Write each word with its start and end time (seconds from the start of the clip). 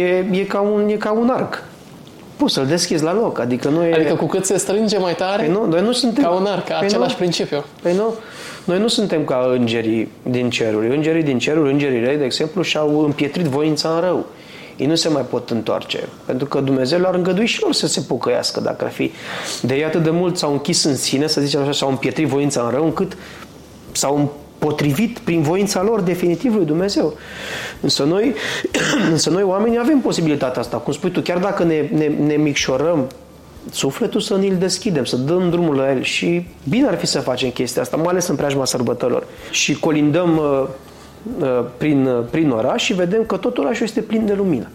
e, 0.00 0.26
e, 0.30 0.44
ca 0.44 0.60
un, 0.60 0.88
e 0.88 0.94
ca 0.94 1.12
un 1.12 1.28
arc. 1.28 1.64
Poți 2.36 2.54
să-l 2.54 2.66
deschizi 2.66 3.02
la 3.02 3.14
loc, 3.14 3.38
adică 3.38 3.68
nu 3.68 3.84
e... 3.84 3.94
Adică 3.94 4.14
cu 4.14 4.26
cât 4.26 4.44
se 4.44 4.56
strânge 4.56 4.98
mai 4.98 5.14
tare, 5.14 5.42
Păi 5.42 5.52
nu, 5.52 5.66
noi 5.66 5.80
nu 5.80 5.92
suntem... 5.92 6.24
ca 6.24 6.30
un 6.30 6.46
arc, 6.46 6.64
Păi 6.64 6.76
același 6.86 7.10
nu. 7.10 7.16
principiu. 7.16 7.64
Păi 7.82 7.94
nu, 7.94 8.14
noi 8.64 8.78
nu 8.78 8.88
suntem 8.88 9.24
ca 9.24 9.50
îngerii 9.52 10.08
din 10.22 10.50
ceruri. 10.50 10.94
Îngerii 10.94 11.22
din 11.22 11.38
ceruri, 11.38 11.72
îngerii 11.72 12.04
rei, 12.04 12.16
de 12.16 12.24
exemplu, 12.24 12.62
și-au 12.62 13.04
împietrit 13.04 13.46
voința 13.46 13.88
în 13.88 14.00
rău. 14.00 14.26
Ei 14.76 14.86
nu 14.86 14.94
se 14.94 15.08
mai 15.08 15.22
pot 15.22 15.50
întoarce, 15.50 16.08
pentru 16.24 16.46
că 16.46 16.60
Dumnezeu 16.60 17.00
le-ar 17.00 17.14
îngădui 17.14 17.46
și 17.46 17.62
lor 17.62 17.72
să 17.72 17.86
se 17.86 18.00
pocăiască 18.00 18.60
dacă 18.60 18.84
ar 18.84 18.90
fi. 18.90 19.12
De 19.60 19.74
ei 19.74 19.84
atât 19.84 20.02
de 20.02 20.10
mult 20.10 20.36
s-au 20.36 20.52
închis 20.52 20.84
în 20.84 20.96
sine, 20.96 21.26
să 21.26 21.40
zicem 21.40 21.60
așa, 21.60 21.70
și-au 21.70 21.90
împietrit 21.90 22.26
voința 22.26 22.62
în 22.62 22.70
rău, 22.70 22.84
încât 22.84 23.16
s-au 23.92 24.32
potrivit 24.64 25.18
prin 25.18 25.42
voința 25.42 25.82
lor 25.82 26.00
definitiv 26.00 26.54
lui 26.54 26.64
Dumnezeu. 26.64 27.16
Însă 27.80 28.04
noi, 28.04 28.34
însă 29.12 29.30
noi 29.30 29.42
oamenii 29.42 29.78
avem 29.78 30.00
posibilitatea 30.00 30.60
asta. 30.60 30.76
Cum 30.76 30.92
spui 30.92 31.10
tu, 31.10 31.20
chiar 31.20 31.38
dacă 31.38 31.64
ne, 31.64 31.88
ne, 31.92 32.06
ne 32.06 32.34
micșorăm 32.34 33.06
sufletul 33.70 34.20
să 34.20 34.36
ne-l 34.36 34.56
deschidem, 34.56 35.04
să 35.04 35.16
dăm 35.16 35.50
drumul 35.50 35.76
la 35.76 35.90
el 35.90 36.02
și 36.02 36.46
bine 36.68 36.86
ar 36.86 36.96
fi 36.96 37.06
să 37.06 37.20
facem 37.20 37.50
chestia 37.50 37.82
asta, 37.82 37.96
mai 37.96 38.06
ales 38.06 38.26
în 38.26 38.36
preajma 38.36 38.64
sărbătorilor. 38.64 39.26
Și 39.50 39.78
colindăm 39.78 40.36
uh, 40.36 40.68
uh, 41.40 41.64
prin, 41.76 42.06
uh, 42.06 42.24
prin 42.30 42.50
oraș 42.50 42.82
și 42.82 42.92
vedem 42.92 43.24
că 43.24 43.36
tot 43.36 43.58
orașul 43.58 43.86
este 43.86 44.00
plin 44.00 44.26
de 44.26 44.32
lumină. 44.32 44.68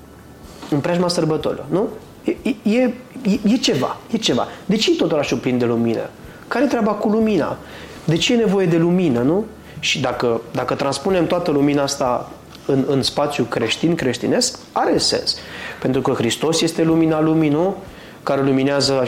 În 0.70 0.80
preajma 0.80 1.08
sărbătorilor, 1.08 1.66
nu? 1.70 1.88
E, 2.24 2.36
e, 2.70 2.80
e, 3.24 3.40
e 3.44 3.58
ceva, 3.58 3.98
e 4.12 4.18
ceva. 4.18 4.48
De 4.66 4.76
ce 4.76 4.92
e 4.92 4.96
tot 4.96 5.12
orașul 5.12 5.38
plin 5.38 5.58
de 5.58 5.66
lumină? 5.66 6.10
Care 6.48 6.66
e 6.66 6.68
treaba 6.68 6.92
cu 6.92 7.10
lumina? 7.10 7.58
De 8.04 8.16
ce 8.16 8.34
e 8.34 8.38
nevoie 8.38 8.66
de 8.66 8.78
lumină, 8.78 9.22
nu? 9.22 9.46
Și 9.80 10.02
dacă, 10.02 10.42
dacă 10.52 10.74
transpunem 10.74 11.28
toată 11.28 11.52
lumina 11.52 11.84
asta 11.84 12.32
în, 12.66 12.86
în 12.88 13.04
spațiu 13.04 13.44
creștin, 13.44 13.96
creștinesc, 13.96 14.60
are 14.72 14.98
sens. 14.98 15.38
Pentru 15.82 16.02
că 16.02 16.12
Hristos 16.12 16.62
este 16.62 16.84
lumina 16.84 17.22
lumii, 17.22 17.50
nu? 17.50 17.76
Care 18.24 18.42
luminează, 18.42 19.04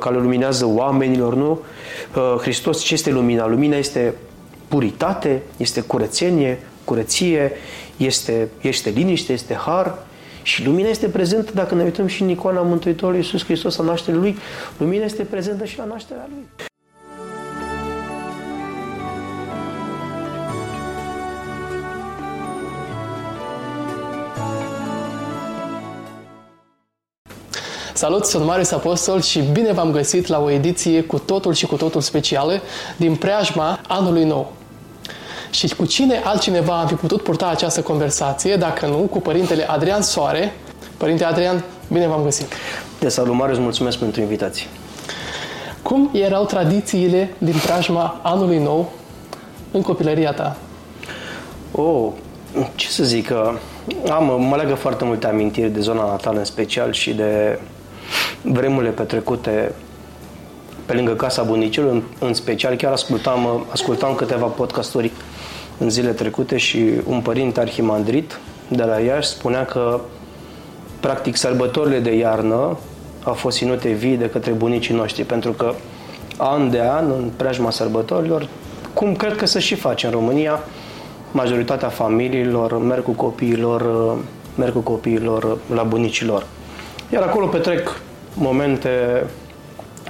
care 0.00 0.16
luminează 0.16 0.66
oamenilor, 0.66 1.34
nu? 1.34 1.60
Hristos 2.40 2.82
ce 2.82 2.94
este 2.94 3.10
lumina? 3.10 3.46
Lumina 3.46 3.76
este 3.76 4.14
puritate, 4.68 5.42
este 5.56 5.80
curățenie, 5.80 6.60
curăție, 6.84 7.52
este, 7.96 8.48
este 8.60 8.90
liniște, 8.90 9.32
este 9.32 9.54
har, 9.54 9.98
și 10.42 10.64
lumina 10.64 10.88
este 10.88 11.08
prezentă, 11.08 11.50
dacă 11.54 11.74
ne 11.74 11.82
uităm 11.82 12.06
și 12.06 12.22
în 12.22 12.28
icoana 12.28 12.60
Mântuitorului 12.60 13.20
Iisus 13.20 13.44
Hristos, 13.44 13.76
la 13.76 13.84
nașterea 13.84 14.20
Lui, 14.20 14.36
lumina 14.78 15.04
este 15.04 15.22
prezentă 15.22 15.64
și 15.64 15.78
la 15.78 15.84
nașterea 15.84 16.28
Lui. 16.34 16.66
Salut, 27.96 28.24
sunt 28.24 28.44
Marius 28.44 28.70
Apostol 28.70 29.20
și 29.20 29.40
bine 29.40 29.72
v-am 29.72 29.90
găsit 29.90 30.26
la 30.26 30.42
o 30.42 30.50
ediție 30.50 31.02
cu 31.02 31.18
totul 31.18 31.52
și 31.52 31.66
cu 31.66 31.76
totul 31.76 32.00
specială 32.00 32.60
din 32.96 33.14
preajma 33.14 33.80
anului 33.88 34.24
nou. 34.24 34.52
Și 35.50 35.74
cu 35.74 35.84
cine 35.84 36.20
altcineva 36.24 36.80
am 36.80 36.86
fi 36.86 36.94
putut 36.94 37.22
purta 37.22 37.46
această 37.46 37.82
conversație, 37.82 38.56
dacă 38.56 38.86
nu, 38.86 38.96
cu 38.96 39.20
părintele 39.20 39.68
Adrian 39.68 40.02
Soare. 40.02 40.52
Părinte 40.96 41.24
Adrian, 41.24 41.64
bine 41.92 42.06
v-am 42.06 42.22
găsit! 42.22 42.52
De 42.98 43.08
salut, 43.08 43.34
Marius, 43.34 43.58
mulțumesc 43.58 43.98
pentru 43.98 44.20
invitație. 44.20 44.66
Cum 45.82 46.10
erau 46.12 46.44
tradițiile 46.44 47.34
din 47.38 47.54
preajma 47.64 48.20
anului 48.22 48.58
nou 48.58 48.92
în 49.70 49.82
copilăria 49.82 50.32
ta? 50.32 50.56
Oh, 51.72 52.08
ce 52.74 52.88
să 52.88 53.04
zic, 53.04 53.30
am, 54.10 54.42
mă 54.48 54.56
legă 54.56 54.74
foarte 54.74 55.04
multe 55.04 55.26
amintiri 55.26 55.70
de 55.70 55.80
zona 55.80 56.04
natală 56.04 56.38
în 56.38 56.44
special 56.44 56.92
și 56.92 57.14
de 57.14 57.58
vremurile 58.42 58.90
petrecute 58.90 59.72
pe 60.86 60.92
lângă 60.92 61.12
casa 61.12 61.42
bunicilor, 61.42 61.90
în, 61.90 62.02
în 62.18 62.34
special 62.34 62.74
chiar 62.74 62.92
ascultam, 62.92 63.66
ascultam 63.68 64.14
câteva 64.14 64.46
podcasturi 64.46 65.10
în 65.78 65.90
zile 65.90 66.10
trecute 66.10 66.56
și 66.56 66.90
un 67.06 67.20
părinte 67.20 67.60
arhimandrit 67.60 68.38
de 68.68 68.82
la 68.82 68.98
Iași 68.98 69.28
spunea 69.28 69.64
că 69.64 70.00
practic 71.00 71.36
sărbătorile 71.36 71.98
de 71.98 72.16
iarnă 72.16 72.78
au 73.24 73.32
fost 73.32 73.56
ținute 73.56 73.88
vii 73.88 74.16
de 74.16 74.28
către 74.28 74.52
bunicii 74.52 74.94
noștri, 74.94 75.24
pentru 75.24 75.52
că 75.52 75.74
an 76.36 76.70
de 76.70 76.80
an, 76.80 77.10
în 77.10 77.30
preajma 77.36 77.70
sărbătorilor, 77.70 78.48
cum 78.94 79.14
cred 79.14 79.36
că 79.36 79.46
se 79.46 79.58
și 79.58 79.74
face 79.74 80.06
în 80.06 80.12
România, 80.12 80.60
majoritatea 81.32 81.88
familiilor 81.88 82.78
merg 82.78 83.02
cu 83.02 83.12
copiilor, 83.12 84.14
merg 84.54 84.72
cu 84.72 84.80
copiilor 84.80 85.58
la 85.74 85.82
bunicilor. 85.82 86.46
Iar 87.12 87.22
acolo 87.22 87.46
petrec 87.46 88.00
momente 88.34 89.24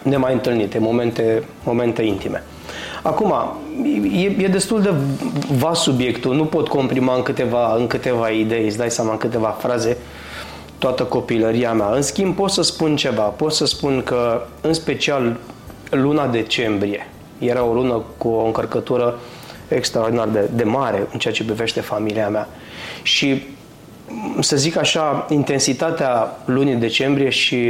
nemai 0.02 0.32
întâlnite, 0.32 0.78
momente, 0.78 1.42
momente 1.64 2.02
intime. 2.02 2.42
Acum, 3.02 3.34
e, 4.14 4.44
e 4.44 4.48
destul 4.48 4.80
de 4.82 4.92
vast 5.58 5.82
subiectul, 5.82 6.34
nu 6.34 6.44
pot 6.44 6.68
comprima 6.68 7.14
în 7.14 7.22
câteva, 7.22 7.74
în 7.74 7.86
câteva 7.86 8.28
idei, 8.28 8.64
îți 8.64 8.76
dai 8.76 8.90
seama, 8.90 9.10
în 9.10 9.16
câteva 9.16 9.56
fraze, 9.58 9.96
toată 10.78 11.02
copilăria 11.02 11.72
mea. 11.72 11.90
În 11.90 12.02
schimb, 12.02 12.34
pot 12.34 12.50
să 12.50 12.62
spun 12.62 12.96
ceva. 12.96 13.22
Pot 13.22 13.52
să 13.52 13.66
spun 13.66 14.02
că, 14.02 14.42
în 14.60 14.72
special, 14.72 15.36
luna 15.90 16.26
decembrie 16.26 17.08
era 17.38 17.64
o 17.64 17.72
lună 17.72 18.02
cu 18.16 18.28
o 18.28 18.44
încărcătură 18.44 19.18
extraordinar 19.68 20.28
de, 20.28 20.50
de 20.54 20.64
mare 20.64 21.06
în 21.12 21.18
ceea 21.18 21.34
ce 21.34 21.44
privește 21.44 21.80
familia 21.80 22.28
mea. 22.28 22.48
Și, 23.02 23.42
să 24.40 24.56
zic 24.56 24.76
așa, 24.76 25.26
intensitatea 25.30 26.38
lunii 26.44 26.74
decembrie 26.74 27.28
și 27.28 27.68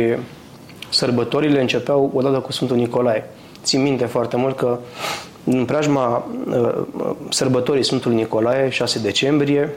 sărbătorile 0.89 1.61
începeau 1.61 2.11
odată 2.15 2.39
cu 2.39 2.53
Sfântul 2.53 2.77
Nicolae. 2.77 3.25
Țin 3.63 3.83
minte 3.83 4.05
foarte 4.05 4.37
mult 4.37 4.57
că 4.57 4.79
în 5.45 5.65
preajma 5.65 6.27
uh, 6.49 6.75
sărbătorii 7.29 7.85
Sfântului 7.85 8.17
Nicolae, 8.17 8.69
6 8.69 8.99
decembrie, 8.99 9.71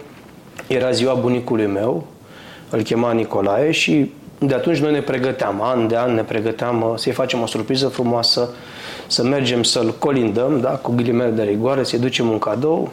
era 0.68 0.92
ziua 0.92 1.14
bunicului 1.14 1.66
meu, 1.66 2.06
îl 2.70 2.82
chema 2.82 3.12
Nicolae 3.12 3.72
și 3.72 4.12
de 4.40 4.54
atunci 4.54 4.78
noi 4.78 4.92
ne 4.92 5.02
pregăteam, 5.02 5.62
an 5.62 5.88
de 5.88 5.98
an 5.98 6.14
ne 6.14 6.22
pregăteam 6.22 6.82
uh, 6.82 6.94
să-i 6.96 7.12
facem 7.12 7.42
o 7.42 7.46
surpriză 7.46 7.88
frumoasă, 7.88 8.50
să 9.08 9.24
mergem 9.24 9.64
să-l 9.64 9.94
colindăm, 10.00 10.60
da, 10.60 10.70
cu 10.70 10.92
ghilimele 10.92 11.30
de 11.30 11.44
rigoare, 11.44 11.84
să-i 11.84 12.00
ducem 12.00 12.30
un 12.30 12.40
cadou. 12.40 12.92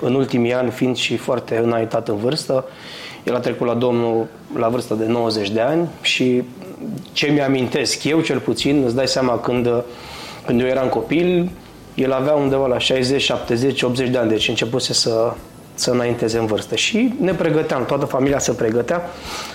În 0.00 0.14
ultimii 0.14 0.54
ani, 0.54 0.70
fiind 0.70 0.96
și 0.96 1.16
foarte 1.16 1.60
înaintat 1.64 2.08
în 2.08 2.16
vârstă, 2.16 2.64
el 3.28 3.34
a 3.34 3.38
trecut 3.38 3.66
la 3.66 3.74
Domnul 3.74 4.26
la 4.56 4.68
vârstă 4.68 4.94
de 4.94 5.04
90 5.04 5.50
de 5.50 5.60
ani 5.60 5.88
și 6.00 6.42
ce 7.12 7.26
mi-amintesc 7.26 8.04
eu, 8.04 8.20
cel 8.20 8.38
puțin, 8.38 8.82
îți 8.84 8.94
dai 8.94 9.08
seama 9.08 9.38
când, 9.38 9.68
când 10.46 10.60
eu 10.60 10.66
eram 10.66 10.88
copil, 10.88 11.50
el 11.94 12.12
avea 12.12 12.32
undeva 12.32 12.66
la 12.66 12.78
60, 12.78 13.22
70, 13.22 13.82
80 13.82 14.08
de 14.08 14.18
ani, 14.18 14.28
deci 14.28 14.48
începuse 14.48 14.92
să, 14.92 15.32
să 15.74 15.90
înainteze 15.90 16.38
în 16.38 16.46
vârstă. 16.46 16.76
Și 16.76 17.14
ne 17.20 17.32
pregăteam, 17.32 17.84
toată 17.84 18.04
familia 18.04 18.38
se 18.38 18.52
pregătea 18.52 19.02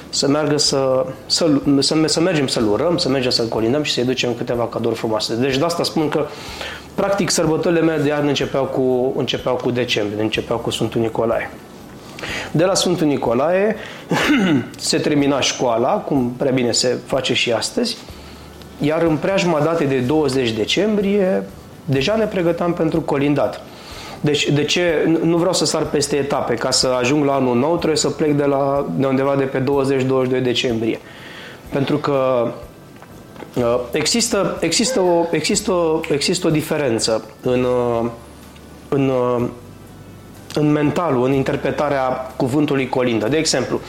să 0.09 0.27
meargă 0.27 0.57
să, 0.57 1.05
să, 1.25 1.61
să, 1.79 1.95
să 2.05 2.19
mergem 2.19 2.47
să-l 2.47 2.67
urăm, 2.67 2.97
să 2.97 3.09
mergem 3.09 3.31
să-l 3.31 3.47
colindăm 3.47 3.83
și 3.83 3.93
să-i 3.93 4.03
ducem 4.03 4.33
câteva 4.33 4.67
cadouri 4.67 4.97
frumoase. 4.97 5.35
Deci 5.35 5.57
de 5.57 5.65
asta 5.65 5.83
spun 5.83 6.09
că 6.09 6.25
practic 6.95 7.29
sărbătorile 7.29 7.81
mele 7.81 8.01
de 8.01 8.07
iarnă 8.07 8.27
începeau 8.27 8.65
cu, 8.65 9.13
începeau 9.17 9.55
cu 9.55 9.71
decembrie, 9.71 10.21
începeau 10.21 10.57
cu 10.57 10.69
Sfântul 10.69 11.01
Nicolae. 11.01 11.51
De 12.51 12.63
la 12.63 12.73
Sfântul 12.73 13.07
Nicolae 13.07 13.75
se 14.77 14.97
termina 14.97 15.39
școala, 15.39 15.89
cum 15.89 16.33
prea 16.37 16.51
bine 16.51 16.71
se 16.71 16.97
face 17.05 17.33
și 17.33 17.51
astăzi, 17.51 17.97
iar 18.79 19.01
în 19.01 19.17
preajma 19.17 19.59
datei 19.59 19.87
de 19.87 19.99
20 19.99 20.51
decembrie 20.51 21.43
deja 21.85 22.15
ne 22.15 22.25
pregăteam 22.25 22.73
pentru 22.73 23.01
colindat. 23.01 23.61
Deci, 24.21 24.49
de 24.49 24.63
ce 24.63 25.17
nu 25.23 25.37
vreau 25.37 25.53
să 25.53 25.65
sar 25.65 25.85
peste 25.85 26.15
etape? 26.15 26.53
Ca 26.53 26.71
să 26.71 26.87
ajung 26.87 27.25
la 27.25 27.33
anul 27.33 27.55
nou, 27.55 27.75
trebuie 27.75 27.97
să 27.97 28.09
plec 28.09 28.31
de, 28.31 28.43
la, 28.43 28.85
de 28.95 29.05
undeva 29.05 29.35
de 29.35 29.43
pe 29.43 29.63
20-22 30.39 30.41
decembrie. 30.41 30.99
Pentru 31.69 31.97
că 31.97 32.47
uh, 33.55 33.79
există, 33.91 34.57
există, 34.59 34.99
o, 34.99 35.25
există, 35.31 35.71
o, 35.71 35.99
există 36.09 36.47
o 36.47 36.49
diferență 36.49 37.23
în, 37.41 37.63
uh, 37.63 38.09
în, 38.89 39.09
uh, 39.09 39.47
în 40.53 40.71
mentalul, 40.71 41.25
în 41.25 41.33
interpretarea 41.33 42.33
cuvântului 42.35 42.89
colindă. 42.89 43.27
De 43.27 43.37
exemplu, 43.37 43.79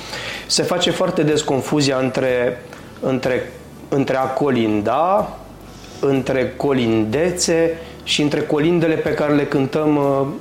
se 0.46 0.62
face 0.62 0.90
foarte 0.90 1.22
des 1.22 1.42
confuzia 1.42 1.98
între, 1.98 2.62
între, 3.00 3.52
între 3.88 4.16
a 4.16 4.24
colinda, 4.24 5.36
între 6.00 6.54
colindețe 6.56 7.78
și 8.02 8.22
între 8.22 8.40
colindele 8.40 8.94
pe 8.94 9.14
care 9.14 9.34
le 9.34 9.46
cântăm 9.46 9.98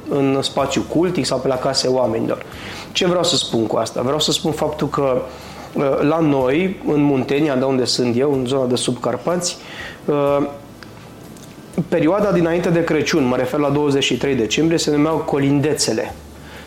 în 0.10 0.42
spațiu 0.42 0.82
cultic 0.90 1.26
sau 1.26 1.40
pe 1.40 1.48
la 1.48 1.58
case 1.58 1.88
oamenilor. 1.88 2.46
Ce 2.92 3.08
vreau 3.08 3.24
să 3.24 3.36
spun 3.36 3.68
cu 3.68 3.76
asta? 3.76 4.02
Vreau 4.02 4.20
să 4.20 4.32
spun 4.32 4.52
faptul 4.52 4.88
că 4.88 5.22
la 6.02 6.20
noi, 6.20 6.82
în 6.88 7.02
Muntenia, 7.02 7.56
de 7.56 7.64
unde 7.64 7.86
sunt 7.86 8.18
eu, 8.18 8.34
în 8.34 8.46
zona 8.46 8.66
de 8.66 8.76
subcarpați, 8.76 9.58
perioada 11.88 12.32
dinainte 12.32 12.70
de 12.70 12.84
Crăciun, 12.84 13.24
mă 13.24 13.36
refer 13.36 13.60
la 13.60 13.70
23 13.70 14.36
decembrie, 14.36 14.78
se 14.78 14.92
numeau 14.92 15.18
colindețele. 15.18 16.14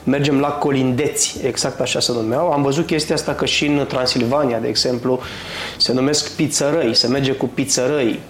mergem 0.05 0.41
la 0.41 0.49
colindeți, 0.49 1.39
exact 1.43 1.81
așa 1.81 2.01
se 2.01 2.13
numeau. 2.13 2.51
Am 2.51 2.63
văzut 2.63 2.87
chestia 2.87 3.15
asta 3.15 3.35
că 3.35 3.45
și 3.45 3.67
în 3.67 3.87
Transilvania, 3.89 4.59
de 4.59 4.69
exemplu, 4.69 5.21
se 5.77 5.93
numesc 5.93 6.31
pizzărăi, 6.31 6.95
se 6.95 7.07
merge 7.07 7.33
cu 7.33 7.47
pizzărăi. 7.47 8.21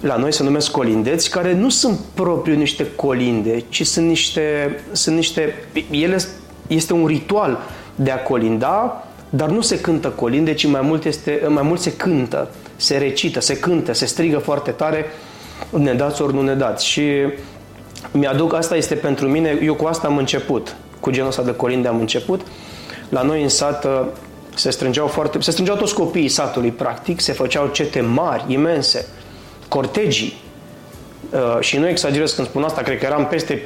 La 0.00 0.16
noi 0.16 0.32
se 0.32 0.42
numesc 0.42 0.70
colindeți, 0.70 1.30
care 1.30 1.54
nu 1.54 1.68
sunt 1.68 1.98
propriu 2.14 2.56
niște 2.56 2.86
colinde, 2.96 3.64
ci 3.68 3.86
sunt 3.86 4.06
niște, 4.06 4.76
sunt 4.92 5.16
niște 5.16 5.54
ele 5.90 6.18
este 6.66 6.92
un 6.92 7.06
ritual 7.06 7.58
de 7.94 8.10
a 8.10 8.22
colinda, 8.22 9.04
dar 9.30 9.48
nu 9.48 9.60
se 9.60 9.80
cântă 9.80 10.08
colinde, 10.08 10.54
ci 10.54 10.66
mai 10.66 10.80
mult, 10.80 11.04
este, 11.04 11.42
mai 11.48 11.62
mult 11.62 11.80
se 11.80 11.92
cântă, 11.92 12.48
se 12.76 12.96
recită, 12.96 13.40
se 13.40 13.58
cântă, 13.58 13.92
se 13.92 14.06
strigă 14.06 14.38
foarte 14.38 14.70
tare, 14.70 15.04
ne 15.70 15.94
dați 15.94 16.22
ori 16.22 16.34
nu 16.34 16.42
ne 16.42 16.54
dați. 16.54 16.86
Și 16.86 17.10
mi-aduc, 18.10 18.54
asta 18.54 18.76
este 18.76 18.94
pentru 18.94 19.28
mine, 19.28 19.58
eu 19.62 19.74
cu 19.74 19.84
asta 19.84 20.06
am 20.06 20.16
început, 20.16 20.76
cu 21.00 21.10
genul 21.10 21.28
ăsta 21.28 21.42
de 21.42 21.54
colinde 21.54 21.88
am 21.88 22.00
început. 22.00 22.40
La 23.08 23.22
noi 23.22 23.42
în 23.42 23.48
sat 23.48 23.84
uh, 23.84 24.02
se 24.54 24.70
strângeau 24.70 25.06
foarte, 25.06 25.40
se 25.40 25.50
strângeau 25.50 25.76
toți 25.76 25.94
copiii 25.94 26.28
satului, 26.28 26.70
practic, 26.70 27.20
se 27.20 27.32
făceau 27.32 27.66
cete 27.66 28.00
mari, 28.00 28.44
imense, 28.46 29.06
cortegii. 29.68 30.38
Uh, 31.30 31.60
și 31.60 31.78
nu 31.78 31.88
exagerez 31.88 32.32
când 32.32 32.46
spun 32.46 32.62
asta, 32.62 32.82
cred 32.82 32.98
că 32.98 33.06
eram 33.06 33.26
peste 33.26 33.62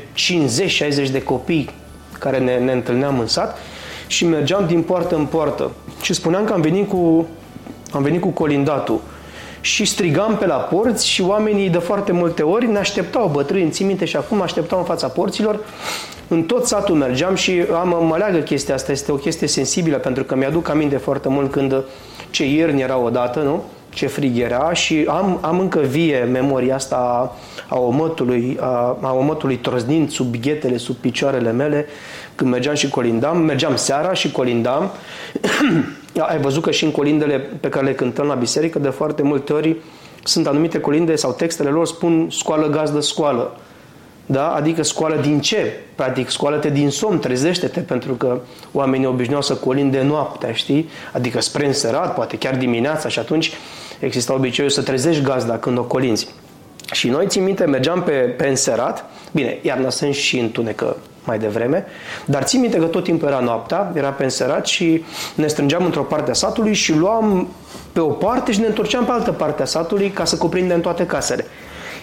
50-60 1.06 1.11
de 1.11 1.23
copii 1.23 1.70
care 2.19 2.38
ne, 2.38 2.58
ne 2.58 2.73
întâlneam 2.73 3.19
în 3.19 3.26
sat 3.26 3.58
și 4.06 4.26
mergeam 4.26 4.67
din 4.67 4.82
poartă 4.82 5.14
în 5.14 5.26
poartă. 5.26 5.70
Și 6.02 6.12
spuneam 6.12 6.44
că 6.44 6.52
am 6.52 6.61
venit 6.61 6.88
cu, 6.88 7.26
am 7.90 8.02
venit 8.02 8.20
cu 8.20 8.29
colindatul 8.29 9.00
și 9.64 9.84
strigam 9.84 10.37
pe 10.37 10.46
la 10.46 10.55
porți 10.55 11.08
și 11.08 11.22
oamenii 11.22 11.69
de 11.70 11.78
foarte 11.78 12.12
multe 12.12 12.43
ori 12.43 12.66
ne 12.66 12.78
așteptau, 12.78 13.28
bătrâni, 13.32 13.70
ții 13.70 13.84
minte 13.84 14.05
și 14.05 14.16
acum 14.16 14.40
așteptau 14.40 14.78
în 14.78 14.84
fața 14.84 15.08
porților. 15.08 15.61
În 16.28 16.43
tot 16.43 16.66
satul 16.66 16.94
mergeam 16.94 17.34
și 17.34 17.64
am, 17.81 18.06
mă 18.06 18.16
leagă 18.16 18.38
chestia 18.38 18.75
asta, 18.75 18.93
este 18.93 19.12
o 19.12 19.14
chestie 19.14 19.46
sensibilă 19.46 19.96
pentru 19.96 20.25
că 20.25 20.37
mi-aduc 20.37 20.69
aminte 20.69 20.96
foarte 20.96 21.28
mult 21.28 21.50
când 21.50 21.82
ce 22.31 22.44
ierni 22.46 22.81
era 22.81 22.99
odată, 22.99 23.40
nu? 23.40 23.62
Ce 23.88 24.06
frig 24.06 24.38
era 24.38 24.72
și 24.72 25.05
am, 25.08 25.38
am 25.40 25.58
încă 25.58 25.81
vie 25.81 26.28
memoria 26.32 26.75
asta 26.75 27.32
a 27.69 27.78
omătului, 27.78 28.56
a, 28.61 28.99
a 29.00 29.12
omătului 29.12 29.56
troznind 29.56 30.11
sub 30.11 30.37
ghetele, 30.37 30.76
sub 30.76 30.94
picioarele 30.94 31.52
mele, 31.52 31.87
când 32.34 32.50
mergeam 32.50 32.75
și 32.75 32.88
colindam, 32.88 33.38
mergeam 33.38 33.76
seara 33.76 34.12
și 34.12 34.31
colindam. 34.32 34.90
Ai 36.20 36.38
văzut 36.38 36.62
că 36.62 36.70
și 36.70 36.84
în 36.84 36.90
colindele 36.90 37.38
pe 37.38 37.69
care 37.69 37.84
le 37.84 37.94
cântăm 37.94 38.26
la 38.26 38.34
biserică, 38.34 38.78
de 38.78 38.88
foarte 38.88 39.22
multe 39.22 39.52
ori 39.52 39.76
sunt 40.25 40.46
anumite 40.46 40.81
colinde 40.81 41.16
sau 41.16 41.32
textele 41.32 41.69
lor 41.69 41.87
spun 41.87 42.28
scoală 42.31 42.66
gazdă 42.66 43.00
scoală. 43.00 43.56
Da? 44.26 44.52
Adică 44.55 44.82
scoală 44.82 45.20
din 45.20 45.40
ce? 45.40 45.72
Practic, 45.94 46.31
scoală-te 46.31 46.70
din 46.70 46.90
somn, 46.90 47.19
trezește-te, 47.19 47.81
pentru 47.81 48.12
că 48.12 48.40
oamenii 48.72 49.06
obișnuiau 49.06 49.43
să 49.43 49.55
colinde 49.55 50.02
noaptea, 50.02 50.52
știi? 50.52 50.88
Adică 51.12 51.40
spre 51.40 51.66
înserat, 51.66 52.14
poate 52.14 52.38
chiar 52.38 52.56
dimineața 52.56 53.08
și 53.08 53.19
atunci 53.19 53.52
exista 53.99 54.34
obiceiul 54.34 54.70
să 54.70 54.82
trezești 54.82 55.22
gazda 55.22 55.58
când 55.58 55.78
o 55.78 55.82
colinzi. 55.82 56.28
Și 56.92 57.08
noi, 57.08 57.26
țin 57.26 57.42
minte, 57.42 57.64
mergeam 57.64 58.02
pe, 58.02 58.12
pe 58.12 58.46
înserat, 58.46 59.04
bine, 59.32 59.58
iarna 59.62 59.90
sunt 59.90 60.14
și 60.14 60.38
întunecă 60.38 60.96
mai 61.25 61.38
devreme, 61.38 61.86
dar 62.25 62.42
țin 62.42 62.60
minte 62.60 62.78
că 62.78 62.84
tot 62.84 63.04
timpul 63.04 63.28
era 63.28 63.38
noaptea, 63.38 63.92
era 63.94 64.08
pe 64.08 64.22
înserat 64.22 64.66
și 64.66 65.04
ne 65.34 65.46
strângeam 65.46 65.84
într-o 65.84 66.02
parte 66.02 66.31
a 66.31 66.34
satului 66.34 66.72
și 66.72 66.94
luam 66.94 67.48
pe 67.92 68.00
o 68.00 68.08
parte 68.08 68.52
și 68.52 68.60
ne 68.60 68.66
întorceam 68.66 69.04
pe 69.04 69.10
altă 69.10 69.32
parte 69.32 69.62
a 69.62 69.64
satului 69.64 70.10
ca 70.10 70.25
să 70.25 70.36
cuprindem 70.36 70.81
toate 70.81 71.06
casele. 71.06 71.46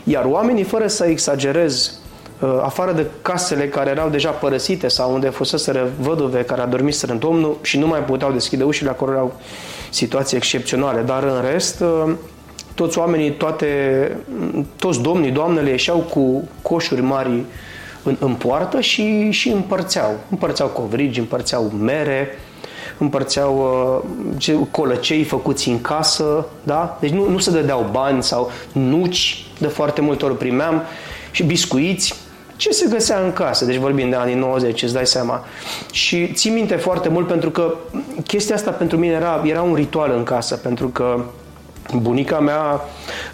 Iar 0.03 0.25
oamenii, 0.25 0.63
fără 0.63 0.87
să 0.87 1.05
exagerez, 1.05 1.99
uh, 2.39 2.59
afară 2.61 2.91
de 2.91 3.05
casele 3.21 3.67
care 3.67 3.89
erau 3.89 4.09
deja 4.09 4.29
părăsite 4.29 4.87
sau 4.87 5.13
unde 5.13 5.29
fusese 5.29 5.87
văduve 5.99 6.43
care 6.43 6.61
adormiseră 6.61 7.11
în 7.11 7.19
Domnul 7.19 7.57
și 7.61 7.79
nu 7.79 7.87
mai 7.87 7.99
puteau 7.99 8.31
deschide 8.31 8.63
ușile, 8.63 8.89
acolo 8.89 9.11
erau 9.11 9.39
situații 9.89 10.37
excepționale, 10.37 11.01
dar 11.01 11.23
în 11.23 11.41
rest 11.51 11.79
uh, 11.79 12.13
toți 12.75 12.97
oamenii, 12.97 13.31
toate, 13.31 13.67
toți 14.75 15.01
domnii, 15.01 15.31
doamnele 15.31 15.69
ieșeau 15.69 15.97
cu 15.97 16.47
coșuri 16.61 17.01
mari 17.01 17.43
în, 18.03 18.17
în 18.19 18.33
poartă 18.33 18.81
și, 18.81 19.31
și 19.31 19.49
împărțeau. 19.49 20.19
Împărțeau 20.29 20.67
covrigi, 20.67 21.19
împărțeau 21.19 21.71
mere, 21.79 22.29
împărțeau 22.97 24.03
uh, 24.47 24.67
colăcei 24.71 25.23
făcuți 25.23 25.69
în 25.69 25.81
casă, 25.81 26.45
da? 26.63 26.97
Deci 26.99 27.11
nu, 27.11 27.29
nu 27.29 27.37
se 27.37 27.51
dădeau 27.51 27.89
bani 27.91 28.23
sau 28.23 28.51
nuci, 28.71 29.45
de 29.59 29.67
foarte 29.67 30.01
multe 30.01 30.25
ori 30.25 30.37
primeam, 30.37 30.83
și 31.31 31.43
biscuiți, 31.43 32.13
ce 32.55 32.71
se 32.71 32.87
găsea 32.89 33.19
în 33.19 33.33
casă, 33.33 33.65
deci 33.65 33.75
vorbim 33.75 34.09
de 34.09 34.15
anii 34.15 34.35
90, 34.35 34.83
îți 34.83 34.93
dai 34.93 35.05
seama. 35.05 35.45
Și 35.91 36.31
ții 36.33 36.51
minte 36.51 36.75
foarte 36.75 37.09
mult 37.09 37.27
pentru 37.27 37.49
că 37.49 37.73
chestia 38.27 38.55
asta 38.55 38.71
pentru 38.71 38.97
mine 38.97 39.13
era, 39.13 39.41
era 39.45 39.61
un 39.61 39.73
ritual 39.73 40.13
în 40.15 40.23
casă, 40.23 40.55
pentru 40.55 40.87
că 40.87 41.23
bunica 41.95 42.39
mea 42.39 42.81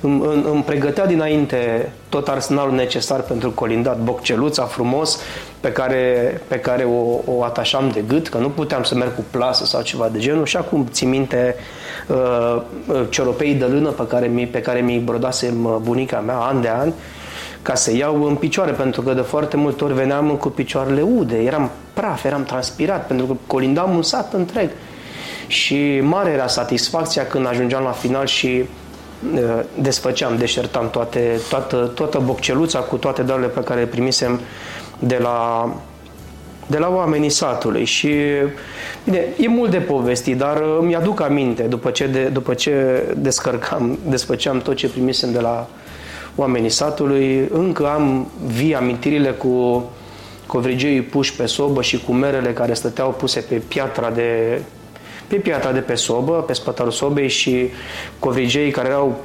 îmi, 0.02 0.22
îmi 0.52 0.64
pregătea 0.64 1.06
dinainte 1.06 1.92
tot 2.10 2.28
arsenalul 2.28 2.74
necesar 2.74 3.22
pentru 3.22 3.52
colindat, 3.52 4.00
bocceluța 4.00 4.64
frumos 4.64 5.20
pe 5.60 5.72
care, 5.72 6.42
pe 6.48 6.60
care 6.60 6.84
o, 6.84 7.20
o 7.26 7.44
atașam 7.44 7.90
de 7.90 8.04
gât, 8.08 8.28
că 8.30 8.38
nu 8.38 8.50
puteam 8.50 8.84
să 8.84 8.96
merg 8.96 9.16
cu 9.16 9.24
plasă 9.32 9.66
sau 9.66 9.82
ceva 9.82 10.10
de 10.12 10.20
genul 10.20 10.46
și 10.46 10.58
acum 10.58 10.88
țin 10.92 11.10
minte 11.10 11.56
uh, 12.08 12.62
uh 12.88 13.06
cioropei 13.10 13.54
de 13.54 13.66
lână 13.66 13.90
pe 13.90 14.08
care, 14.08 14.28
mi, 14.28 14.46
pe 14.46 14.62
care 14.62 14.80
mi 14.80 14.98
brodasem 14.98 15.66
uh, 15.66 15.76
bunica 15.82 16.20
mea 16.20 16.38
an 16.38 16.62
de 16.62 16.70
an 16.70 16.92
ca 17.62 17.76
să 17.76 17.96
iau 17.96 18.24
în 18.24 18.36
picioare, 18.36 18.72
pentru 18.72 19.02
că 19.02 19.14
de 19.14 19.22
foarte 19.22 19.58
multe 19.58 19.84
ori 19.84 19.94
veneam 19.94 20.30
cu 20.30 20.50
picioarele 20.50 21.02
ude, 21.02 21.36
eram 21.36 21.72
praf, 21.94 22.24
eram 22.24 22.44
transpirat, 22.44 23.08
pentru 23.08 23.26
că 23.26 23.34
colindam 23.48 23.96
un 23.96 24.02
sat 24.02 24.34
întreg. 24.34 24.70
Și 25.48 26.00
mare 26.00 26.30
era 26.30 26.48
satisfacția 26.48 27.28
când 27.28 27.48
ajungeam 27.48 27.84
la 27.84 27.92
final 27.92 28.26
și 28.26 28.64
uh, 29.34 29.64
desfăceam, 29.80 30.38
deșertam 30.38 30.90
toate, 30.90 31.40
toată, 31.50 31.92
toată 31.96 32.22
bocceluța 32.26 32.80
cu 32.80 32.96
toate 32.96 33.22
darurile 33.22 33.52
pe 33.52 33.60
care 33.60 33.80
le 33.80 33.86
primisem 33.86 34.40
de 35.00 35.18
la, 35.22 35.70
de 36.68 36.78
la 36.78 36.90
oamenii 36.90 37.30
satului. 37.30 37.86
Și 37.86 38.14
bine, 39.04 39.26
e 39.40 39.48
mult 39.48 39.72
de 39.72 39.78
povesti, 39.78 40.36
dar 40.36 40.64
îmi 40.80 40.96
aduc 40.96 41.22
aminte 41.22 41.64
după 41.64 41.90
ce, 41.90 42.08
de, 42.08 42.24
după 42.24 42.54
ce 42.54 43.04
descărcam, 43.18 44.00
desfăceam 44.06 44.60
tot 44.60 44.76
ce 44.76 44.90
primisem 44.90 45.32
de 45.32 45.40
la 45.40 45.68
oamenii 46.36 46.70
satului, 46.70 47.48
încă 47.52 47.88
am 47.88 48.28
vii 48.46 48.76
amintirile 48.76 49.32
cu 49.32 49.84
covrigeii 50.46 51.02
puși 51.02 51.36
pe 51.36 51.46
sobă 51.46 51.82
și 51.82 52.04
cu 52.04 52.12
merele 52.12 52.54
care 52.54 52.74
stăteau 52.74 53.10
puse 53.10 53.40
pe 53.40 53.56
piatra 53.56 54.10
de 54.10 54.62
pe 55.28 55.36
piatra 55.36 55.72
de 55.72 55.80
pe 55.80 55.96
sobă, 55.96 56.34
pe 56.34 56.54
spătarul 56.54 56.92
sobei 56.92 57.28
și 57.28 57.70
covrigei 58.20 58.72
care 58.72 58.88
erau 58.88 59.16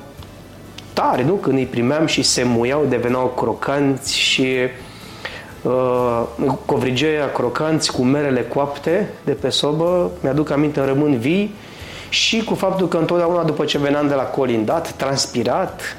tare, 0.92 1.24
nu? 1.24 1.32
Când 1.32 1.58
îi 1.58 1.66
primeam 1.66 2.06
și 2.06 2.22
se 2.22 2.42
muiau, 2.42 2.84
deveneau 2.88 3.26
crocanți 3.36 4.18
și 4.18 4.56
uh, 5.62 6.22
covrigeia 6.64 7.32
crocanți 7.32 7.92
cu 7.92 8.02
merele 8.02 8.42
coapte 8.42 9.10
de 9.24 9.32
pe 9.32 9.48
sobă, 9.48 10.10
mi-aduc 10.20 10.50
aminte, 10.50 10.84
rămân 10.84 11.18
vii 11.18 11.54
și 12.08 12.44
cu 12.44 12.54
faptul 12.54 12.88
că 12.88 12.96
întotdeauna 12.96 13.42
după 13.42 13.64
ce 13.64 13.78
veneam 13.78 14.08
de 14.08 14.14
la 14.14 14.22
colindat, 14.22 14.92
transpirat, 14.92 15.96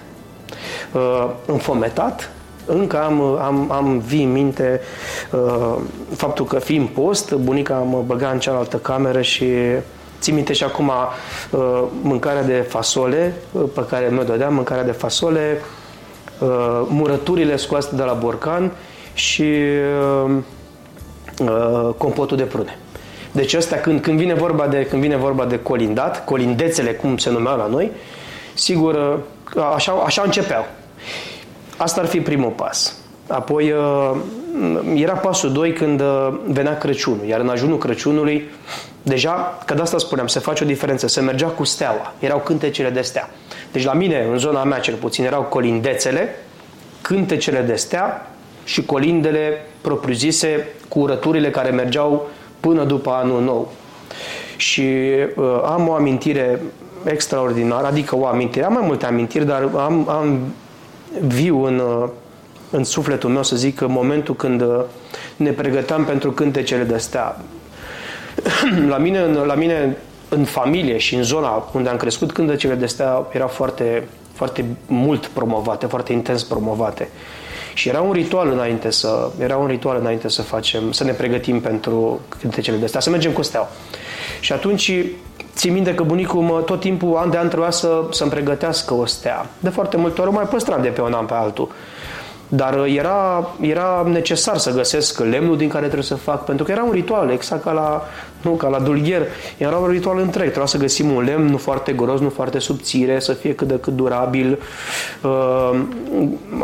uh, 0.91 1.29
înfometat, 1.45 2.31
încă 2.65 3.03
am, 3.03 3.21
am, 3.21 3.71
am 3.71 3.97
vii 3.97 4.23
în 4.23 4.31
minte 4.31 4.81
uh, 5.31 5.75
faptul 6.15 6.45
că 6.45 6.59
fiind 6.59 6.87
post, 6.87 7.33
bunica 7.33 7.73
mă 7.73 8.03
băga 8.05 8.29
în 8.29 8.39
cealaltă 8.39 8.77
cameră 8.77 9.21
și 9.21 9.45
țin 10.19 10.35
minte 10.35 10.53
și 10.53 10.63
acum 10.63 10.91
uh, 11.51 11.83
mâncarea 12.01 12.43
de 12.43 12.65
fasole 12.69 13.35
uh, 13.51 13.63
pe 13.73 13.85
care 13.89 14.09
mi-o 14.11 14.23
dădeam, 14.23 14.53
mâncarea 14.53 14.83
de 14.83 14.91
fasole, 14.91 15.61
uh, 16.39 16.47
murăturile 16.87 17.55
scoase 17.55 17.95
de 17.95 18.03
la 18.03 18.13
borcan 18.13 18.71
și 19.13 19.53
uh, 20.25 20.31
uh, 21.39 21.93
compotul 21.97 22.37
de 22.37 22.43
prune. 22.43 22.77
Deci 23.31 23.53
ăsta, 23.53 23.75
când, 23.75 24.01
când, 24.01 24.19
vine 24.19 24.33
vorba 24.33 24.67
de, 24.67 24.85
când 24.85 25.01
vine 25.01 25.15
vorba 25.15 25.45
de 25.45 25.59
colindat, 25.59 26.25
colindețele, 26.25 26.91
cum 26.91 27.17
se 27.17 27.29
numeau 27.29 27.57
la 27.57 27.67
noi, 27.67 27.91
sigur, 28.53 29.23
uh, 29.55 29.63
așa, 29.75 29.91
așa 29.91 30.21
începeau. 30.25 30.65
Asta 31.77 32.01
ar 32.01 32.07
fi 32.07 32.21
primul 32.21 32.49
pas. 32.49 32.95
Apoi 33.27 33.71
uh, 33.71 34.15
era 34.95 35.13
pasul 35.13 35.51
2 35.51 35.73
când 35.73 36.01
uh, 36.01 36.33
venea 36.47 36.77
Crăciunul, 36.77 37.25
iar 37.25 37.39
în 37.39 37.49
ajunul 37.49 37.77
Crăciunului, 37.77 38.49
deja, 39.01 39.59
că 39.65 39.73
de 39.73 39.81
asta 39.81 39.97
spuneam, 39.97 40.27
se 40.27 40.39
face 40.39 40.63
o 40.63 40.67
diferență, 40.67 41.07
se 41.07 41.21
mergea 41.21 41.47
cu 41.47 41.63
steaua, 41.63 42.13
erau 42.19 42.39
cântecele 42.39 42.89
de 42.89 43.01
stea. 43.01 43.29
Deci 43.71 43.83
la 43.83 43.93
mine, 43.93 44.27
în 44.31 44.37
zona 44.37 44.63
mea 44.63 44.79
cel 44.79 44.95
puțin, 44.95 45.25
erau 45.25 45.41
colindețele, 45.41 46.35
cântecele 47.01 47.59
de 47.59 47.75
stea 47.75 48.31
și 48.63 48.85
colindele 48.85 49.65
propriu-zise 49.81 50.67
cu 50.87 50.99
urăturile 50.99 51.49
care 51.49 51.69
mergeau 51.69 52.29
până 52.59 52.83
după 52.83 53.09
anul 53.09 53.41
nou. 53.41 53.71
Și 54.57 54.81
uh, 55.35 55.61
am 55.65 55.87
o 55.87 55.93
amintire 55.93 56.61
extraordinară, 57.03 57.87
adică 57.87 58.17
o 58.17 58.25
amintire, 58.25 58.65
am 58.65 58.73
mai 58.73 58.85
multe 58.85 59.05
amintiri, 59.05 59.45
dar 59.45 59.69
am, 59.75 60.09
am 60.09 60.39
viu 61.21 61.63
în, 61.63 61.79
uh, 61.79 62.09
în 62.69 62.83
sufletul 62.83 63.29
meu, 63.29 63.43
să 63.43 63.55
zic, 63.55 63.81
momentul 63.87 64.35
când 64.35 64.61
uh, 64.61 64.81
ne 65.35 65.51
pregăteam 65.51 66.05
pentru 66.05 66.31
cântecele 66.31 66.83
de 66.83 66.97
stea. 66.97 67.41
la, 68.87 68.97
mine, 68.97 69.25
la 69.25 69.55
mine, 69.55 69.97
în 70.29 70.43
familie 70.43 70.97
și 70.97 71.15
în 71.15 71.23
zona 71.23 71.69
unde 71.71 71.89
am 71.89 71.97
crescut, 71.97 72.31
cântecele 72.31 72.75
de 72.75 72.85
stea 72.85 73.27
erau 73.31 73.47
foarte, 73.47 74.07
foarte 74.33 74.65
mult 74.87 75.25
promovate, 75.25 75.85
foarte 75.85 76.13
intens 76.13 76.43
promovate. 76.43 77.09
Și 77.73 77.89
era 77.89 78.01
un 78.01 78.11
ritual 78.11 78.51
înainte 78.51 78.91
să, 78.91 79.29
era 79.39 79.57
un 79.57 79.67
ritual 79.67 79.97
înainte 79.99 80.29
să 80.29 80.41
facem, 80.41 80.91
să 80.91 81.03
ne 81.03 81.11
pregătim 81.11 81.59
pentru 81.61 82.21
cântecele 82.39 82.77
de 82.77 82.85
stea, 82.85 82.99
să 82.99 83.09
mergem 83.09 83.31
cu 83.31 83.41
steaua. 83.41 83.69
Și 84.39 84.53
atunci 84.53 84.91
țin 85.55 85.73
minte 85.73 85.95
că 85.95 86.03
bunicul 86.03 86.41
mă, 86.41 86.61
tot 86.61 86.79
timpul, 86.79 87.17
an 87.17 87.29
de 87.29 87.37
an, 87.37 87.47
trebuia 87.47 87.71
să, 87.71 88.01
să-mi 88.11 88.29
pregătească 88.29 88.93
o 88.93 89.05
stea. 89.05 89.45
De 89.59 89.69
foarte 89.69 89.97
multe 89.97 90.21
ori 90.21 90.31
mai 90.31 90.45
păstram 90.45 90.81
de 90.81 90.87
pe 90.87 91.01
un 91.01 91.13
an 91.13 91.25
pe 91.25 91.33
altul. 91.33 91.69
Dar 92.47 92.79
uh, 92.79 92.95
era, 92.97 93.49
era 93.61 94.07
necesar 94.11 94.57
să 94.57 94.71
găsesc 94.71 95.19
lemnul 95.19 95.57
din 95.57 95.69
care 95.69 95.83
trebuie 95.83 96.03
să 96.03 96.15
fac, 96.15 96.45
pentru 96.45 96.65
că 96.65 96.71
era 96.71 96.83
un 96.83 96.91
ritual, 96.91 97.29
exact 97.29 97.63
ca 97.63 97.71
la, 97.71 98.03
nu, 98.41 98.51
ca 98.51 98.67
la 98.67 98.79
dulgher. 98.79 99.21
Era 99.57 99.77
un 99.77 99.87
ritual 99.87 100.19
întreg. 100.19 100.45
Trebuia 100.45 100.65
să 100.65 100.77
găsim 100.77 101.11
un 101.11 101.23
lemn 101.23 101.45
nu 101.45 101.57
foarte 101.57 101.91
gros, 101.91 102.19
nu 102.19 102.29
foarte 102.29 102.59
subțire, 102.59 103.19
să 103.19 103.33
fie 103.33 103.55
cât 103.55 103.67
de 103.67 103.79
cât 103.79 103.93
durabil. 103.93 104.59
Uh, 105.21 105.79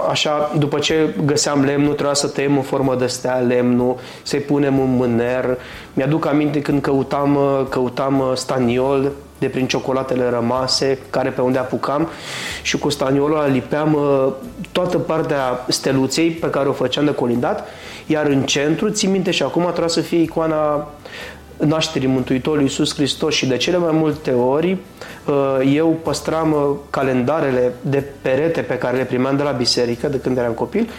așa, 0.10 0.52
după 0.58 0.80
ce 0.80 1.16
găseam 1.26 1.64
lemnul, 1.64 1.94
trebuia 1.94 2.14
să 2.14 2.28
tăiem 2.28 2.56
în 2.56 2.64
formă 2.64 2.96
de 2.96 3.08
stea 3.08 3.36
lemnul, 3.36 3.96
să-i 4.24 4.40
punem 4.40 4.80
un 4.80 4.96
mâner. 4.96 5.58
Mi-aduc 5.94 6.26
aminte 6.26 6.62
când 6.62 6.82
căutam, 6.82 7.36
uh, 7.36 7.66
căutam 7.70 8.24
staniol, 8.36 9.12
de 9.40 9.48
prin 9.48 9.68
ciocolatele 9.68 10.30
rămase, 10.30 10.98
care 11.10 11.30
pe 11.30 11.42
unde 11.42 11.58
apucam 11.58 12.10
și 12.62 12.78
cu 12.78 12.90
staniolul 12.90 13.38
ăla 13.38 13.48
lipeam 13.48 13.94
uh, 13.94 14.34
toată 14.72 14.98
partea 14.98 15.66
steluței 15.68 16.30
pe 16.30 16.50
care 16.50 16.70
o 16.70 16.74
făceam 16.74 17.06
de 17.06 17.14
colindat, 17.14 17.68
iar 18.06 18.26
în 18.26 18.44
centru, 18.44 18.90
țin 18.90 19.12
minte 19.12 19.32
și 19.32 19.44
acum 19.44 19.64
trebuie 19.64 19.90
să 19.90 20.02
fie 20.02 20.22
icoana 20.22 20.88
nașterii 21.58 22.08
Mântuitorului 22.08 22.64
Iisus 22.64 22.94
Hristos 22.94 23.36
și 23.36 23.46
de 23.46 23.58
cele 23.58 23.78
mai 23.78 23.92
multe 23.94 24.32
ori 24.32 24.78
uh, 25.26 25.74
eu 25.74 25.98
păstram 26.04 26.52
uh, 26.52 26.76
calendarele 26.90 27.74
de 27.82 28.04
perete 28.22 28.62
pe 28.62 28.78
care 28.78 28.98
le 28.98 29.04
primeam 29.04 29.38
de 29.38 29.44
la 29.44 29.52
biserică 29.52 30.08
de 30.08 30.20
când 30.20 30.38
eram 30.38 30.52
copil 30.52 30.90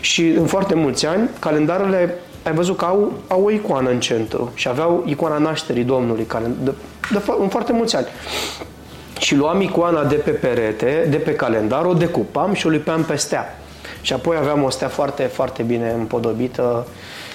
și 0.00 0.26
în 0.26 0.46
foarte 0.46 0.74
mulți 0.74 1.06
ani 1.06 1.28
calendarele 1.38 2.14
ai 2.42 2.52
văzut 2.52 2.76
că 2.76 2.84
au, 2.84 3.12
au 3.28 3.44
o 3.44 3.50
icoană 3.50 3.90
în 3.90 4.00
centru 4.00 4.50
și 4.54 4.68
aveau 4.68 5.02
icoana 5.06 5.38
nașterii 5.38 5.84
Domnului 5.84 6.24
care, 6.24 6.44
de, 6.62 6.72
de, 7.12 7.22
în 7.40 7.48
foarte 7.48 7.72
mulți 7.72 7.96
ani. 7.96 8.06
Și 9.18 9.34
luam 9.34 9.60
icoana 9.60 10.04
de 10.04 10.14
pe 10.14 10.30
perete, 10.30 11.06
de 11.10 11.16
pe 11.16 11.34
calendar, 11.34 11.84
o 11.84 11.92
decupam 11.92 12.52
și 12.52 12.66
o 12.66 12.70
lipeam 12.70 13.02
pe 13.02 13.16
stea. 13.16 13.58
Și 14.00 14.12
apoi 14.12 14.36
aveam 14.36 14.62
o 14.62 14.70
stea 14.70 14.88
foarte, 14.88 15.22
foarte 15.22 15.62
bine 15.62 15.90
împodobită 15.98 16.86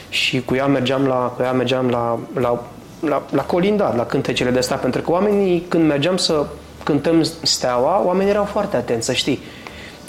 și 0.10 0.42
cu 0.42 0.56
ea 0.56 0.66
mergeam 0.66 1.06
la, 1.06 1.34
cu 1.36 1.42
ea 1.42 1.52
mergeam 1.52 1.90
la, 1.90 2.20
la, 2.40 2.64
la, 3.00 3.24
la 3.32 3.44
colindat, 3.44 3.96
la 3.96 4.06
cântecele 4.06 4.50
de 4.50 4.60
stea, 4.60 4.76
pentru 4.76 5.02
că 5.02 5.12
oamenii, 5.12 5.66
când 5.68 5.88
mergeam 5.88 6.18
să 6.18 6.46
cântăm 6.84 7.24
steaua, 7.42 8.06
oamenii 8.06 8.32
erau 8.32 8.46
foarte 8.46 8.76
atenți, 8.76 9.06
să 9.06 9.14
știi 9.14 9.40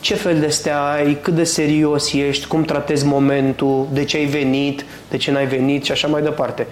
ce 0.00 0.14
fel 0.14 0.40
de 0.40 0.48
stea 0.48 0.80
ai, 0.80 1.18
cât 1.20 1.34
de 1.34 1.44
serios 1.44 2.12
ești, 2.12 2.46
cum 2.46 2.62
tratezi 2.62 3.06
momentul, 3.06 3.86
de 3.92 4.04
ce 4.04 4.16
ai 4.16 4.24
venit, 4.24 4.84
de 5.10 5.16
ce 5.16 5.30
n-ai 5.30 5.46
venit? 5.46 5.84
Și 5.84 5.92
așa 5.92 6.08
mai 6.08 6.22
departe. 6.22 6.66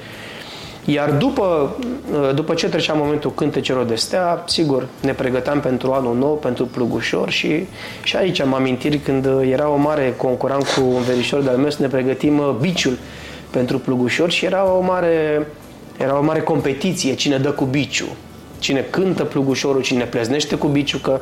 Iar 0.84 1.10
după, 1.10 1.76
după 2.34 2.54
ce 2.54 2.68
trecea 2.68 2.92
momentul 2.92 3.32
cântecelor 3.32 3.84
de 3.84 3.94
stea, 3.94 4.44
sigur, 4.46 4.86
ne 5.02 5.12
pregăteam 5.12 5.60
pentru 5.60 5.92
anul 5.92 6.16
nou, 6.16 6.34
pentru 6.34 6.66
plugușor 6.66 7.30
și, 7.30 7.66
și 8.02 8.16
aici 8.16 8.40
am 8.40 8.54
amintiri 8.54 8.98
când 8.98 9.28
era 9.50 9.68
o 9.68 9.76
mare 9.76 10.14
concuram 10.16 10.60
cu 10.60 10.80
un 10.94 11.02
verișor 11.02 11.42
de-al 11.42 11.56
meu 11.56 11.70
să 11.70 11.82
ne 11.82 11.88
pregătim 11.88 12.38
uh, 12.38 12.54
biciul 12.60 12.98
pentru 13.50 13.78
plugușor 13.78 14.30
și 14.30 14.44
era 14.44 14.72
o 14.72 14.80
mare, 14.80 15.46
era 15.98 16.18
o 16.18 16.22
mare 16.22 16.40
competiție 16.40 17.14
cine 17.14 17.36
dă 17.36 17.50
cu 17.50 17.64
biciul 17.64 18.08
cine 18.58 18.86
cântă 18.90 19.24
plugușorul, 19.24 19.82
cine 19.82 20.04
pleznește 20.04 20.56
cu 20.56 20.66
biciu, 20.66 20.98
că 20.98 21.20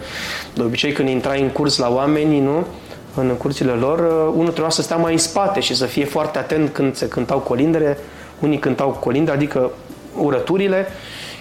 de 0.55 0.63
obicei 0.63 0.93
când 0.93 1.09
intrai 1.09 1.41
în 1.41 1.49
curs 1.49 1.79
la 1.79 1.89
oamenii, 1.93 2.41
nu? 2.41 2.67
în 3.15 3.29
curțile 3.29 3.73
lor, 3.73 3.99
uh, 3.99 4.33
unul 4.37 4.51
trebuia 4.51 4.71
să 4.71 4.83
stea 4.83 4.97
mai 4.97 5.13
în 5.13 5.19
spate 5.19 5.61
și 5.61 5.75
să 5.75 5.85
fie 5.87 6.05
foarte 6.05 6.39
atent 6.39 6.73
când 6.73 6.95
se 6.95 7.09
cântau 7.09 7.39
colindele. 7.39 7.99
Unii 8.41 8.59
cântau 8.59 8.91
colinde, 8.91 9.31
adică 9.31 9.71
urăturile, 10.17 10.87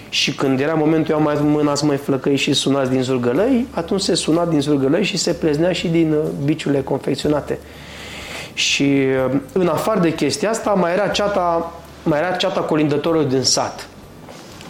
și 0.08 0.34
când 0.34 0.60
era 0.60 0.74
momentul, 0.74 1.14
eu 1.14 1.20
mai 1.20 1.36
mânați 1.40 1.84
mai 1.84 1.96
flăcăi 1.96 2.36
și 2.36 2.52
sunați 2.52 2.90
din 2.90 3.02
zurgălăi, 3.02 3.66
atunci 3.70 4.00
se 4.00 4.14
suna 4.14 4.44
din 4.44 4.60
zurgălăi 4.60 5.04
și 5.04 5.16
se 5.16 5.32
pleznea 5.32 5.72
și 5.72 5.88
din 5.88 6.12
uh, 6.12 6.18
biciurile 6.44 6.82
confecționate. 6.82 7.58
Și 8.54 8.82
uh, 9.26 9.36
în 9.52 9.66
afară 9.66 10.00
de 10.00 10.14
chestia 10.14 10.50
asta, 10.50 10.70
mai 10.70 10.92
era 10.92 11.08
ceata, 11.08 11.72
mai 12.02 12.18
era 12.18 12.30
ceata 12.30 12.60
colindătorului 12.60 13.28
din 13.28 13.42
sat 13.42 13.88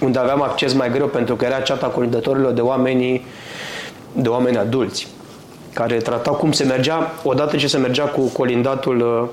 unde 0.00 0.18
aveam 0.18 0.42
acces 0.42 0.72
mai 0.72 0.90
greu 0.90 1.06
pentru 1.06 1.36
că 1.36 1.44
era 1.44 1.60
ceata 1.60 1.86
colindătorilor 1.86 2.52
de 2.52 2.60
oameni, 2.60 3.26
de 4.12 4.28
oameni 4.28 4.56
adulți 4.56 5.06
care 5.74 5.96
tratau 5.96 6.34
cum 6.34 6.52
se 6.52 6.64
mergea, 6.64 7.14
odată 7.22 7.56
ce 7.56 7.66
se 7.66 7.78
mergea 7.78 8.04
cu 8.04 8.20
colindatul 8.20 9.00
uh, 9.00 9.28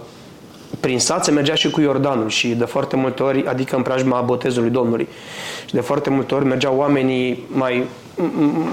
prin 0.79 0.99
sat, 0.99 1.23
se 1.23 1.31
mergea 1.31 1.55
și 1.55 1.69
cu 1.69 1.81
Iordanul 1.81 2.29
și 2.29 2.47
de 2.47 2.65
foarte 2.65 2.95
multe 2.95 3.23
ori, 3.23 3.47
adică 3.47 3.75
în 3.75 3.81
preajma 3.81 4.21
botezului 4.21 4.69
Domnului. 4.69 5.07
Și 5.65 5.73
de 5.73 5.79
foarte 5.79 6.09
multe 6.09 6.33
ori 6.33 6.45
mergeau 6.45 6.75
oamenii 6.77 7.43
mai, 7.47 7.83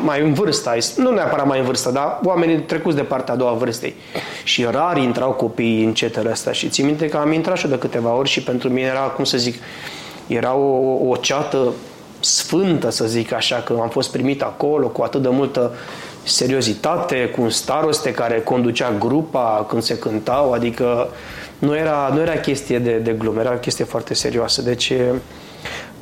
mai 0.04 0.21
în 0.21 0.33
vârstă, 0.33 0.71
nu 0.97 1.11
neapărat 1.11 1.47
mai 1.47 1.59
în 1.59 1.64
vârstă, 1.64 1.90
dar 1.90 2.21
oamenii 2.25 2.59
trecuți 2.59 2.97
de 2.97 3.02
partea 3.02 3.35
a 3.35 3.37
doua 3.37 3.52
vârstei. 3.52 3.95
Și 4.45 4.64
rar 4.71 4.97
intrau 4.97 5.30
copiii 5.30 5.85
în 5.85 5.95
cetele 5.95 6.30
astea 6.30 6.52
și 6.52 6.68
țin 6.68 6.85
minte 6.85 7.09
că 7.09 7.16
am 7.16 7.33
intrat 7.33 7.57
și 7.57 7.66
de 7.66 7.78
câteva 7.78 8.12
ori 8.12 8.28
și 8.28 8.42
pentru 8.42 8.68
mine 8.68 8.87
era, 8.87 9.00
cum 9.00 9.25
să 9.25 9.38
zic, 9.38 9.54
era 10.28 10.54
o, 10.54 11.08
o 11.08 11.16
ceată 11.16 11.73
sfântă, 12.20 12.90
să 12.90 13.06
zic 13.06 13.32
așa, 13.32 13.56
că 13.56 13.76
am 13.80 13.88
fost 13.88 14.11
primit 14.11 14.42
acolo 14.42 14.87
cu 14.87 15.02
atât 15.02 15.23
de 15.23 15.28
multă 15.28 15.73
seriozitate, 16.23 17.32
cu 17.37 17.42
un 17.42 17.50
staroste 17.50 18.11
care 18.11 18.40
conducea 18.40 18.92
grupa 18.99 19.66
când 19.68 19.82
se 19.82 19.99
cântau, 19.99 20.52
adică 20.52 21.08
nu 21.58 21.76
era, 21.76 22.11
nu 22.14 22.20
era 22.20 22.32
chestie 22.32 22.78
de, 22.78 22.97
de 22.97 23.12
glumă, 23.12 23.40
era 23.40 23.52
o 23.52 23.58
chestie 23.58 23.85
foarte 23.85 24.14
serioasă. 24.14 24.62
Deci, 24.62 24.92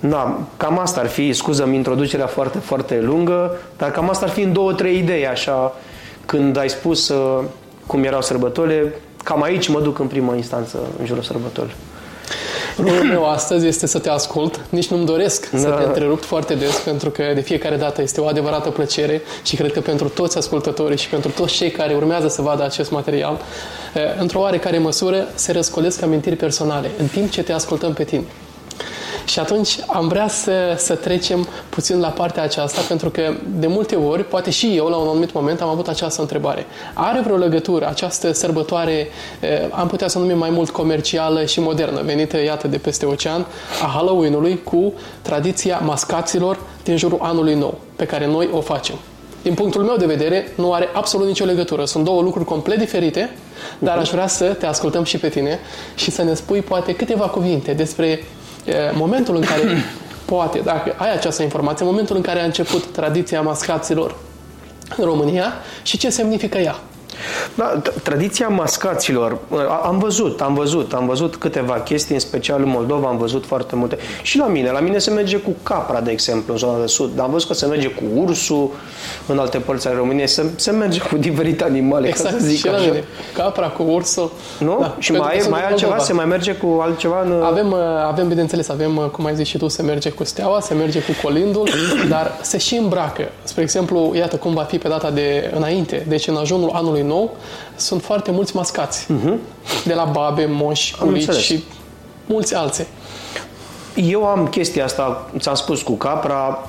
na, 0.00 0.48
cam 0.56 0.78
asta 0.78 1.00
ar 1.00 1.06
fi, 1.06 1.32
scuză-mi 1.32 1.76
introducerea 1.76 2.26
foarte, 2.26 2.58
foarte 2.58 3.00
lungă, 3.00 3.56
dar 3.76 3.90
cam 3.90 4.08
asta 4.08 4.24
ar 4.24 4.30
fi 4.30 4.40
în 4.40 4.52
două, 4.52 4.72
trei 4.72 4.98
idei, 4.98 5.26
așa, 5.26 5.74
când 6.26 6.56
ai 6.56 6.68
spus 6.68 7.08
uh, 7.08 7.44
cum 7.86 8.04
erau 8.04 8.22
sărbătorile, 8.22 8.94
cam 9.24 9.42
aici 9.42 9.68
mă 9.68 9.80
duc 9.80 9.98
în 9.98 10.06
prima 10.06 10.34
instanță 10.34 10.78
în 10.98 11.06
jurul 11.06 11.22
sărbătorilor. 11.22 11.76
Rolul 12.76 13.04
meu 13.04 13.24
astăzi 13.28 13.66
este 13.66 13.86
să 13.86 13.98
te 13.98 14.08
ascult. 14.08 14.60
Nici 14.68 14.86
nu-mi 14.86 15.04
doresc 15.04 15.50
da. 15.50 15.58
să 15.58 15.68
te 15.68 15.84
întrerup 15.84 16.24
foarte 16.24 16.54
des, 16.54 16.76
pentru 16.84 17.10
că 17.10 17.22
de 17.34 17.40
fiecare 17.40 17.76
dată 17.76 18.02
este 18.02 18.20
o 18.20 18.26
adevărată 18.26 18.70
plăcere 18.70 19.22
și 19.42 19.56
cred 19.56 19.72
că 19.72 19.80
pentru 19.80 20.08
toți 20.08 20.38
ascultătorii 20.38 20.96
și 20.96 21.08
pentru 21.08 21.30
toți 21.30 21.54
cei 21.54 21.70
care 21.70 21.94
urmează 21.94 22.28
să 22.28 22.42
vadă 22.42 22.64
acest 22.64 22.90
material, 22.90 23.40
eh, 23.94 24.02
într-o 24.18 24.40
oarecare 24.40 24.78
măsură 24.78 25.28
se 25.34 25.52
răscolesc 25.52 26.02
amintiri 26.02 26.36
personale 26.36 26.90
în 26.98 27.06
timp 27.06 27.30
ce 27.30 27.42
te 27.42 27.52
ascultăm 27.52 27.92
pe 27.92 28.04
tine. 28.04 28.24
Și 29.26 29.38
atunci 29.38 29.78
am 29.86 30.08
vrea 30.08 30.28
să, 30.28 30.74
să 30.76 30.94
trecem 30.94 31.48
puțin 31.68 32.00
la 32.00 32.08
partea 32.08 32.42
aceasta, 32.42 32.80
pentru 32.88 33.10
că 33.10 33.34
de 33.58 33.66
multe 33.66 33.94
ori, 33.94 34.24
poate 34.24 34.50
și 34.50 34.76
eu 34.76 34.86
la 34.86 34.96
un 34.96 35.08
anumit 35.08 35.32
moment 35.32 35.60
am 35.60 35.68
avut 35.68 35.88
această 35.88 36.20
întrebare. 36.20 36.66
Are 36.94 37.20
vreo 37.20 37.36
legătură 37.36 37.88
această 37.88 38.32
sărbătoare, 38.32 39.08
am 39.70 39.86
putea 39.86 40.08
să 40.08 40.18
o 40.18 40.20
numim 40.20 40.38
mai 40.38 40.50
mult 40.50 40.70
comercială 40.70 41.44
și 41.44 41.60
modernă, 41.60 42.02
venită, 42.02 42.42
iată, 42.42 42.68
de 42.68 42.78
peste 42.78 43.06
ocean, 43.06 43.46
a 43.82 43.86
Halloween-ului 43.86 44.60
cu 44.62 44.92
tradiția 45.22 45.78
mascaților 45.78 46.58
din 46.84 46.96
jurul 46.96 47.18
anului 47.22 47.54
nou, 47.54 47.78
pe 47.96 48.04
care 48.04 48.26
noi 48.26 48.48
o 48.52 48.60
facem? 48.60 48.94
Din 49.42 49.54
punctul 49.54 49.82
meu 49.82 49.96
de 49.96 50.06
vedere, 50.06 50.52
nu 50.56 50.72
are 50.72 50.88
absolut 50.92 51.26
nicio 51.26 51.44
legătură. 51.44 51.84
Sunt 51.84 52.04
două 52.04 52.22
lucruri 52.22 52.44
complet 52.44 52.78
diferite, 52.78 53.30
dar 53.78 53.98
aș 53.98 54.10
vrea 54.10 54.26
să 54.26 54.44
te 54.44 54.66
ascultăm 54.66 55.04
și 55.04 55.18
pe 55.18 55.28
tine 55.28 55.58
și 55.94 56.10
să 56.10 56.22
ne 56.22 56.34
spui 56.34 56.60
poate 56.60 56.94
câteva 56.94 57.24
cuvinte 57.24 57.72
despre 57.72 58.20
momentul 58.94 59.36
în 59.36 59.42
care, 59.42 59.62
poate, 60.24 60.58
dacă 60.58 60.94
ai 60.96 61.12
această 61.12 61.42
informație, 61.42 61.86
momentul 61.86 62.16
în 62.16 62.22
care 62.22 62.40
a 62.40 62.44
început 62.44 62.92
tradiția 62.92 63.40
mascaților 63.40 64.16
în 64.96 65.04
România 65.04 65.52
și 65.82 65.98
ce 65.98 66.10
semnifică 66.10 66.58
ea. 66.58 66.76
Da, 67.54 67.82
tradiția 68.02 68.48
mascaților, 68.48 69.38
am 69.82 69.98
văzut, 69.98 70.40
am 70.40 70.54
văzut, 70.54 70.92
am 70.92 71.06
văzut 71.06 71.36
câteva 71.36 71.74
chestii, 71.74 72.14
în 72.14 72.20
special 72.20 72.62
în 72.62 72.68
Moldova 72.68 73.08
am 73.08 73.16
văzut 73.16 73.46
foarte 73.46 73.76
multe. 73.76 73.98
Și 74.22 74.38
la 74.38 74.46
mine, 74.46 74.70
la 74.70 74.80
mine 74.80 74.98
se 74.98 75.10
merge 75.10 75.36
cu 75.36 75.54
capra, 75.62 76.00
de 76.00 76.10
exemplu, 76.10 76.52
în 76.52 76.58
zona 76.58 76.80
de 76.80 76.86
sud, 76.86 77.10
dar 77.14 77.24
am 77.24 77.30
văzut 77.30 77.48
că 77.48 77.54
se 77.54 77.66
merge 77.66 77.88
cu 77.88 78.02
ursul 78.14 78.70
în 79.26 79.38
alte 79.38 79.58
părți 79.58 79.86
ale 79.86 79.96
României, 79.96 80.26
se, 80.26 80.44
se 80.56 80.70
merge 80.70 81.00
cu 81.00 81.16
diferite 81.16 81.64
animale, 81.64 82.08
exact, 82.08 82.34
ca 82.34 82.40
să 82.40 82.46
zic 82.46 82.58
și 82.58 82.68
așa. 82.68 82.84
Mine. 82.84 83.04
Capra 83.34 83.66
cu 83.66 83.82
ursul. 83.82 84.32
Nu? 84.58 84.76
Da, 84.80 84.96
și 84.98 85.12
mai, 85.12 85.46
mai 85.50 85.64
altceva? 85.66 85.88
Moldova. 85.88 85.98
Se 85.98 86.12
mai 86.12 86.24
merge 86.24 86.52
cu 86.52 86.78
altceva? 86.80 87.22
În... 87.24 87.42
Avem, 87.42 87.72
uh, 87.72 87.78
avem, 88.06 88.28
bineînțeles, 88.28 88.68
avem, 88.68 88.96
uh, 88.96 89.04
cum 89.04 89.26
ai 89.26 89.34
zis 89.34 89.46
și 89.46 89.58
tu, 89.58 89.68
se 89.68 89.82
merge 89.82 90.10
cu 90.10 90.24
steaua, 90.24 90.60
se 90.60 90.74
merge 90.74 90.98
cu 90.98 91.10
colindul, 91.22 91.68
dar 92.08 92.38
se 92.42 92.58
și 92.58 92.74
îmbracă. 92.74 93.28
Spre 93.42 93.62
exemplu, 93.62 94.12
iată 94.16 94.36
cum 94.36 94.54
va 94.54 94.62
fi 94.62 94.78
pe 94.78 94.88
data 94.88 95.10
de 95.10 95.52
înainte, 95.56 96.04
deci 96.08 96.28
în 96.28 96.36
ajunul 96.36 96.70
anului 96.72 97.02
nou, 97.06 97.18
nou, 97.18 97.36
sunt 97.76 98.02
foarte 98.02 98.30
mulți 98.30 98.56
mascați. 98.56 99.06
Uh-huh. 99.06 99.34
De 99.84 99.94
la 99.94 100.04
babe, 100.04 100.46
moși, 100.50 100.94
bulici 101.04 101.30
și 101.30 101.64
mulți 102.26 102.54
alții. 102.54 102.86
Eu 103.94 104.24
am 104.24 104.46
chestia 104.46 104.84
asta, 104.84 105.30
ți-am 105.38 105.54
spus 105.54 105.82
cu 105.82 105.92
capra, 105.92 106.68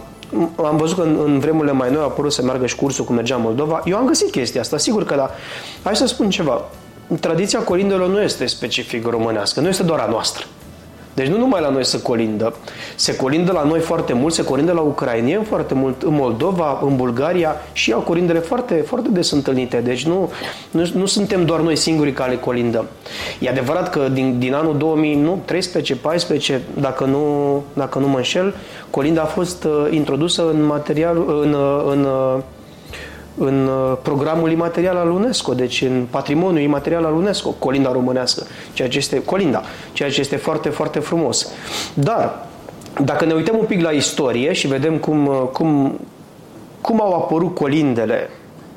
am 0.55 0.77
văzut 0.77 0.97
că 0.97 1.03
în, 1.03 1.19
în 1.23 1.39
vremurile 1.39 1.71
mai 1.71 1.91
noi 1.91 2.01
a 2.01 2.03
apărut 2.03 2.33
să 2.33 2.41
meargă 2.41 2.65
și 2.65 2.75
cursul 2.75 3.05
cum 3.05 3.15
mergea 3.15 3.37
Moldova. 3.37 3.81
Eu 3.85 3.97
am 3.97 4.05
găsit 4.05 4.31
chestia 4.31 4.61
asta, 4.61 4.77
sigur 4.77 5.05
că 5.05 5.15
da. 5.15 5.29
Hai 5.83 5.95
să 5.95 6.05
spun 6.05 6.29
ceva. 6.29 6.65
Tradiția 7.19 7.59
colindelor 7.59 8.07
nu 8.07 8.21
este 8.21 8.45
specific 8.45 9.07
românească, 9.07 9.59
nu 9.59 9.67
este 9.67 9.83
doar 9.83 9.99
a 9.99 10.09
noastră. 10.09 10.45
Deci 11.17 11.27
nu 11.27 11.37
numai 11.37 11.61
la 11.61 11.69
noi 11.69 11.85
se 11.85 12.01
colindă, 12.01 12.55
se 12.95 13.15
colindă 13.15 13.51
la 13.51 13.63
noi 13.63 13.79
foarte 13.79 14.13
mult, 14.13 14.33
se 14.33 14.43
colindă 14.43 14.71
la 14.71 14.81
ucrainieni 14.81 15.43
foarte 15.43 15.73
mult, 15.73 16.01
în 16.01 16.13
Moldova, 16.13 16.79
în 16.83 16.95
Bulgaria 16.95 17.55
și 17.73 17.91
au 17.91 17.99
colindele 17.99 18.39
foarte, 18.39 18.73
foarte 18.73 19.09
des 19.09 19.31
întâlnite. 19.31 19.77
Deci 19.77 20.05
nu, 20.05 20.31
nu, 20.71 20.89
nu 20.93 21.05
suntem 21.05 21.45
doar 21.45 21.59
noi 21.59 21.75
singuri 21.75 22.11
care 22.11 22.31
le 22.31 22.37
colindăm. 22.37 22.85
E 23.39 23.49
adevărat 23.49 23.89
că 23.89 24.09
din, 24.13 24.39
din 24.39 24.53
anul 24.53 25.01
2013-14, 26.57 26.59
dacă 26.79 27.05
nu, 27.05 27.63
dacă 27.73 27.99
nu 27.99 28.07
mă 28.07 28.17
înșel, 28.17 28.55
colinda 28.89 29.21
a 29.21 29.25
fost 29.25 29.63
uh, 29.63 29.87
introdusă 29.91 30.49
în 30.49 30.65
material, 30.65 31.17
în, 31.27 31.53
uh, 31.53 31.83
în, 31.91 32.07
în 32.35 32.41
în 33.37 33.67
uh, 33.67 33.97
programul 34.01 34.51
imaterial 34.51 34.95
al 34.95 35.09
UNESCO, 35.09 35.53
deci 35.53 35.81
în 35.81 36.05
patrimoniul 36.09 36.63
imaterial 36.63 37.05
al 37.05 37.13
UNESCO, 37.13 37.49
colinda 37.49 37.91
românească, 37.91 38.43
ceea 38.73 38.89
ce 38.89 38.97
este 38.97 39.23
colinda, 39.23 39.61
ceea 39.93 40.09
ce 40.09 40.19
este 40.19 40.35
foarte, 40.35 40.69
foarte 40.69 40.99
frumos. 40.99 41.51
Dar, 41.93 42.45
dacă 43.03 43.25
ne 43.25 43.33
uităm 43.33 43.57
un 43.57 43.65
pic 43.65 43.81
la 43.81 43.89
istorie 43.89 44.53
și 44.53 44.67
vedem 44.67 44.97
cum, 44.97 45.27
uh, 45.27 45.41
cum, 45.51 45.99
cum 46.81 47.01
au 47.01 47.13
apărut 47.13 47.55
colindele 47.55 48.29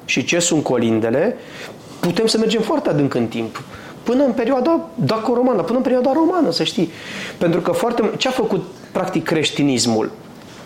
și 0.04 0.24
ce 0.24 0.38
sunt 0.38 0.62
colindele, 0.62 1.36
putem 2.00 2.26
să 2.26 2.38
mergem 2.38 2.60
foarte 2.60 2.88
adânc 2.88 3.14
în 3.14 3.26
timp. 3.26 3.62
Până 4.02 4.24
în 4.24 4.32
perioada 4.32 4.88
daco-romană, 4.94 5.62
până 5.62 5.76
în 5.76 5.82
perioada 5.82 6.12
romană, 6.14 6.50
să 6.50 6.64
știi. 6.64 6.90
Pentru 7.38 7.60
că 7.60 7.72
foarte... 7.72 8.10
Ce 8.16 8.28
a 8.28 8.30
făcut, 8.30 8.64
practic, 8.92 9.24
creștinismul? 9.24 10.10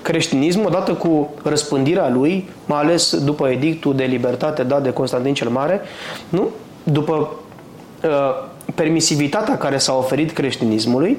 Creștinismul, 0.05 0.67
odată 0.67 0.93
cu 0.93 1.35
răspândirea 1.43 2.09
lui, 2.09 2.49
mai 2.67 2.81
ales 2.81 3.17
după 3.17 3.49
edictul 3.49 3.95
de 3.97 4.05
libertate 4.05 4.63
dat 4.63 4.83
de 4.83 4.91
Constantin 4.91 5.35
cel 5.35 5.49
Mare, 5.49 5.81
nu? 6.29 6.49
după 6.83 7.33
uh, 8.05 8.11
permisivitatea 8.75 9.59
care 9.59 9.79
s-a 9.79 9.97
oferit 9.97 10.31
creștinismului, 10.31 11.17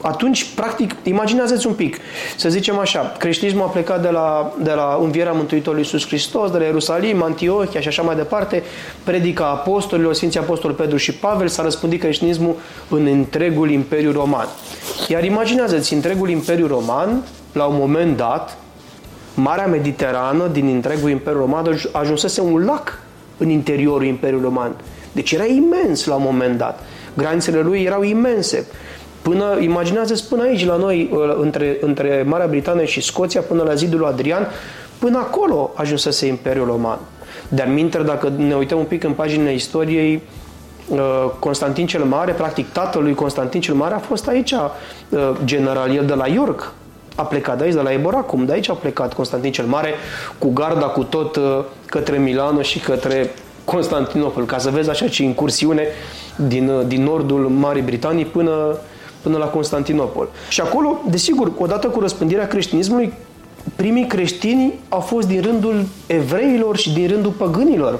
atunci, 0.00 0.46
practic, 0.54 0.96
imaginează-ți 1.02 1.66
un 1.66 1.72
pic, 1.72 1.96
să 2.36 2.48
zicem 2.48 2.78
așa, 2.78 3.14
creștinismul 3.18 3.62
a 3.62 3.66
plecat 3.66 4.02
de 4.02 4.08
la, 4.08 4.52
de 4.62 4.72
la 4.72 4.98
învierea 5.02 5.32
Mântuitorului 5.32 5.84
Iisus 5.84 6.06
Hristos, 6.06 6.50
de 6.50 6.58
la 6.58 6.64
Ierusalim, 6.64 7.22
Antiochia 7.22 7.80
și 7.80 7.88
așa 7.88 8.02
mai 8.02 8.16
departe, 8.16 8.62
predica 9.04 9.44
apostolilor, 9.44 10.14
Sfinții 10.14 10.40
Apostol 10.40 10.72
Pedru 10.72 10.96
și 10.96 11.14
Pavel, 11.14 11.48
s-a 11.48 11.62
răspândit 11.62 12.00
creștinismul 12.00 12.56
în 12.88 13.06
întregul 13.06 13.70
Imperiu 13.70 14.12
Roman. 14.12 14.48
Iar 15.08 15.24
imaginează-ți, 15.24 15.94
întregul 15.94 16.30
Imperiu 16.30 16.66
Roman 16.66 17.22
la 17.52 17.64
un 17.64 17.76
moment 17.78 18.16
dat, 18.16 18.56
Marea 19.34 19.66
Mediterană 19.66 20.46
din 20.46 20.66
întregul 20.66 21.10
Imperiu 21.10 21.38
Roman 21.38 21.80
ajunsese 21.92 22.40
un 22.40 22.64
lac 22.64 22.98
în 23.36 23.48
interiorul 23.48 24.04
Imperiului 24.04 24.44
Roman. 24.44 24.76
Deci 25.12 25.32
era 25.32 25.44
imens 25.44 26.04
la 26.04 26.14
un 26.14 26.22
moment 26.24 26.58
dat. 26.58 26.80
Granițele 27.16 27.60
lui 27.60 27.82
erau 27.82 28.02
imense. 28.02 28.66
Până, 29.22 29.58
imaginează 29.60 30.14
până 30.28 30.42
aici, 30.42 30.66
la 30.66 30.76
noi, 30.76 31.10
ă, 31.14 31.36
între, 31.40 31.76
între 31.80 32.24
Marea 32.28 32.46
Britanie 32.46 32.84
și 32.84 33.00
Scoția, 33.00 33.40
până 33.40 33.62
la 33.62 33.74
zidul 33.74 34.04
Adrian, 34.04 34.48
până 34.98 35.18
acolo 35.18 35.70
ajunsese 35.74 36.26
Imperiul 36.26 36.66
Roman. 36.66 36.98
Dar 37.48 37.68
minter, 37.68 38.02
dacă 38.02 38.32
ne 38.36 38.54
uităm 38.54 38.78
un 38.78 38.84
pic 38.84 39.04
în 39.04 39.12
paginile 39.12 39.54
istoriei, 39.54 40.22
ă, 40.92 41.32
Constantin 41.38 41.86
cel 41.86 42.04
Mare, 42.04 42.32
practic 42.32 42.72
tatăl 42.72 43.02
lui 43.02 43.14
Constantin 43.14 43.60
cel 43.60 43.74
Mare 43.74 43.94
a 43.94 43.98
fost 43.98 44.28
aici 44.28 44.52
ă, 44.52 44.70
general, 45.44 45.94
el 45.94 46.04
de 46.04 46.14
la 46.14 46.26
York, 46.26 46.72
a 47.14 47.22
plecat 47.22 47.58
de 47.58 47.64
aici, 47.64 47.74
de 47.74 47.80
la 47.80 47.92
Eboracum, 47.92 48.44
de 48.44 48.52
aici 48.52 48.68
a 48.68 48.72
plecat 48.72 49.14
Constantin 49.14 49.52
cel 49.52 49.64
Mare, 49.64 49.94
cu 50.38 50.52
garda, 50.52 50.86
cu 50.86 51.02
tot 51.02 51.36
uh, 51.36 51.64
către 51.86 52.18
Milano 52.18 52.62
și 52.62 52.78
către 52.78 53.30
Constantinopol, 53.64 54.44
ca 54.44 54.58
să 54.58 54.70
vezi 54.70 54.90
așa 54.90 55.08
ce 55.08 55.22
incursiune 55.22 55.86
din, 56.36 56.68
uh, 56.68 56.86
din 56.86 57.02
nordul 57.02 57.48
Marii 57.48 57.82
Britanii 57.82 58.24
până, 58.24 58.76
până 59.22 59.36
la 59.38 59.46
Constantinopol. 59.46 60.28
Și 60.48 60.60
acolo, 60.60 61.00
desigur, 61.08 61.52
odată 61.58 61.86
cu 61.88 62.00
răspândirea 62.00 62.46
creștinismului, 62.46 63.12
primii 63.76 64.06
creștini 64.06 64.74
au 64.88 65.00
fost 65.00 65.26
din 65.26 65.40
rândul 65.40 65.86
evreilor 66.06 66.76
și 66.76 66.92
din 66.92 67.08
rândul 67.08 67.30
păgânilor. 67.30 67.98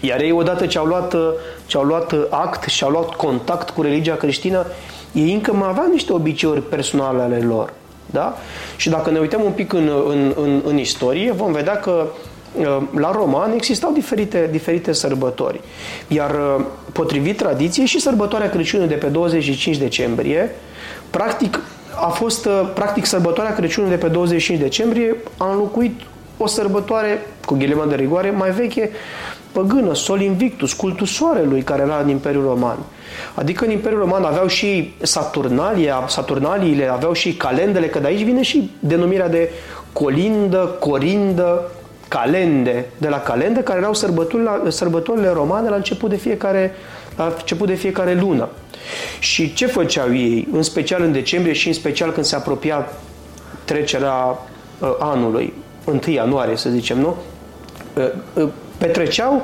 Iar 0.00 0.20
ei, 0.20 0.32
odată 0.32 0.66
ce 0.66 0.78
au 0.78 0.84
luat, 0.84 1.12
uh, 1.12 1.28
ce 1.66 1.76
au 1.76 1.82
luat 1.82 2.14
act 2.30 2.68
și 2.68 2.84
au 2.84 2.90
luat 2.90 3.08
contact 3.08 3.70
cu 3.70 3.82
religia 3.82 4.14
creștină, 4.14 4.66
ei 5.12 5.32
încă 5.32 5.52
mai 5.52 5.68
aveau 5.68 5.86
niște 5.90 6.12
obiceiuri 6.12 6.62
personale 6.62 7.22
ale 7.22 7.38
lor. 7.38 7.72
Da? 8.10 8.36
Și 8.76 8.90
dacă 8.90 9.10
ne 9.10 9.18
uităm 9.18 9.42
un 9.44 9.50
pic 9.50 9.72
în, 9.72 9.90
în, 10.08 10.32
în, 10.36 10.62
în 10.64 10.78
istorie, 10.78 11.32
vom 11.32 11.52
vedea 11.52 11.76
că 11.76 12.06
uh, 12.58 12.78
la 12.96 13.10
roman 13.10 13.52
existau 13.52 13.92
diferite, 13.92 14.48
diferite 14.50 14.92
sărbători. 14.92 15.60
Iar 16.08 16.30
uh, 16.30 16.64
potrivit 16.92 17.36
tradiției 17.36 17.86
și 17.86 18.00
sărbătoarea 18.00 18.50
Crăciunului 18.50 18.92
de 18.92 18.98
pe 18.98 19.06
25 19.06 19.76
decembrie, 19.76 20.54
practic 21.10 21.60
a 22.00 22.08
fost, 22.08 22.46
uh, 22.46 22.70
practic 22.74 23.04
sărbătoarea 23.04 23.54
Crăciunului 23.54 23.96
de 23.96 24.02
pe 24.02 24.08
25 24.12 24.58
decembrie 24.58 25.16
a 25.36 25.50
înlocuit 25.50 26.00
o 26.36 26.46
sărbătoare, 26.46 27.26
cu 27.44 27.54
ghilimă 27.54 27.86
de 27.88 27.94
rigoare, 27.94 28.30
mai 28.30 28.50
veche, 28.50 28.90
păgână, 29.52 29.94
Sol 29.94 30.20
Invictus, 30.20 30.72
cultul 30.72 31.06
soarelui 31.06 31.62
care 31.62 31.82
era 31.82 32.00
în 32.02 32.08
Imperiul 32.08 32.44
Roman. 32.44 32.78
Adică 33.34 33.64
în 33.64 33.70
Imperiul 33.70 34.00
Roman 34.00 34.24
aveau 34.24 34.46
și 34.46 34.94
Saturnalia, 35.02 36.04
Saturnaliile, 36.08 36.92
aveau 36.92 37.12
și 37.12 37.34
calendele, 37.34 37.86
că 37.86 37.98
de 37.98 38.06
aici 38.06 38.24
vine 38.24 38.42
și 38.42 38.70
denumirea 38.78 39.28
de 39.28 39.50
colindă, 39.92 40.76
corindă, 40.80 41.70
calende, 42.08 42.86
de 42.98 43.08
la 43.08 43.20
calende, 43.20 43.62
care 43.62 43.78
erau 43.78 43.94
sărbătorile, 43.94 44.50
sărbătorile 44.68 45.28
romane 45.28 45.68
la 45.68 45.76
început 45.76 46.10
de 46.10 46.16
fiecare, 46.16 46.74
la 47.16 47.34
început 47.38 47.66
de 47.66 47.74
fiecare 47.74 48.14
lună. 48.14 48.48
Și 49.18 49.52
ce 49.52 49.66
făceau 49.66 50.14
ei, 50.14 50.48
în 50.52 50.62
special 50.62 51.02
în 51.02 51.12
decembrie 51.12 51.52
și 51.52 51.68
în 51.68 51.74
special 51.74 52.10
când 52.12 52.26
se 52.26 52.36
apropia 52.36 52.88
trecerea 53.64 54.38
uh, 54.78 54.88
anului, 54.98 55.52
1 55.84 56.00
ianuarie, 56.06 56.56
să 56.56 56.68
zicem, 56.68 56.98
nu? 56.98 57.16
Uh, 57.96 58.10
uh, 58.34 58.48
petreceau 58.82 59.42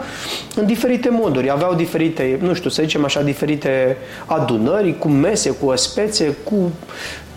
în 0.56 0.66
diferite 0.66 1.08
moduri. 1.08 1.50
Aveau 1.50 1.74
diferite, 1.74 2.38
nu 2.40 2.54
știu, 2.54 2.70
să 2.70 2.82
zicem 2.82 3.04
așa, 3.04 3.22
diferite 3.22 3.96
adunări, 4.26 4.98
cu 4.98 5.08
mese, 5.08 5.50
cu 5.50 5.76
spețe, 5.76 6.36
cu 6.44 6.72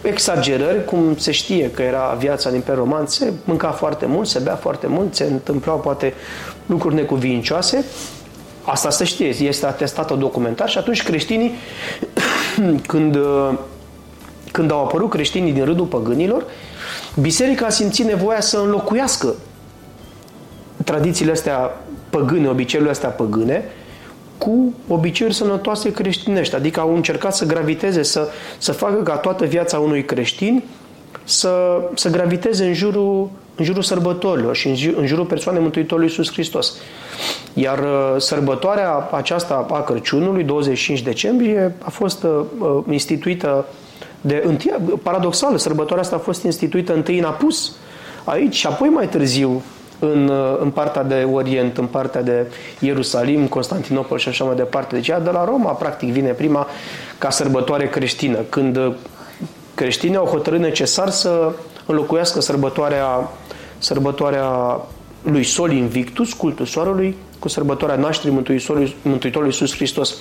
exagerări, 0.01 0.85
cum 0.85 1.15
se 1.17 1.31
știe 1.31 1.71
că 1.71 1.81
era 1.81 2.15
viața 2.19 2.49
din 2.49 2.57
Imperiul 2.57 2.83
Roman, 2.83 3.05
se 3.05 3.33
mânca 3.43 3.71
foarte 3.71 4.05
mult, 4.05 4.27
se 4.27 4.39
bea 4.39 4.55
foarte 4.55 4.87
mult, 4.87 5.15
se 5.15 5.23
întâmplau 5.23 5.79
poate 5.79 6.13
lucruri 6.65 6.95
necuvincioase. 6.95 7.85
Asta 8.63 8.89
se 8.89 9.03
știe, 9.03 9.27
este 9.27 9.65
atestat 9.65 10.17
documentar 10.17 10.69
și 10.69 10.77
atunci 10.77 11.03
creștinii, 11.03 11.51
când, 12.91 13.17
când 14.51 14.71
au 14.71 14.83
apărut 14.83 15.09
creștinii 15.09 15.53
din 15.53 15.65
rândul 15.65 15.85
păgânilor, 15.85 16.45
biserica 17.19 17.65
a 17.65 17.69
simțit 17.69 18.05
nevoia 18.05 18.41
să 18.41 18.57
înlocuiască 18.57 19.35
tradițiile 20.83 21.31
astea 21.31 21.77
păgâne, 22.11 22.47
obiceiurile 22.47 22.93
astea 22.93 23.09
păgâne, 23.09 23.63
cu 24.37 24.73
obiceiuri 24.87 25.35
sănătoase 25.35 25.91
creștinești. 25.91 26.55
Adică 26.55 26.79
au 26.79 26.95
încercat 26.95 27.35
să 27.35 27.45
graviteze, 27.45 28.03
să, 28.03 28.27
să 28.57 28.71
facă 28.71 29.03
ca 29.03 29.15
toată 29.15 29.45
viața 29.45 29.79
unui 29.79 30.05
creștin 30.05 30.63
să, 31.23 31.81
să 31.95 32.09
graviteze 32.09 32.65
în 32.65 32.73
jurul, 32.73 33.29
în 33.55 33.65
jurul 33.65 33.81
sărbătorilor 33.81 34.55
și 34.55 34.67
în, 34.67 34.75
în 34.97 35.05
jurul 35.05 35.25
persoanei 35.25 35.61
Mântuitorului 35.61 36.09
Iisus 36.09 36.31
Hristos. 36.31 36.77
Iar 37.53 37.79
uh, 37.79 38.15
sărbătoarea 38.17 39.09
aceasta 39.11 39.67
a 39.69 39.81
Crăciunului, 39.81 40.43
25 40.43 41.01
decembrie, 41.01 41.75
a 41.83 41.89
fost 41.89 42.23
uh, 42.23 42.83
instituită 42.89 43.65
de 44.21 44.43
întâi, 44.45 44.71
paradoxal, 45.03 45.57
sărbătoarea 45.57 46.03
asta 46.03 46.15
a 46.15 46.19
fost 46.19 46.43
instituită 46.43 46.93
întâi 46.93 47.17
în 47.17 47.23
Apus, 47.23 47.75
aici 48.23 48.55
și 48.55 48.67
apoi 48.67 48.87
mai 48.87 49.07
târziu 49.07 49.63
în, 50.01 50.31
în 50.59 50.69
partea 50.69 51.03
de 51.03 51.27
Orient, 51.31 51.77
în 51.77 51.85
partea 51.85 52.21
de 52.21 52.45
Ierusalim, 52.79 53.47
Constantinopol 53.47 54.17
și 54.17 54.27
așa 54.27 54.43
mai 54.43 54.55
departe. 54.55 54.95
Deci 54.95 55.07
ea 55.07 55.19
de 55.19 55.29
la 55.29 55.45
Roma, 55.45 55.71
practic, 55.71 56.11
vine 56.11 56.29
prima 56.29 56.67
ca 57.17 57.29
sărbătoare 57.29 57.89
creștină, 57.89 58.37
când 58.49 58.95
creștinii 59.73 60.15
au 60.15 60.25
hotărât 60.25 60.59
necesar 60.59 61.09
să 61.09 61.51
înlocuiască 61.85 62.41
sărbătoarea, 62.41 63.29
sărbătoarea 63.77 64.79
lui 65.21 65.43
Sol 65.43 65.71
Invictus, 65.71 66.33
cultul 66.33 66.65
soarelui, 66.65 67.15
cu 67.39 67.47
sărbătoarea 67.47 67.95
nașterii 67.95 68.33
Mântuitorului, 68.33 68.95
Mântuitorului 69.01 69.53
Iisus 69.53 69.75
Hristos, 69.75 70.15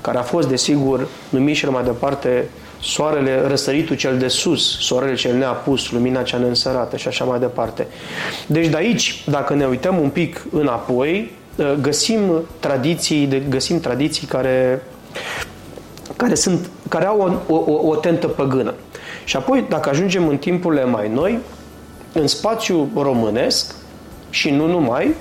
care 0.00 0.18
a 0.18 0.22
fost, 0.22 0.48
desigur, 0.48 1.06
numit 1.28 1.56
și 1.56 1.66
mai 1.66 1.84
departe 1.84 2.48
soarele, 2.80 3.46
răsăritul 3.46 3.96
cel 3.96 4.18
de 4.18 4.28
sus, 4.28 4.78
soarele 4.80 5.14
cel 5.14 5.36
neapus, 5.36 5.90
lumina 5.90 6.22
cea 6.22 6.36
neînsărată 6.36 6.96
și 6.96 7.08
așa 7.08 7.24
mai 7.24 7.38
departe. 7.38 7.86
Deci 8.46 8.66
de 8.66 8.76
aici, 8.76 9.24
dacă 9.26 9.54
ne 9.54 9.66
uităm 9.66 9.98
un 9.98 10.08
pic 10.08 10.46
înapoi, 10.50 11.38
găsim 11.80 12.20
tradiții, 12.60 13.26
de, 13.26 13.42
găsim 13.48 13.80
tradiții 13.80 14.26
care, 14.26 14.82
care, 16.16 16.34
sunt, 16.34 16.70
care 16.88 17.04
au 17.04 17.42
o, 17.46 17.54
o, 17.54 17.88
o 17.88 17.96
tentă 17.96 18.26
păgână. 18.26 18.74
Și 19.24 19.36
apoi, 19.36 19.64
dacă 19.68 19.88
ajungem 19.88 20.28
în 20.28 20.36
timpurile 20.36 20.84
mai 20.84 21.08
noi, 21.08 21.38
în 22.12 22.26
spațiu 22.26 22.90
românesc 22.94 23.74
și 24.30 24.50
nu 24.50 24.66
numai, 24.66 25.14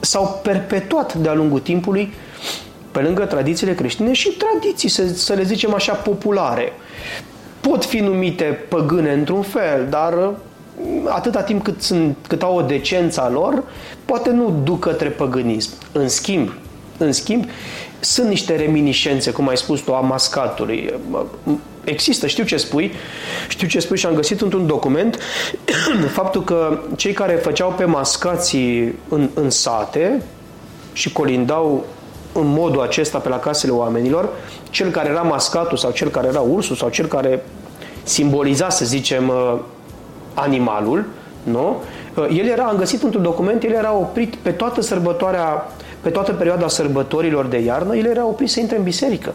s-au 0.00 0.40
perpetuat 0.42 1.14
de-a 1.14 1.34
lungul 1.34 1.60
timpului 1.60 2.12
pe 2.94 3.00
lângă 3.00 3.24
tradițiile 3.24 3.74
creștine 3.74 4.12
și 4.12 4.28
tradiții, 4.28 4.88
să, 4.88 5.06
să 5.14 5.32
le 5.32 5.42
zicem 5.42 5.74
așa, 5.74 5.92
populare. 5.92 6.72
Pot 7.60 7.84
fi 7.84 7.98
numite 7.98 8.44
păgâne 8.44 9.12
într-un 9.12 9.42
fel, 9.42 9.86
dar 9.90 10.30
atâta 11.08 11.42
timp 11.42 11.62
cât, 11.64 11.82
sunt, 11.82 12.16
cât 12.28 12.42
au 12.42 12.56
o 12.56 12.62
decența 12.62 13.28
lor, 13.28 13.62
poate 14.04 14.30
nu 14.30 14.60
duc 14.64 14.80
către 14.80 15.08
păgânism. 15.08 15.70
În 15.92 16.08
schimb, 16.08 16.52
în 16.98 17.12
schimb, 17.12 17.44
sunt 18.00 18.28
niște 18.28 18.56
reminiscențe, 18.56 19.30
cum 19.30 19.48
ai 19.48 19.56
spus 19.56 19.80
tu, 19.80 19.94
a 19.94 20.00
mascatului. 20.00 20.94
Există, 21.84 22.26
știu 22.26 22.44
ce 22.44 22.56
spui, 22.56 22.92
știu 23.48 23.66
ce 23.66 23.80
spui 23.80 23.98
și 23.98 24.06
am 24.06 24.14
găsit 24.14 24.40
într-un 24.40 24.66
document 24.66 25.18
faptul 26.18 26.44
că 26.44 26.80
cei 26.96 27.12
care 27.12 27.32
făceau 27.34 27.70
pe 27.70 27.84
mascații 27.84 28.94
în, 29.08 29.28
în 29.34 29.50
sate 29.50 30.22
și 30.92 31.12
colindau 31.12 31.86
în 32.34 32.46
modul 32.46 32.80
acesta 32.80 33.18
pe 33.18 33.28
la 33.28 33.38
casele 33.38 33.72
oamenilor, 33.72 34.28
cel 34.70 34.90
care 34.90 35.08
era 35.08 35.22
mascatul 35.22 35.76
sau 35.76 35.90
cel 35.90 36.08
care 36.08 36.26
era 36.26 36.40
ursul 36.40 36.76
sau 36.76 36.88
cel 36.88 37.06
care 37.06 37.44
simboliza, 38.02 38.68
să 38.68 38.84
zicem, 38.84 39.28
uh, 39.28 39.58
animalul, 40.34 41.04
nu? 41.42 41.76
Uh, 42.16 42.26
el 42.38 42.46
era, 42.46 42.64
am 42.64 42.76
găsit 42.76 43.02
într-un 43.02 43.22
document, 43.22 43.62
el 43.62 43.72
era 43.72 43.94
oprit 43.94 44.34
pe 44.34 44.50
toată 44.50 44.80
sărbătoarea, 44.80 45.72
pe 46.00 46.10
toată 46.10 46.32
perioada 46.32 46.68
sărbătorilor 46.68 47.46
de 47.46 47.58
iarnă, 47.58 47.96
el 47.96 48.06
era 48.06 48.26
oprit 48.26 48.50
să 48.50 48.60
intre 48.60 48.76
în 48.76 48.82
biserică. 48.82 49.32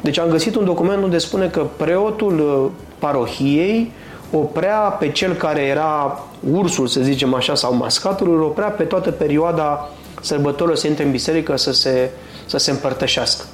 Deci 0.00 0.18
am 0.18 0.28
găsit 0.28 0.54
un 0.54 0.64
document 0.64 1.02
unde 1.02 1.18
spune 1.18 1.46
că 1.46 1.66
preotul 1.76 2.38
uh, 2.38 2.70
parohiei 2.98 3.92
oprea 4.30 4.78
pe 4.78 5.10
cel 5.10 5.32
care 5.32 5.60
era 5.60 6.24
ursul, 6.52 6.86
să 6.86 7.00
zicem 7.00 7.34
așa, 7.34 7.54
sau 7.54 7.74
mascatul, 7.74 8.34
îl 8.34 8.42
oprea 8.42 8.68
pe 8.68 8.82
toată 8.82 9.10
perioada 9.10 9.90
sărbătorilor 10.26 10.76
să 10.76 10.86
intre 10.86 11.04
în 11.04 11.10
biserică 11.10 11.56
să 11.56 11.72
se, 11.72 12.10
să 12.46 12.58
se 12.58 12.70
împărtășească. 12.70 13.44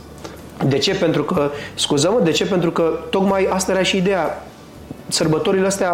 De 0.66 0.78
ce? 0.78 0.94
Pentru 0.94 1.24
că, 1.24 1.50
scuză-mă, 1.74 2.20
de 2.24 2.30
ce? 2.30 2.46
Pentru 2.46 2.70
că 2.70 3.00
tocmai 3.10 3.48
asta 3.50 3.72
era 3.72 3.82
și 3.82 3.96
ideea. 3.96 4.46
Sărbătorile 5.08 5.66
astea 5.66 5.92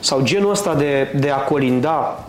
sau 0.00 0.20
genul 0.22 0.50
ăsta 0.50 0.74
de, 0.74 1.12
de 1.18 1.30
a 1.30 1.36
colinda, 1.36 2.26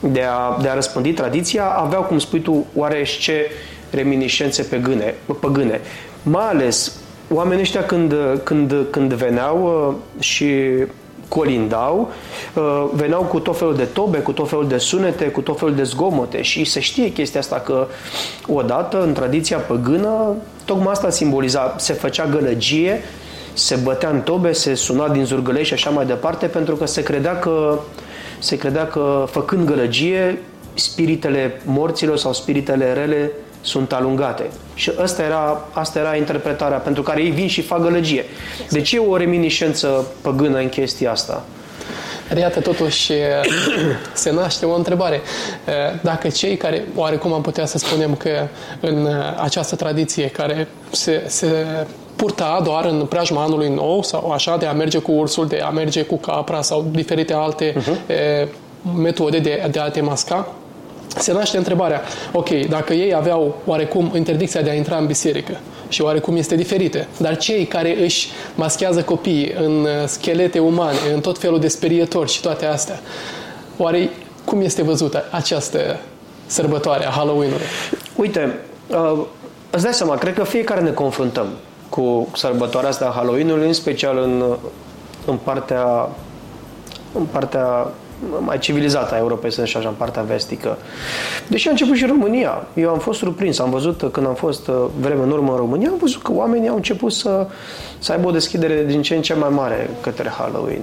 de 0.00 0.22
a, 0.22 0.58
de 0.62 0.68
a 0.68 0.74
răspândi 0.74 1.12
tradiția, 1.12 1.64
aveau, 1.64 2.02
cum 2.02 2.18
spui 2.18 2.40
tu, 2.40 2.66
oarește 2.74 3.46
reminiscențe 3.90 4.62
pe 4.62 4.76
gâne, 4.76 5.14
păgâne. 5.40 5.80
Mai 6.22 6.48
ales 6.48 6.92
oamenii 7.30 7.62
ăștia 7.62 7.84
când, 7.84 8.14
când, 8.42 8.74
când 8.90 9.12
veneau 9.12 9.86
uh, 9.88 10.22
și 10.22 10.54
colindau, 11.28 12.10
uh, 12.54 12.84
veneau 12.92 13.22
cu 13.22 13.38
tot 13.38 13.58
felul 13.58 13.76
de 13.76 13.84
tobe, 13.84 14.18
cu 14.18 14.32
tot 14.32 14.48
felul 14.48 14.66
de 14.66 14.78
sunete, 14.78 15.24
cu 15.24 15.40
tot 15.40 15.58
felul 15.58 15.74
de 15.74 15.82
zgomote 15.82 16.42
și 16.42 16.64
se 16.64 16.80
știe 16.80 17.12
chestia 17.12 17.40
asta 17.40 17.56
că 17.56 17.86
odată 18.46 19.02
în 19.02 19.12
tradiția 19.12 19.58
păgână 19.58 20.34
tocmai 20.64 20.90
asta 20.90 21.10
simboliza, 21.10 21.74
se 21.78 21.92
făcea 21.92 22.26
gălăgie, 22.26 23.02
se 23.52 23.74
bătea 23.82 24.08
în 24.08 24.20
tobe, 24.20 24.52
se 24.52 24.74
suna 24.74 25.08
din 25.08 25.24
zurgălei 25.24 25.64
și 25.64 25.72
așa 25.72 25.90
mai 25.90 26.06
departe 26.06 26.46
pentru 26.46 26.76
că 26.76 26.86
se 26.86 27.02
credea 27.02 27.38
că 27.38 27.78
se 28.38 28.56
credea 28.56 28.86
că 28.86 29.24
făcând 29.30 29.66
gălăgie 29.66 30.38
spiritele 30.74 31.60
morților 31.64 32.16
sau 32.16 32.32
spiritele 32.32 32.92
rele 32.92 33.30
sunt 33.66 33.92
alungate. 33.92 34.50
Și 34.74 34.92
asta 35.02 35.22
era, 35.22 35.64
asta 35.72 35.98
era 35.98 36.16
interpretarea 36.16 36.78
pentru 36.78 37.02
care 37.02 37.22
ei 37.22 37.30
vin 37.30 37.48
și 37.48 37.62
fac 37.62 37.82
gălăgie. 37.82 38.24
De 38.70 38.80
ce 38.80 38.98
o 38.98 39.16
reminiscență 39.16 40.06
păgână 40.20 40.58
în 40.58 40.68
chestia 40.68 41.10
asta? 41.10 41.44
Iată, 42.38 42.60
totuși, 42.60 43.12
se 44.12 44.30
naște 44.30 44.66
o 44.66 44.74
întrebare. 44.74 45.20
Dacă 46.02 46.28
cei 46.28 46.56
care, 46.56 46.84
oarecum 46.94 47.32
am 47.32 47.42
putea 47.42 47.66
să 47.66 47.78
spunem 47.78 48.14
că 48.14 48.30
în 48.80 49.08
această 49.42 49.76
tradiție 49.76 50.28
care 50.28 50.68
se, 50.90 51.24
se 51.26 51.66
purta 52.16 52.60
doar 52.64 52.84
în 52.84 53.06
preajma 53.06 53.42
anului 53.42 53.68
nou 53.68 54.02
sau 54.02 54.30
așa, 54.30 54.56
de 54.56 54.66
a 54.66 54.72
merge 54.72 54.98
cu 54.98 55.12
ursul, 55.12 55.46
de 55.46 55.60
a 55.64 55.70
merge 55.70 56.02
cu 56.02 56.16
capra 56.16 56.62
sau 56.62 56.86
diferite 56.90 57.32
alte 57.32 57.72
uh-huh. 57.72 58.48
metode 58.96 59.38
de, 59.38 59.68
de 59.70 59.78
a 59.78 59.88
te 59.88 60.00
masca, 60.00 60.48
se 61.18 61.32
naște 61.32 61.56
întrebarea, 61.56 62.02
ok, 62.32 62.48
dacă 62.48 62.92
ei 62.92 63.14
aveau 63.14 63.56
oarecum 63.64 64.12
interdicția 64.14 64.62
de 64.62 64.70
a 64.70 64.74
intra 64.74 64.96
în 64.96 65.06
biserică 65.06 65.58
și 65.88 66.02
oarecum 66.02 66.36
este 66.36 66.54
diferită, 66.54 67.06
dar 67.18 67.36
cei 67.36 67.64
care 67.64 68.02
își 68.02 68.28
maschează 68.54 69.02
copiii 69.02 69.54
în 69.60 69.80
uh, 69.82 69.88
schelete 70.06 70.58
umane, 70.58 70.96
în 71.14 71.20
tot 71.20 71.38
felul 71.38 71.60
de 71.60 71.68
sperietori 71.68 72.30
și 72.30 72.40
toate 72.40 72.66
astea, 72.66 73.00
oare 73.76 74.10
cum 74.44 74.60
este 74.60 74.82
văzută 74.82 75.24
această 75.30 75.98
sărbătoare 76.46 77.06
a 77.06 77.10
Halloween-ului? 77.10 77.66
Uite, 78.16 78.58
uh, 78.90 79.24
îți 79.70 79.82
dai 79.82 79.92
seama, 79.94 80.14
cred 80.14 80.34
că 80.34 80.44
fiecare 80.44 80.80
ne 80.80 80.90
confruntăm 80.90 81.46
cu 81.88 82.28
sărbătoarea 82.34 82.88
asta 82.88 83.04
a 83.04 83.16
Halloween-ului, 83.16 83.66
în 83.66 83.72
special 83.72 84.18
în, 84.18 84.56
în 85.26 85.36
partea 85.36 86.08
în 87.12 87.24
partea 87.24 87.90
mai 88.38 88.58
civilizată 88.58 89.14
a 89.14 89.18
Europei, 89.18 89.52
să 89.52 89.60
așa, 89.60 89.78
în 89.78 89.94
partea 89.96 90.22
vestică. 90.22 90.78
Deși 91.48 91.68
a 91.68 91.70
început 91.70 91.96
și 91.96 92.06
România. 92.06 92.66
Eu 92.74 92.90
am 92.90 92.98
fost 92.98 93.18
surprins. 93.18 93.58
Am 93.58 93.70
văzut, 93.70 94.12
când 94.12 94.26
am 94.26 94.34
fost 94.34 94.68
uh, 94.68 94.84
vreme 95.00 95.22
în 95.22 95.30
urmă 95.30 95.50
în 95.50 95.56
România, 95.56 95.88
am 95.88 95.98
văzut 96.00 96.22
că 96.22 96.32
oamenii 96.32 96.68
au 96.68 96.76
început 96.76 97.12
să, 97.12 97.46
să 97.98 98.12
aibă 98.12 98.28
o 98.28 98.30
deschidere 98.30 98.84
din 98.86 99.02
ce 99.02 99.14
în 99.14 99.22
ce 99.22 99.34
mai 99.34 99.48
mare 99.48 99.90
către 100.00 100.28
Halloween. 100.28 100.82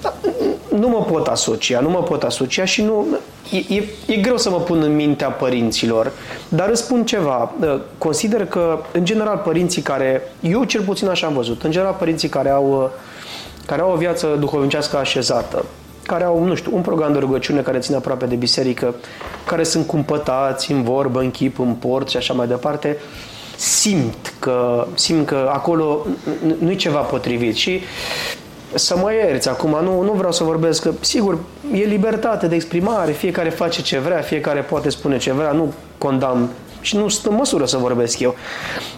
Dar 0.00 0.14
nu 0.78 0.88
mă 0.88 1.04
pot 1.10 1.26
asocia, 1.26 1.80
nu 1.80 1.90
mă 1.90 2.02
pot 2.02 2.22
asocia 2.22 2.64
și 2.64 2.82
nu... 2.82 3.06
E, 3.50 3.74
e, 3.74 3.84
e 4.06 4.16
greu 4.16 4.36
să 4.36 4.50
mă 4.50 4.56
pun 4.56 4.82
în 4.82 4.94
mintea 4.94 5.28
părinților, 5.28 6.12
dar 6.48 6.68
îți 6.68 6.82
spun 6.82 7.04
ceva. 7.04 7.52
Uh, 7.60 7.80
consider 7.98 8.46
că, 8.46 8.78
în 8.92 9.04
general, 9.04 9.36
părinții 9.44 9.82
care... 9.82 10.22
Eu 10.40 10.64
cel 10.64 10.82
puțin 10.82 11.08
așa 11.08 11.26
am 11.26 11.32
văzut. 11.32 11.62
În 11.62 11.70
general, 11.70 11.96
părinții 11.98 12.28
care 12.28 12.50
au, 12.50 12.82
uh, 12.82 12.88
care 13.66 13.80
au 13.80 13.92
o 13.92 13.96
viață 13.96 14.36
duhovnicească 14.38 14.96
așezată, 14.96 15.64
care 16.08 16.24
au, 16.24 16.44
nu 16.44 16.54
știu, 16.54 16.70
un 16.74 16.80
program 16.80 17.12
de 17.12 17.18
rugăciune 17.18 17.60
care 17.60 17.78
ține 17.78 17.96
aproape 17.96 18.26
de 18.26 18.34
biserică, 18.34 18.94
care 19.46 19.62
sunt 19.62 19.86
cumpătați 19.86 20.72
în 20.72 20.82
vorbă, 20.82 21.20
în 21.20 21.30
chip, 21.30 21.58
în 21.58 21.74
port 21.74 22.08
și 22.08 22.16
așa 22.16 22.34
mai 22.34 22.46
departe, 22.46 22.96
simt 23.56 24.32
că, 24.38 24.86
simt 24.94 25.26
că 25.26 25.50
acolo 25.52 26.06
nu-i 26.58 26.76
ceva 26.76 26.98
potrivit 26.98 27.54
și 27.54 27.80
să 28.74 28.96
mă 28.96 29.12
ierți 29.12 29.48
acum, 29.48 29.70
nu, 29.82 30.02
nu 30.02 30.12
vreau 30.12 30.32
să 30.32 30.44
vorbesc, 30.44 30.82
că 30.82 30.90
sigur, 31.00 31.38
e 31.72 31.84
libertate 31.84 32.46
de 32.46 32.54
exprimare, 32.54 33.12
fiecare 33.12 33.50
face 33.50 33.82
ce 33.82 33.98
vrea, 33.98 34.20
fiecare 34.20 34.60
poate 34.60 34.88
spune 34.88 35.18
ce 35.18 35.32
vrea, 35.32 35.52
nu 35.52 35.72
condamn 35.98 36.48
și 36.80 36.96
nu 36.96 37.08
sunt 37.08 37.26
în 37.32 37.34
măsură 37.34 37.64
să 37.64 37.76
vorbesc 37.76 38.18
eu. 38.18 38.34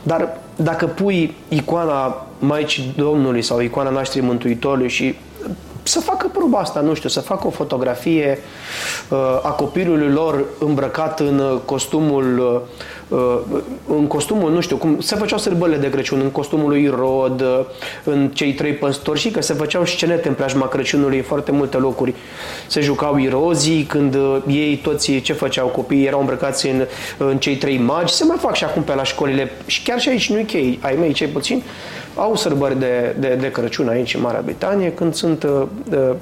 Dar 0.02 0.38
dacă 0.56 0.86
pui 0.86 1.34
icoana 1.48 2.26
Maicii 2.38 2.94
Domnului 2.96 3.42
sau 3.42 3.60
icoana 3.60 3.90
nașterii 3.90 4.28
Mântuitorului 4.28 4.88
și 4.88 5.14
să 5.90 6.00
facă 6.00 6.28
proba 6.32 6.58
asta, 6.58 6.80
nu 6.80 6.94
știu, 6.94 7.08
să 7.08 7.20
facă 7.20 7.46
o 7.46 7.50
fotografie 7.50 8.38
uh, 9.08 9.18
a 9.42 9.50
copilului 9.50 10.12
lor 10.12 10.44
îmbrăcat 10.58 11.20
în 11.20 11.38
uh, 11.38 11.60
costumul 11.64 12.38
uh, 12.38 12.60
în 13.88 14.06
costumul, 14.06 14.52
nu 14.52 14.60
știu, 14.60 14.76
cum 14.76 15.00
se 15.00 15.16
făceau 15.16 15.38
sărbările 15.38 15.76
de 15.76 15.90
Crăciun, 15.90 16.20
în 16.20 16.30
costumul 16.30 16.68
lui 16.68 16.86
Rod, 16.86 17.40
uh, 17.40 17.60
în 18.04 18.28
cei 18.28 18.54
trei 18.54 18.72
păstori 18.72 19.18
și 19.18 19.30
că 19.30 19.42
se 19.42 19.54
făceau 19.54 19.84
scenete 19.84 20.28
în 20.28 20.34
preajma 20.34 20.68
Crăciunului 20.68 21.16
în 21.16 21.22
foarte 21.22 21.50
multe 21.50 21.76
locuri. 21.76 22.14
Se 22.66 22.80
jucau 22.80 23.18
irozii 23.18 23.82
când 23.82 24.14
uh, 24.14 24.36
ei 24.46 24.76
toți 24.76 25.18
ce 25.18 25.32
făceau 25.32 25.66
copiii 25.66 26.06
erau 26.06 26.20
îmbrăcați 26.20 26.68
în, 26.68 26.86
în 27.18 27.38
cei 27.38 27.56
trei 27.56 27.78
magi. 27.78 28.14
Se 28.14 28.24
mai 28.24 28.36
fac 28.40 28.54
și 28.54 28.64
acum 28.64 28.82
pe 28.82 28.94
la 28.94 29.02
școlile 29.02 29.50
și 29.66 29.82
chiar 29.82 30.00
și 30.00 30.08
aici 30.08 30.30
nu 30.30 30.38
e 30.38 30.78
ai 30.80 30.96
mei 31.00 31.12
cei 31.12 31.28
puțin 31.28 31.62
au 32.14 32.36
sărbări 32.36 32.78
de, 32.78 33.16
de, 33.18 33.36
de 33.40 33.50
Crăciun 33.50 33.88
aici 33.88 34.14
în 34.14 34.20
Marea 34.20 34.40
Britanie, 34.44 34.92
când 34.92 35.14
sunt 35.14 35.42
uh, 35.42 35.62
uh, 35.90 36.14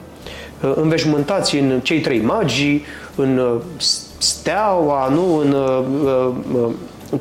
înveșmântați 0.75 1.57
în 1.57 1.81
cei 1.83 2.01
trei 2.01 2.21
magi, 2.21 2.83
în 3.15 3.39
uh, 3.39 3.61
steaua, 4.19 5.09
nu, 5.09 5.37
în 5.37 5.53
uh, 5.53 5.85
uh, 6.55 6.73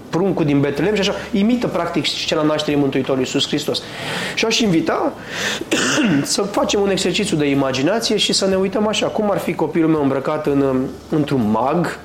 pruncul 0.10 0.46
din 0.46 0.60
Betlehem 0.60 0.94
și 0.96 1.00
așa, 1.00 1.14
imită 1.32 1.68
practic 1.68 2.06
scena 2.06 2.42
nașterii 2.42 2.80
Mântuitorului 2.80 3.24
Iisus 3.26 3.48
Hristos. 3.48 3.82
Și 4.36 4.46
aș 4.46 4.60
invita 4.60 5.14
să 6.24 6.42
facem 6.42 6.82
un 6.82 6.90
exercițiu 6.90 7.38
de 7.38 7.50
imaginație 7.50 8.18
și 8.18 8.34
să 8.34 8.48
ne 8.48 8.56
uităm 8.56 8.88
așa, 8.88 9.08
cum 9.08 9.32
ar 9.32 9.38
fi 9.38 9.54
copilul 9.54 9.90
meu 9.90 10.02
îmbrăcat 10.02 10.46
în, 10.46 10.86
într-un 11.10 11.50
mag 11.52 12.00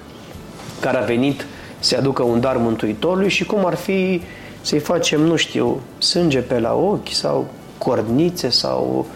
care 0.81 0.96
a 0.96 1.05
venit 1.05 1.46
să 1.78 1.96
aducă 1.98 2.22
un 2.22 2.40
dar 2.40 2.57
Mântuitorului 2.57 3.28
și 3.28 3.44
cum 3.44 3.66
ar 3.66 3.74
fi 3.74 4.22
să-i 4.61 4.78
facem, 4.78 5.20
nu 5.20 5.37
știu, 5.37 5.81
sânge 5.98 6.38
pe 6.38 6.59
la 6.59 6.74
ochi 6.74 7.12
sau 7.12 7.46
cornițe 7.78 8.48
sau, 8.48 9.07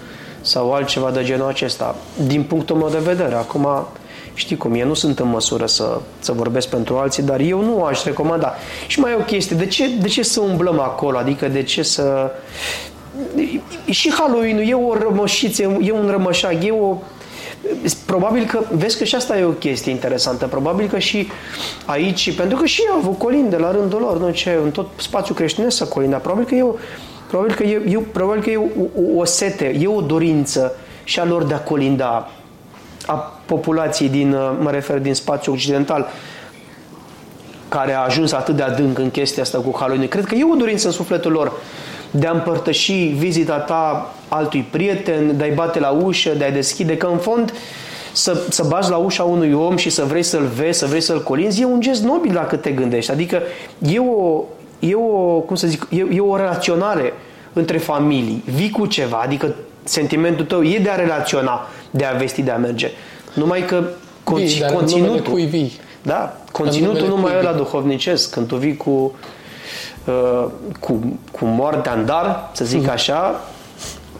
sau 0.40 0.72
altceva 0.72 1.10
de 1.10 1.24
genul 1.24 1.48
acesta. 1.48 1.96
Din 2.26 2.42
punctul 2.42 2.76
meu 2.76 2.88
de 2.88 2.98
vedere, 2.98 3.34
acum 3.34 3.86
Știi 4.36 4.56
cum 4.56 4.74
e, 4.74 4.84
nu 4.84 4.94
sunt 4.94 5.18
în 5.18 5.28
măsură 5.28 5.66
să, 5.66 6.00
să 6.18 6.32
vorbesc 6.32 6.68
pentru 6.68 6.96
alții, 6.96 7.22
dar 7.22 7.40
eu 7.40 7.62
nu 7.62 7.82
aș 7.82 8.04
recomanda. 8.04 8.54
Și 8.86 9.00
mai 9.00 9.12
e 9.12 9.14
o 9.14 9.24
chestie, 9.24 9.56
de 9.56 9.66
ce, 9.66 9.88
de 10.00 10.08
ce 10.08 10.22
să 10.22 10.40
umblăm 10.40 10.80
acolo? 10.80 11.18
Adică 11.18 11.48
de 11.48 11.62
ce 11.62 11.82
să... 11.82 12.30
Și 13.90 14.12
Halloween 14.12 14.58
e 14.58 14.74
o 14.74 14.94
rămășiță, 14.94 15.62
e 15.62 15.92
un 15.92 16.08
rămășag, 16.10 16.64
e 16.64 16.70
o... 16.70 16.96
Probabil 18.06 18.44
că, 18.44 18.60
vezi 18.72 18.98
că 18.98 19.04
și 19.04 19.14
asta 19.14 19.38
e 19.38 19.44
o 19.44 19.50
chestie 19.50 19.92
interesantă, 19.92 20.46
probabil 20.46 20.88
că 20.88 20.98
și 20.98 21.28
aici, 21.84 22.34
pentru 22.34 22.58
că 22.58 22.66
și 22.66 22.82
eu 22.86 22.92
au 22.92 22.98
avut 22.98 23.18
colinde 23.18 23.56
la 23.56 23.72
rândul 23.72 24.00
lor, 24.00 24.18
nu 24.18 24.30
ce, 24.30 24.58
în 24.64 24.70
tot 24.70 24.86
spațiul 24.96 25.36
creștinesc 25.36 25.76
să 25.76 25.84
colinda, 25.84 26.16
probabil 26.16 26.46
că 26.46 26.54
eu 26.54 26.78
Probabil 27.28 27.54
că 27.54 27.62
e, 27.62 27.82
e, 27.86 27.98
probabil 28.12 28.42
că 28.42 28.50
e 28.50 28.56
o, 28.56 29.20
o 29.20 29.24
sete, 29.24 29.76
e 29.80 29.86
o 29.86 30.00
dorință 30.00 30.74
și 31.04 31.20
a 31.20 31.24
lor 31.24 31.44
de 31.44 31.54
a 31.54 31.60
colinda 31.60 32.30
a 33.06 33.40
populației 33.46 34.08
din, 34.08 34.32
uh, 34.32 34.52
mă 34.60 34.70
refer, 34.70 34.98
din 34.98 35.14
spațiul 35.14 35.54
occidental, 35.54 36.06
care 37.68 37.92
a 37.92 38.00
ajuns 38.00 38.32
atât 38.32 38.56
de 38.56 38.62
adânc 38.62 38.98
în 38.98 39.10
chestia 39.10 39.42
asta 39.42 39.58
cu 39.58 39.76
Halloween. 39.78 40.08
Cred 40.08 40.24
că 40.24 40.34
e 40.34 40.44
o 40.52 40.56
dorință 40.56 40.86
în 40.86 40.92
sufletul 40.92 41.32
lor 41.32 41.52
de 42.10 42.26
a 42.26 42.30
împărtăși 42.30 42.92
vizita 42.92 43.56
ta 43.58 44.14
altui 44.28 44.66
prieten, 44.70 45.36
de 45.36 45.44
a-i 45.44 45.50
bate 45.50 45.80
la 45.80 45.90
ușă, 45.90 46.30
de 46.30 46.44
a-i 46.44 46.52
deschide, 46.52 46.96
că 46.96 47.06
în 47.06 47.18
fond 47.18 47.52
să, 48.12 48.42
să 48.48 48.64
bați 48.68 48.90
la 48.90 48.96
ușa 48.96 49.22
unui 49.22 49.52
om 49.52 49.76
și 49.76 49.90
să 49.90 50.04
vrei 50.04 50.22
să-l 50.22 50.46
vezi, 50.46 50.78
să 50.78 50.86
vrei 50.86 51.00
să-l 51.00 51.22
colinzi, 51.22 51.60
e 51.60 51.64
un 51.64 51.80
gest 51.80 52.02
nobil 52.02 52.32
dacă 52.32 52.56
te 52.56 52.70
gândești. 52.70 53.10
Adică 53.10 53.42
e 53.78 53.98
o, 53.98 54.42
e 54.78 54.94
o, 54.94 55.40
cum 55.40 55.56
să 55.56 55.66
zic, 55.66 55.86
e, 55.90 56.06
e 56.10 56.20
o 56.20 56.36
relaționare 56.36 57.12
între 57.52 57.78
familii. 57.78 58.42
Vii 58.54 58.70
cu 58.70 58.86
ceva, 58.86 59.20
adică 59.24 59.54
sentimentul 59.88 60.44
tău 60.44 60.62
e 60.62 60.78
de 60.78 60.90
a 60.90 60.94
relaționa, 60.94 61.68
de 61.90 62.04
a 62.04 62.12
vesti, 62.12 62.42
de 62.42 62.50
a 62.50 62.56
merge. 62.56 62.90
Numai 63.32 63.64
că 63.64 63.84
vii, 64.34 64.58
dar 64.60 64.72
conținutul... 64.72 65.32
Cui 65.32 65.44
vii. 65.44 65.72
Da, 66.02 66.36
conținutul 66.52 67.08
nu 67.08 67.16
mai 67.16 67.32
e 67.38 67.42
la 67.42 67.52
duhovnicesc. 67.52 68.30
Când 68.30 68.46
tu 68.46 68.56
vii 68.56 68.76
cu, 68.76 69.14
uh, 70.04 70.46
cu, 70.80 71.18
cu 71.32 71.44
moartea 71.44 71.92
în 71.92 72.04
dar, 72.04 72.50
să 72.52 72.64
zic 72.64 72.82
mm. 72.82 72.90
așa, 72.90 73.44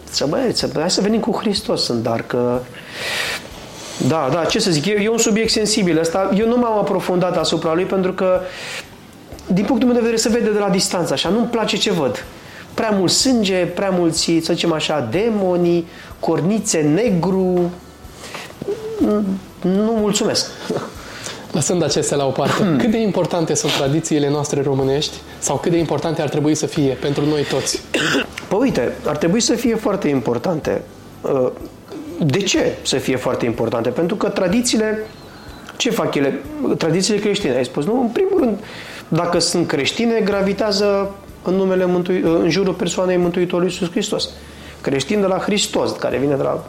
să 0.04 0.26
băi, 0.26 0.50
să, 0.52 0.68
hai 0.74 0.90
să 0.90 1.00
venim 1.00 1.20
cu 1.20 1.36
Hristos 1.38 1.88
în 1.88 2.02
dar, 2.02 2.22
că 2.22 2.60
da, 4.08 4.28
da, 4.32 4.44
ce 4.44 4.58
să 4.58 4.70
zic, 4.70 4.86
e, 4.86 5.00
e 5.02 5.08
un 5.08 5.18
subiect 5.18 5.50
sensibil 5.50 5.98
ăsta. 5.98 6.30
Eu 6.36 6.48
nu 6.48 6.56
m-am 6.56 6.78
aprofundat 6.78 7.36
asupra 7.36 7.74
lui 7.74 7.84
pentru 7.84 8.12
că 8.12 8.40
din 9.46 9.64
punctul 9.64 9.88
meu 9.88 9.96
de 9.96 10.02
vedere 10.02 10.20
se 10.20 10.28
vede 10.28 10.50
de 10.50 10.58
la 10.58 10.68
distanță 10.68 11.12
așa, 11.12 11.28
nu-mi 11.28 11.46
place 11.46 11.76
ce 11.76 11.92
văd. 11.92 12.24
Prea 12.76 12.90
mult 12.90 13.10
sânge, 13.10 13.64
prea 13.64 13.90
mulți, 13.90 14.38
să 14.42 14.52
zicem 14.52 14.72
așa, 14.72 15.08
demonii, 15.10 15.86
cornițe 16.20 16.80
negru. 16.80 17.70
Nu 19.60 19.92
mulțumesc. 20.00 20.50
Lăsând 21.52 21.82
acestea 21.82 22.16
la 22.16 22.26
o 22.26 22.30
parte, 22.30 22.62
hmm. 22.62 22.78
cât 22.78 22.90
de 22.90 22.98
importante 22.98 23.54
sunt 23.54 23.72
tradițiile 23.72 24.30
noastre 24.30 24.62
românești 24.62 25.16
sau 25.38 25.56
cât 25.56 25.70
de 25.70 25.78
importante 25.78 26.22
ar 26.22 26.28
trebui 26.28 26.54
să 26.54 26.66
fie 26.66 26.92
pentru 27.00 27.24
noi 27.24 27.42
toți? 27.42 27.80
Păi 28.48 28.58
uite, 28.58 28.92
ar 29.06 29.16
trebui 29.16 29.40
să 29.40 29.54
fie 29.54 29.74
foarte 29.74 30.08
importante. 30.08 30.82
Uh, 31.20 31.50
de 32.18 32.38
ce 32.38 32.76
să 32.82 32.96
fie 32.96 33.16
foarte 33.16 33.44
importante? 33.44 33.88
Pentru 33.88 34.16
că 34.16 34.28
tradițiile, 34.28 35.06
ce 35.76 35.90
fac 35.90 36.14
ele? 36.14 36.40
Tradițiile 36.78 37.20
creștine, 37.20 37.56
ai 37.56 37.64
spus, 37.64 37.84
nu? 37.84 38.00
În 38.00 38.08
primul 38.08 38.38
rând, 38.38 38.58
dacă 39.08 39.38
sunt 39.38 39.66
creștine, 39.66 40.20
gravitează 40.24 41.14
în, 41.46 41.54
numele 41.54 41.84
Mântui, 41.84 42.20
în 42.20 42.50
jurul 42.50 42.74
persoanei 42.74 43.16
Mântuitorului 43.16 43.70
Iisus 43.70 43.90
Hristos. 43.90 44.28
Creștin 44.80 45.20
de 45.20 45.26
la 45.26 45.38
Hristos, 45.38 45.90
care 45.90 46.16
vine 46.16 46.34
de 46.34 46.42
la 46.42 46.64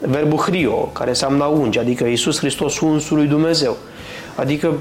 verbul 0.00 0.38
hrio, 0.38 0.74
care 0.74 1.08
înseamnă 1.08 1.44
unge, 1.44 1.78
adică 1.78 2.04
Iisus 2.04 2.38
Hristos, 2.38 2.80
unsul 2.80 3.16
lui 3.16 3.26
Dumnezeu. 3.26 3.76
Adică 4.34 4.72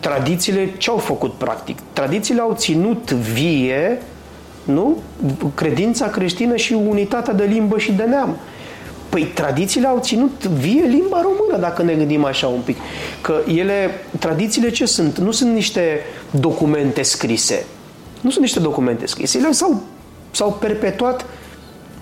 tradițiile 0.00 0.72
ce 0.76 0.90
au 0.90 0.96
făcut 0.96 1.32
practic? 1.32 1.78
Tradițiile 1.92 2.40
au 2.40 2.54
ținut 2.56 3.10
vie 3.10 4.02
nu? 4.64 4.96
credința 5.54 6.06
creștină 6.08 6.56
și 6.56 6.72
unitatea 6.72 7.32
de 7.32 7.44
limbă 7.44 7.78
și 7.78 7.92
de 7.92 8.02
neam. 8.02 8.36
Păi 9.08 9.22
tradițiile 9.22 9.86
au 9.86 9.98
ținut 10.00 10.44
vie 10.44 10.82
limba 10.82 11.22
română, 11.22 11.60
dacă 11.60 11.82
ne 11.82 11.94
gândim 11.94 12.24
așa 12.24 12.46
un 12.46 12.60
pic. 12.64 12.76
Că 13.20 13.34
ele, 13.54 14.04
tradițiile 14.18 14.70
ce 14.70 14.86
sunt? 14.86 15.18
Nu 15.18 15.30
sunt 15.30 15.52
niște 15.52 15.98
documente 16.30 17.02
scrise. 17.02 17.66
Nu 18.20 18.30
sunt 18.30 18.42
niște 18.42 18.60
documente 18.60 19.06
scrise. 19.06 19.38
Ele 19.38 19.52
s-au, 19.52 19.80
s-au 20.30 20.56
perpetuat 20.60 21.26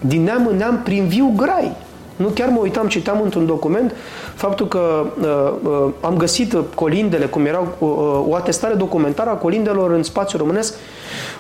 din 0.00 0.22
neam 0.22 0.46
în 0.46 0.57
neam 0.57 0.81
prin 0.83 1.07
viu 1.07 1.33
grai. 1.37 1.76
Nu 2.16 2.28
chiar 2.28 2.48
mă 2.48 2.59
uitam, 2.61 2.88
citam 2.88 3.20
într-un 3.22 3.46
document 3.46 3.94
faptul 4.35 4.68
că 4.68 5.07
uh, 5.20 5.70
uh, 5.70 5.92
am 6.00 6.16
găsit 6.16 6.57
colindele, 6.74 7.24
cum 7.24 7.46
erau 7.46 7.76
uh, 7.78 7.88
o 8.33 8.35
atestare 8.35 8.74
documentară 8.74 9.31
a 9.31 9.35
colindelor 9.35 9.90
în 9.90 10.02
spațiu 10.02 10.38
românesc 10.38 10.74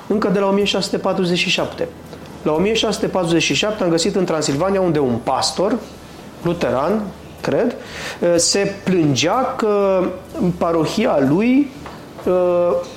încă 0.06 0.28
de 0.28 0.38
la 0.38 0.46
1647. 0.46 1.88
La 2.42 2.52
1647 2.52 3.82
am 3.82 3.90
găsit 3.90 4.14
în 4.14 4.24
Transilvania 4.24 4.80
unde 4.80 4.98
un 4.98 5.16
pastor 5.22 5.78
luteran, 6.42 7.02
cred, 7.40 7.76
uh, 8.20 8.28
se 8.36 8.74
plângea 8.84 9.54
că 9.56 10.04
parohia 10.58 11.18
lui 11.28 11.58
uh, 11.58 11.77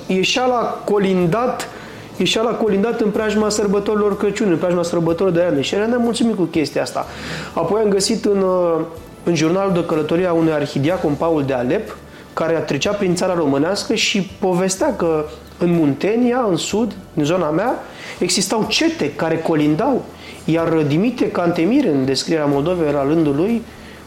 ieșea 0.06 0.46
la 0.46 0.82
colindat 0.84 1.68
ieșea 2.16 2.42
la 2.42 2.50
colindat 2.50 3.00
în 3.00 3.10
preajma 3.10 3.48
sărbătorilor 3.48 4.16
Crăciun, 4.16 4.50
în 4.50 4.56
preajma 4.56 4.82
sărbătorilor 4.82 5.38
de 5.38 5.46
ani. 5.48 5.62
Și 5.62 5.74
era 5.74 5.86
nemulțumit 5.86 6.36
cu 6.36 6.42
chestia 6.42 6.82
asta. 6.82 7.06
Apoi 7.54 7.80
am 7.84 7.88
găsit 7.88 8.24
în, 8.24 8.42
uh, 8.42 8.80
în 9.24 9.34
jurnalul 9.34 9.72
de 9.72 9.84
călătorie 9.84 10.26
a 10.26 10.32
unui 10.32 10.52
arhidiacon, 10.52 11.12
Paul 11.12 11.44
de 11.44 11.52
Alep, 11.52 11.96
care 12.32 12.56
a 12.56 12.60
trecea 12.60 12.92
prin 12.92 13.14
țara 13.14 13.34
românească 13.34 13.94
și 13.94 14.30
povestea 14.38 14.96
că 14.96 15.24
în 15.58 15.70
Muntenia, 15.74 16.46
în 16.48 16.56
sud, 16.56 16.92
în 17.14 17.24
zona 17.24 17.50
mea, 17.50 17.74
existau 18.18 18.66
cete 18.68 19.12
care 19.12 19.38
colindau, 19.38 20.04
iar 20.44 20.68
Dimitrie 20.68 21.30
Cantemir, 21.30 21.84
în 21.84 22.04
descrierea 22.04 22.44
Moldovei, 22.44 22.92
la 22.92 23.02
rândul 23.02 23.36
lui, 23.36 23.62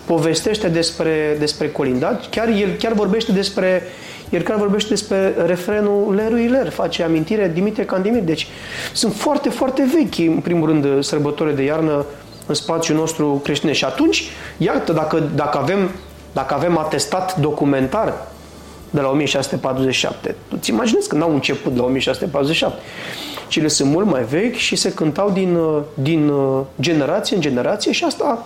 povestește 0.05 0.67
despre, 0.67 1.35
despre 1.39 1.69
colindat, 1.69 2.29
chiar, 2.29 2.47
el 2.47 2.75
chiar 2.79 2.93
vorbește 2.93 3.31
despre 3.31 3.83
el 4.29 4.41
chiar 4.41 4.57
vorbește 4.57 4.89
despre 4.89 5.35
refrenul 5.45 6.15
Lerui 6.15 6.47
Ler, 6.47 6.69
face 6.69 7.03
amintire 7.03 7.51
Dimitrie 7.53 7.85
Cantemir. 7.85 8.21
Deci 8.21 8.47
sunt 8.93 9.13
foarte, 9.13 9.49
foarte 9.49 9.89
vechi, 9.93 10.27
în 10.27 10.39
primul 10.39 10.67
rând, 10.67 11.03
sărbători 11.03 11.55
de 11.55 11.63
iarnă 11.63 12.05
în 12.45 12.53
spațiul 12.53 12.97
nostru 12.97 13.41
creștin. 13.43 13.73
Și 13.73 13.85
atunci, 13.85 14.23
iată, 14.57 14.91
dacă, 14.93 15.23
dacă, 15.35 15.57
avem, 15.57 15.89
dacă 16.33 16.53
avem 16.53 16.77
atestat 16.77 17.39
documentar 17.39 18.13
de 18.89 19.01
la 19.01 19.09
1647. 19.09 20.35
Tu-ți 20.47 20.69
imaginezi 20.69 21.07
când 21.07 21.21
au 21.21 21.33
început 21.33 21.71
de 21.71 21.79
la 21.79 21.85
1647. 21.85 22.81
Cele 23.47 23.67
sunt 23.67 23.89
mult 23.89 24.05
mai 24.05 24.23
vechi 24.23 24.55
și 24.55 24.75
se 24.75 24.93
cântau 24.93 25.29
din, 25.29 25.57
din 25.93 26.31
generație 26.79 27.35
în 27.35 27.41
generație 27.41 27.91
și 27.91 28.03
asta 28.03 28.45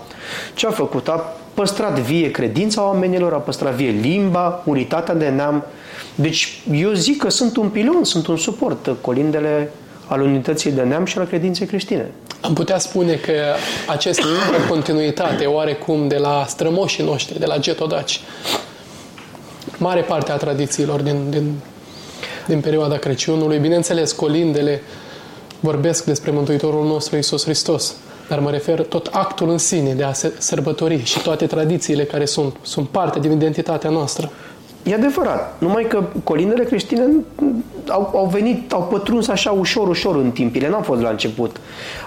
ce 0.53 0.67
a 0.67 0.71
făcut? 0.71 1.07
A 1.07 1.33
păstrat 1.59 1.99
vie 1.99 2.31
credința 2.31 2.83
oamenilor, 2.83 3.33
a 3.33 3.37
păstrat 3.37 3.73
vie 3.73 3.89
limba, 3.89 4.63
unitatea 4.65 5.13
de 5.13 5.27
neam. 5.27 5.63
Deci 6.15 6.61
eu 6.71 6.91
zic 6.93 7.17
că 7.17 7.29
sunt 7.29 7.57
un 7.57 7.69
pilon, 7.69 8.03
sunt 8.03 8.27
un 8.27 8.37
suport, 8.37 8.95
colindele 9.01 9.71
al 10.07 10.21
unității 10.21 10.71
de 10.71 10.81
neam 10.81 11.05
și 11.05 11.17
al 11.17 11.25
credinței 11.25 11.67
creștine. 11.67 12.11
Am 12.41 12.53
putea 12.53 12.77
spune 12.77 13.13
că 13.13 13.33
acest 13.87 14.21
continuitate 14.69 15.45
oarecum 15.45 16.07
de 16.07 16.17
la 16.17 16.45
strămoșii 16.47 17.03
noștri, 17.03 17.39
de 17.39 17.45
la 17.45 17.57
getodaci, 17.57 18.21
mare 19.77 20.01
parte 20.01 20.31
a 20.31 20.35
tradițiilor 20.35 21.01
din, 21.01 21.29
din, 21.29 21.53
din 22.47 22.59
perioada 22.59 22.97
Crăciunului. 22.97 23.57
Bineînțeles, 23.57 24.11
colindele 24.11 24.81
vorbesc 25.59 26.05
despre 26.05 26.31
Mântuitorul 26.31 26.85
nostru 26.85 27.17
Isus 27.17 27.43
Hristos, 27.43 27.95
dar 28.29 28.39
mă 28.39 28.49
refer 28.49 28.81
tot 28.81 29.09
actul 29.11 29.49
în 29.49 29.57
sine 29.57 29.93
de 29.93 30.03
a 30.03 30.11
sărbători 30.37 31.03
și 31.03 31.21
toate 31.21 31.45
tradițiile 31.45 32.03
care 32.03 32.25
sunt, 32.25 32.55
sunt 32.61 32.87
parte 32.87 33.19
din 33.19 33.31
identitatea 33.31 33.89
noastră. 33.89 34.31
E 34.83 34.93
adevărat, 34.93 35.55
numai 35.59 35.87
că 35.87 36.03
colindele 36.23 36.63
creștine 36.63 37.03
au, 37.87 38.11
au 38.15 38.25
venit, 38.25 38.71
au 38.71 38.83
pătruns 38.83 39.27
așa 39.27 39.51
ușor, 39.51 39.87
ușor 39.87 40.15
în 40.15 40.31
timp. 40.31 40.55
Ele 40.55 40.69
n-au 40.69 40.81
fost 40.81 41.01
la 41.01 41.09
început. 41.09 41.57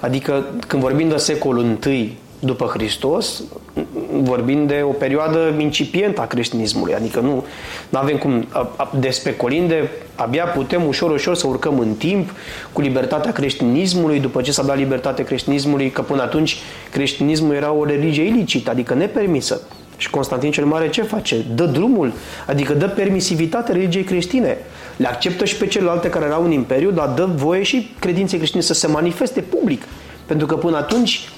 Adică 0.00 0.44
când 0.66 0.82
vorbim 0.82 1.08
de 1.08 1.16
secolul 1.16 1.78
I 1.84 2.16
după 2.38 2.66
Hristos, 2.66 3.42
vorbim 4.12 4.66
de 4.66 4.80
o 4.84 4.92
perioadă 4.92 5.54
incipientă 5.58 6.20
a 6.20 6.26
creștinismului, 6.26 6.94
adică 6.94 7.20
nu 7.20 7.44
avem 7.90 8.16
cum, 8.16 8.46
despre 9.00 9.32
colinde, 9.32 9.90
abia 10.14 10.44
putem 10.44 10.86
ușor, 10.86 11.10
ușor 11.10 11.34
să 11.34 11.46
urcăm 11.46 11.78
în 11.78 11.94
timp 11.94 12.30
cu 12.72 12.80
libertatea 12.80 13.32
creștinismului, 13.32 14.20
după 14.20 14.40
ce 14.40 14.52
s-a 14.52 14.62
dat 14.62 14.76
libertatea 14.76 15.24
creștinismului, 15.24 15.90
că 15.90 16.02
până 16.02 16.22
atunci 16.22 16.56
creștinismul 16.90 17.54
era 17.54 17.72
o 17.72 17.84
religie 17.84 18.24
ilicită, 18.24 18.70
adică 18.70 18.94
nepermisă. 18.94 19.60
Și 19.96 20.10
Constantin 20.10 20.50
cel 20.50 20.64
Mare 20.64 20.90
ce 20.90 21.02
face? 21.02 21.44
Dă 21.54 21.64
drumul, 21.64 22.12
adică 22.46 22.72
dă 22.72 22.88
permisivitate 22.88 23.72
religiei 23.72 24.04
creștine. 24.04 24.58
Le 24.96 25.06
acceptă 25.08 25.44
și 25.44 25.56
pe 25.56 25.66
celelalte 25.66 26.08
care 26.08 26.24
erau 26.24 26.44
în 26.44 26.50
imperiu, 26.50 26.90
dar 26.90 27.06
dă 27.08 27.28
voie 27.34 27.62
și 27.62 27.94
credinței 27.98 28.38
creștine 28.38 28.62
să 28.62 28.74
se 28.74 28.86
manifeste 28.86 29.40
public. 29.40 29.82
Pentru 30.26 30.46
că 30.46 30.56
până 30.56 30.76
atunci 30.76 31.28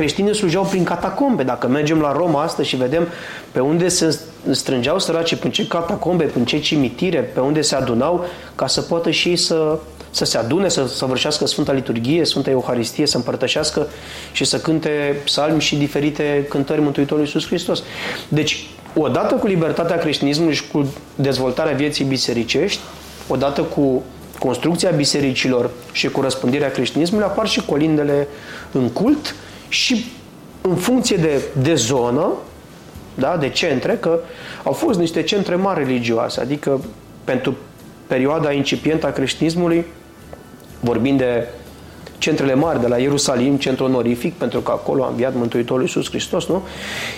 creștinii 0.00 0.34
slujeau 0.34 0.64
prin 0.64 0.84
catacombe. 0.84 1.42
Dacă 1.42 1.66
mergem 1.66 2.00
la 2.00 2.12
Roma 2.12 2.42
astăzi 2.42 2.68
și 2.68 2.76
vedem 2.76 3.08
pe 3.52 3.60
unde 3.60 3.88
se 3.88 4.18
strângeau 4.50 4.98
săraci, 4.98 5.34
prin 5.34 5.50
ce 5.50 5.66
catacombe, 5.66 6.24
prin 6.24 6.44
ce 6.44 6.58
cimitire, 6.58 7.18
pe 7.18 7.40
unde 7.40 7.60
se 7.60 7.74
adunau, 7.74 8.24
ca 8.54 8.66
să 8.66 8.80
poată 8.80 9.10
și 9.10 9.28
ei 9.28 9.36
să, 9.36 9.78
să 10.10 10.24
se 10.24 10.38
adune, 10.38 10.68
să 10.68 10.86
săvârșească 10.86 11.46
Sfânta 11.46 11.72
Liturghie, 11.72 12.24
Sfânta 12.24 12.50
Euharistie, 12.50 13.06
să 13.06 13.16
împărtășească 13.16 13.86
și 14.32 14.44
să 14.44 14.58
cânte 14.58 15.16
psalmi 15.24 15.60
și 15.60 15.76
diferite 15.76 16.46
cântări 16.48 16.80
Mântuitorului 16.80 17.30
Iisus 17.34 17.46
Hristos. 17.46 17.82
Deci, 18.28 18.66
odată 18.94 19.34
cu 19.34 19.46
libertatea 19.46 19.98
creștinismului 19.98 20.54
și 20.54 20.68
cu 20.72 20.94
dezvoltarea 21.14 21.72
vieții 21.72 22.04
bisericești, 22.04 22.80
odată 23.28 23.62
cu 23.62 24.02
construcția 24.38 24.90
bisericilor 24.90 25.70
și 25.92 26.08
cu 26.08 26.20
răspândirea 26.20 26.70
creștinismului, 26.70 27.26
apar 27.26 27.48
și 27.48 27.64
colindele 27.64 28.28
în 28.72 28.88
cult 28.88 29.34
și 29.70 30.04
în 30.60 30.76
funcție 30.76 31.16
de, 31.16 31.42
de 31.62 31.74
zonă, 31.74 32.32
da, 33.14 33.36
de 33.36 33.48
centre, 33.48 33.96
că 34.00 34.20
au 34.64 34.72
fost 34.72 34.98
niște 34.98 35.22
centre 35.22 35.54
mari 35.54 35.84
religioase, 35.84 36.40
adică 36.40 36.80
pentru 37.24 37.56
perioada 38.06 38.52
incipientă 38.52 39.06
a 39.06 39.10
creștinismului, 39.10 39.84
vorbind 40.80 41.18
de 41.18 41.48
centrele 42.18 42.54
mari 42.54 42.80
de 42.80 42.86
la 42.86 42.96
Ierusalim, 42.96 43.56
centru 43.56 43.84
onorific, 43.84 44.34
pentru 44.34 44.60
că 44.60 44.70
acolo 44.70 45.04
a 45.04 45.08
înviat 45.08 45.34
Mântuitorul 45.34 45.82
Iisus 45.82 46.08
Hristos, 46.08 46.46
nu? 46.46 46.62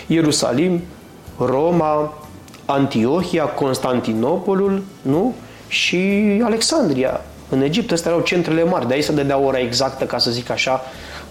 Ierusalim, 0.06 0.82
Roma, 1.38 2.18
Antiohia, 2.64 3.44
Constantinopolul, 3.44 4.82
nu? 5.02 5.34
Și 5.68 6.22
Alexandria, 6.44 7.20
în 7.48 7.62
Egipt. 7.62 7.92
Astea 7.92 8.10
erau 8.10 8.22
centrele 8.22 8.64
mari. 8.64 8.88
De 8.88 8.94
aici 8.94 9.04
se 9.04 9.12
dădea 9.12 9.38
ora 9.38 9.58
exactă, 9.58 10.04
ca 10.04 10.18
să 10.18 10.30
zic 10.30 10.50
așa, 10.50 10.80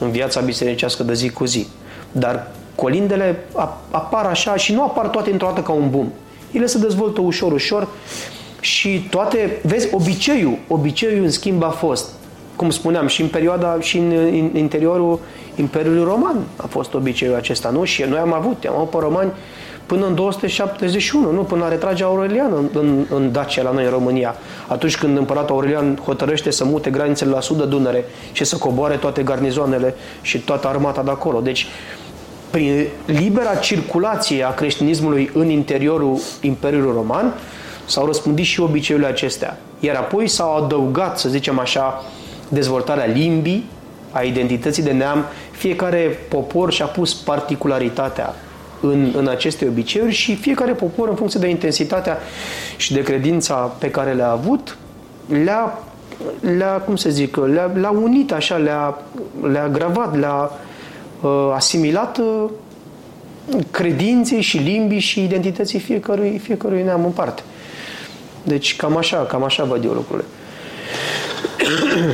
în 0.04 0.12
viața 0.12 0.42
bisericească 0.42 1.04
de 1.04 1.14
zi 1.14 1.30
cu 1.30 1.46
zi. 1.46 1.68
Dar 2.12 2.52
colindele 2.76 3.46
apar 3.92 4.26
așa 4.26 4.56
și 4.56 4.74
nu 4.74 4.84
apar 4.84 5.08
toate 5.08 5.32
într-o 5.32 5.48
dată 5.48 5.62
ca 5.62 5.72
un 5.72 5.90
boom. 5.90 6.08
Ele 6.52 6.66
se 6.66 6.78
dezvoltă 6.78 7.22
ușor, 7.22 7.52
ușor 7.52 7.88
și 8.60 9.08
toate, 9.10 9.60
vezi, 9.64 9.88
obiceiul, 9.92 10.58
obiceiul 10.68 11.24
în 11.24 11.32
schimb 11.32 11.64
a 11.64 11.70
fost, 11.70 12.10
cum 12.56 12.70
spuneam, 12.70 13.08
și 13.08 13.22
în 13.22 13.28
perioada, 13.28 13.78
și 13.80 13.98
în, 13.98 14.12
în 14.12 14.56
interiorul 14.56 15.20
Imperiului 15.56 16.04
Roman 16.04 16.36
a 16.56 16.66
fost 16.68 16.94
obiceiul 16.94 17.36
acesta, 17.36 17.70
nu? 17.70 17.84
Și 17.84 18.04
noi 18.04 18.20
am 18.20 18.34
avut, 18.34 18.66
am 18.68 18.76
avut 18.76 18.90
pe 18.90 18.98
romani 19.00 19.32
până 19.92 20.06
în 20.06 20.16
271, 20.16 21.32
nu? 21.32 21.42
Până 21.42 21.64
la 21.64 21.70
retrage 21.70 22.04
Aurelian 22.04 22.54
în, 22.54 22.70
în, 22.74 23.06
în 23.10 23.32
Dacia, 23.32 23.62
la 23.62 23.72
noi, 23.72 23.84
în 23.84 23.90
România. 23.90 24.36
Atunci 24.68 24.98
când 24.98 25.18
împăratul 25.18 25.56
Aurelian 25.56 26.00
hotărăște 26.04 26.52
să 26.52 26.66
mute 26.66 26.90
granițele 26.90 27.30
la 27.30 27.42
sud 27.42 27.58
de 27.58 27.66
Dunăre 27.66 28.06
și 28.32 28.44
să 28.44 28.58
coboare 28.58 28.96
toate 28.96 29.24
garnizoanele 29.24 29.96
și 30.22 30.40
toată 30.40 30.68
armata 30.68 31.02
de 31.02 31.10
acolo. 31.10 31.42
Deci, 31.42 31.68
prin 32.50 32.88
libera 33.06 33.56
circulație 33.56 34.44
a 34.44 34.54
creștinismului 34.54 35.30
în 35.34 35.50
interiorul 35.50 36.20
Imperiului 36.42 36.94
Roman, 36.96 37.34
s-au 37.86 38.06
răspândit 38.06 38.46
și 38.46 38.60
obiceiurile 38.60 39.12
acestea. 39.12 39.58
Iar 39.80 39.96
apoi 39.96 40.28
s-au 40.28 40.56
adăugat, 40.56 41.20
să 41.20 41.30
zicem 41.30 41.60
așa, 41.60 42.04
dezvoltarea 42.48 43.06
limbii, 43.06 43.66
a 44.12 44.22
identității 44.22 44.84
de 44.84 44.92
neam. 44.92 45.26
Fiecare 45.52 46.20
popor 46.30 46.72
și-a 46.72 46.86
pus 46.86 47.14
particularitatea 47.14 48.36
în, 48.82 49.14
în 49.18 49.28
aceste 49.28 49.68
obiceiuri 49.68 50.14
și 50.14 50.36
fiecare 50.36 50.72
popor, 50.72 51.10
în 51.10 51.16
funcție 51.16 51.40
de 51.40 51.48
intensitatea 51.48 52.18
și 52.78 52.94
de 52.94 53.02
credința 53.02 53.56
pe 53.56 53.90
care 53.90 54.14
le-a 54.14 54.32
avut, 54.32 54.78
le-a, 55.44 55.80
le-a 56.40 56.72
cum 56.72 56.96
să 56.96 57.10
zic, 57.10 57.36
le-a, 57.36 57.66
le-a 57.66 57.90
unit 57.90 58.32
așa, 58.32 58.56
le-a, 58.56 58.98
le-a 59.42 59.68
gravat, 59.68 60.20
le-a 60.20 60.52
uh, 61.22 61.52
asimilat 61.54 62.18
uh, 62.18 62.50
credinței 63.72 64.42
și 64.42 64.58
limbii 64.58 65.00
și 65.00 65.24
identității 65.24 65.80
fiecărui, 65.80 66.38
fiecărui 66.38 66.84
neam 66.84 67.06
în 67.06 67.12
parte. 67.12 67.42
Deci 68.44 68.76
cam 68.76 68.98
așa, 68.98 69.18
cam 69.18 69.44
așa 69.44 69.64
văd 69.64 69.84
eu 69.84 69.92
lucrurile. 69.92 70.28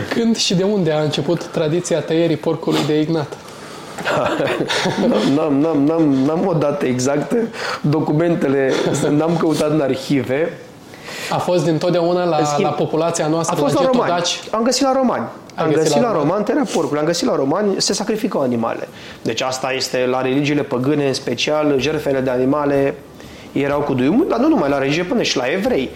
Când 0.09 0.35
și 0.35 0.55
de 0.55 0.63
unde 0.63 0.91
a 0.91 1.01
început 1.01 1.45
tradiția 1.45 1.99
tăierii 1.99 2.37
porcului 2.37 2.85
de 2.87 2.99
Ignat? 2.99 3.37
N-am, 5.35 5.59
n-am, 5.59 5.83
n-am, 5.83 6.13
n-am 6.13 6.47
o 6.47 6.53
dată 6.53 6.85
exactă. 6.85 7.35
Documentele 7.81 8.71
n-am 9.09 9.37
căutat 9.37 9.69
în 9.69 9.81
arhive. 9.81 10.53
A 11.29 11.37
fost 11.37 11.63
din 11.63 11.77
totdeauna 11.77 12.25
la, 12.25 12.43
schimb, 12.43 12.65
la 12.65 12.69
populația 12.69 13.27
noastră, 13.27 13.55
a 13.57 13.59
fost 13.59 13.73
la, 13.73 13.81
la 13.81 13.87
romani. 13.87 14.23
Am 14.51 14.63
găsit 14.63 14.83
la 14.83 14.93
romani. 14.93 15.27
Am 15.55 15.65
găsit, 15.65 15.81
găsit 15.81 16.01
la, 16.01 16.11
la 16.11 16.17
romani 16.17 16.43
tăierea 16.43 16.67
porcului, 16.73 16.99
am 16.99 17.05
găsit 17.05 17.27
la 17.27 17.35
romani, 17.35 17.81
se 17.81 17.93
sacrificau 17.93 18.41
animale. 18.41 18.87
Deci 19.21 19.41
asta 19.41 19.71
este 19.71 20.05
la 20.05 20.21
religiile 20.21 20.61
păgâne, 20.61 21.07
în 21.07 21.13
special, 21.13 21.75
jertfele 21.79 22.19
de 22.19 22.29
animale 22.29 22.95
erau 23.51 23.79
cu 23.79 23.93
duiumul, 23.93 24.25
dar 24.29 24.39
nu 24.39 24.47
numai 24.47 24.69
la 24.69 24.77
religie, 24.77 25.03
până 25.03 25.21
și 25.21 25.37
la 25.37 25.43
evrei. 25.51 25.89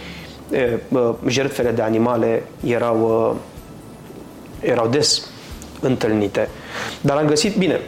Jertfele 1.28 1.70
de 1.72 1.82
animale 1.82 2.44
erau, 2.66 3.38
erau 4.60 4.88
des 4.88 5.22
întâlnite. 5.80 6.50
Dar 7.02 7.18
am 7.18 7.26
găsit, 7.26 7.56
bine, 7.56 7.80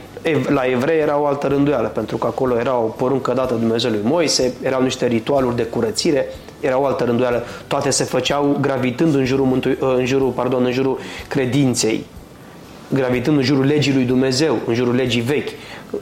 la 0.47 0.63
evrei 0.63 0.99
era 0.99 1.19
o 1.19 1.25
altă 1.25 1.47
rânduială, 1.47 1.87
pentru 1.87 2.17
că 2.17 2.27
acolo 2.27 2.59
era 2.59 2.77
o 2.77 2.87
poruncă 2.87 3.33
dată 3.33 3.53
Dumnezeului 3.53 3.99
Moise, 4.03 4.53
erau 4.61 4.81
niște 4.81 5.07
ritualuri 5.07 5.55
de 5.55 5.63
curățire, 5.63 6.27
era 6.59 6.79
o 6.79 6.85
altă 6.85 7.03
rânduială. 7.03 7.43
Toate 7.67 7.89
se 7.89 8.03
făceau 8.03 8.57
gravitând 8.61 9.15
în 9.15 9.25
jurul, 9.25 9.45
mântu- 9.45 9.77
în 9.97 10.05
jurul, 10.05 10.29
pardon, 10.29 10.65
în 10.65 10.71
jurul 10.71 10.99
credinței, 11.27 12.05
gravitând 12.93 13.37
în 13.37 13.43
jurul 13.43 13.65
legii 13.65 13.93
lui 13.93 14.03
Dumnezeu, 14.03 14.57
în 14.67 14.73
jurul 14.73 14.95
legii 14.95 15.21
vechi, 15.21 15.49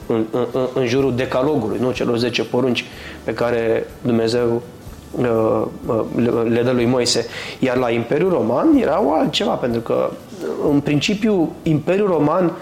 în, 0.06 0.24
în, 0.30 0.66
în 0.74 0.86
jurul 0.86 1.14
decalogului, 1.16 1.78
nu 1.80 1.92
celor 1.92 2.16
10 2.16 2.42
porunci 2.42 2.84
pe 3.24 3.32
care 3.32 3.86
Dumnezeu 4.02 4.62
uh, 5.10 5.62
uh, 5.86 6.00
le 6.48 6.62
dă 6.62 6.70
lui 6.70 6.86
Moise. 6.86 7.26
Iar 7.58 7.76
la 7.76 7.90
Imperiul 7.90 8.30
Roman 8.30 8.76
era 8.80 9.02
o 9.04 9.12
altceva, 9.12 9.52
pentru 9.52 9.80
că 9.80 10.10
în 10.70 10.80
principiu 10.80 11.52
Imperiul 11.62 12.08
Roman 12.08 12.52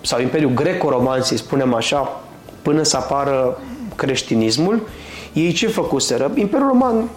sau 0.00 0.20
Imperiul 0.20 0.52
Greco-Roman, 0.54 1.22
să 1.22 1.36
spunem 1.36 1.74
așa, 1.74 2.20
până 2.62 2.82
să 2.82 2.96
apară 2.96 3.60
creștinismul, 3.96 4.88
ei 5.32 5.52
ce 5.52 5.66
făcuseră? 5.66 6.30
Imperiul 6.34 6.68
Roman, 6.68 7.08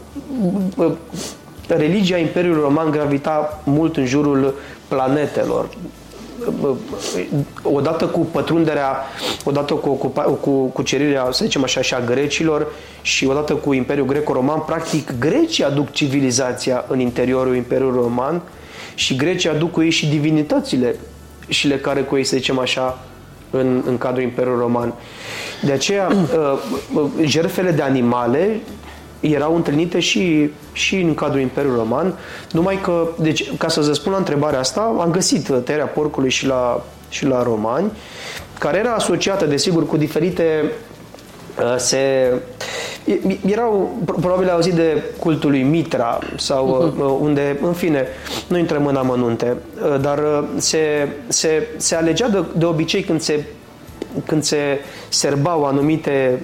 religia 1.67 2.17
Imperiului 2.17 2.61
Roman 2.61 2.91
gravita 2.91 3.61
mult 3.63 3.97
în 3.97 4.05
jurul 4.05 4.53
planetelor. 4.87 5.69
Odată 7.63 8.05
cu 8.05 8.19
pătrunderea, 8.19 8.97
odată 9.43 9.73
cu, 9.73 9.89
ocupa, 9.89 10.21
cu 10.21 10.49
cucerirea, 10.65 11.27
să 11.31 11.43
zicem 11.43 11.63
așa, 11.63 11.81
și 11.81 11.93
a 11.93 11.99
grecilor 11.99 12.67
și 13.01 13.25
odată 13.25 13.53
cu 13.53 13.73
Imperiul 13.73 14.05
Greco-Roman, 14.05 14.59
practic 14.59 15.19
grecii 15.19 15.63
aduc 15.63 15.91
civilizația 15.91 16.85
în 16.87 16.99
interiorul 16.99 17.55
Imperiului 17.55 18.01
Roman 18.01 18.41
și 18.95 19.15
grecii 19.15 19.49
aduc 19.49 19.71
cu 19.71 19.81
ei 19.81 19.89
și 19.89 20.07
divinitățile 20.07 20.95
și 21.47 21.67
le 21.67 21.77
care 21.77 22.01
cu 22.01 22.17
ei, 22.17 22.23
să 22.23 22.35
zicem 22.35 22.59
așa, 22.59 22.99
în, 23.49 23.81
în 23.85 23.97
cadrul 23.97 24.23
Imperiului 24.23 24.59
Roman. 24.59 24.93
De 25.61 25.71
aceea, 25.71 26.07
uh, 26.13 26.59
uh, 26.93 27.09
jertfele 27.21 27.71
de 27.71 27.81
animale 27.81 28.59
erau 29.19 29.55
întâlnite 29.55 29.99
și, 29.99 30.49
și 30.71 30.95
în 30.95 31.13
cadrul 31.13 31.41
Imperiului 31.41 31.77
Roman, 31.77 32.13
numai 32.51 32.79
că, 32.81 33.07
deci, 33.19 33.57
ca 33.57 33.67
să 33.67 33.83
răspund 33.85 34.13
la 34.13 34.19
întrebarea 34.19 34.59
asta, 34.59 34.81
am 34.99 35.11
găsit 35.11 35.51
tăierea 35.63 35.85
porcului 35.85 36.29
și 36.29 36.45
la, 36.45 36.83
și 37.09 37.25
la 37.25 37.43
romani, 37.43 37.91
care 38.59 38.77
era 38.77 38.93
asociată, 38.93 39.45
desigur, 39.45 39.87
cu 39.87 39.97
diferite 39.97 40.63
uh, 40.63 40.90
se 41.77 42.31
erau, 43.45 43.97
probabil 44.05 44.49
au 44.49 44.55
auzit 44.55 44.73
de 44.73 45.03
cultul 45.19 45.49
lui 45.49 45.63
Mitra 45.63 46.19
sau 46.37 46.93
uh-huh. 46.93 47.21
unde, 47.21 47.59
în 47.61 47.73
fine, 47.73 48.07
nu 48.47 48.57
intrăm 48.57 48.85
în 48.85 48.95
amănunte, 48.95 49.57
uh, 49.83 50.01
dar 50.01 50.17
uh, 50.17 50.43
se, 50.57 51.07
se, 51.27 51.67
se 51.77 51.95
alegea 51.95 52.27
de, 52.27 52.43
de 52.57 52.65
obicei 52.65 53.03
când 53.03 53.21
se, 53.21 53.43
când 54.25 54.43
se 54.43 54.79
serbau 55.09 55.65
anumite 55.65 56.39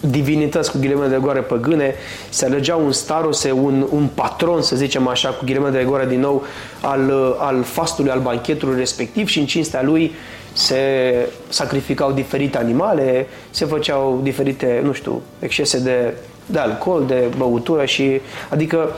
divinități 0.00 0.70
cu 0.70 0.78
ghilimele 0.78 1.08
de 1.08 1.18
goare 1.20 1.40
păgâne, 1.40 1.94
se 2.28 2.44
alegea 2.44 2.76
un 2.76 2.92
starose, 2.92 3.50
un, 3.50 3.86
un 3.90 4.08
patron, 4.14 4.62
să 4.62 4.76
zicem 4.76 5.08
așa, 5.08 5.28
cu 5.28 5.44
ghilimele 5.44 5.78
de 5.78 5.84
goare 5.84 6.06
din 6.06 6.20
nou, 6.20 6.44
al, 6.80 7.36
al 7.38 7.62
fastului, 7.62 8.10
al 8.10 8.20
banchetului 8.20 8.78
respectiv 8.78 9.28
și 9.28 9.38
în 9.38 9.46
cinstea 9.46 9.82
lui 9.82 10.14
se 10.56 10.78
sacrificau 11.48 12.12
diferite 12.12 12.58
animale, 12.58 13.26
se 13.50 13.64
făceau 13.64 14.20
diferite, 14.22 14.80
nu 14.84 14.92
știu, 14.92 15.22
excese 15.38 15.78
de, 15.78 16.14
de 16.46 16.58
alcool, 16.58 17.04
de 17.06 17.24
băutură 17.36 17.84
și, 17.84 18.20
adică 18.50 18.96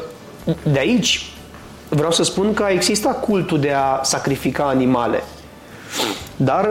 de 0.73 0.79
aici 0.79 1.33
vreau 1.89 2.11
să 2.11 2.23
spun 2.23 2.55
că 2.55 2.67
există 2.71 3.09
cultul 3.09 3.61
de 3.61 3.73
a 3.73 4.03
sacrifica 4.03 4.65
animale. 4.65 5.23
Dar 6.37 6.69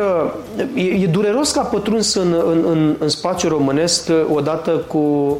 e, 0.74 0.82
e 0.82 1.08
dureros 1.08 1.52
că 1.52 1.60
a 1.60 1.64
pătruns 1.64 2.14
în, 2.14 2.34
în, 2.34 2.66
în, 2.68 2.96
în 3.00 3.10
spațiul 3.10 3.52
românesc 3.52 4.12
odată 4.34 4.72
cu, 4.72 5.38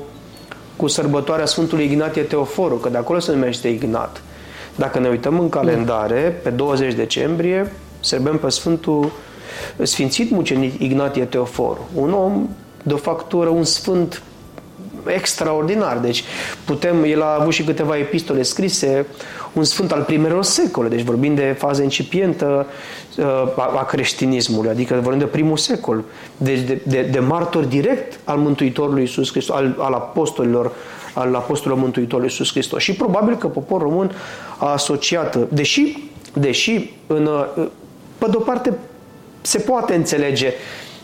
cu 0.76 0.88
sărbătoarea 0.88 1.46
Sfântului 1.46 1.86
Ignatie 1.86 2.22
Teoforu, 2.22 2.76
că 2.76 2.90
de 2.90 2.98
acolo 2.98 3.20
se 3.20 3.32
numește 3.32 3.68
Ignat. 3.68 4.22
Dacă 4.76 5.00
ne 5.00 5.08
uităm 5.10 5.40
în 5.40 5.50
calendare, 5.50 6.40
pe 6.44 6.50
20 6.50 6.94
decembrie, 6.94 7.74
sărbăm 8.00 8.38
pe 8.38 8.50
Sfântul 8.50 9.12
Sfințit 9.82 10.32
mucenic 10.32 10.82
Ignatie 10.82 11.24
Teofor, 11.24 11.78
un 11.94 12.14
om 12.14 12.50
de 12.84 12.94
o 12.94 12.98
factură, 12.98 13.50
un 13.50 13.64
sfânt 13.64 14.22
extraordinar. 15.06 15.98
Deci 15.98 16.24
putem, 16.66 17.04
el 17.04 17.22
a 17.22 17.38
avut 17.40 17.54
și 17.54 17.64
câteva 17.64 17.98
epistole 17.98 18.42
scrise, 18.42 19.06
un 19.54 19.64
sfânt 19.64 19.92
al 19.92 20.02
primelor 20.02 20.44
secole, 20.44 20.88
deci 20.88 21.02
vorbim 21.02 21.36
de 21.36 21.56
fază 21.58 21.82
incipientă 21.82 22.66
uh, 23.18 23.26
a, 23.56 23.74
a 23.78 23.86
creștinismului, 23.86 24.70
adică 24.70 25.00
vorbim 25.02 25.20
de 25.20 25.26
primul 25.26 25.58
secol, 25.58 26.04
deci 26.38 26.60
de, 26.60 26.82
de, 26.84 27.02
de 27.12 27.20
martor 27.20 27.64
direct 27.64 28.20
al 28.24 28.38
Mântuitorului 28.38 29.02
Iisus 29.02 29.32
Hristos, 29.32 29.56
al, 29.56 29.76
al 29.78 29.94
apostolilor 29.94 30.72
al 31.14 31.36
apostolului 31.36 31.84
Mântuitorului 31.84 32.30
Iisus 32.30 32.52
Hristos. 32.52 32.82
Și 32.82 32.94
probabil 32.94 33.38
că 33.38 33.48
poporul 33.48 33.90
român 33.90 34.12
a 34.58 34.72
asociat, 34.72 35.38
deși, 35.50 36.10
deși 36.34 36.94
în, 37.08 37.26
uh, 37.26 37.68
pe 38.18 38.26
de-o 38.30 38.40
parte 38.40 38.74
se 39.48 39.60
poate 39.60 39.96
înțelege 39.96 40.54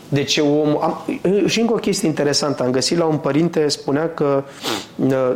de 0.08 0.22
ce 0.22 0.40
om... 0.40 0.68
Am, 0.80 1.04
și 1.46 1.60
încă 1.60 1.72
o 1.72 1.76
chestie 1.76 2.08
interesantă. 2.08 2.62
Am 2.62 2.70
găsit 2.70 2.98
la 2.98 3.04
un 3.04 3.16
părinte, 3.16 3.68
spunea 3.68 4.08
că 4.08 4.42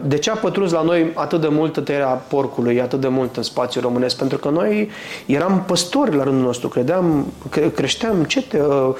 de 0.04 0.18
ce 0.18 0.30
a 0.30 0.34
pătruns 0.34 0.72
la 0.72 0.82
noi 0.82 1.10
atât 1.14 1.40
de 1.40 1.48
mult 1.48 1.84
tăierea 1.84 2.06
porcului, 2.06 2.80
atât 2.80 3.00
de 3.00 3.08
mult 3.08 3.36
în 3.36 3.42
spațiul 3.42 3.82
românesc? 3.82 4.16
Pentru 4.16 4.38
că 4.38 4.48
noi 4.48 4.90
eram 5.26 5.64
păstori 5.66 6.16
la 6.16 6.22
rândul 6.22 6.44
nostru, 6.44 6.68
credeam, 6.68 7.32
creșteam 7.74 8.24
cete, 8.24 8.60
uh, 8.60 8.94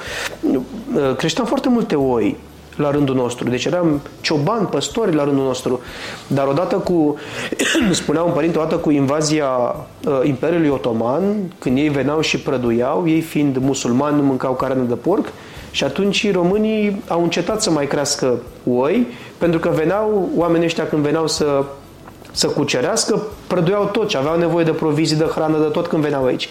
uh, 0.95 1.15
creșteam 1.15 1.47
foarte 1.47 1.69
multe 1.69 1.95
oi 1.95 2.37
la 2.79 2.91
rândul 2.91 3.15
nostru. 3.15 3.49
Deci 3.49 3.65
eram 3.65 4.01
ciobani, 4.21 4.67
păstori 4.67 5.15
la 5.15 5.23
rândul 5.23 5.43
nostru. 5.43 5.79
Dar 6.27 6.47
odată 6.47 6.75
cu, 6.75 7.15
spunea 7.91 8.21
un 8.21 8.31
părinte, 8.31 8.57
odată 8.57 8.75
cu 8.75 8.89
invazia 8.89 9.47
uh, 9.47 10.19
Imperiului 10.23 10.69
Otoman, 10.69 11.23
când 11.59 11.77
ei 11.77 11.89
veneau 11.89 12.21
și 12.21 12.39
prăduiau, 12.39 13.03
ei 13.07 13.21
fiind 13.21 13.57
musulmani, 13.57 14.15
nu 14.15 14.23
mâncau 14.23 14.53
carne 14.53 14.83
de 14.83 14.95
porc, 14.95 15.31
și 15.71 15.83
atunci 15.83 16.31
românii 16.31 17.01
au 17.07 17.23
încetat 17.23 17.61
să 17.61 17.71
mai 17.71 17.87
crească 17.87 18.37
oi, 18.73 19.07
pentru 19.37 19.59
că 19.59 19.69
veneau, 19.69 20.29
oamenii 20.35 20.65
ăștia 20.65 20.87
când 20.87 21.03
veneau 21.03 21.27
să, 21.27 21.63
să 22.31 22.47
cucerească, 22.47 23.21
prăduiau 23.47 23.85
tot 23.85 24.07
ce 24.07 24.17
aveau 24.17 24.37
nevoie 24.37 24.65
de 24.65 24.71
provizii, 24.71 25.17
de 25.17 25.23
hrană, 25.23 25.57
de 25.57 25.67
tot 25.67 25.87
când 25.87 26.03
veneau 26.03 26.25
aici. 26.25 26.49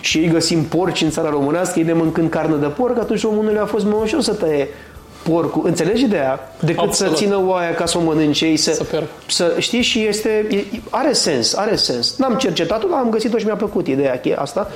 Și 0.00 0.18
ei 0.18 0.28
găsim 0.28 0.62
porci 0.62 1.00
în 1.00 1.10
țara 1.10 1.30
românească, 1.30 1.78
ei 1.78 1.84
de 1.84 1.92
mâncând 1.92 2.30
carne 2.30 2.56
de 2.56 2.66
porc, 2.66 2.98
atunci 2.98 3.22
românului 3.22 3.58
a 3.58 3.64
fost 3.64 3.84
mai 3.84 3.98
ușor 4.02 4.20
să 4.20 4.34
tăie 4.34 4.68
porcul, 5.22 5.66
înțelegi 5.66 6.04
ideea? 6.04 6.52
Decât 6.60 6.82
Absolut. 6.82 7.12
să 7.12 7.18
țină 7.18 7.42
oaia 7.46 7.74
ca 7.74 7.86
să 7.86 7.98
o 7.98 8.00
mănânce 8.00 8.46
ei, 8.46 8.56
să, 8.56 8.72
Super. 8.72 9.02
să 9.28 9.54
știi 9.58 9.82
și 9.82 10.06
este, 10.06 10.46
are 10.90 11.12
sens, 11.12 11.54
are 11.54 11.76
sens. 11.76 12.16
N-am 12.16 12.34
cercetat-o, 12.34 12.86
dar 12.88 12.98
am 12.98 13.10
găsit-o 13.10 13.38
și 13.38 13.44
mi-a 13.44 13.56
plăcut 13.56 13.86
ideea 13.86 14.20
asta. 14.36 14.70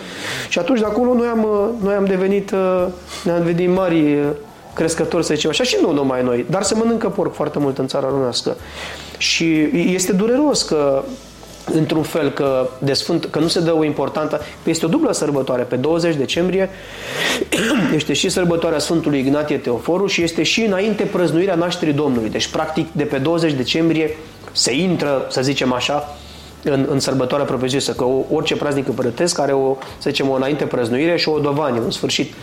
Și 0.49 0.59
atunci 0.59 0.78
de 0.78 0.84
acolo 0.84 1.14
noi 1.14 1.26
am, 1.26 1.49
noi 1.82 1.94
am 1.94 2.05
devenit, 2.05 2.51
ne 3.24 3.30
am 3.30 3.44
devenit 3.44 3.74
mari 3.74 4.18
crescători, 4.74 5.24
să 5.24 5.34
zicem 5.34 5.51
așa, 5.51 5.64
și 5.64 5.76
nu 5.82 5.92
numai 5.92 6.22
noi, 6.22 6.47
dar 6.51 6.62
se 6.62 6.74
mănâncă 6.74 7.09
porc 7.09 7.34
foarte 7.34 7.59
mult 7.59 7.78
în 7.78 7.86
țara 7.86 8.09
românească. 8.09 8.57
Și 9.18 9.70
este 9.72 10.12
dureros 10.12 10.62
că 10.62 11.05
într-un 11.72 12.02
fel 12.02 12.30
că, 12.30 12.68
de 12.78 12.92
sfânt, 12.92 13.24
că 13.30 13.38
nu 13.38 13.46
se 13.46 13.60
dă 13.60 13.74
o 13.74 13.84
importantă, 13.84 14.40
este 14.64 14.86
o 14.86 14.88
dublă 14.88 15.12
sărbătoare. 15.12 15.62
Pe 15.62 15.76
20 15.76 16.14
decembrie 16.14 16.70
este 17.94 18.12
și 18.12 18.28
sărbătoarea 18.28 18.78
Sfântului 18.78 19.18
Ignatie 19.18 19.56
Teoforu 19.56 20.06
și 20.06 20.22
este 20.22 20.42
și 20.42 20.62
înainte 20.62 21.04
prăznuirea 21.04 21.54
nașterii 21.54 21.94
Domnului. 21.94 22.30
Deci, 22.30 22.46
practic, 22.48 22.92
de 22.92 23.04
pe 23.04 23.18
20 23.18 23.52
decembrie 23.52 24.16
se 24.52 24.74
intră, 24.74 25.26
să 25.30 25.42
zicem 25.42 25.72
așa, 25.72 26.16
în, 26.62 26.86
în 26.90 27.00
sărbătoarea 27.00 27.46
propriu 27.46 27.78
că 27.96 28.04
orice 28.32 28.56
praznic 28.56 28.88
împărătesc 28.88 29.38
are 29.38 29.52
o, 29.52 29.76
să 29.98 30.10
zicem, 30.10 30.28
o 30.28 30.34
înainte 30.34 30.64
prăznuire 30.64 31.16
și 31.16 31.28
o 31.28 31.38
dovanie, 31.38 31.80
un 31.80 31.90
sfârșit 31.90 32.34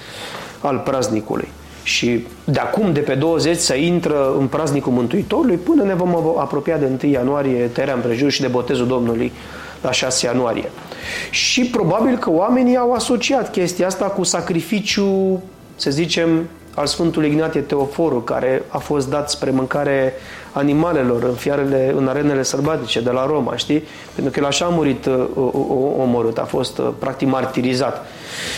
al 0.61 0.78
praznicului. 0.78 1.47
Și 1.84 2.27
de 2.43 2.59
acum, 2.59 2.93
de 2.93 2.99
pe 2.99 3.13
20, 3.13 3.57
să 3.57 3.75
intră 3.75 4.36
în 4.39 4.47
praznicul 4.47 4.91
Mântuitorului 4.91 5.57
până 5.57 5.84
ne 5.84 5.93
vom 5.93 6.38
apropia 6.38 6.77
de 6.77 6.89
1 7.03 7.11
ianuarie, 7.11 7.65
terea 7.65 7.93
împrejur 7.93 8.29
și 8.31 8.41
de 8.41 8.47
botezul 8.47 8.88
Domnului 8.88 9.31
la 9.81 9.91
6 9.91 10.25
ianuarie. 10.25 10.71
Și 11.29 11.65
probabil 11.65 12.17
că 12.17 12.31
oamenii 12.31 12.77
au 12.77 12.91
asociat 12.91 13.51
chestia 13.51 13.88
asta 13.88 14.05
cu 14.05 14.23
sacrificiu, 14.23 15.41
să 15.75 15.89
zicem, 15.89 16.47
al 16.75 16.86
Sfântului 16.86 17.29
Ignatie 17.29 17.61
Teoforu, 17.61 18.19
care 18.21 18.63
a 18.67 18.77
fost 18.77 19.09
dat 19.09 19.29
spre 19.29 19.49
mâncare 19.49 20.13
animalelor 20.54 21.24
în 21.24 21.34
fiarele, 21.34 21.93
în 21.97 22.08
arenele 22.08 22.43
sărbatice 22.43 23.01
de 23.01 23.10
la 23.10 23.26
Roma, 23.26 23.56
știi? 23.56 23.84
Pentru 24.16 24.34
că 24.34 24.39
el 24.39 24.45
așa 24.45 24.66
a 24.66 24.70
murit 24.70 25.06
uh, 25.06 25.26
omorât, 25.97 26.38
a 26.38 26.43
fost 26.43 26.78
uh, 26.78 26.89
practic 26.99 27.28
martirizat. 27.28 28.06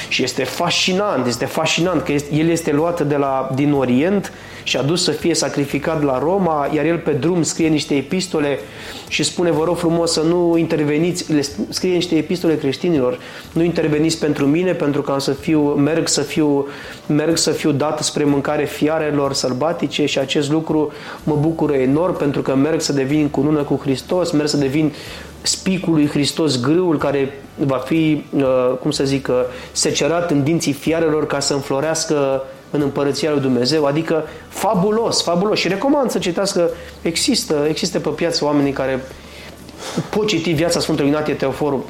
Și 0.08 0.24
este 0.24 0.44
fascinant, 0.44 1.28
este 1.28 1.46
fascinant 1.46 2.02
că 2.02 2.12
el 2.12 2.50
este 2.50 2.72
luat 2.72 3.02
de 3.02 3.16
la, 3.16 3.50
din 3.56 3.74
Orient 3.74 4.32
și 4.64 4.78
adus 4.78 5.04
să 5.04 5.12
fie 5.12 5.34
sacrificat 5.34 6.04
la 6.04 6.20
Roma, 6.20 6.70
iar 6.74 6.86
el 6.86 6.98
pe 6.98 7.12
drum 7.12 7.44
scrie 7.44 7.68
niște 7.68 7.96
epistole 7.96 8.60
și 9.08 9.24
spune, 9.24 9.52
vă 9.52 9.64
rog 9.64 9.78
frumos 9.78 10.12
să 10.12 10.22
nu 10.22 10.58
interveniți, 10.58 11.34
le 11.34 11.42
scrie 11.70 11.94
niște 11.94 12.16
epistole 12.16 12.58
creștinilor, 12.58 13.20
nu 13.54 13.64
interveniți 13.64 14.20
pentru 14.20 14.46
mine, 14.46 14.74
pentru 14.74 15.02
că 15.02 15.12
am 15.12 15.20
să 15.20 15.32
fiu, 15.32 15.60
merg 15.60 16.08
să 16.08 16.22
fiu, 16.22 16.68
merg 17.08 17.38
să 17.38 17.52
fiu 17.52 17.72
dat 17.72 18.04
spre 18.04 18.24
mâncare 18.24 18.66
fiarelor 18.66 19.34
sălbatice 19.34 20.06
și 20.06 20.20
acest 20.20 20.52
lucru 20.52 20.92
mă 21.24 21.36
bucură 21.36 21.74
enorm 21.88 22.18
pentru 22.18 22.42
că 22.42 22.56
merg 22.56 22.82
să 22.82 22.94
devin 22.94 23.30
cunună 23.30 23.62
cu 23.62 23.80
Hristos, 23.82 24.32
merg 24.32 24.48
să 24.48 24.58
devin 24.58 24.94
spicul 25.42 25.94
lui 25.94 26.08
Hristos, 26.08 26.62
grâul 26.62 26.98
care 26.98 27.42
va 27.56 27.78
fi, 27.78 28.24
uh, 28.36 28.44
cum 28.82 28.92
să 28.92 29.04
zic, 29.04 29.28
uh, 29.28 29.36
secerat 29.72 30.32
în 30.32 30.44
dinții 30.44 30.74
fiarelor 30.74 31.28
ca 31.28 31.40
să 31.40 31.54
înflorească 31.54 32.44
în 32.70 32.82
împărăția 32.82 33.32
lui 33.32 33.40
Dumnezeu, 33.40 33.86
adică 33.86 34.24
fabulos, 34.48 35.24
fabulos. 35.24 35.60
Și 35.60 35.68
recomand 35.68 36.10
să 36.10 36.18
citească, 36.20 36.70
există, 37.02 37.66
există 37.68 38.00
pe 38.00 38.10
piață 38.10 38.46
oamenii 38.46 38.72
care 38.72 39.04
pot 40.10 40.28
citi 40.28 40.52
viața 40.52 40.80
Sfântului 40.80 41.10
Ignatie 41.10 41.34
Teoforu, 41.34 41.86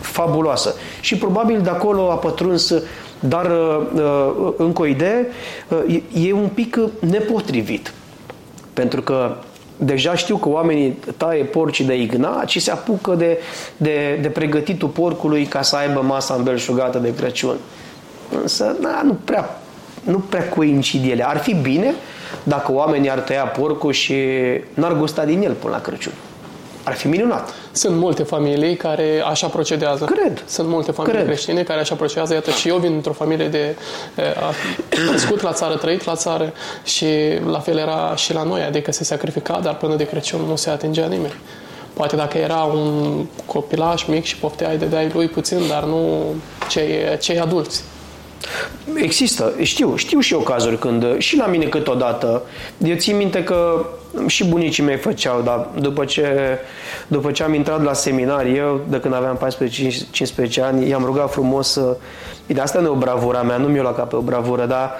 fabuloasă. 0.00 0.74
Și 1.00 1.16
probabil 1.16 1.60
de 1.60 1.70
acolo 1.70 2.10
a 2.10 2.14
pătruns, 2.14 2.74
dar 3.20 3.50
uh, 3.94 4.52
încă 4.56 4.82
o 4.82 4.86
idee, 4.86 5.26
e 6.12 6.32
un 6.32 6.48
pic 6.54 6.78
nepotrivit. 7.00 7.92
Pentru 8.74 9.02
că 9.02 9.36
deja 9.76 10.14
știu 10.14 10.36
că 10.36 10.48
oamenii 10.48 10.98
taie 11.16 11.44
porci 11.44 11.80
de 11.80 12.00
ignat 12.00 12.48
și 12.48 12.60
se 12.60 12.70
apucă 12.70 13.14
de, 13.14 13.38
de, 13.76 14.18
de 14.22 14.28
pregătitul 14.28 14.88
porcului 14.88 15.44
ca 15.44 15.62
să 15.62 15.76
aibă 15.76 16.00
masa 16.00 16.34
îmbelșugată 16.34 16.98
de 16.98 17.14
Crăciun. 17.14 17.56
Însă, 18.42 18.76
na, 18.80 19.02
nu 19.02 19.18
prea, 19.24 19.60
nu 20.04 20.18
prea 20.18 20.48
coincid 20.48 21.10
ele. 21.10 21.28
Ar 21.28 21.38
fi 21.38 21.54
bine 21.54 21.94
dacă 22.42 22.72
oamenii 22.72 23.10
ar 23.10 23.18
tăia 23.18 23.44
porcul 23.44 23.92
și 23.92 24.14
n-ar 24.74 24.96
gusta 24.96 25.24
din 25.24 25.42
el 25.42 25.52
până 25.52 25.72
la 25.72 25.80
Crăciun. 25.80 26.12
Ar 26.84 26.94
fi 26.94 27.08
minunat. 27.08 27.54
Sunt 27.72 27.96
multe 27.96 28.22
familii 28.22 28.76
care 28.76 29.22
așa 29.26 29.46
procedează. 29.46 30.04
Cred. 30.04 30.44
Sunt 30.46 30.68
multe 30.68 30.92
familii 30.92 31.16
Cred. 31.16 31.26
creștine 31.26 31.62
care 31.62 31.80
așa 31.80 31.94
procedează. 31.94 32.34
Iată, 32.34 32.50
și 32.50 32.68
eu 32.68 32.76
vin 32.76 32.92
într-o 32.92 33.12
familie 33.12 33.48
de... 33.48 33.76
A 34.16 34.52
crescut 34.88 35.40
la 35.40 35.52
țară, 35.52 35.76
trăit 35.76 36.04
la 36.04 36.14
țară 36.14 36.52
și 36.84 37.06
la 37.46 37.58
fel 37.58 37.76
era 37.76 38.12
și 38.16 38.32
la 38.32 38.42
noi, 38.42 38.62
adică 38.62 38.92
se 38.92 39.04
sacrifica, 39.04 39.60
dar 39.62 39.76
până 39.76 39.94
de 39.94 40.04
Crăciun 40.04 40.40
nu 40.40 40.56
se 40.56 40.70
atingea 40.70 41.06
nimeni. 41.06 41.34
Poate 41.92 42.16
dacă 42.16 42.38
era 42.38 42.62
un 42.62 43.24
copilaș 43.46 44.04
mic 44.04 44.24
și 44.24 44.36
pofteai 44.36 44.76
de 44.76 44.84
dai 44.84 45.10
lui 45.12 45.28
puțin, 45.28 45.58
dar 45.68 45.84
nu 45.84 46.34
cei, 46.68 46.88
cei 47.20 47.40
adulți. 47.40 47.82
Există, 48.94 49.52
știu, 49.62 49.96
știu 49.96 50.20
și 50.20 50.32
eu 50.32 50.38
cazuri 50.38 50.78
când, 50.78 51.18
și 51.18 51.36
la 51.36 51.46
mine 51.46 51.64
câteodată, 51.64 52.42
eu 52.84 52.96
țin 52.96 53.16
minte 53.16 53.44
că 53.44 53.86
și 54.26 54.44
bunicii 54.44 54.82
mei 54.82 54.96
făceau, 54.96 55.40
dar 55.40 55.68
după 55.80 56.04
ce, 56.04 56.58
după 57.06 57.30
ce 57.30 57.42
am 57.42 57.54
intrat 57.54 57.82
la 57.82 57.92
seminar, 57.92 58.46
eu, 58.46 58.80
de 58.88 59.00
când 59.00 59.14
aveam 59.14 59.38
14-15 60.58 60.60
ani, 60.60 60.88
i-am 60.88 61.04
rugat 61.04 61.32
frumos 61.32 61.68
să... 61.68 61.96
De 62.46 62.60
asta 62.60 62.80
nu 62.80 62.86
e 62.86 62.90
o 62.90 62.94
bravura 62.94 63.42
mea, 63.42 63.56
nu 63.56 63.66
mi-o 63.66 63.82
la 63.82 63.92
cap 63.92 64.08
pe 64.08 64.16
o 64.16 64.20
bravură, 64.20 64.66
dar 64.66 64.90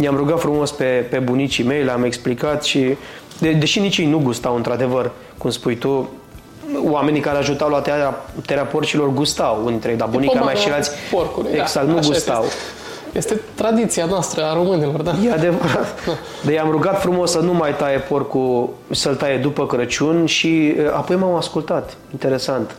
i-am 0.00 0.16
rugat 0.16 0.40
frumos 0.40 0.70
pe, 0.70 1.06
pe 1.10 1.18
bunicii 1.18 1.64
mei, 1.64 1.82
le-am 1.82 2.04
explicat 2.04 2.64
și, 2.64 2.96
de, 3.38 3.52
deși 3.52 3.80
nici 3.80 3.98
ei 3.98 4.06
nu 4.06 4.18
gustau, 4.18 4.56
într-adevăr, 4.56 5.10
cum 5.38 5.50
spui 5.50 5.76
tu, 5.76 6.10
oamenii 6.84 7.20
care 7.20 7.38
ajutau 7.38 7.68
la 7.68 7.80
tăierea, 7.80 8.24
tăierea 8.46 8.66
porcilor 8.66 9.12
gustau, 9.12 9.56
unii 9.58 9.70
dintre 9.70 9.90
ei, 9.90 9.96
dar 9.96 10.08
bunica 10.08 10.44
mea 10.44 10.54
și 10.54 10.68
alții 10.68 10.92
porcului, 11.10 11.50
exact, 11.52 11.86
da, 11.86 11.92
nu 11.92 11.98
gustau. 12.06 12.42
Este. 12.42 12.56
Este 13.12 13.40
tradiția 13.54 14.04
noastră 14.04 14.44
a 14.44 14.54
românilor, 14.54 15.02
da? 15.02 15.14
E 15.24 15.32
adevărat. 15.32 16.18
De 16.44 16.52
i-am 16.52 16.70
rugat 16.70 17.00
frumos 17.00 17.30
să 17.30 17.38
nu 17.38 17.52
mai 17.52 17.76
taie 17.76 17.98
porcul, 17.98 18.68
să-l 18.90 19.14
taie 19.14 19.36
după 19.36 19.66
Crăciun 19.66 20.26
și 20.26 20.74
apoi 20.92 21.16
m-am 21.16 21.34
ascultat. 21.34 21.96
Interesant. 22.12 22.74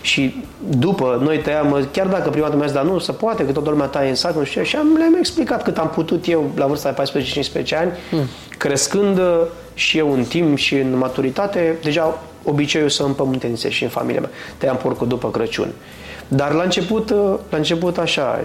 Și 0.00 0.44
după, 0.68 1.20
noi 1.22 1.38
tăiam, 1.38 1.88
chiar 1.92 2.06
dacă 2.06 2.30
prima 2.30 2.44
dată 2.44 2.56
mi-a 2.56 2.66
zis, 2.66 2.74
dar 2.74 2.84
nu, 2.84 2.98
se 2.98 3.12
poate, 3.12 3.44
că 3.44 3.52
toată 3.52 3.70
lumea 3.70 3.86
taie 3.86 4.08
în 4.08 4.14
sac, 4.14 4.36
nu 4.36 4.44
știu 4.44 4.62
și 4.62 4.76
am, 4.76 4.96
le-am 4.96 5.14
explicat 5.18 5.62
cât 5.62 5.78
am 5.78 5.90
putut 5.90 6.28
eu 6.28 6.50
la 6.56 6.66
vârsta 6.66 6.92
de 6.92 7.20
14-15 7.72 7.78
ani, 7.78 7.90
hmm. 8.10 8.24
crescând 8.58 9.20
și 9.74 9.98
eu 9.98 10.12
în 10.12 10.24
timp 10.24 10.56
și 10.56 10.74
în 10.74 10.96
maturitate, 10.96 11.76
deja 11.82 12.18
obiceiul 12.44 12.88
să 12.88 13.02
împământenițe 13.02 13.70
și 13.70 13.82
în 13.82 13.88
familia 13.88 14.20
mea. 14.20 14.30
Tăiam 14.58 14.76
porcul 14.76 15.08
după 15.08 15.30
Crăciun. 15.30 15.72
Dar 16.28 16.52
la 16.52 16.62
început, 16.62 17.10
la 17.50 17.56
început 17.56 17.98
așa, 17.98 18.40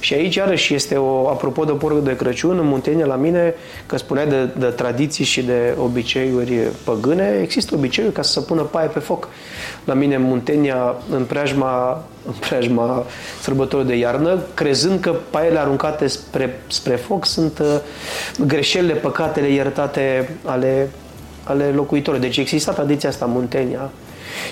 Și 0.00 0.14
aici, 0.14 0.34
iarăși, 0.34 0.74
este 0.74 0.96
o, 0.96 1.28
apropo 1.28 1.64
de 1.64 1.72
porc 1.72 1.98
de 1.98 2.16
Crăciun, 2.16 2.58
în 2.58 2.66
Muntenia, 2.66 3.06
la 3.06 3.14
mine, 3.14 3.54
că 3.86 3.96
spuneai 3.96 4.26
de, 4.26 4.48
de 4.58 4.66
tradiții 4.66 5.24
și 5.24 5.42
de 5.42 5.74
obiceiuri 5.78 6.58
păgâne, 6.84 7.38
există 7.42 7.74
obiceiul 7.74 8.10
ca 8.10 8.22
să 8.22 8.32
se 8.32 8.40
pună 8.40 8.62
paie 8.62 8.88
pe 8.88 8.98
foc. 8.98 9.28
La 9.84 9.94
mine, 9.94 10.14
în 10.14 10.22
Muntenia, 10.22 10.94
în 11.10 11.24
preajma, 11.24 12.04
în 12.26 12.32
preajma 12.32 13.06
sărbătorii 13.40 13.86
de 13.86 13.96
iarnă, 13.96 14.38
crezând 14.54 15.00
că 15.00 15.14
paiele 15.30 15.58
aruncate 15.58 16.06
spre, 16.06 16.62
spre 16.66 16.96
foc 16.96 17.26
sunt 17.26 17.58
uh, 17.58 17.76
greșelile, 18.46 18.92
păcatele 18.92 19.48
iertate 19.48 20.36
ale, 20.44 20.90
ale 21.44 21.64
locuitorilor. 21.74 22.26
Deci 22.26 22.36
există 22.36 22.72
tradiția 22.72 23.08
asta 23.08 23.24
în 23.24 23.30
Muntenia. 23.30 23.90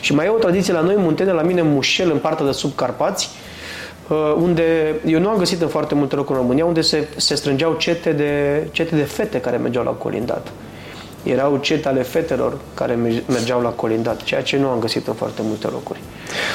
Și 0.00 0.14
mai 0.14 0.26
e 0.26 0.28
o 0.28 0.38
tradiție 0.38 0.72
la 0.72 0.80
noi 0.80 0.94
în 0.94 1.02
Muntenia, 1.02 1.32
la 1.32 1.42
mine 1.42 1.60
în 1.60 1.72
Mușel, 1.72 2.10
în 2.10 2.18
partea 2.18 2.46
de 2.46 2.52
sub 2.52 2.74
Carpați, 2.74 3.30
Uh, 3.34 3.41
unde 4.14 4.94
eu 5.06 5.20
nu 5.20 5.28
am 5.28 5.38
găsit 5.38 5.62
în 5.62 5.68
foarte 5.68 5.94
multe 5.94 6.14
locuri 6.14 6.38
în 6.38 6.44
România 6.44 6.64
unde 6.64 6.80
se, 6.80 7.08
se 7.16 7.34
strângeau 7.34 7.74
cete 7.74 8.12
de, 8.12 8.62
cete 8.70 8.96
de 8.96 9.02
fete 9.02 9.40
care 9.40 9.56
mergeau 9.56 9.84
la 9.84 9.90
colindat. 9.90 10.52
Erau 11.22 11.56
cete 11.56 11.88
ale 11.88 12.02
fetelor 12.02 12.58
care 12.74 12.94
mergeau 13.26 13.60
la 13.60 13.68
colindat, 13.68 14.22
ceea 14.22 14.42
ce 14.42 14.56
nu 14.56 14.68
am 14.68 14.78
găsit 14.78 15.06
în 15.06 15.14
foarte 15.14 15.40
multe 15.44 15.66
locuri. 15.66 16.00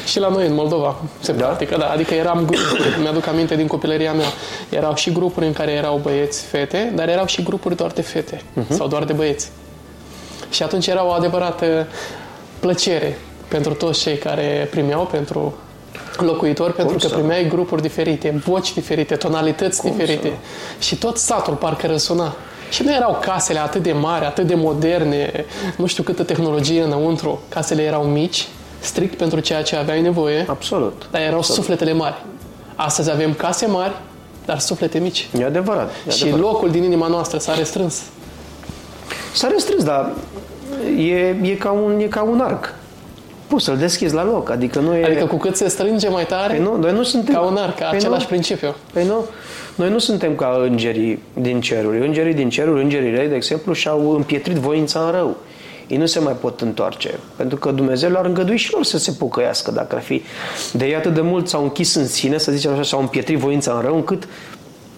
Și 0.05 0.19
la 0.19 0.27
noi, 0.27 0.47
în 0.47 0.53
Moldova, 0.53 0.95
se 1.19 1.31
da? 1.31 1.45
practică, 1.45 1.77
da. 1.77 1.89
Adică 1.89 2.13
eram 2.13 2.45
grupuri, 2.45 2.95
mi-aduc 3.01 3.27
aminte 3.27 3.55
din 3.55 3.67
copilăria 3.67 4.13
mea, 4.13 4.27
erau 4.69 4.95
și 4.95 5.11
grupuri 5.11 5.45
în 5.45 5.53
care 5.53 5.71
erau 5.71 5.99
băieți, 6.03 6.45
fete, 6.45 6.91
dar 6.95 7.09
erau 7.09 7.25
și 7.25 7.43
grupuri 7.43 7.75
doar 7.75 7.91
de 7.91 8.01
fete 8.01 8.35
uh-huh. 8.35 8.69
sau 8.69 8.87
doar 8.87 9.03
de 9.03 9.13
băieți. 9.13 9.51
Și 10.49 10.63
atunci 10.63 10.87
era 10.87 11.05
o 11.05 11.09
adevărată 11.09 11.87
plăcere 12.59 13.17
pentru 13.47 13.73
toți 13.73 13.99
cei 13.99 14.17
care 14.17 14.67
primeau, 14.71 15.05
pentru 15.05 15.57
locuitori 16.17 16.73
pentru 16.73 16.97
Cum 16.97 17.09
că 17.09 17.15
primeai 17.15 17.47
grupuri 17.47 17.81
diferite, 17.81 18.41
voci 18.45 18.73
diferite, 18.73 19.15
tonalități 19.15 19.81
Cum 19.81 19.91
diferite. 19.91 20.27
Să? 20.27 20.83
Și 20.83 20.95
tot 20.95 21.17
satul 21.17 21.53
parcă 21.53 21.87
răsuna. 21.87 22.35
Și 22.69 22.83
nu 22.83 22.93
erau 22.93 23.19
casele 23.21 23.59
atât 23.59 23.83
de 23.83 23.91
mari, 23.91 24.25
atât 24.25 24.47
de 24.47 24.55
moderne, 24.55 25.45
nu 25.77 25.85
știu 25.85 26.03
câtă 26.03 26.23
tehnologie 26.23 26.81
înăuntru. 26.81 27.41
Casele 27.49 27.81
erau 27.81 28.03
mici, 28.03 28.47
strict 28.79 29.17
pentru 29.17 29.39
ceea 29.39 29.61
ce 29.61 29.75
aveai 29.75 30.01
nevoie. 30.01 30.45
Absolut. 30.49 31.07
Dar 31.11 31.21
erau 31.21 31.37
Absolut. 31.37 31.61
sufletele 31.61 31.93
mari. 31.93 32.15
Astăzi 32.75 33.11
avem 33.11 33.33
case 33.33 33.65
mari, 33.65 33.93
dar 34.45 34.59
suflete 34.59 34.99
mici. 34.99 35.27
E 35.39 35.45
adevărat. 35.45 35.91
E 36.07 36.11
și 36.11 36.23
adevărat. 36.23 36.45
locul 36.45 36.69
din 36.69 36.83
inima 36.83 37.07
noastră 37.07 37.37
s-a 37.37 37.53
restrâns. 37.53 38.01
S-a 39.33 39.47
restrâns, 39.47 39.83
dar 39.83 40.11
e, 40.97 41.35
e, 41.41 41.55
ca 41.59 41.71
un, 41.71 41.99
e 41.99 42.05
ca 42.05 42.21
un 42.21 42.39
arc 42.39 42.73
poți 43.47 43.65
să-l 43.65 43.77
deschizi 43.77 44.13
la 44.13 44.23
loc. 44.23 44.49
Adică 44.49 44.79
nu 44.79 44.95
e... 44.95 45.05
Adică 45.05 45.25
cu 45.25 45.35
cât 45.35 45.55
se 45.55 45.67
strânge 45.67 46.09
mai 46.09 46.25
tare, 46.25 46.53
păi 46.53 46.63
nu, 46.63 46.77
noi 46.77 46.91
nu 46.91 47.03
suntem... 47.03 47.33
ca 47.33 47.39
un 47.39 47.57
arc, 47.57 47.75
păi 47.75 47.87
același 47.91 48.21
nu, 48.21 48.27
principiu. 48.27 48.75
Păi 48.93 49.05
nu, 49.05 49.25
noi 49.75 49.89
nu 49.89 49.97
suntem 49.97 50.35
ca 50.35 50.59
îngerii 50.63 51.23
din 51.33 51.61
ceruri. 51.61 52.05
Îngerii 52.05 52.33
din 52.33 52.49
ceruri, 52.49 52.83
îngerii 52.83 53.15
rei, 53.15 53.27
de 53.27 53.35
exemplu, 53.35 53.73
și-au 53.73 54.11
împietrit 54.11 54.55
voința 54.55 54.99
în 54.99 55.11
rău. 55.11 55.37
Ei 55.87 55.97
nu 55.97 56.05
se 56.05 56.19
mai 56.19 56.33
pot 56.33 56.61
întoarce, 56.61 57.19
pentru 57.35 57.57
că 57.57 57.71
Dumnezeu 57.71 58.09
le-ar 58.09 58.25
îngădui 58.25 58.57
și 58.57 58.73
lor 58.73 58.83
să 58.83 58.97
se 58.97 59.11
pocăiască, 59.11 59.71
dacă 59.71 59.95
ar 59.95 60.01
fi. 60.01 60.21
De 60.73 60.85
ei 60.85 60.95
atât 60.95 61.13
de 61.13 61.21
mult 61.21 61.47
s-au 61.47 61.63
închis 61.63 61.95
în 61.95 62.07
sine, 62.07 62.37
să 62.37 62.51
zicem 62.51 62.71
așa, 62.71 62.83
s-au 62.83 62.99
împietrit 62.99 63.37
voința 63.37 63.71
în 63.71 63.81
rău, 63.81 63.95
încât 63.95 64.27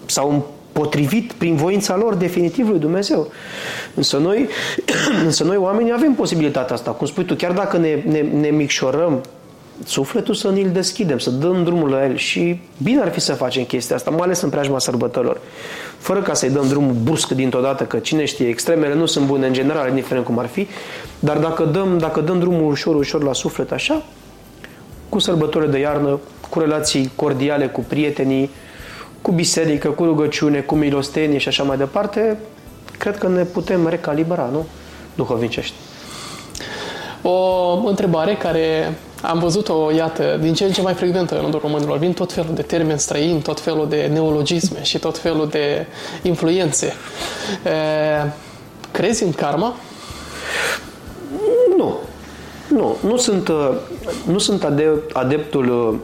s-au 0.06 0.48
potrivit 0.80 1.32
prin 1.32 1.54
voința 1.56 1.96
lor 1.96 2.14
definitiv 2.14 2.68
lui 2.68 2.78
Dumnezeu. 2.78 3.32
Însă 3.94 4.16
noi, 4.16 4.48
însă 5.28 5.44
noi 5.44 5.56
oamenii 5.56 5.92
avem 5.92 6.12
posibilitatea 6.12 6.74
asta. 6.74 6.90
Cum 6.90 7.06
spui 7.06 7.24
tu, 7.24 7.34
chiar 7.34 7.52
dacă 7.52 7.76
ne, 7.76 8.02
ne, 8.06 8.20
ne 8.20 8.48
micșorăm 8.48 9.20
sufletul 9.84 10.34
să 10.34 10.50
ne-l 10.50 10.70
deschidem, 10.72 11.18
să 11.18 11.30
dăm 11.30 11.64
drumul 11.64 11.90
la 11.90 12.04
el 12.04 12.16
și 12.16 12.60
bine 12.82 13.00
ar 13.00 13.10
fi 13.10 13.20
să 13.20 13.32
facem 13.32 13.64
chestia 13.64 13.96
asta, 13.96 14.10
mai 14.10 14.20
ales 14.20 14.40
în 14.40 14.48
preajma 14.48 14.78
sărbătorilor. 14.78 15.40
Fără 15.98 16.20
ca 16.20 16.34
să-i 16.34 16.50
dăm 16.50 16.68
drumul 16.68 16.94
brusc 17.02 17.30
dintr-o 17.30 17.60
dată, 17.60 17.84
că 17.84 17.98
cine 17.98 18.24
știe, 18.24 18.48
extremele 18.48 18.94
nu 18.94 19.06
sunt 19.06 19.26
bune 19.26 19.46
în 19.46 19.52
general, 19.52 19.88
indiferent 19.88 20.24
cum 20.24 20.38
ar 20.38 20.46
fi, 20.46 20.66
dar 21.18 21.38
dacă 21.38 21.64
dăm, 21.64 21.98
dacă 21.98 22.20
dăm 22.20 22.38
drumul 22.38 22.70
ușor, 22.70 22.94
ușor 22.94 23.22
la 23.22 23.32
suflet 23.32 23.72
așa, 23.72 24.02
cu 25.08 25.18
sărbătorile 25.18 25.70
de 25.70 25.78
iarnă, 25.78 26.20
cu 26.48 26.58
relații 26.58 27.10
cordiale 27.16 27.66
cu 27.66 27.84
prietenii, 27.88 28.50
cu 29.22 29.32
biserică, 29.32 29.88
cu 29.88 30.04
rugăciune, 30.04 30.60
cu 30.60 30.74
milostenie 30.74 31.38
și 31.38 31.48
așa 31.48 31.62
mai 31.62 31.76
departe, 31.76 32.38
cred 32.98 33.18
că 33.18 33.28
ne 33.28 33.44
putem 33.44 33.86
recalibra, 33.88 34.48
nu? 34.52 34.66
Duhovnicești. 35.14 35.74
O 37.22 37.88
întrebare 37.88 38.34
care 38.34 38.94
am 39.22 39.38
văzut-o, 39.38 39.90
iată, 39.96 40.38
din 40.40 40.54
ce 40.54 40.64
în 40.64 40.72
ce 40.72 40.82
mai 40.82 40.94
frecventă 40.94 41.34
în 41.34 41.40
rândul 41.40 41.60
românilor. 41.60 41.98
Vin 41.98 42.12
tot 42.12 42.32
felul 42.32 42.54
de 42.54 42.62
termeni 42.62 42.98
străini, 42.98 43.40
tot 43.40 43.60
felul 43.60 43.88
de 43.88 44.08
neologisme 44.12 44.82
și 44.82 44.98
tot 44.98 45.18
felul 45.18 45.48
de 45.48 45.86
influențe. 46.22 46.94
E, 47.64 48.30
crezi 48.90 49.22
în 49.22 49.32
karma? 49.32 49.74
Nu. 51.76 51.96
Nu. 52.68 52.96
Nu 53.00 53.16
sunt, 53.16 53.50
nu 54.26 54.38
sunt 54.38 54.66
adeptul 55.12 55.98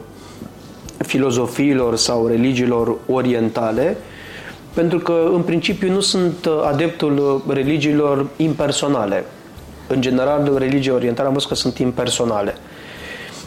filozofiilor 0.97 1.95
sau 1.95 2.27
religiilor 2.27 2.97
orientale, 3.05 3.97
pentru 4.73 4.99
că, 4.99 5.29
în 5.33 5.41
principiu, 5.41 5.91
nu 5.91 5.99
sunt 5.99 6.49
adeptul 6.65 7.43
religiilor 7.47 8.27
impersonale. 8.35 9.25
În 9.87 10.01
general, 10.01 10.55
religia 10.57 10.93
orientală 10.93 11.27
am 11.27 11.33
văzut 11.33 11.49
că 11.49 11.55
sunt 11.55 11.77
impersonale. 11.77 12.55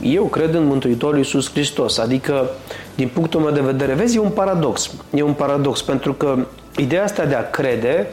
Eu 0.02 0.24
cred 0.24 0.54
în 0.54 0.64
Mântuitorul 0.64 1.16
Iisus 1.16 1.50
Hristos, 1.50 1.98
adică, 1.98 2.50
din 2.94 3.10
punctul 3.12 3.40
meu 3.40 3.52
de 3.52 3.60
vedere, 3.60 3.92
vezi, 3.92 4.16
e 4.16 4.20
un 4.20 4.30
paradox. 4.30 4.90
E 5.14 5.22
un 5.22 5.32
paradox, 5.32 5.82
pentru 5.82 6.12
că 6.12 6.46
ideea 6.76 7.04
asta 7.04 7.24
de 7.24 7.34
a 7.34 7.50
crede 7.50 8.06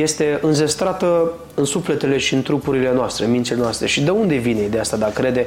este 0.00 0.38
înzestrată 0.42 1.32
în 1.54 1.64
sufletele 1.64 2.18
și 2.18 2.34
în 2.34 2.42
trupurile 2.42 2.92
noastre, 2.94 3.24
în 3.24 3.30
mințile 3.30 3.58
noastre. 3.58 3.86
Și 3.86 4.02
de 4.02 4.10
unde 4.10 4.36
vine 4.36 4.62
ideea 4.62 4.82
asta 4.82 4.96
de 4.96 5.04
a 5.04 5.10
crede? 5.10 5.46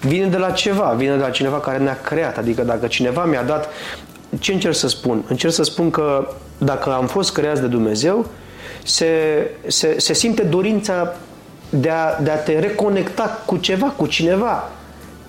Vine 0.00 0.26
de 0.26 0.36
la 0.36 0.50
ceva, 0.50 0.94
vine 0.96 1.16
de 1.16 1.22
la 1.22 1.30
cineva 1.30 1.60
care 1.60 1.78
ne-a 1.78 2.00
creat. 2.00 2.38
Adică 2.38 2.62
dacă 2.62 2.86
cineva 2.86 3.24
mi-a 3.24 3.42
dat... 3.42 3.68
Ce 4.38 4.52
încerc 4.52 4.74
să 4.74 4.88
spun? 4.88 5.24
Încerc 5.28 5.52
să 5.52 5.62
spun 5.62 5.90
că 5.90 6.28
dacă 6.58 6.92
am 6.92 7.06
fost 7.06 7.32
creați 7.32 7.60
de 7.60 7.66
Dumnezeu, 7.66 8.26
se, 8.84 9.06
se, 9.66 9.94
se 9.98 10.12
simte 10.12 10.42
dorința 10.42 11.16
de 11.70 11.88
a, 11.88 12.20
de 12.22 12.30
a 12.30 12.36
te 12.36 12.58
reconecta 12.58 13.42
cu 13.46 13.56
ceva, 13.56 13.86
cu 13.86 14.06
cineva 14.06 14.70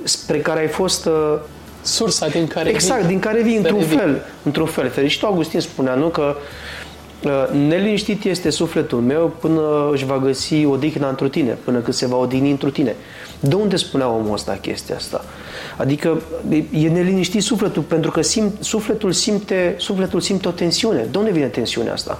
spre 0.03 0.39
care 0.39 0.59
ai 0.59 0.67
fost... 0.67 1.05
Uh, 1.05 1.37
Sursa 1.81 2.27
din 2.27 2.47
care 2.47 2.69
Exact, 2.69 2.99
vii. 2.99 3.07
din 3.07 3.19
care 3.19 3.41
vii, 3.41 3.57
într-un 3.57 3.81
fel. 3.81 4.21
Într-un 4.43 4.65
fel. 4.65 4.89
Fericitul 4.89 5.27
Augustin 5.27 5.59
spunea, 5.59 5.93
nu, 5.93 6.07
că 6.07 6.35
uh, 6.35 6.35
Uh, 6.35 6.84
neliniștit 7.51 8.23
este 8.23 8.49
sufletul 8.49 8.99
meu 8.99 9.33
până 9.39 9.89
își 9.91 10.05
va 10.05 10.17
găsi 10.17 10.65
odihna 10.65 11.09
într 11.09 11.25
tine, 11.25 11.57
până 11.63 11.79
când 11.79 11.93
se 11.93 12.07
va 12.07 12.17
odihni 12.17 12.51
într 12.51 12.67
tine. 12.67 12.95
De 13.39 13.55
unde 13.55 13.75
spunea 13.75 14.09
omul 14.09 14.33
ăsta 14.33 14.57
chestia 14.61 14.95
asta? 14.95 15.25
Adică 15.77 16.21
e 16.71 16.87
neliniștit 16.87 17.43
sufletul, 17.43 17.81
pentru 17.81 18.11
că 18.11 18.21
simt, 18.21 18.53
sufletul, 18.59 19.11
simte, 19.11 19.75
sufletul 19.77 20.19
simte 20.19 20.47
o 20.47 20.51
tensiune. 20.51 21.07
De 21.11 21.17
unde 21.17 21.31
vine 21.31 21.45
tensiunea 21.45 21.93
asta? 21.93 22.19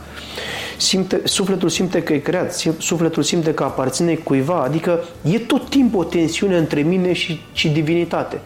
Simte, 0.78 1.22
sufletul 1.24 1.70
simte 1.70 2.04
că 2.04 2.14
e 2.14 2.18
creat, 2.18 2.64
sufletul 2.78 3.24
simte 3.24 3.54
că 3.54 3.64
aparține 3.64 4.14
cuiva, 4.14 4.62
adică 4.64 5.04
e 5.22 5.40
tot 5.40 5.70
timpul 5.70 6.00
o 6.00 6.04
tensiune 6.04 6.58
între 6.58 6.82
mine 6.82 7.14
și, 7.14 7.42
și 7.54 7.70
divinitate. 7.70 8.42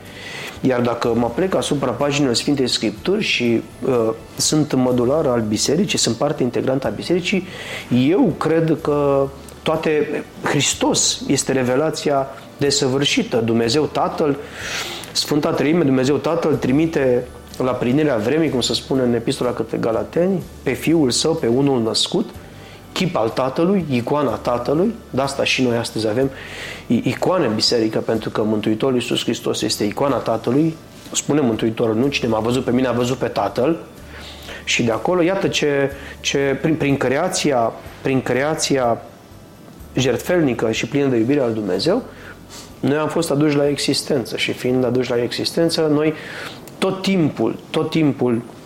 Iar 0.62 0.82
dacă 0.82 1.14
mă 1.16 1.32
plec 1.36 1.56
asupra 1.56 1.92
paginilor 1.92 2.36
Sfintei 2.36 2.68
Scripturi 2.68 3.24
și 3.24 3.62
uh, 3.86 4.10
sunt 4.36 4.74
mădular 4.74 5.26
al 5.26 5.42
bisericii, 5.42 5.98
sunt 5.98 6.16
parte 6.16 6.44
integrantă 6.44 6.88
a 6.88 6.90
bisericii, 6.90 7.48
eu 8.10 8.34
cred 8.38 8.78
că 8.82 9.28
toate 9.64 10.24
Hristos 10.44 11.22
este 11.28 11.52
revelația 11.52 12.28
desăvârșită. 12.58 13.38
Dumnezeu 13.38 13.84
Tatăl, 13.84 14.38
Sfânta 15.12 15.52
Treime, 15.52 15.84
Dumnezeu 15.84 16.16
Tatăl 16.16 16.56
trimite 16.56 17.28
la 17.58 17.72
plinirea 17.72 18.18
vremii, 18.18 18.50
cum 18.50 18.62
se 18.62 18.74
spune 18.74 19.02
în 19.02 19.14
Epistola 19.14 19.54
către 19.54 19.78
Galateni, 19.78 20.44
pe 20.64 20.72
Fiul 20.72 21.12
Său, 21.12 21.34
pe 21.34 21.48
unul 21.48 21.82
născut, 21.82 22.30
chip 22.92 23.16
al 23.16 23.30
Tatălui, 23.30 23.86
icoana 23.90 24.36
Tatălui, 24.36 24.94
de 25.10 25.22
asta 25.22 25.44
și 25.44 25.64
noi 25.64 25.78
astăzi 25.78 26.08
avem 26.08 26.30
icoane 26.88 27.46
în 27.46 27.56
biserică, 27.56 28.00
pentru 28.00 28.30
că 28.30 28.44
Mântuitorul 28.44 28.96
Iisus 28.96 29.24
Hristos 29.24 29.62
este 29.62 29.84
icoana 29.84 30.16
Tatălui, 30.16 30.76
spune 31.12 31.40
Mântuitorul, 31.40 31.96
nu 31.96 32.08
cine 32.08 32.30
m-a 32.30 32.40
văzut 32.40 32.64
pe 32.64 32.72
mine, 32.72 32.88
a 32.88 32.92
văzut 32.92 33.18
pe 33.18 33.28
Tatăl, 33.28 33.78
și 34.64 34.84
de 34.84 34.92
acolo, 34.92 35.22
iată 35.22 35.48
ce, 35.48 35.92
ce 36.20 36.58
prin, 36.62 36.76
prin 36.76 36.98
creația, 36.98 37.72
prin 38.02 38.22
creația 38.22 39.02
jertfelnică 39.94 40.72
și 40.72 40.86
plină 40.86 41.08
de 41.08 41.18
iubire 41.18 41.40
al 41.40 41.54
Dumnezeu, 41.54 42.04
noi 42.80 42.98
am 42.98 43.08
fost 43.08 43.32
aduși 43.32 43.56
la 43.56 43.68
existență. 43.68 44.38
Și 44.38 44.52
fiind 44.52 44.86
aduși 44.86 45.10
la 45.10 45.22
existență, 45.22 45.90
noi 45.94 46.14
tot 46.78 47.02
timpul, 47.02 47.60
tot 47.70 47.90
timpul 47.90 48.34
Uh, 48.36 48.59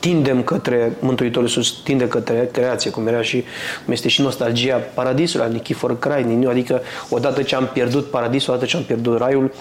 tindem 0.00 0.42
către 0.42 0.92
Mântuitorul 1.00 1.48
Iisus, 1.48 1.80
tinde 1.84 2.08
către 2.08 2.48
creație, 2.52 2.90
cum 2.90 3.06
era 3.06 3.22
și, 3.22 3.44
cum 3.84 3.92
este 3.92 4.08
și 4.08 4.20
nostalgia 4.20 4.76
paradisului 4.76 5.46
al 5.46 5.52
Nichifor 5.52 5.98
Crainin, 5.98 6.46
adică 6.48 6.80
odată 7.08 7.42
ce 7.42 7.54
am 7.54 7.70
pierdut 7.72 8.10
paradisul, 8.10 8.52
odată 8.52 8.68
ce 8.68 8.76
am 8.76 8.82
pierdut 8.82 9.18
raiul, 9.18 9.52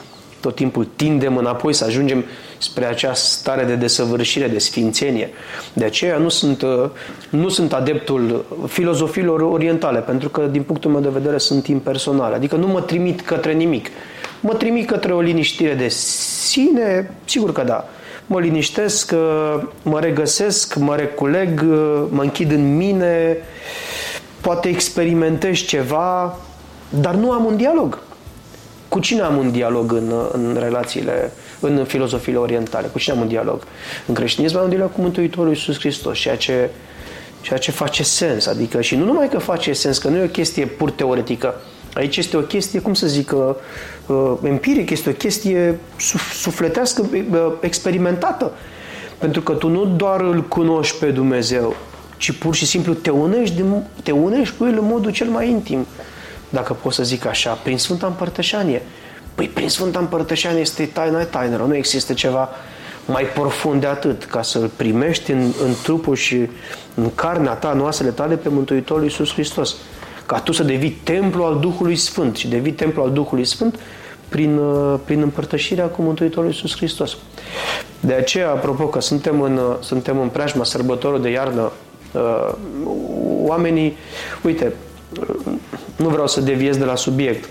tot 0.42 0.56
timpul 0.56 0.88
tindem 0.96 1.38
înapoi 1.38 1.74
să 1.74 1.86
ajungem 1.86 2.26
spre 2.58 2.86
acea 2.86 3.14
stare 3.14 3.64
de 3.64 3.76
desăvârșire, 3.76 4.48
de 4.48 4.58
sfințenie. 4.58 5.30
De 5.74 5.86
aceea 5.86 6.18
nu 6.18 6.30
sunt, 6.30 6.62
uh, 6.62 6.90
nu 7.30 7.50
sunt 7.50 7.74
adeptul 7.74 8.46
filozofiilor 8.68 9.42
orientale, 9.42 10.00
pentru 10.00 10.30
că 10.30 10.42
din 10.42 10.64
punctul 10.64 10.92
meu 10.92 11.02
de 11.02 11.10
vedere 11.10 11.38
sunt 11.38 11.68
impersonale. 11.68 12.36
Adică 12.36 12.56
nu 12.56 12.68
mă 12.68 12.82
trimit 12.82 13.22
către 13.22 13.54
nimic. 13.54 13.90
Mă 14.42 14.54
trimit 14.54 14.88
către 14.88 15.14
o 15.14 15.22
liniștire 15.22 15.74
de 15.74 15.88
sine, 15.88 17.12
sigur 17.26 17.52
că 17.52 17.64
da. 17.64 17.90
Mă 18.32 18.40
liniștesc, 18.40 19.12
uh, 19.14 19.64
mă 19.84 20.00
regăsesc, 20.00 20.76
mă 20.76 20.96
reculeg, 20.96 21.66
uh, 21.70 22.04
mă 22.10 22.22
închid 22.22 22.52
în 22.52 22.76
mine, 22.76 23.38
poate 24.42 24.70
experimentez 24.70 25.58
ceva, 25.58 26.38
dar 26.90 27.14
nu 27.14 27.32
am 27.32 27.46
un 27.46 27.58
dialog. 27.58 28.00
Cu 28.88 29.00
cine 29.00 29.22
am 29.22 29.38
un 29.38 29.52
dialog 29.52 29.92
în, 29.92 30.14
în 30.32 30.58
relațiile, 30.60 31.32
în 31.60 31.84
filozofiile 31.84 32.40
orientale? 32.40 32.88
Cu 32.88 33.00
cine 33.00 33.16
am 33.16 33.22
un 33.22 33.28
dialog? 33.28 33.64
În 34.06 34.14
creștinism 34.14 34.58
am 34.58 34.64
un 34.64 34.70
dialog 34.70 34.92
cu 34.92 35.02
Mântuitorul 35.02 35.50
Iisus 35.50 35.80
Hristos, 35.80 36.18
ceea 36.18 36.38
ce, 36.38 36.70
ceea 37.42 37.60
ce 37.60 37.72
face 37.72 38.04
sens. 38.04 38.46
Adică, 38.46 38.82
și 38.82 38.96
nu 38.96 39.06
numai 39.06 39.30
că 39.30 39.38
face 39.38 39.74
sens, 39.74 39.98
că 39.98 40.08
nu 40.08 40.18
e 40.18 40.24
o 40.24 40.28
chestie 40.28 40.66
pur 40.66 40.92
teoretică, 40.92 41.62
Aici 41.94 42.18
este 42.18 42.38
o 42.38 42.42
chestie, 42.42 42.80
cum 42.80 42.94
să 42.94 43.08
zic, 43.08 43.32
uh, 43.36 43.56
uh 44.06 44.38
empiric, 44.44 44.90
este 44.90 45.10
o 45.10 45.14
chestie 45.14 45.80
sufletească, 46.34 47.10
uh, 47.12 47.52
experimentată. 47.60 48.52
Pentru 49.18 49.42
că 49.42 49.54
tu 49.54 49.68
nu 49.68 49.86
doar 49.86 50.22
îl 50.22 50.44
cunoști 50.44 50.98
pe 50.98 51.06
Dumnezeu, 51.06 51.76
ci 52.18 52.32
pur 52.32 52.56
și 52.56 52.66
simplu 52.66 52.94
te 52.94 53.10
unești, 53.10 53.64
te 54.04 54.12
unești 54.12 54.56
cu 54.58 54.66
El 54.66 54.78
în 54.78 54.86
modul 54.86 55.12
cel 55.12 55.28
mai 55.28 55.50
intim 55.50 55.86
dacă 56.50 56.74
pot 56.74 56.94
să 56.94 57.04
zic 57.04 57.26
așa, 57.26 57.54
prin 57.54 57.78
Sfânta 57.78 58.08
Împărtășanie. 58.08 58.82
Păi 59.36 59.48
prin 59.48 59.70
Sfânta 59.70 60.00
Împărtășanie 60.00 60.60
este 60.60 60.86
taina 60.86 61.24
tainelor, 61.24 61.68
nu 61.68 61.76
există 61.76 62.14
ceva 62.14 62.50
mai 63.06 63.24
profund 63.24 63.82
de 63.82 63.88
atât, 63.88 64.24
ca 64.24 64.42
să-L 64.42 64.72
primești 64.76 65.32
în, 65.32 65.54
în 65.64 65.74
trupul 65.84 66.16
și 66.16 66.50
în 66.94 67.16
carnea 67.16 67.54
ta, 67.54 67.72
în 67.72 67.82
oasele 67.82 68.10
tale, 68.10 68.36
pe 68.36 68.50
Mântuitorul 68.50 69.04
Iisus 69.04 69.34
Hristos. 69.34 69.76
Ca 70.30 70.40
tu 70.40 70.52
să 70.52 70.64
devii 70.64 70.90
templu 70.90 71.44
al 71.44 71.60
Duhului 71.60 71.96
Sfânt 71.96 72.36
și 72.36 72.48
devii 72.48 72.72
templu 72.72 73.02
al 73.02 73.12
Duhului 73.12 73.46
Sfânt 73.46 73.80
prin, 74.28 74.58
uh, 74.58 75.00
prin 75.06 75.22
împărtășirea 75.22 75.86
cu 75.86 76.02
Mântuitorul 76.02 76.50
Iisus 76.50 76.76
Hristos. 76.76 77.18
De 78.00 78.14
aceea, 78.14 78.50
apropo 78.50 78.88
că 78.88 79.02
suntem 79.02 79.42
în, 79.42 79.58
uh, 79.58 79.76
suntem 79.80 80.20
în 80.20 80.28
preajma 80.28 80.64
sărbătorul 80.64 81.22
de 81.22 81.30
iarnă, 81.30 81.72
uh, 82.14 82.54
oamenii, 83.46 83.98
uite, 84.44 84.74
nu 85.96 86.08
vreau 86.10 86.28
să 86.28 86.42
deviez 86.42 86.78
de 86.78 86.86
la 86.86 86.96
subiect, 86.96 87.50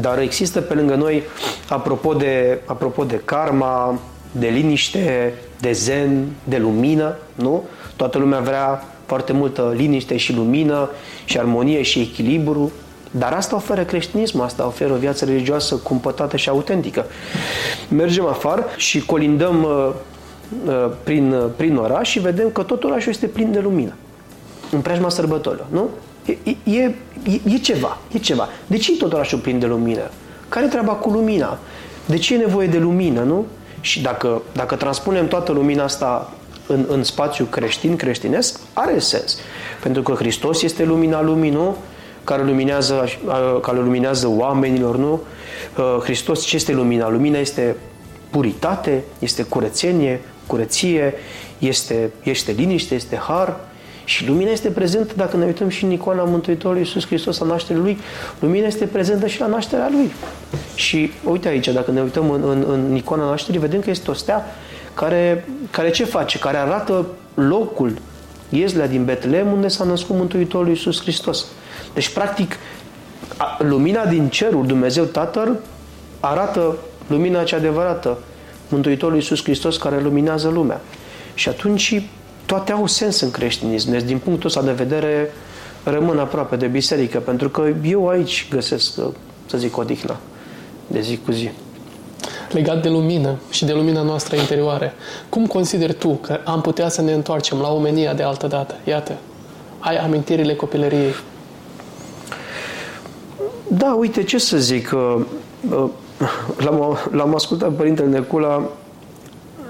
dar 0.00 0.18
există 0.18 0.60
pe 0.60 0.74
lângă 0.74 0.94
noi, 0.94 1.22
apropo 1.68 2.14
de, 2.14 2.60
apropo 2.64 3.04
de 3.04 3.20
karma, 3.24 3.98
de 4.32 4.46
liniște, 4.46 5.34
de 5.60 5.72
zen, 5.72 6.26
de 6.44 6.56
lumină, 6.56 7.16
nu? 7.34 7.64
Toată 7.96 8.18
lumea 8.18 8.40
vrea 8.40 8.97
foarte 9.08 9.32
multă 9.32 9.72
liniște 9.76 10.16
și 10.16 10.34
lumină 10.34 10.90
și 11.24 11.38
armonie 11.38 11.82
și 11.82 12.00
echilibru, 12.00 12.72
dar 13.10 13.32
asta 13.32 13.56
oferă 13.56 13.82
creștinismul, 13.82 14.44
asta 14.44 14.66
oferă 14.66 14.92
o 14.92 14.96
viață 14.96 15.24
religioasă 15.24 15.74
cumpătată 15.74 16.36
și 16.36 16.48
autentică. 16.48 17.06
Mergem 17.88 18.26
afară 18.26 18.64
și 18.76 19.04
colindăm 19.04 19.62
uh, 19.62 19.90
uh, 20.66 20.90
prin, 21.04 21.32
uh, 21.32 21.44
prin 21.56 21.76
oraș 21.76 22.10
și 22.10 22.18
vedem 22.18 22.50
că 22.50 22.62
tot 22.62 22.84
orașul 22.84 23.12
este 23.12 23.26
plin 23.26 23.52
de 23.52 23.58
lumină. 23.58 23.92
În 24.70 24.80
preajma 24.80 25.08
sărbătorilor, 25.08 25.66
nu? 25.70 25.88
E, 26.24 26.56
e, 26.64 26.94
e 27.44 27.58
ceva, 27.58 27.98
e 28.12 28.18
ceva. 28.18 28.48
De 28.66 28.76
ce 28.76 28.92
e 28.92 28.96
tot 28.96 29.12
orașul 29.12 29.38
plin 29.38 29.58
de 29.58 29.66
lumină? 29.66 30.10
Care 30.48 30.66
e 30.66 30.68
treaba 30.68 30.92
cu 30.92 31.10
lumina? 31.10 31.58
De 32.06 32.16
ce 32.16 32.34
e 32.34 32.38
nevoie 32.38 32.66
de 32.66 32.78
lumină, 32.78 33.22
nu? 33.22 33.46
Și 33.80 34.02
dacă, 34.02 34.42
dacă 34.52 34.74
transpunem 34.74 35.28
toată 35.28 35.52
lumina 35.52 35.84
asta 35.84 36.32
în, 36.68 36.84
în 36.88 37.04
spațiu 37.04 37.44
creștin, 37.44 37.96
creștinesc, 37.96 38.60
are 38.72 38.98
sens. 38.98 39.38
Pentru 39.82 40.02
că 40.02 40.12
Hristos 40.12 40.62
este 40.62 40.84
lumina 40.84 41.22
lumii, 41.22 41.50
nu? 41.50 41.76
Care 42.24 42.44
luminează, 42.44 43.04
care 43.62 43.78
luminează 43.78 44.28
oamenilor, 44.28 44.96
nu? 44.96 45.20
Hristos 46.02 46.44
ce 46.44 46.56
este 46.56 46.72
lumina? 46.72 47.10
Lumina 47.10 47.38
este 47.38 47.76
puritate, 48.30 49.04
este 49.18 49.42
curățenie, 49.42 50.20
curăție, 50.46 51.14
este, 51.58 52.10
este 52.22 52.52
liniște, 52.52 52.94
este 52.94 53.16
har, 53.16 53.56
și 54.08 54.26
lumina 54.26 54.50
este 54.50 54.68
prezentă, 54.68 55.12
dacă 55.16 55.36
ne 55.36 55.44
uităm 55.44 55.68
și 55.68 55.84
în 55.84 55.90
icoana 55.90 56.22
Mântuitorului 56.22 56.82
Iisus 56.82 57.06
Hristos, 57.06 57.38
la 57.38 57.46
nașterea 57.46 57.82
Lui, 57.82 57.98
lumina 58.40 58.66
este 58.66 58.84
prezentă 58.84 59.26
și 59.26 59.40
la 59.40 59.46
nașterea 59.46 59.88
Lui. 59.92 60.10
Și 60.74 61.10
uite 61.24 61.48
aici, 61.48 61.68
dacă 61.68 61.90
ne 61.90 62.00
uităm 62.00 62.30
în, 62.30 62.42
în, 62.42 62.64
în 62.68 62.96
icoana 62.96 63.24
nașterii, 63.24 63.60
vedem 63.60 63.80
că 63.80 63.90
este 63.90 64.10
o 64.10 64.12
stea 64.14 64.44
care, 64.98 65.48
care 65.70 65.90
ce 65.90 66.04
face? 66.04 66.38
Care 66.38 66.56
arată 66.56 67.06
locul, 67.34 67.98
Ieslea 68.48 68.86
din 68.86 69.04
Betlehem, 69.04 69.52
unde 69.52 69.68
s-a 69.68 69.84
născut 69.84 70.16
Mântuitorul 70.16 70.68
Iisus 70.68 71.00
Hristos. 71.00 71.46
Deci, 71.94 72.08
practic, 72.08 72.56
lumina 73.58 74.06
din 74.06 74.28
cerul, 74.28 74.66
Dumnezeu 74.66 75.04
Tatăl, 75.04 75.60
arată 76.20 76.76
lumina 77.06 77.42
cea 77.42 77.56
adevărată, 77.56 78.18
Mântuitorul 78.68 79.14
Iisus 79.14 79.42
Hristos 79.42 79.76
care 79.76 80.00
luminează 80.00 80.48
lumea. 80.48 80.80
Și 81.34 81.48
atunci 81.48 82.02
toate 82.46 82.72
au 82.72 82.86
sens 82.86 83.20
în 83.20 83.30
creștinism. 83.30 83.90
Deci, 83.90 84.02
din 84.02 84.18
punctul 84.18 84.48
ăsta 84.48 84.62
de 84.62 84.72
vedere, 84.72 85.32
rămân 85.84 86.18
aproape 86.18 86.56
de 86.56 86.66
biserică, 86.66 87.18
pentru 87.18 87.48
că 87.48 87.72
eu 87.84 88.08
aici 88.08 88.46
găsesc, 88.50 88.92
să 89.46 89.58
zic, 89.58 89.76
odihna 89.76 90.16
de 90.86 91.00
zi 91.00 91.18
cu 91.24 91.32
zi. 91.32 91.50
Legat 92.50 92.82
de 92.82 92.88
lumină 92.88 93.38
și 93.50 93.64
de 93.64 93.72
lumina 93.72 94.02
noastră 94.02 94.36
interioare, 94.36 94.92
cum 95.28 95.46
consideri 95.46 95.92
tu 95.92 96.08
că 96.08 96.40
am 96.44 96.60
putea 96.60 96.88
să 96.88 97.02
ne 97.02 97.12
întoarcem 97.12 97.58
la 97.58 97.72
omenia 97.72 98.14
de 98.14 98.22
altă 98.22 98.46
dată? 98.46 98.74
Iată, 98.84 99.16
ai 99.78 99.96
amintirile 99.96 100.54
copilăriei. 100.54 101.14
Da, 103.68 103.94
uite, 103.94 104.22
ce 104.22 104.38
să 104.38 104.58
zic, 104.58 104.90
l-am, 106.56 106.98
l-am 107.10 107.34
ascultat 107.34 107.72
Părintele 107.72 108.08
Necula 108.08 108.68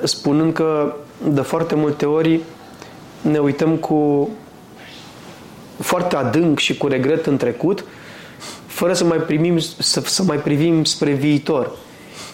spunând 0.03 0.53
că 0.53 0.95
de 1.33 1.41
foarte 1.41 1.75
multe 1.75 2.07
ori 2.07 2.41
ne 3.21 3.39
uităm 3.39 3.77
cu 3.77 4.29
foarte 5.79 6.17
adânc 6.17 6.59
și 6.59 6.77
cu 6.77 6.87
regret 6.87 7.27
în 7.27 7.37
trecut, 7.37 7.85
fără 8.67 8.93
să 8.93 9.05
mai, 9.05 9.19
primim, 9.19 9.59
să, 9.59 10.01
să 10.05 10.23
mai 10.23 10.37
privim 10.37 10.85
spre 10.85 11.13
viitor. 11.13 11.77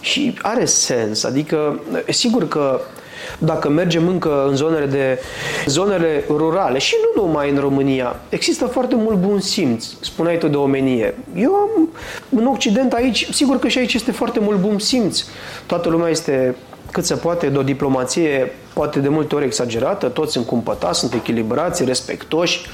Și 0.05 0.39
are 0.43 0.65
sens, 0.65 1.25
adică 1.25 1.81
sigur 2.09 2.49
că 2.49 2.81
dacă 3.39 3.69
mergem 3.69 4.09
încă 4.09 4.47
în 4.49 4.57
zonele, 4.57 4.87
de, 4.87 5.19
zonele 5.67 6.25
rurale 6.29 6.79
și 6.79 6.95
nu 7.15 7.23
numai 7.23 7.51
în 7.51 7.59
România, 7.59 8.17
există 8.29 8.67
foarte 8.67 8.95
mult 8.95 9.17
bun 9.17 9.41
simț, 9.41 9.87
spuneai 10.01 10.39
tu 10.39 10.49
de 10.49 10.57
omenie. 10.57 11.15
Eu 11.37 11.55
am, 11.55 11.89
în 12.37 12.47
Occident 12.47 12.93
aici, 12.93 13.29
sigur 13.31 13.59
că 13.59 13.69
și 13.69 13.79
aici 13.79 13.95
este 13.95 14.13
foarte 14.13 14.41
mult 14.41 14.59
bun 14.59 14.79
simț. 14.79 15.25
Toată 15.67 15.89
lumea 15.89 16.09
este 16.09 16.55
cât 16.91 17.05
se 17.05 17.15
poate 17.15 17.49
de 17.49 17.59
o 17.59 17.63
diplomație 17.63 18.53
poate 18.73 18.99
de 18.99 19.09
multe 19.09 19.35
ori 19.35 19.45
exagerată, 19.45 20.09
toți 20.09 20.33
sunt 20.33 20.47
cumpătați, 20.47 20.99
sunt 20.99 21.13
echilibrați, 21.13 21.85
respectoși, 21.85 22.67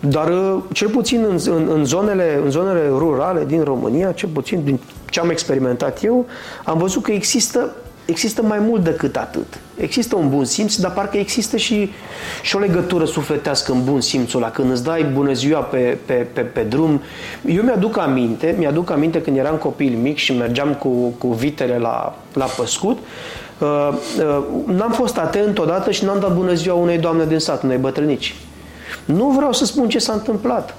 dar 0.00 0.28
uh, 0.28 0.62
cel 0.72 0.88
puțin 0.88 1.24
în, 1.28 1.38
în, 1.46 1.68
în, 1.72 1.84
zonele, 1.84 2.40
în 2.44 2.50
zonele 2.50 2.86
rurale 2.88 3.44
din 3.44 3.62
România, 3.62 4.12
cel 4.12 4.28
puțin 4.28 4.64
din 4.64 4.80
ce 5.12 5.20
am 5.20 5.30
experimentat 5.30 6.04
eu, 6.04 6.26
am 6.64 6.78
văzut 6.78 7.02
că 7.02 7.12
există, 7.12 7.74
există 8.04 8.42
mai 8.42 8.58
mult 8.58 8.84
decât 8.84 9.16
atât. 9.16 9.58
Există 9.76 10.16
un 10.16 10.28
bun 10.28 10.44
simț, 10.44 10.74
dar 10.74 10.92
parcă 10.92 11.16
există 11.16 11.56
și, 11.56 11.90
și 12.42 12.56
o 12.56 12.58
legătură 12.58 13.04
sufletească 13.04 13.72
în 13.72 13.84
bun 13.84 14.00
simțul 14.00 14.42
ăla. 14.42 14.50
Când 14.50 14.70
îți 14.70 14.84
dai 14.84 15.04
bună 15.04 15.32
ziua 15.32 15.60
pe, 15.60 15.98
pe, 16.04 16.12
pe, 16.32 16.40
pe 16.40 16.60
drum. 16.60 17.02
Eu 17.46 17.62
mi-aduc 17.62 17.98
aminte, 17.98 18.54
mi-aduc 18.58 18.90
aminte 18.90 19.22
când 19.22 19.36
eram 19.36 19.56
copil 19.56 19.96
mic 19.96 20.16
și 20.16 20.36
mergeam 20.36 20.74
cu, 20.74 20.88
cu 21.18 21.28
vitele 21.28 21.78
la, 21.78 22.18
la 22.32 22.44
păscut, 22.44 22.98
Uh, 23.58 23.88
uh, 24.18 24.44
n-am 24.66 24.90
fost 24.90 25.18
atent 25.18 25.58
odată 25.58 25.90
și 25.90 26.04
n-am 26.04 26.20
dat 26.20 26.34
bună 26.34 26.54
ziua 26.54 26.74
unei 26.74 26.98
doamne 26.98 27.24
din 27.24 27.38
sat, 27.38 27.62
unei 27.62 27.76
bătrânici. 27.76 28.34
Nu 29.04 29.28
vreau 29.28 29.52
să 29.52 29.64
spun 29.64 29.88
ce 29.88 29.98
s-a 29.98 30.12
întâmplat. 30.12 30.76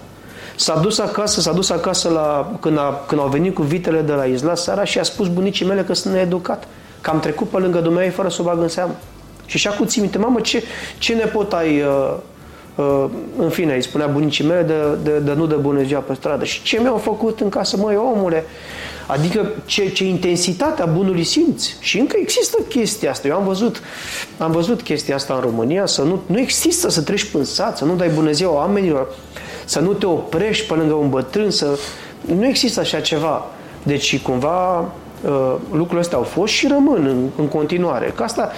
S-a 0.56 0.80
dus 0.80 1.00
acasă, 1.00 1.42
s-a 1.42 1.52
dus 1.52 1.70
acasă 1.70 2.10
la, 2.10 2.58
când, 2.60 2.78
a, 2.78 3.04
când 3.08 3.22
au 3.22 3.28
venit 3.28 3.54
cu 3.54 3.62
vitele 3.62 4.02
de 4.02 4.12
la 4.12 4.24
Isla 4.24 4.56
seara 4.56 4.84
și 4.84 5.00
a 5.00 5.04
spus 5.04 5.28
bunicii 5.28 5.66
mele 5.66 5.84
că 5.84 5.94
sunt 5.94 6.14
needucat. 6.14 6.68
Că 7.02 7.10
am 7.10 7.20
trecut 7.20 7.50
pe 7.50 7.58
lângă 7.58 7.80
Dumnezeu 7.80 8.12
fără 8.12 8.30
să 8.30 8.42
o 8.42 8.44
bag 8.44 8.62
în 8.62 8.68
seamă. 8.68 8.96
Și 9.46 9.58
și 9.58 9.68
acum 9.68 9.86
ții 9.86 10.02
minte, 10.02 10.18
mamă, 10.18 10.40
ce, 10.40 10.64
ce 10.98 11.14
nepot 11.14 11.54
ai, 11.54 11.82
uh, 11.82 12.14
uh, 12.76 13.06
în 13.38 13.50
fine, 13.50 13.74
îi 13.74 13.84
spunea 13.84 14.08
bunicii 14.08 14.46
mele 14.46 14.62
de, 14.62 14.74
de, 15.04 15.20
de 15.20 15.34
nu 15.34 15.46
de 15.46 15.56
bună 15.56 15.84
ziua 15.84 16.00
pe 16.00 16.14
stradă. 16.14 16.44
Și 16.44 16.62
ce 16.62 16.80
mi-au 16.80 16.98
făcut 16.98 17.40
în 17.40 17.50
casă, 17.50 17.78
măi, 17.78 17.96
omule, 17.96 18.46
Adică 19.08 19.52
ce, 19.66 19.90
ce 19.90 20.06
intensitatea 20.06 20.86
bunului 20.86 21.24
simț. 21.24 21.66
Și 21.80 22.00
încă 22.00 22.16
există 22.20 22.58
chestia 22.70 23.10
asta. 23.12 23.28
Eu 23.28 23.36
am 23.36 23.46
văzut, 23.46 23.82
am 24.38 24.52
văzut 24.52 24.82
chestia 24.82 25.16
asta 25.16 25.34
în 25.34 25.40
România, 25.40 25.86
să 25.86 26.02
nu, 26.02 26.22
nu 26.26 26.40
există 26.40 26.90
să 26.90 27.02
treci 27.02 27.24
până 27.24 27.44
sat, 27.44 27.78
să 27.78 27.86
nu 27.86 27.96
dai 27.96 28.10
bună 28.10 28.32
ziua 28.32 28.54
oamenilor, 28.54 29.16
să 29.66 29.80
nu 29.80 29.94
te 29.94 30.06
oprești 30.06 30.68
pe 30.68 30.74
lângă 30.74 30.94
un 30.94 31.10
bătrân, 31.10 31.52
să... 31.52 31.80
Nu 32.22 32.46
există 32.46 32.80
așa 32.80 33.00
ceva. 33.00 33.46
Deci 33.84 34.22
cumva 34.22 34.80
uh, 34.80 35.56
lucrurile 35.72 36.00
astea 36.00 36.18
au 36.18 36.24
fost 36.24 36.54
și 36.54 36.68
rămân 36.68 37.06
în, 37.06 37.44
în 37.44 37.48
continuare. 37.48 38.12
Că 38.16 38.24
asta, 38.24 38.52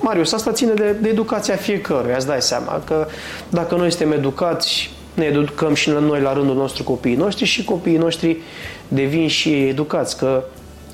Marius, 0.00 0.32
asta 0.32 0.52
ține 0.52 0.72
de, 0.72 0.96
de 1.00 1.08
educația 1.08 1.56
fiecăruia, 1.56 2.16
îți 2.16 2.26
dai 2.26 2.42
seama 2.42 2.82
că 2.86 3.06
dacă 3.48 3.74
noi 3.74 3.90
suntem 3.90 4.12
educați, 4.12 4.90
ne 5.20 5.26
educăm 5.26 5.74
și 5.74 5.90
noi 5.90 6.20
la 6.20 6.32
rândul 6.32 6.54
nostru 6.54 6.82
copiii 6.84 7.16
noștri 7.16 7.44
și 7.44 7.64
copiii 7.64 7.96
noștri 7.96 8.36
devin 8.88 9.28
și 9.28 9.66
educați, 9.68 10.18
că 10.18 10.44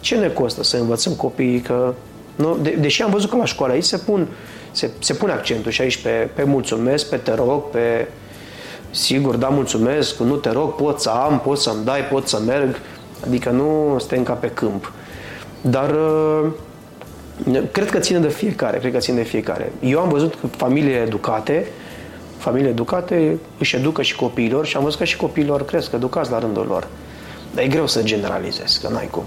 ce 0.00 0.16
ne 0.16 0.28
costă 0.28 0.62
să 0.62 0.76
învățăm 0.76 1.12
copiii 1.12 1.60
că 1.60 1.94
nu? 2.36 2.58
De, 2.62 2.70
deși 2.70 3.02
am 3.02 3.10
văzut 3.10 3.30
că 3.30 3.36
la 3.36 3.44
școală 3.44 3.72
aici 3.72 3.84
se, 3.84 3.96
pun, 3.96 4.26
se, 4.70 4.90
se 4.98 5.14
pune 5.14 5.32
accentul 5.32 5.70
și 5.70 5.80
aici 5.80 6.02
pe, 6.02 6.28
pe 6.34 6.42
mulțumesc, 6.42 7.08
pe 7.08 7.16
te 7.16 7.34
rog, 7.34 7.70
pe 7.70 8.06
sigur, 8.90 9.36
da, 9.36 9.48
mulțumesc, 9.48 10.18
nu 10.18 10.34
te 10.34 10.50
rog, 10.50 10.74
pot 10.74 11.00
să 11.00 11.08
am, 11.08 11.40
pot 11.40 11.58
să-mi 11.58 11.84
dai, 11.84 12.00
pot 12.00 12.28
să 12.28 12.40
merg, 12.46 12.80
adică 13.26 13.50
nu 13.50 13.96
suntem 13.98 14.22
ca 14.22 14.32
pe 14.32 14.50
câmp. 14.50 14.92
Dar 15.60 15.90
uh, 15.90 16.46
cred 17.72 17.90
că 17.90 17.98
ține 17.98 18.18
de 18.18 18.28
fiecare, 18.28 18.78
cred 18.78 18.92
că 18.92 18.98
ține 18.98 19.16
de 19.16 19.22
fiecare. 19.22 19.72
Eu 19.80 20.00
am 20.00 20.08
văzut 20.08 20.34
că 20.40 20.46
familiile 20.46 20.96
educate, 20.96 21.66
familiile 22.38 22.70
educate 22.70 23.38
își 23.58 23.76
educă 23.76 24.02
și 24.02 24.16
copiilor 24.16 24.66
și 24.66 24.76
am 24.76 24.82
văzut 24.82 24.98
că 24.98 25.04
și 25.04 25.16
copiilor 25.16 25.64
cresc 25.64 25.92
educați 25.92 26.30
la 26.30 26.38
rândul 26.38 26.66
lor. 26.66 26.88
Dar 27.54 27.64
e 27.64 27.68
greu 27.68 27.86
să 27.86 28.02
generalizezi, 28.02 28.80
că 28.80 28.88
n-ai 28.88 29.08
cum. 29.10 29.24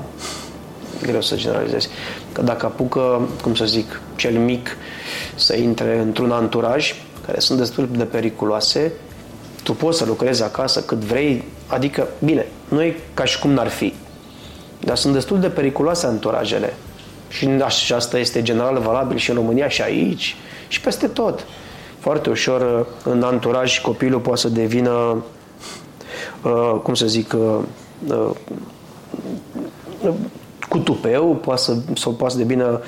E 1.03 1.07
greu 1.07 1.22
să 1.22 1.36
generalizezi. 1.36 1.89
Că 2.32 2.41
dacă 2.41 2.66
apucă, 2.66 3.30
cum 3.41 3.55
să 3.55 3.66
zic, 3.66 4.01
cel 4.16 4.38
mic 4.38 4.78
să 5.36 5.55
intre 5.55 5.99
într-un 5.99 6.32
anturaj, 6.32 6.95
care 7.26 7.39
sunt 7.39 7.57
destul 7.57 7.89
de 7.91 8.03
periculoase, 8.03 8.91
tu 9.64 9.74
poți 9.74 9.97
să 9.97 10.05
lucrezi 10.05 10.43
acasă 10.43 10.82
cât 10.82 10.97
vrei, 10.97 11.43
adică, 11.68 12.07
bine, 12.24 12.47
nu 12.68 12.82
e 12.82 12.95
ca 13.14 13.26
și 13.26 13.39
cum 13.39 13.51
n-ar 13.51 13.68
fi, 13.68 13.93
dar 14.80 14.95
sunt 14.95 15.14
destul 15.14 15.39
de 15.39 15.47
periculoase 15.47 16.05
anturajele. 16.05 16.74
Și 17.30 17.47
asta 17.95 18.20
este 18.20 18.41
general 18.41 18.78
valabil 18.80 19.18
și 19.18 19.30
în 19.30 19.36
România 19.36 19.68
și 19.68 19.82
aici 19.82 20.36
și 20.68 20.82
peste 20.82 21.07
tot. 21.07 21.45
Foarte 22.00 22.30
ușor 22.30 22.88
în 23.04 23.24
anturaj 23.24 23.82
copilul 23.82 24.20
poate 24.20 24.39
să 24.39 24.50
devină, 24.50 25.24
uh, 26.43 26.80
cum 26.84 26.93
să 26.93 27.08
zic, 27.08 27.34
uh, 27.34 27.60
uh, 28.08 28.30
cu 30.70 30.78
tupeu, 30.78 31.36
poate 31.36 31.62
să, 31.62 31.78
sau 31.95 32.12
poate 32.12 32.34
să 32.34 32.39
devină, 32.39 32.82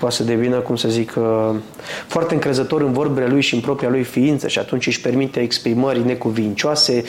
poate 0.00 0.14
să 0.14 0.22
devină, 0.22 0.56
cum 0.56 0.76
să 0.76 0.88
zic, 0.88 1.14
uh, 1.16 1.54
foarte 2.06 2.34
încrezător 2.34 2.80
în 2.80 2.92
vorbele 2.92 3.26
lui 3.26 3.40
și 3.40 3.54
în 3.54 3.60
propria 3.60 3.88
lui 3.88 4.02
ființă 4.02 4.48
și 4.48 4.58
atunci 4.58 4.86
își 4.86 5.00
permite 5.00 5.40
exprimări 5.40 6.04
necuvincioase, 6.04 7.04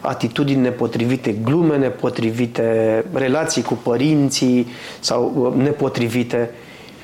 atitudini 0.00 0.60
nepotrivite, 0.60 1.32
glume 1.32 1.76
nepotrivite, 1.76 3.04
relații 3.12 3.62
cu 3.62 3.74
părinții 3.74 4.66
sau 5.00 5.52
uh, 5.56 5.62
nepotrivite 5.62 6.50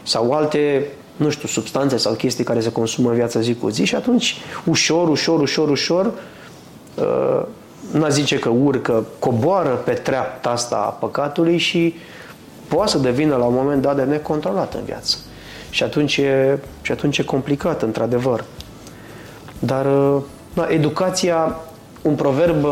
sau 0.03 0.32
alte 0.32 0.86
nu 1.20 1.30
știu, 1.30 1.48
substanțe 1.48 1.96
sau 1.96 2.12
chestii 2.12 2.44
care 2.44 2.60
se 2.60 2.72
consumă 2.72 3.08
în 3.08 3.14
viața 3.14 3.40
zi 3.40 3.54
cu 3.54 3.68
zi 3.68 3.84
și 3.84 3.94
atunci 3.94 4.36
ușor, 4.64 5.08
ușor, 5.08 5.40
ușor, 5.40 5.68
ușor 5.68 6.12
uh, 6.94 7.42
n-a 7.92 8.08
zice 8.08 8.38
că 8.38 8.48
urcă, 8.48 9.04
coboară 9.18 9.68
pe 9.68 9.92
treapta 9.92 10.50
asta 10.50 10.76
a 10.76 10.88
păcatului 10.88 11.58
și 11.58 11.94
poate 12.68 12.90
să 12.90 12.98
devină 12.98 13.36
la 13.36 13.44
un 13.44 13.54
moment 13.54 13.82
dat 13.82 13.96
de 13.96 14.02
necontrolat 14.02 14.74
în 14.74 14.84
viață. 14.84 15.16
Și 15.70 15.82
atunci 15.82 16.16
e, 16.16 16.58
și 16.82 16.92
atunci 16.92 17.18
e 17.18 17.22
complicat, 17.22 17.82
într-adevăr. 17.82 18.44
Dar 19.58 19.86
da, 20.54 20.66
educația, 20.68 21.58
un 22.02 22.14
proverb, 22.14 22.64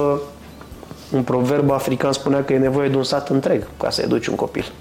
un 1.13 1.23
proverb 1.23 1.71
african 1.71 2.13
spunea 2.13 2.45
că 2.45 2.53
e 2.53 2.59
nevoie 2.59 2.89
de 2.89 2.97
un 2.97 3.05
sat 3.05 3.29
întreg 3.29 3.67
ca 3.79 3.91
să 3.91 4.03
educi 4.03 4.27
un 4.27 4.35
copil. 4.35 4.73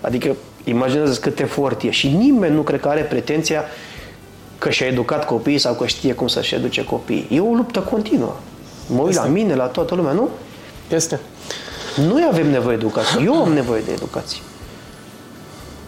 Adică, 0.00 0.36
imaginează 0.64 1.20
cât 1.20 1.40
efort 1.40 1.82
e. 1.82 1.90
Și 1.90 2.08
nimeni 2.08 2.54
nu 2.54 2.60
cred 2.62 2.80
că 2.80 2.88
are 2.88 3.00
pretenția 3.00 3.64
că 4.58 4.70
și-a 4.70 4.86
educat 4.86 5.26
copiii 5.26 5.58
sau 5.58 5.74
că 5.74 5.86
știe 5.86 6.12
cum 6.12 6.26
să-și 6.26 6.54
educe 6.54 6.84
copiii. 6.84 7.26
E 7.30 7.40
o 7.40 7.54
luptă 7.54 7.78
continuă. 7.80 8.36
Mă 8.86 9.02
uit 9.02 9.14
la 9.14 9.24
mine, 9.24 9.54
la 9.54 9.64
toată 9.64 9.94
lumea, 9.94 10.12
nu? 10.12 10.28
Este. 10.88 11.20
Noi 11.96 12.26
avem 12.30 12.50
nevoie 12.50 12.76
de 12.76 12.82
educație. 12.82 13.20
Eu 13.24 13.34
am 13.34 13.52
nevoie 13.52 13.82
de 13.84 13.92
educație. 13.92 14.40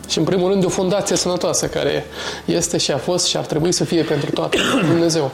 Și 0.08 0.18
în 0.18 0.24
primul 0.24 0.48
rând 0.48 0.60
de 0.60 0.66
o 0.66 0.68
fundație 0.68 1.16
sănătoasă 1.16 1.66
care 1.66 2.06
este 2.44 2.76
și 2.76 2.90
a 2.90 2.96
fost 2.96 3.26
și 3.26 3.36
ar 3.36 3.44
trebui 3.44 3.72
să 3.72 3.84
fie 3.84 4.02
pentru 4.02 4.30
toată 4.30 4.58
Dumnezeu. 4.90 5.30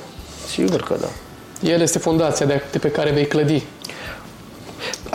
Sigur 0.49 0.83
că 0.83 0.97
da. 1.01 1.09
El 1.71 1.81
este 1.81 1.99
fundația 1.99 2.47
de, 2.47 2.63
de 2.71 2.79
pe 2.79 2.91
care 2.91 3.11
vei 3.11 3.27
clădi. 3.27 3.63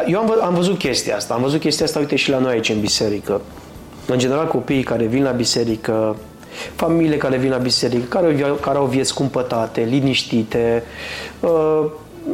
Eu 0.08 0.20
am, 0.20 0.38
am 0.42 0.54
văzut 0.54 0.78
chestia 0.78 1.16
asta. 1.16 1.34
Am 1.34 1.42
văzut 1.42 1.60
chestia 1.60 1.86
asta, 1.86 2.00
uite, 2.00 2.16
și 2.16 2.30
la 2.30 2.38
noi 2.38 2.52
aici 2.52 2.70
în 2.70 2.80
biserică. 2.80 3.42
În 4.08 4.18
general, 4.18 4.48
copiii 4.48 4.84
care 4.84 5.06
vin 5.06 5.24
la 5.24 5.32
biserică, 5.32 6.16
familiile 6.76 7.18
care 7.18 7.38
vin 7.38 7.50
la 7.50 7.58
biserică, 7.58 8.06
care, 8.20 8.56
care 8.62 8.78
au 8.78 8.86
vieți 8.86 9.14
cumpătate, 9.14 9.82
liniștite, 9.82 10.84
uh, 11.40 11.86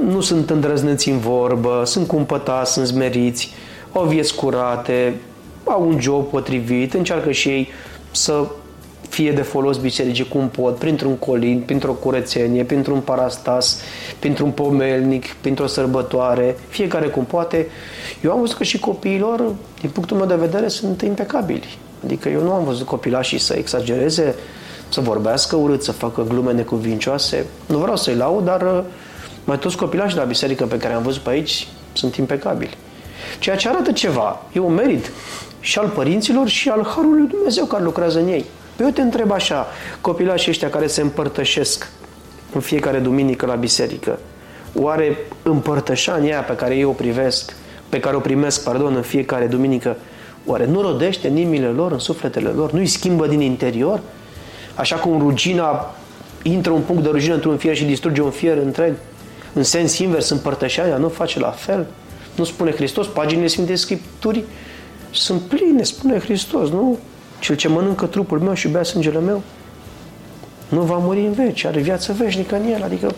nu 0.08 0.22
sunt 0.22 0.50
îndrăzneți 0.50 1.10
în 1.10 1.20
vorbă, 1.20 1.82
sunt 1.86 2.08
cumpătați, 2.08 2.72
sunt 2.72 2.86
zmeriți, 2.86 3.54
au 3.92 4.04
vieți 4.04 4.36
curate, 4.36 5.16
au 5.64 5.88
un 5.88 6.00
job 6.00 6.30
potrivit, 6.30 6.94
încearcă 6.94 7.32
și 7.32 7.50
ei 7.50 7.68
să 8.12 8.46
fie 9.12 9.32
de 9.32 9.42
folos 9.42 9.78
bisericii 9.78 10.28
cum 10.28 10.50
pot, 10.50 10.78
printr-un 10.78 11.16
colin, 11.16 11.62
printr-o 11.66 11.92
curățenie, 11.92 12.64
printr-un 12.64 13.00
parastas, 13.00 13.82
printr-un 14.20 14.52
pomelnic, 14.52 15.26
printr-o 15.42 15.68
sărbătoare, 15.68 16.58
fiecare 16.68 17.08
cum 17.08 17.26
poate. 17.26 17.68
Eu 18.24 18.32
am 18.32 18.40
văzut 18.40 18.58
că 18.58 18.64
și 18.64 18.80
copiilor, 18.80 19.44
din 19.80 19.90
punctul 19.90 20.18
meu 20.18 20.26
de 20.26 20.36
vedere, 20.36 20.68
sunt 20.68 21.02
impecabili. 21.02 21.78
Adică 22.04 22.30
eu 22.30 22.42
nu 22.42 22.52
am 22.52 22.64
văzut 22.64 22.86
copilașii 22.86 23.38
să 23.38 23.54
exagereze, 23.54 24.36
să 24.90 25.02
vorbească 25.02 25.56
urât, 25.56 25.84
să 25.84 25.92
facă 25.92 26.26
glume 26.28 26.54
necuvincioase. 26.54 27.46
Nu 27.66 27.78
vreau 27.78 27.96
să-i 27.96 28.16
laud, 28.16 28.46
dar 28.46 28.84
mai 29.44 29.60
toți 29.60 29.78
copilașii 29.78 30.16
de 30.16 30.22
la 30.22 30.28
biserică 30.28 30.66
pe 30.66 30.78
care 30.78 30.94
am 30.94 31.04
văzut 31.04 31.22
pe 31.22 31.30
aici 31.30 31.68
sunt 31.94 32.16
impecabili. 32.16 32.78
Ceea 33.40 33.56
ce 33.56 33.70
arată 33.70 33.92
ceva, 33.92 34.42
e 34.52 34.60
un 34.60 34.74
merit 34.74 35.12
și 35.60 35.80
al 35.80 35.88
părinților 35.88 36.48
și 36.48 36.70
al 36.70 36.86
Harului 36.86 37.20
lui 37.20 37.30
Dumnezeu 37.30 37.66
care 37.66 37.84
lucrează 37.84 38.20
în 38.20 38.28
ei. 38.28 38.46
Pe 38.82 38.88
eu 38.88 38.94
te 38.94 39.02
întreb 39.02 39.32
așa, 39.32 39.68
copilașii 40.02 40.52
ăștia 40.52 40.70
care 40.70 40.88
se 40.88 41.02
împărtășesc 41.02 41.90
în 42.54 42.62
fiecare 42.62 42.98
duminică 42.98 43.46
la 43.46 43.56
biserică, 43.56 44.20
oare 44.74 45.18
împărtășania 45.44 46.42
pe 46.42 46.56
care 46.56 46.76
ei 46.76 46.84
o 46.84 46.92
privesc, 46.92 47.56
pe 47.90 48.00
care 48.00 48.16
o 48.16 48.20
primesc, 48.20 48.64
pardon, 48.64 48.96
în 48.96 49.02
fiecare 49.02 49.46
duminică, 49.46 49.98
oare 50.46 50.66
nu 50.66 50.82
rodește 50.82 51.28
în 51.28 51.38
inimile 51.38 51.68
lor, 51.68 51.92
în 51.92 52.00
sufletele 52.00 52.50
lor? 52.50 52.72
Nu-i 52.72 52.86
schimbă 52.86 53.28
din 53.28 53.40
interior? 53.40 54.02
Așa 54.76 54.96
cum 54.96 55.20
rugina 55.20 55.96
intră 56.44 56.72
un 56.72 56.82
punct 56.82 57.04
de 57.04 57.10
rugină 57.10 57.34
într-un 57.34 57.58
fier 57.58 57.76
și 57.76 57.84
distruge 57.84 58.22
un 58.22 58.32
fier 58.32 58.58
întreg? 58.58 58.94
În 59.54 59.64
sens 59.64 59.98
invers, 59.98 60.30
împărtășania 60.30 60.98
nu 60.98 61.10
face 61.10 61.40
la 61.40 61.52
fel? 61.52 61.88
Nu 62.36 62.44
spune 62.44 62.72
Hristos? 62.72 63.08
Paginile 63.08 63.48
Sfintei 63.48 63.78
Scripturii 63.78 64.46
sunt 65.12 65.42
pline, 65.42 65.84
spune 65.84 66.20
Hristos, 66.20 66.70
nu? 66.70 66.98
Cel 67.42 67.56
ce 67.56 67.68
mănâncă 67.68 68.06
trupul 68.06 68.40
meu 68.40 68.54
și 68.54 68.68
bea 68.68 68.84
sângele 68.84 69.20
meu 69.20 69.42
nu 70.70 70.82
va 70.82 70.98
muri 70.98 71.26
în 71.26 71.32
veci, 71.32 71.66
are 71.66 71.80
viață 71.80 72.14
veșnică 72.14 72.56
în 72.56 72.72
el. 72.72 72.84
Adică, 72.84 73.12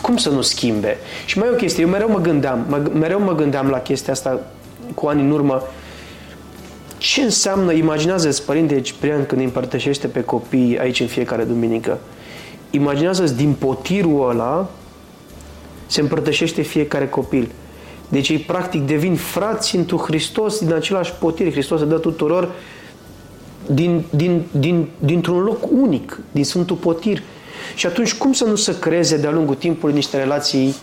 cum 0.00 0.16
să 0.16 0.30
nu 0.30 0.40
schimbe? 0.40 0.96
Și 1.26 1.38
mai 1.38 1.48
e 1.48 1.50
o 1.50 1.54
chestie, 1.54 1.82
eu 1.82 1.90
mereu 1.90 2.08
mă 2.08 2.20
gândeam, 2.20 2.64
mă, 2.68 2.90
mereu 2.92 3.20
mă 3.20 3.34
gândeam 3.34 3.68
la 3.68 3.78
chestia 3.78 4.12
asta 4.12 4.40
cu 4.94 5.06
ani 5.06 5.20
în 5.20 5.30
urmă, 5.30 5.62
ce 6.98 7.22
înseamnă, 7.22 7.72
imaginează-ți 7.72 8.44
Părinte 8.44 8.80
Ciprian 8.80 9.26
când 9.26 9.40
îi 9.40 9.46
împărtășește 9.46 10.06
pe 10.06 10.22
copii 10.22 10.78
aici 10.78 11.00
în 11.00 11.06
fiecare 11.06 11.44
duminică. 11.44 11.98
Imaginează-ți 12.70 13.36
din 13.36 13.52
potirul 13.52 14.30
ăla 14.30 14.70
se 15.86 16.00
împărtășește 16.00 16.62
fiecare 16.62 17.08
copil. 17.08 17.50
Deci 18.08 18.28
ei 18.28 18.38
practic 18.38 18.86
devin 18.86 19.14
frați 19.14 19.76
întru 19.76 19.96
Hristos 19.96 20.58
din 20.58 20.72
același 20.72 21.12
potir. 21.12 21.50
Hristos 21.50 21.78
se 21.78 21.84
dă 21.84 21.98
tuturor 21.98 22.50
din, 23.70 24.04
din, 24.10 24.46
din, 24.50 24.88
dintr-un 24.98 25.38
loc 25.38 25.70
unic, 25.70 26.20
din 26.32 26.44
Sfântul 26.44 26.76
Potir. 26.76 27.22
Și 27.74 27.86
atunci 27.86 28.14
cum 28.14 28.32
să 28.32 28.44
nu 28.44 28.56
se 28.56 28.78
creeze 28.78 29.16
de-a 29.16 29.30
lungul 29.30 29.54
timpului 29.54 29.94
niște 29.94 30.16
relații, 30.16 30.74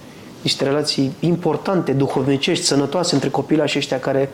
niște 0.41 0.63
relații 0.63 1.11
importante, 1.19 1.91
duhovnicești, 1.91 2.65
sănătoase 2.65 3.13
între 3.13 3.29
copiii 3.29 3.61
ăștia 3.61 3.99
care 3.99 4.29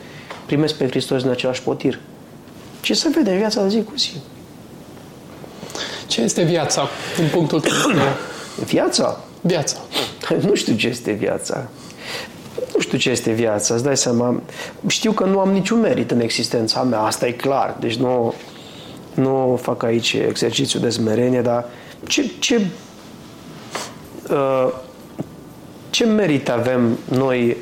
primesc 0.46 0.74
pe 0.74 0.88
Hristos 0.88 1.22
din 1.22 1.32
același 1.32 1.62
potir? 1.62 2.00
Ce 2.82 2.94
să 2.94 3.10
vede 3.14 3.32
în 3.32 3.38
viața 3.38 3.62
de 3.62 3.70
zi 3.70 3.84
cu 3.84 3.94
zi? 3.98 4.12
Ce 6.08 6.22
este 6.22 6.44
viața, 6.44 6.90
din 7.18 7.28
punctul 7.32 7.60
tău? 7.60 7.72
Viața? 8.66 9.24
Viața. 9.42 9.78
Nu 10.48 10.56
știu 10.56 10.76
ce 10.76 10.88
este 10.88 11.12
viața. 11.12 11.70
Nu 12.74 12.80
știu 12.80 12.98
ce 12.98 13.10
este 13.10 13.32
viața, 13.32 13.74
îți 13.74 13.84
dai 13.84 13.98
seama. 13.98 14.42
Știu 14.88 15.12
că 15.12 15.24
nu 15.24 15.40
am 15.40 15.52
niciun 15.52 15.80
merit 15.80 16.12
în 16.12 16.20
existența 16.20 16.84
mea, 16.84 17.00
asta 17.00 17.28
e 17.28 17.32
clar. 17.32 17.76
Deci 17.80 17.96
nu, 17.96 18.34
nu 19.14 19.60
fac 19.62 19.84
aici 19.84 20.14
exercițiu 20.14 20.80
de 20.80 20.90
smerenie, 20.90 21.42
dar 21.42 21.66
ce, 22.08 22.32
ce, 22.40 22.66
uh, 24.30 24.68
ce 25.90 26.06
merit 26.06 26.50
avem 26.50 26.98
noi 27.10 27.58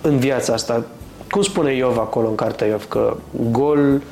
în 0.00 0.18
viața 0.18 0.52
asta? 0.52 0.84
cum 1.30 1.42
spune 1.42 1.74
Iov 1.74 1.98
acolo 1.98 2.28
în 2.28 2.34
cartea 2.34 2.66
Iov, 2.66 2.88
că 2.88 3.16
gol 3.50 4.02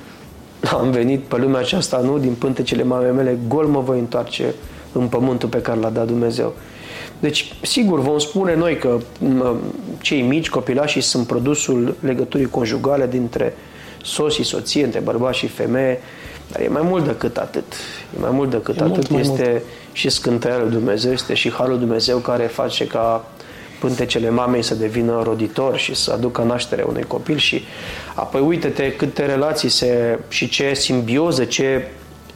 am 0.78 0.90
venit 0.90 1.20
pe 1.20 1.36
lumea 1.36 1.60
aceasta, 1.60 1.98
nu 1.98 2.18
din 2.18 2.34
pântecele 2.34 2.82
mamei 2.82 3.12
mele, 3.12 3.38
gol 3.48 3.66
mă 3.66 3.80
voi 3.80 3.98
întoarce 3.98 4.54
în 4.92 5.08
pământul 5.08 5.48
pe 5.48 5.60
care 5.60 5.80
l-a 5.80 5.90
dat 5.90 6.06
Dumnezeu. 6.06 6.52
Deci, 7.24 7.54
sigur, 7.62 8.00
vom 8.00 8.18
spune 8.18 8.54
noi 8.54 8.78
că 8.78 8.98
cei 10.00 10.22
mici, 10.22 10.48
copilașii, 10.48 11.00
sunt 11.00 11.26
produsul 11.26 11.96
legăturii 12.00 12.46
conjugale 12.46 13.06
dintre 13.06 13.56
soț 14.02 14.32
și 14.32 14.42
soție, 14.42 14.84
între 14.84 15.00
bărbați 15.00 15.38
și 15.38 15.46
femeie, 15.46 16.00
dar 16.52 16.60
e 16.60 16.68
mai 16.68 16.82
mult 16.82 17.04
decât 17.04 17.36
atât. 17.36 17.64
E 18.16 18.20
mai 18.20 18.30
mult 18.30 18.50
decât 18.50 18.80
e 18.80 18.82
atât. 18.82 19.08
Mult, 19.08 19.22
este 19.22 19.48
mult. 19.50 19.62
și 19.92 20.08
scânteia 20.08 20.58
lui 20.58 20.70
Dumnezeu, 20.70 21.12
este 21.12 21.34
și 21.34 21.52
Harul 21.52 21.78
Dumnezeu 21.78 22.18
care 22.18 22.44
face 22.44 22.86
ca 22.86 23.28
pântecele 23.80 24.30
mamei 24.30 24.62
să 24.62 24.74
devină 24.74 25.22
roditor 25.22 25.76
și 25.76 25.94
să 25.94 26.12
aducă 26.12 26.42
naștere 26.42 26.82
unui 26.82 27.02
copil 27.02 27.36
și 27.36 27.62
apoi 28.14 28.40
uite-te 28.40 28.92
câte 28.92 29.26
relații 29.26 29.68
se, 29.68 30.18
și 30.28 30.48
ce 30.48 30.74
simbioză, 30.74 31.44
ce 31.44 31.88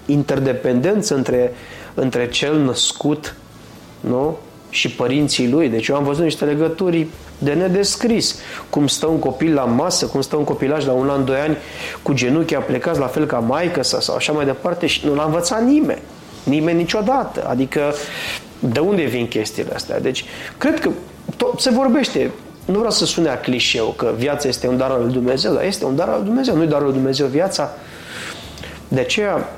interdependență 0.06 1.14
între, 1.14 1.54
între 1.94 2.28
cel 2.28 2.58
născut 2.58 3.36
nu? 4.00 4.38
Și 4.70 4.90
părinții 4.90 5.50
lui. 5.50 5.68
Deci 5.68 5.88
eu 5.88 5.96
am 5.96 6.04
văzut 6.04 6.22
niște 6.22 6.44
legături 6.44 7.06
de 7.38 7.52
nedescris. 7.52 8.38
Cum 8.70 8.86
stă 8.86 9.06
un 9.06 9.18
copil 9.18 9.54
la 9.54 9.64
masă, 9.64 10.06
cum 10.06 10.20
stă 10.20 10.36
un 10.36 10.44
copilaj 10.44 10.86
la 10.86 10.92
un 10.92 11.08
an, 11.08 11.24
doi 11.24 11.38
ani 11.38 11.56
cu 12.02 12.12
genunchii 12.12 12.56
plecat 12.56 12.98
la 12.98 13.06
fel 13.06 13.26
ca 13.26 13.38
maică 13.38 13.82
sa 13.82 14.00
sau 14.00 14.14
așa 14.14 14.32
mai 14.32 14.44
departe 14.44 14.86
și 14.86 15.06
nu 15.06 15.14
l-a 15.14 15.24
învățat 15.24 15.64
nimeni. 15.64 16.02
Nimeni 16.44 16.78
niciodată. 16.78 17.46
Adică 17.48 17.94
de 18.58 18.78
unde 18.78 19.02
vin 19.02 19.28
chestiile 19.28 19.74
astea? 19.74 20.00
Deci, 20.00 20.24
cred 20.58 20.80
că 20.80 20.90
tot 21.36 21.60
se 21.60 21.70
vorbește 21.70 22.30
nu 22.64 22.74
vreau 22.74 22.90
să 22.90 23.04
sune 23.04 23.28
a 23.28 23.40
clișeu 23.40 23.86
că 23.96 24.14
viața 24.16 24.48
este 24.48 24.66
un 24.66 24.76
dar 24.76 24.90
al 24.90 25.02
lui 25.02 25.12
Dumnezeu, 25.12 25.52
dar 25.52 25.64
este 25.64 25.84
un 25.84 25.96
dar 25.96 26.08
al 26.08 26.16
lui 26.16 26.24
Dumnezeu, 26.24 26.56
nu-i 26.56 26.66
darul 26.66 26.84
lui 26.84 26.94
Dumnezeu 26.94 27.26
viața. 27.26 27.70
De 28.88 29.00
aceea 29.00 29.48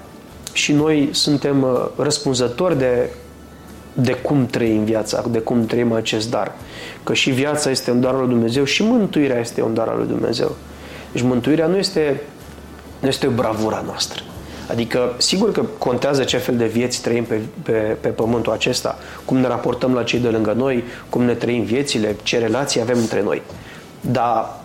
și 0.52 0.72
noi 0.72 1.08
suntem 1.12 1.62
uh, 1.62 1.86
răspunzători 1.96 2.78
de, 2.78 3.10
de 3.92 4.12
cum 4.12 4.46
trăim 4.46 4.84
viața, 4.84 5.24
de 5.30 5.38
cum 5.38 5.66
trăim 5.66 5.92
acest 5.92 6.30
dar. 6.30 6.52
Că 7.02 7.14
și 7.14 7.30
viața 7.30 7.70
este 7.70 7.90
un 7.90 8.00
dar 8.00 8.12
al 8.12 8.18
lui 8.18 8.28
Dumnezeu 8.28 8.64
și 8.64 8.82
mântuirea 8.82 9.38
este 9.38 9.62
un 9.62 9.74
dar 9.74 9.88
al 9.88 9.96
lui 9.96 10.06
Dumnezeu. 10.06 10.56
Deci 11.12 11.22
mântuirea 11.22 11.66
nu 11.66 11.76
este, 11.76 12.20
nu 13.00 13.08
este 13.08 13.26
o 13.26 13.30
bravura 13.30 13.82
noastră. 13.86 14.22
Adică, 14.70 15.14
sigur 15.18 15.52
că 15.52 15.62
contează 15.78 16.24
ce 16.24 16.36
fel 16.36 16.56
de 16.56 16.66
vieți 16.66 17.00
trăim 17.00 17.24
pe, 17.24 17.40
pe, 17.62 17.96
pe 18.00 18.08
pământul 18.08 18.52
acesta, 18.52 18.98
cum 19.24 19.36
ne 19.36 19.46
raportăm 19.46 19.94
la 19.94 20.02
cei 20.02 20.18
de 20.18 20.28
lângă 20.28 20.52
noi, 20.52 20.84
cum 21.08 21.22
ne 21.22 21.34
trăim 21.34 21.62
viețile, 21.62 22.16
ce 22.22 22.38
relații 22.38 22.80
avem 22.80 22.98
între 22.98 23.22
noi. 23.22 23.42
Dar, 24.00 24.56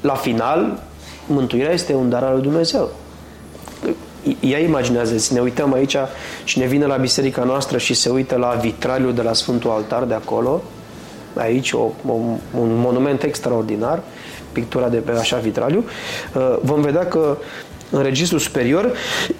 la 0.00 0.14
final, 0.14 0.82
mântuirea 1.26 1.72
este 1.72 1.94
un 1.94 2.08
dar 2.08 2.22
al 2.22 2.32
lui 2.32 2.42
Dumnezeu. 2.42 2.90
Ia 4.40 4.58
imaginează 4.58 5.34
ne 5.34 5.40
uităm 5.40 5.72
aici 5.72 5.96
și 6.44 6.58
ne 6.58 6.66
vine 6.66 6.86
la 6.86 6.96
biserica 6.96 7.44
noastră 7.44 7.78
și 7.78 7.94
se 7.94 8.08
uită 8.08 8.36
la 8.36 8.58
vitraliul 8.60 9.14
de 9.14 9.22
la 9.22 9.32
Sfântul 9.32 9.70
Altar 9.70 10.02
de 10.02 10.14
acolo, 10.14 10.62
aici 11.34 11.72
o, 11.72 11.90
o, 12.06 12.12
un 12.58 12.76
monument 12.76 13.22
extraordinar, 13.22 14.02
pictura 14.52 14.88
de 14.88 14.96
pe 14.96 15.10
așa 15.10 15.36
vitraliu, 15.36 15.84
uh, 16.34 16.56
vom 16.62 16.80
vedea 16.80 17.06
că 17.06 17.36
în 17.90 18.02
registrul 18.02 18.38
superior, 18.38 18.92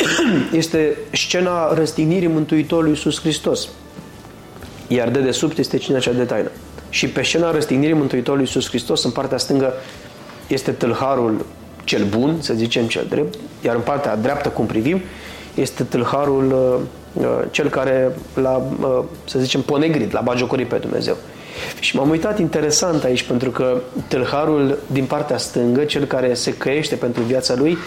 este 0.53 0.97
scena 1.13 1.75
răstignirii 1.75 2.29
Mântuitorului 2.29 2.91
Iisus 2.91 3.21
Hristos. 3.21 3.69
Iar 4.89 5.09
de 5.09 5.21
desubt 5.21 5.59
este 5.59 5.77
cina 5.77 5.99
cea 5.99 6.13
de 6.13 6.25
taină. 6.25 6.51
Și 6.89 7.09
pe 7.09 7.23
scena 7.23 7.51
răstignirii 7.51 7.95
Mântuitorului 7.95 8.45
Iisus 8.45 8.69
Hristos, 8.69 9.05
în 9.05 9.11
partea 9.11 9.39
stângă, 9.39 9.75
este 10.47 10.71
tâlharul 10.71 11.47
cel 11.91 12.05
bun, 12.05 12.37
să 12.41 12.55
zicem 12.55 12.87
cel 12.87 13.07
drept, 13.09 13.35
iar 13.65 13.75
în 13.75 13.81
partea 13.81 14.17
dreaptă, 14.17 14.49
cum 14.49 14.67
privim, 14.67 15.01
este 15.55 15.83
tâlharul 15.83 16.53
uh, 16.53 17.25
uh 17.25 17.45
cel 17.51 17.69
care 17.69 18.13
l-a, 18.35 18.63
uh, 18.81 19.05
să 19.25 19.39
zicem, 19.39 19.61
ponegrit, 19.61 20.13
l-a 20.13 20.21
bagiocorit 20.21 20.69
pe 20.69 20.77
Dumnezeu. 20.77 21.17
Și 21.81 21.97
m-am 21.97 22.11
uitat 22.11 22.39
interesant 22.39 23.05
aici, 23.05 23.23
pentru 23.23 23.51
că 23.51 23.81
tâlharul 24.09 24.79
din 24.87 25.05
partea 25.05 25.39
stângă, 25.39 25.85
cel 25.85 26.05
care 26.05 26.35
se 26.35 26.53
căiește 26.53 26.95
pentru 26.95 27.23
viața 27.23 27.55
lui, 27.55 27.79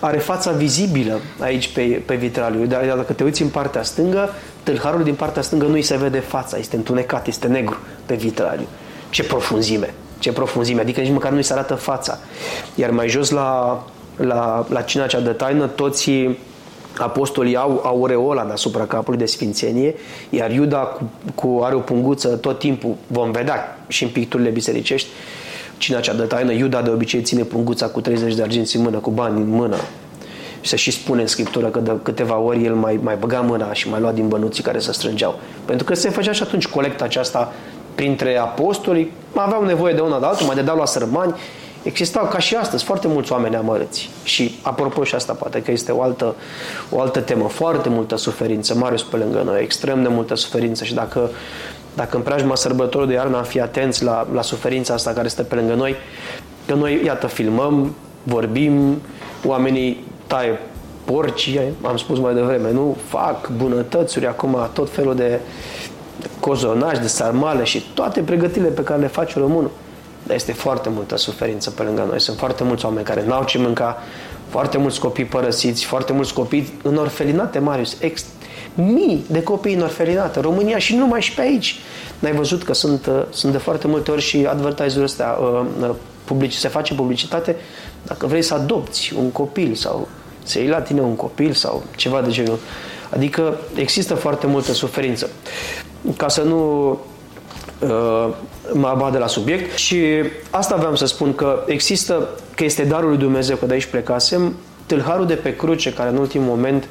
are 0.00 0.18
fața 0.18 0.50
vizibilă 0.50 1.20
aici 1.38 1.72
pe, 1.72 2.02
pe 2.06 2.14
vitraliu. 2.14 2.64
Dar 2.64 2.84
dacă 2.96 3.12
te 3.12 3.24
uiți 3.24 3.42
în 3.42 3.48
partea 3.48 3.82
stângă, 3.82 4.28
tâlharul 4.62 5.02
din 5.02 5.14
partea 5.14 5.42
stângă 5.42 5.66
nu-i 5.66 5.82
se 5.82 5.96
vede 5.96 6.18
fața, 6.18 6.56
este 6.58 6.76
întunecat, 6.76 7.26
este 7.26 7.46
negru 7.46 7.76
pe 8.06 8.14
vitraliu. 8.14 8.66
Ce 9.10 9.22
profunzime! 9.22 9.94
Ce 10.18 10.32
profunzime! 10.32 10.80
Adică 10.80 11.00
nici 11.00 11.12
măcar 11.12 11.32
nu-i 11.32 11.42
se 11.42 11.52
arată 11.52 11.74
fața. 11.74 12.18
Iar 12.74 12.90
mai 12.90 13.08
jos 13.08 13.30
la, 13.30 13.82
la, 14.16 14.66
la 14.68 14.80
cina 14.80 15.06
cea 15.06 15.20
de 15.20 15.30
taină, 15.30 15.66
toți 15.66 16.10
apostolii 16.98 17.56
au 17.56 17.80
aureola 17.84 18.44
deasupra 18.44 18.84
capului 18.84 19.18
de 19.18 19.26
sfințenie, 19.26 19.94
iar 20.30 20.50
Iuda 20.50 20.78
cu, 20.78 21.10
cu 21.34 21.60
are 21.62 21.74
o 21.74 21.78
punguță 21.78 22.28
tot 22.28 22.58
timpul, 22.58 22.94
vom 23.06 23.30
vedea 23.30 23.78
și 23.88 24.02
în 24.02 24.10
picturile 24.10 24.48
bisericești, 24.48 25.08
cina 25.76 26.00
cea 26.00 26.14
de 26.14 26.22
taină, 26.22 26.52
Iuda 26.52 26.82
de 26.82 26.90
obicei 26.90 27.22
ține 27.22 27.42
punguța 27.42 27.86
cu 27.86 28.00
30 28.00 28.34
de 28.34 28.42
arginți 28.42 28.76
în 28.76 28.82
mână, 28.82 28.98
cu 28.98 29.10
bani 29.10 29.40
în 29.40 29.48
mână. 29.48 29.76
Și 30.60 30.70
se 30.70 30.76
și 30.76 30.90
spune 30.90 31.20
în 31.20 31.26
Scriptură 31.26 31.66
că 31.66 31.78
de 31.78 31.92
câteva 32.02 32.38
ori 32.38 32.64
el 32.64 32.74
mai, 32.74 33.00
mai 33.02 33.16
băga 33.16 33.40
mâna 33.40 33.72
și 33.72 33.88
mai 33.88 34.00
lua 34.00 34.12
din 34.12 34.28
bănuții 34.28 34.62
care 34.62 34.78
se 34.78 34.92
strângeau. 34.92 35.38
Pentru 35.64 35.84
că 35.84 35.94
se 35.94 36.10
făcea 36.10 36.32
și 36.32 36.42
atunci 36.42 36.66
colecta 36.66 37.04
aceasta 37.04 37.52
printre 37.98 38.36
apostoli, 38.36 39.12
mai 39.32 39.44
aveau 39.46 39.64
nevoie 39.64 39.94
de 39.94 40.00
una 40.00 40.18
de 40.18 40.26
altul, 40.26 40.46
mai 40.46 40.54
dădeau 40.54 40.76
la 40.76 40.84
sărmani. 40.84 41.34
Existau 41.82 42.26
ca 42.26 42.38
și 42.38 42.54
astăzi 42.54 42.84
foarte 42.84 43.08
mulți 43.08 43.32
oameni 43.32 43.56
amărâți. 43.56 44.10
Și 44.22 44.58
apropo 44.62 45.04
și 45.04 45.14
asta 45.14 45.32
poate 45.32 45.62
că 45.62 45.70
este 45.70 45.92
o 45.92 46.02
altă, 46.02 46.34
o 46.90 47.00
altă 47.00 47.20
temă, 47.20 47.48
foarte 47.48 47.88
multă 47.88 48.16
suferință, 48.16 48.74
Marius 48.74 49.02
pe 49.02 49.16
lângă 49.16 49.42
noi, 49.44 49.62
extrem 49.62 50.02
de 50.02 50.08
multă 50.08 50.34
suferință 50.34 50.84
și 50.84 50.94
dacă 50.94 51.30
dacă 51.94 52.16
în 52.16 52.22
preajma 52.22 52.54
sărbătorii 52.54 53.08
de 53.08 53.14
iarnă 53.14 53.36
am 53.36 53.42
fi 53.42 53.60
atenți 53.60 54.04
la, 54.04 54.26
la 54.32 54.42
suferința 54.42 54.94
asta 54.94 55.10
care 55.10 55.26
este 55.26 55.42
pe 55.42 55.54
lângă 55.54 55.74
noi, 55.74 55.96
că 56.66 56.74
noi, 56.74 57.00
iată, 57.04 57.26
filmăm, 57.26 57.94
vorbim, 58.22 59.02
oamenii 59.44 60.04
taie 60.26 60.58
porci, 61.04 61.58
am 61.82 61.96
spus 61.96 62.18
mai 62.18 62.34
devreme, 62.34 62.72
nu? 62.72 62.96
Fac 63.08 63.50
bunătățuri 63.50 64.26
acum, 64.26 64.68
tot 64.72 64.90
felul 64.90 65.14
de 65.14 65.40
cozonaj, 66.40 66.98
de 66.98 67.06
sarmale 67.06 67.64
și 67.64 67.84
toate 67.94 68.20
pregătirile 68.20 68.70
pe 68.70 68.82
care 68.82 69.00
le 69.00 69.06
face 69.06 69.38
românul. 69.38 69.70
Dar 70.26 70.36
este 70.36 70.52
foarte 70.52 70.88
multă 70.88 71.16
suferință 71.16 71.70
pe 71.70 71.82
lângă 71.82 72.06
noi. 72.08 72.20
Sunt 72.20 72.38
foarte 72.38 72.64
mulți 72.64 72.84
oameni 72.84 73.04
care 73.04 73.24
n-au 73.26 73.44
ce 73.44 73.58
mânca, 73.58 73.96
foarte 74.48 74.78
mulți 74.78 75.00
copii 75.00 75.24
părăsiți, 75.24 75.84
foarte 75.84 76.12
mulți 76.12 76.34
copii 76.34 76.72
în 76.82 76.96
orfelinate, 76.96 77.58
Marius, 77.58 77.96
ex, 78.00 78.24
mii 78.74 79.24
de 79.30 79.42
copii 79.42 79.74
în 79.74 79.80
orfelinate, 79.80 80.40
România 80.40 80.78
și 80.78 80.94
numai 80.94 81.20
și 81.20 81.34
pe 81.34 81.40
aici. 81.40 81.76
N-ai 82.18 82.32
văzut 82.32 82.62
că 82.62 82.74
sunt, 82.74 83.06
uh, 83.06 83.22
sunt 83.30 83.52
de 83.52 83.58
foarte 83.58 83.86
multe 83.86 84.10
ori 84.10 84.22
și 84.22 84.46
advertiser 84.50 85.02
ăstea, 85.02 85.38
uh, 85.40 85.64
uh, 85.80 85.90
publici, 86.24 86.54
se 86.54 86.68
face 86.68 86.94
publicitate, 86.94 87.56
dacă 88.02 88.26
vrei 88.26 88.42
să 88.42 88.54
adopți 88.54 89.12
un 89.16 89.30
copil 89.30 89.74
sau 89.74 90.08
să 90.42 90.58
iei 90.58 90.68
la 90.68 90.80
tine 90.80 91.00
un 91.00 91.16
copil 91.16 91.52
sau 91.52 91.82
ceva 91.96 92.20
de 92.20 92.30
genul. 92.30 92.58
Adică 93.10 93.58
există 93.74 94.14
foarte 94.14 94.46
multă 94.46 94.72
suferință. 94.72 95.30
Ca 96.16 96.28
să 96.28 96.42
nu 96.42 96.90
uh, 97.78 98.28
mă 98.72 98.86
abat 98.86 99.12
de 99.12 99.18
la 99.18 99.26
subiect 99.26 99.76
și 99.76 100.04
asta 100.50 100.76
vreau 100.76 100.96
să 100.96 101.06
spun 101.06 101.34
că 101.34 101.64
există, 101.66 102.28
că 102.54 102.64
este 102.64 102.84
darul 102.84 103.08
lui 103.08 103.18
Dumnezeu, 103.18 103.56
că 103.56 103.66
de 103.66 103.72
aici 103.72 103.86
plecasem, 103.86 104.54
tâlharul 104.86 105.26
de 105.26 105.34
pe 105.34 105.56
cruce 105.56 105.92
care 105.92 106.08
în 106.08 106.16
ultimul 106.16 106.46
moment 106.46 106.88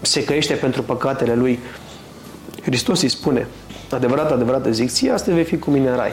se 0.00 0.24
căiește 0.24 0.54
pentru 0.54 0.82
păcatele 0.82 1.34
lui, 1.34 1.58
Hristos 2.62 3.02
îi 3.02 3.08
spune, 3.08 3.46
adevărat, 3.90 4.32
adevărat 4.32 4.66
zic, 4.70 4.90
ție 4.90 5.10
asta 5.10 5.32
vei 5.32 5.44
fi 5.44 5.58
cu 5.58 5.70
mine 5.70 5.88
în 5.88 5.96
rai. 5.96 6.12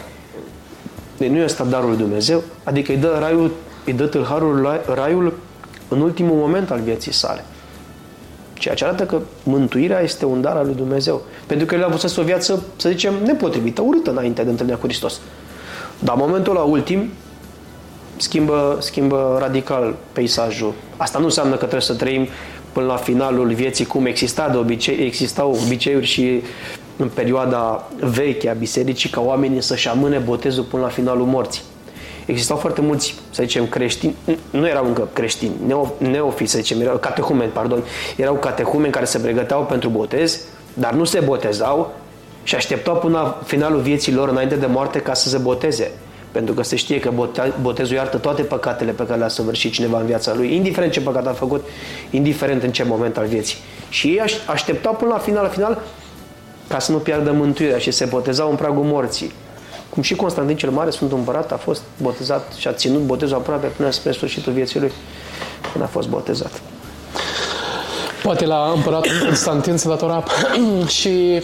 Deci 1.17 1.29
nu 1.29 1.37
este 1.37 1.63
darul 1.63 1.89
lui 1.89 1.97
Dumnezeu, 1.97 2.43
adică 2.63 2.91
îi 2.91 2.97
dă, 2.97 3.17
raiul, 3.19 3.51
îi 3.85 3.93
dă 3.93 4.05
tâlharul 4.05 4.81
raiul 4.93 5.33
în 5.87 6.01
ultimul 6.01 6.35
moment 6.35 6.71
al 6.71 6.79
vieții 6.79 7.13
sale. 7.13 7.45
Ceea 8.59 8.75
ce 8.75 8.85
arată 8.85 9.03
că 9.05 9.21
mântuirea 9.43 9.99
este 9.99 10.25
un 10.25 10.41
dar 10.41 10.55
al 10.55 10.65
lui 10.65 10.75
Dumnezeu. 10.75 11.21
Pentru 11.45 11.65
că 11.65 11.75
el 11.75 11.83
a 11.83 11.85
avut 11.85 12.17
o 12.17 12.21
viață, 12.21 12.63
să 12.75 12.89
zicem, 12.89 13.13
nepotrivită, 13.25 13.81
urâtă 13.81 14.11
înainte 14.11 14.43
de 14.43 14.49
întâlnirea 14.49 14.79
cu 14.79 14.87
Hristos. 14.87 15.19
Dar 15.99 16.15
în 16.15 16.21
momentul 16.25 16.53
la 16.53 16.61
ultim, 16.61 17.09
schimbă, 18.17 18.77
schimbă 18.79 19.37
radical 19.39 19.95
peisajul. 20.13 20.73
Asta 20.97 21.19
nu 21.19 21.25
înseamnă 21.25 21.51
că 21.51 21.59
trebuie 21.59 21.81
să 21.81 21.93
trăim 21.93 22.27
până 22.71 22.85
la 22.85 22.95
finalul 22.95 23.53
vieții, 23.53 23.85
cum 23.85 24.05
exista 24.05 24.49
de 24.49 24.57
obicei, 24.57 25.05
existau 25.05 25.59
obiceiuri 25.65 26.05
și 26.05 26.41
în 26.97 27.09
perioada 27.13 27.89
veche 27.99 28.49
a 28.49 28.53
bisericii 28.53 29.09
ca 29.09 29.21
oamenii 29.21 29.61
să-și 29.61 29.87
amâne 29.87 30.17
botezul 30.17 30.63
până 30.63 30.81
la 30.83 30.89
finalul 30.89 31.25
morții. 31.25 31.61
Existau 32.27 32.57
foarte 32.57 32.81
mulți, 32.81 33.15
să 33.29 33.41
zicem, 33.43 33.67
creștini, 33.67 34.15
nu 34.49 34.67
erau 34.67 34.85
încă 34.85 35.07
creștini, 35.13 35.51
neo, 35.65 35.93
neofiți, 35.97 36.51
să 36.51 36.57
zicem, 36.57 36.81
erau 36.81 36.97
catehumeni, 36.97 37.51
pardon, 37.51 37.83
erau 38.15 38.33
catehumeni 38.35 38.91
care 38.93 39.05
se 39.05 39.19
pregăteau 39.19 39.63
pentru 39.63 39.89
botez, 39.89 40.39
dar 40.73 40.93
nu 40.93 41.03
se 41.03 41.19
botezau 41.19 41.93
și 42.43 42.55
așteptau 42.55 42.95
până 42.95 43.17
la 43.17 43.41
finalul 43.45 43.79
vieții 43.79 44.13
lor 44.13 44.29
înainte 44.29 44.55
de 44.55 44.65
moarte 44.65 44.99
ca 44.99 45.13
să 45.13 45.29
se 45.29 45.37
boteze. 45.37 45.91
Pentru 46.31 46.53
că 46.53 46.63
se 46.63 46.75
știe 46.75 46.99
că 46.99 47.11
bote- 47.15 47.53
botezul 47.61 47.95
iartă 47.95 48.17
toate 48.17 48.41
păcatele 48.41 48.91
pe 48.91 49.05
care 49.05 49.19
le-a 49.19 49.27
săvârșit 49.27 49.71
cineva 49.71 49.99
în 49.99 50.05
viața 50.05 50.33
lui, 50.33 50.55
indiferent 50.55 50.91
ce 50.91 51.01
păcat 51.01 51.27
a 51.27 51.31
făcut, 51.31 51.65
indiferent 52.09 52.63
în 52.63 52.71
ce 52.71 52.83
moment 52.83 53.17
al 53.17 53.25
vieții. 53.25 53.57
Și 53.89 54.07
ei 54.07 54.19
aș- 54.19 54.45
așteptau 54.47 54.93
până 54.93 55.11
la 55.11 55.17
final, 55.19 55.43
la 55.43 55.49
final, 55.49 55.81
ca 56.67 56.79
să 56.79 56.91
nu 56.91 56.97
piardă 56.97 57.31
mântuirea 57.31 57.77
și 57.77 57.91
se 57.91 58.05
botezau 58.05 58.49
în 58.49 58.55
pragul 58.55 58.83
morții. 58.83 59.31
Cum 59.97 60.05
și 60.05 60.15
Constantin 60.15 60.55
cel 60.57 60.69
Mare, 60.69 60.89
Sfântul 60.89 61.17
Împărat, 61.17 61.51
a 61.51 61.55
fost 61.55 61.81
botezat 62.01 62.53
și 62.57 62.67
a 62.67 62.73
ținut 62.73 63.01
botezul 63.01 63.35
aproape 63.35 63.67
până 63.67 63.89
spre 63.89 64.11
sfârșitul 64.11 64.53
vieții 64.53 64.79
lui, 64.79 64.91
când 65.71 65.83
a 65.83 65.87
fost 65.87 66.07
botezat. 66.07 66.61
Poate 68.23 68.45
la 68.45 68.71
împăratul 68.75 69.11
Constantin 69.23 69.77
se 69.77 69.87
datora 69.87 70.23
și 70.99 71.41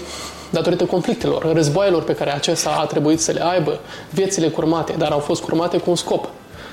datorită 0.50 0.86
conflictelor, 0.86 1.54
războaielor 1.54 2.04
pe 2.04 2.16
care 2.16 2.34
acesta 2.34 2.78
a 2.80 2.86
trebuit 2.86 3.20
să 3.20 3.32
le 3.32 3.44
aibă, 3.44 3.80
viețile 4.10 4.48
curmate, 4.48 4.94
dar 4.98 5.12
au 5.12 5.20
fost 5.20 5.42
curmate 5.42 5.78
cu 5.78 5.90
un 5.90 5.96
scop. 5.96 6.30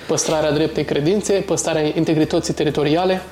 Păstrarea 0.07 0.53
dreptei 0.53 0.85
credințe, 0.85 1.33
păstrarea 1.33 1.93
integrității 1.95 2.55
teritoriale. 2.55 3.22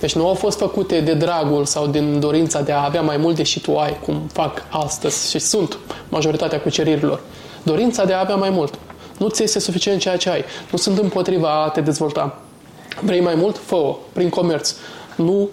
Deci 0.00 0.14
nu 0.14 0.28
au 0.28 0.34
fost 0.34 0.58
făcute 0.58 1.00
de 1.00 1.12
dragul 1.12 1.64
sau 1.64 1.86
din 1.86 2.20
dorința 2.20 2.60
de 2.60 2.72
a 2.72 2.84
avea 2.84 3.00
mai 3.00 3.16
mult 3.16 3.36
deși 3.36 3.60
tu 3.60 3.76
ai, 3.76 3.98
cum 4.04 4.28
fac 4.32 4.62
astăzi 4.68 5.30
și 5.30 5.38
sunt 5.38 5.78
majoritatea 6.08 6.60
cuceririlor. 6.60 7.20
Dorința 7.66 8.04
de 8.04 8.12
a 8.12 8.20
avea 8.20 8.34
mai 8.34 8.50
mult. 8.50 8.74
Nu 9.18 9.28
ți 9.28 9.42
este 9.42 9.58
suficient 9.58 10.00
ceea 10.00 10.16
ce 10.16 10.30
ai. 10.30 10.44
Nu 10.70 10.78
sunt 10.78 10.98
împotriva 10.98 11.64
a 11.64 11.68
te 11.68 11.80
dezvolta. 11.80 12.38
Vrei 13.00 13.20
mai 13.20 13.34
mult? 13.34 13.58
fă 13.64 13.94
prin 14.12 14.28
comerț. 14.28 14.74
Nu 15.16 15.48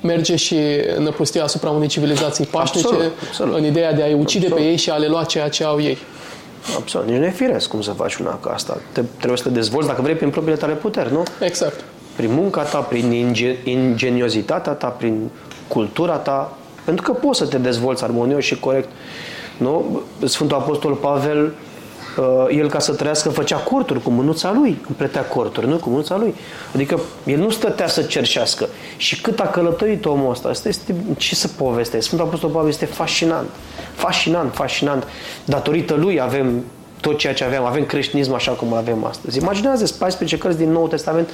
merge 0.00 0.36
și 0.36 0.56
năpustia 0.98 1.44
asupra 1.44 1.70
unei 1.70 1.88
civilizații 1.88 2.44
pașnice 2.44 2.86
Absolut, 2.86 3.12
absolut. 3.28 3.56
în 3.56 3.64
ideea 3.64 3.92
de 3.92 4.02
a-i 4.02 4.14
ucide 4.14 4.44
Absolut. 4.44 4.64
pe 4.64 4.70
ei 4.70 4.76
și 4.76 4.90
a 4.90 4.96
le 4.96 5.06
lua 5.06 5.24
ceea 5.24 5.48
ce 5.48 5.64
au 5.64 5.80
ei. 5.80 5.98
Absolut, 6.76 7.06
nici 7.06 7.16
nu 7.16 7.24
e 7.24 7.30
firesc 7.30 7.68
cum 7.68 7.80
să 7.82 7.90
faci 7.90 8.14
una 8.14 8.38
ca 8.42 8.50
asta. 8.50 8.80
Te, 8.92 9.02
trebuie 9.16 9.38
să 9.38 9.44
te 9.44 9.54
dezvolți, 9.54 9.88
dacă 9.88 10.02
vrei, 10.02 10.14
prin 10.14 10.30
propriile 10.30 10.60
tale 10.60 10.72
puteri, 10.72 11.12
nu? 11.12 11.22
Exact. 11.40 11.84
Prin 12.16 12.32
munca 12.32 12.62
ta, 12.62 12.78
prin 12.78 13.12
inge, 13.12 13.56
ingeniozitatea 13.64 14.72
ta, 14.72 14.86
prin 14.86 15.30
cultura 15.68 16.16
ta, 16.16 16.56
pentru 16.84 17.12
că 17.12 17.12
poți 17.12 17.38
să 17.38 17.46
te 17.46 17.58
dezvolți 17.58 18.04
armonios 18.04 18.44
și 18.44 18.58
corect. 18.58 18.88
Nu? 19.60 20.00
Sfântul 20.24 20.56
Apostol 20.56 20.92
Pavel, 20.94 21.52
uh, 22.18 22.56
el 22.56 22.68
ca 22.68 22.78
să 22.78 22.92
trăiască 22.92 23.28
făcea 23.28 23.56
corturi 23.56 24.02
cu 24.02 24.10
mânuța 24.10 24.52
lui, 24.52 24.78
împletea 24.88 25.22
corturi, 25.22 25.68
nu? 25.68 25.76
Cu 25.76 25.88
mânuța 25.88 26.16
lui. 26.16 26.34
Adică 26.74 27.00
el 27.24 27.38
nu 27.38 27.50
stătea 27.50 27.88
să 27.88 28.02
cerșească. 28.02 28.68
Și 28.96 29.20
cât 29.20 29.40
a 29.40 29.46
călătorit 29.46 30.04
omul 30.04 30.30
ăsta, 30.30 30.48
asta 30.48 30.68
este, 30.68 30.94
ce 31.16 31.34
să 31.34 31.48
povestește? 31.48 32.00
Sfântul 32.00 32.26
Apostol 32.26 32.50
Pavel 32.50 32.68
este 32.68 32.84
fascinant. 32.84 33.48
Fascinant, 33.94 34.54
fascinant. 34.54 35.06
Datorită 35.44 35.94
lui 35.94 36.20
avem 36.20 36.64
tot 37.00 37.18
ceea 37.18 37.34
ce 37.34 37.44
avem, 37.44 37.64
avem 37.64 37.84
creștinism 37.84 38.32
așa 38.32 38.52
cum 38.52 38.72
îl 38.72 38.76
avem 38.76 39.04
astăzi. 39.04 39.38
Imaginează 39.38 39.94
14 39.98 40.38
cărți 40.38 40.58
din 40.58 40.70
Noul 40.70 40.88
Testament, 40.88 41.28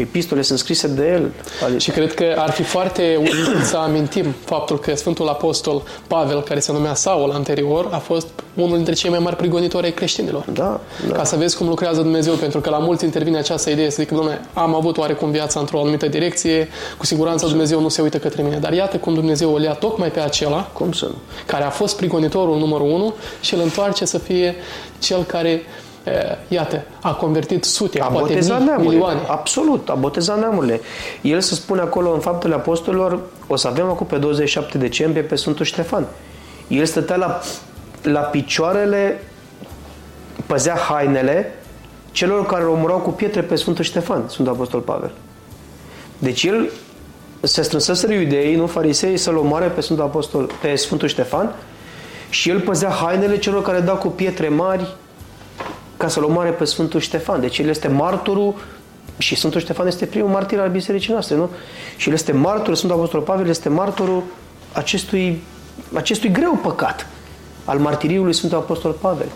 epistole 0.00 0.42
sunt 0.42 0.58
scrise 0.58 0.88
de 0.88 1.08
el. 1.08 1.30
Și 1.78 1.90
cred 1.90 2.14
că 2.14 2.34
ar 2.36 2.50
fi 2.50 2.62
foarte 2.62 3.16
util 3.20 3.62
să 3.64 3.76
amintim 3.76 4.34
faptul 4.44 4.78
că 4.78 4.94
Sfântul 4.94 5.28
Apostol 5.28 5.82
Pavel, 6.06 6.42
care 6.42 6.60
se 6.60 6.72
numea 6.72 6.94
Saul 6.94 7.30
anterior, 7.30 7.88
a 7.90 7.98
fost 7.98 8.26
unul 8.54 8.76
dintre 8.76 8.94
cei 8.94 9.10
mai 9.10 9.18
mari 9.18 9.36
prigonitori 9.36 9.84
ai 9.84 9.92
creștinilor. 9.92 10.44
Da, 10.52 10.80
da. 11.08 11.14
Ca 11.14 11.24
să 11.24 11.36
vezi 11.36 11.56
cum 11.56 11.68
lucrează 11.68 12.00
Dumnezeu, 12.00 12.34
pentru 12.34 12.60
că 12.60 12.70
la 12.70 12.78
mulți 12.78 13.04
intervine 13.04 13.38
această 13.38 13.70
idee 13.70 13.90
să 13.90 13.96
zică, 14.00 14.14
domnule, 14.14 14.40
am 14.52 14.74
avut 14.74 14.98
oarecum 14.98 15.30
viața 15.30 15.60
într-o 15.60 15.80
anumită 15.80 16.06
direcție, 16.06 16.68
cu 16.98 17.06
siguranță 17.06 17.46
Dumnezeu 17.46 17.80
nu 17.80 17.88
se 17.88 18.02
uită 18.02 18.18
către 18.18 18.42
mine. 18.42 18.56
Dar 18.56 18.72
iată 18.72 18.96
cum 18.96 19.14
Dumnezeu 19.14 19.52
o 19.52 19.60
ia 19.60 19.72
tocmai 19.72 20.10
pe 20.10 20.20
acela, 20.20 20.70
Cum 20.72 20.92
să 20.92 21.04
nu? 21.04 21.14
care 21.46 21.64
a 21.64 21.70
fost 21.70 21.96
prigonitorul 21.96 22.58
numărul 22.58 22.90
unu 22.90 23.14
și 23.40 23.54
îl 23.54 23.60
întoarce 23.60 24.04
să 24.04 24.18
fie 24.18 24.54
cel 24.98 25.22
care, 25.22 25.48
e, 25.50 25.62
iată, 26.48 26.82
a 27.02 27.14
convertit 27.14 27.64
sute, 27.64 28.00
A 28.00 28.06
poate 28.06 28.20
botezat 28.20 28.58
mii, 28.58 28.66
neamurile. 28.66 28.92
milioane. 28.94 29.20
Absolut, 29.28 29.88
a 29.88 29.94
botezat 29.94 30.38
neamurile. 30.38 30.80
El 31.20 31.40
se 31.40 31.54
spune 31.54 31.80
acolo 31.80 32.12
în 32.12 32.20
Faptele 32.20 32.54
Apostolilor, 32.54 33.20
o 33.46 33.56
să 33.56 33.68
avem 33.68 33.86
acum 33.86 34.06
pe 34.06 34.16
27 34.16 34.78
decembrie 34.78 35.22
pe 35.22 35.34
Sfântul 35.34 35.64
Ștefan. 35.64 36.06
El 36.68 36.84
stătea 36.84 37.16
la, 37.16 37.40
la 38.02 38.20
picioarele, 38.20 39.22
păzea 40.46 40.74
hainele 40.74 41.54
celor 42.12 42.46
care 42.46 42.62
îl 42.62 42.68
omorau 42.68 42.98
cu 42.98 43.10
pietre 43.10 43.40
pe 43.42 43.54
Sfântul 43.54 43.84
Ștefan, 43.84 44.24
Sfântul 44.28 44.54
Apostol 44.54 44.80
Pavel. 44.80 45.10
Deci 46.18 46.42
el 46.42 46.70
se 47.40 47.62
strânseseră 47.62 48.12
iudeii, 48.12 48.56
nu 48.56 48.66
farisei, 48.66 49.16
să-l 49.16 49.36
omoare 49.36 49.66
pe 49.66 49.80
Sfântul, 49.80 50.04
Apostol, 50.04 50.50
pe 50.60 50.74
Sfântul 50.74 51.08
Ștefan 51.08 51.54
și 52.30 52.50
el 52.50 52.60
păzea 52.60 52.88
hainele 52.88 53.38
celor 53.38 53.62
care 53.62 53.80
dau 53.80 53.96
cu 53.96 54.08
pietre 54.08 54.48
mari 54.48 54.86
ca 56.00 56.08
să-l 56.08 56.24
omoare 56.24 56.50
pe 56.50 56.64
Sfântul 56.64 57.00
Ștefan. 57.00 57.40
Deci 57.40 57.58
el 57.58 57.68
este 57.68 57.88
martorul 57.88 58.54
și 59.18 59.34
Sfântul 59.34 59.60
Ștefan 59.60 59.86
este 59.86 60.06
primul 60.06 60.28
martir 60.28 60.58
al 60.60 60.68
bisericii 60.68 61.12
noastre, 61.12 61.36
nu? 61.36 61.50
Și 61.96 62.08
el 62.08 62.14
este 62.14 62.32
martorul, 62.32 62.74
Sfântul 62.74 62.98
Apostol 62.98 63.20
Pavel 63.20 63.48
este 63.48 63.68
martorul 63.68 64.22
acestui, 64.72 65.42
acestui 65.94 66.30
greu 66.30 66.58
păcat 66.62 67.06
al 67.64 67.78
martiriului 67.78 68.32
Sfântul 68.32 68.58
Apostol 68.58 68.92
Pavel. 68.92 69.26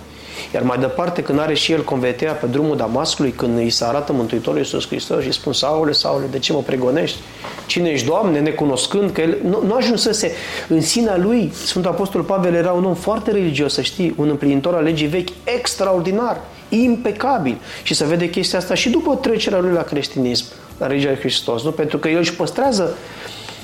Iar 0.54 0.62
mai 0.62 0.78
departe, 0.78 1.22
când 1.22 1.38
are 1.38 1.54
și 1.54 1.72
el 1.72 1.84
convertirea 1.84 2.32
pe 2.32 2.46
drumul 2.46 2.76
Damascului, 2.76 3.30
când 3.30 3.58
îi 3.58 3.70
se 3.70 3.84
arată 3.84 4.12
Mântuitorul 4.12 4.58
Iisus 4.58 4.86
Hristos 4.86 5.20
și 5.20 5.26
îi 5.26 5.32
spun, 5.32 5.52
Saule, 5.52 5.92
Saule, 5.92 6.26
de 6.30 6.38
ce 6.38 6.52
mă 6.52 6.62
pregonești? 6.62 7.18
Cine 7.66 7.88
ești, 7.88 8.06
Doamne, 8.06 8.40
necunoscând? 8.40 9.10
Că 9.10 9.20
el 9.20 9.36
nu, 9.42 9.62
nu 9.66 9.74
ajunsese 9.74 10.32
în 10.68 10.80
sinea 10.80 11.16
lui. 11.16 11.52
Sfântul 11.64 11.90
Apostol 11.90 12.22
Pavel 12.22 12.54
era 12.54 12.72
un 12.72 12.84
om 12.84 12.94
foarte 12.94 13.30
religios, 13.30 13.72
să 13.72 13.80
știi, 13.80 14.14
un 14.16 14.28
împlinitor 14.28 14.74
al 14.74 14.82
legii 14.82 15.06
vechi 15.06 15.28
extraordinar, 15.44 16.40
impecabil. 16.82 17.56
Și 17.82 17.94
se 17.94 18.04
vede 18.04 18.30
chestia 18.30 18.58
asta 18.58 18.74
și 18.74 18.90
după 18.90 19.14
trecerea 19.14 19.58
lui 19.58 19.72
la 19.72 19.82
creștinism, 19.82 20.44
la 20.78 20.86
religia 20.86 21.08
lui 21.08 21.18
Hristos, 21.18 21.62
nu? 21.62 21.70
Pentru 21.70 21.98
că 21.98 22.08
el 22.08 22.18
își 22.18 22.34
păstrează 22.34 22.96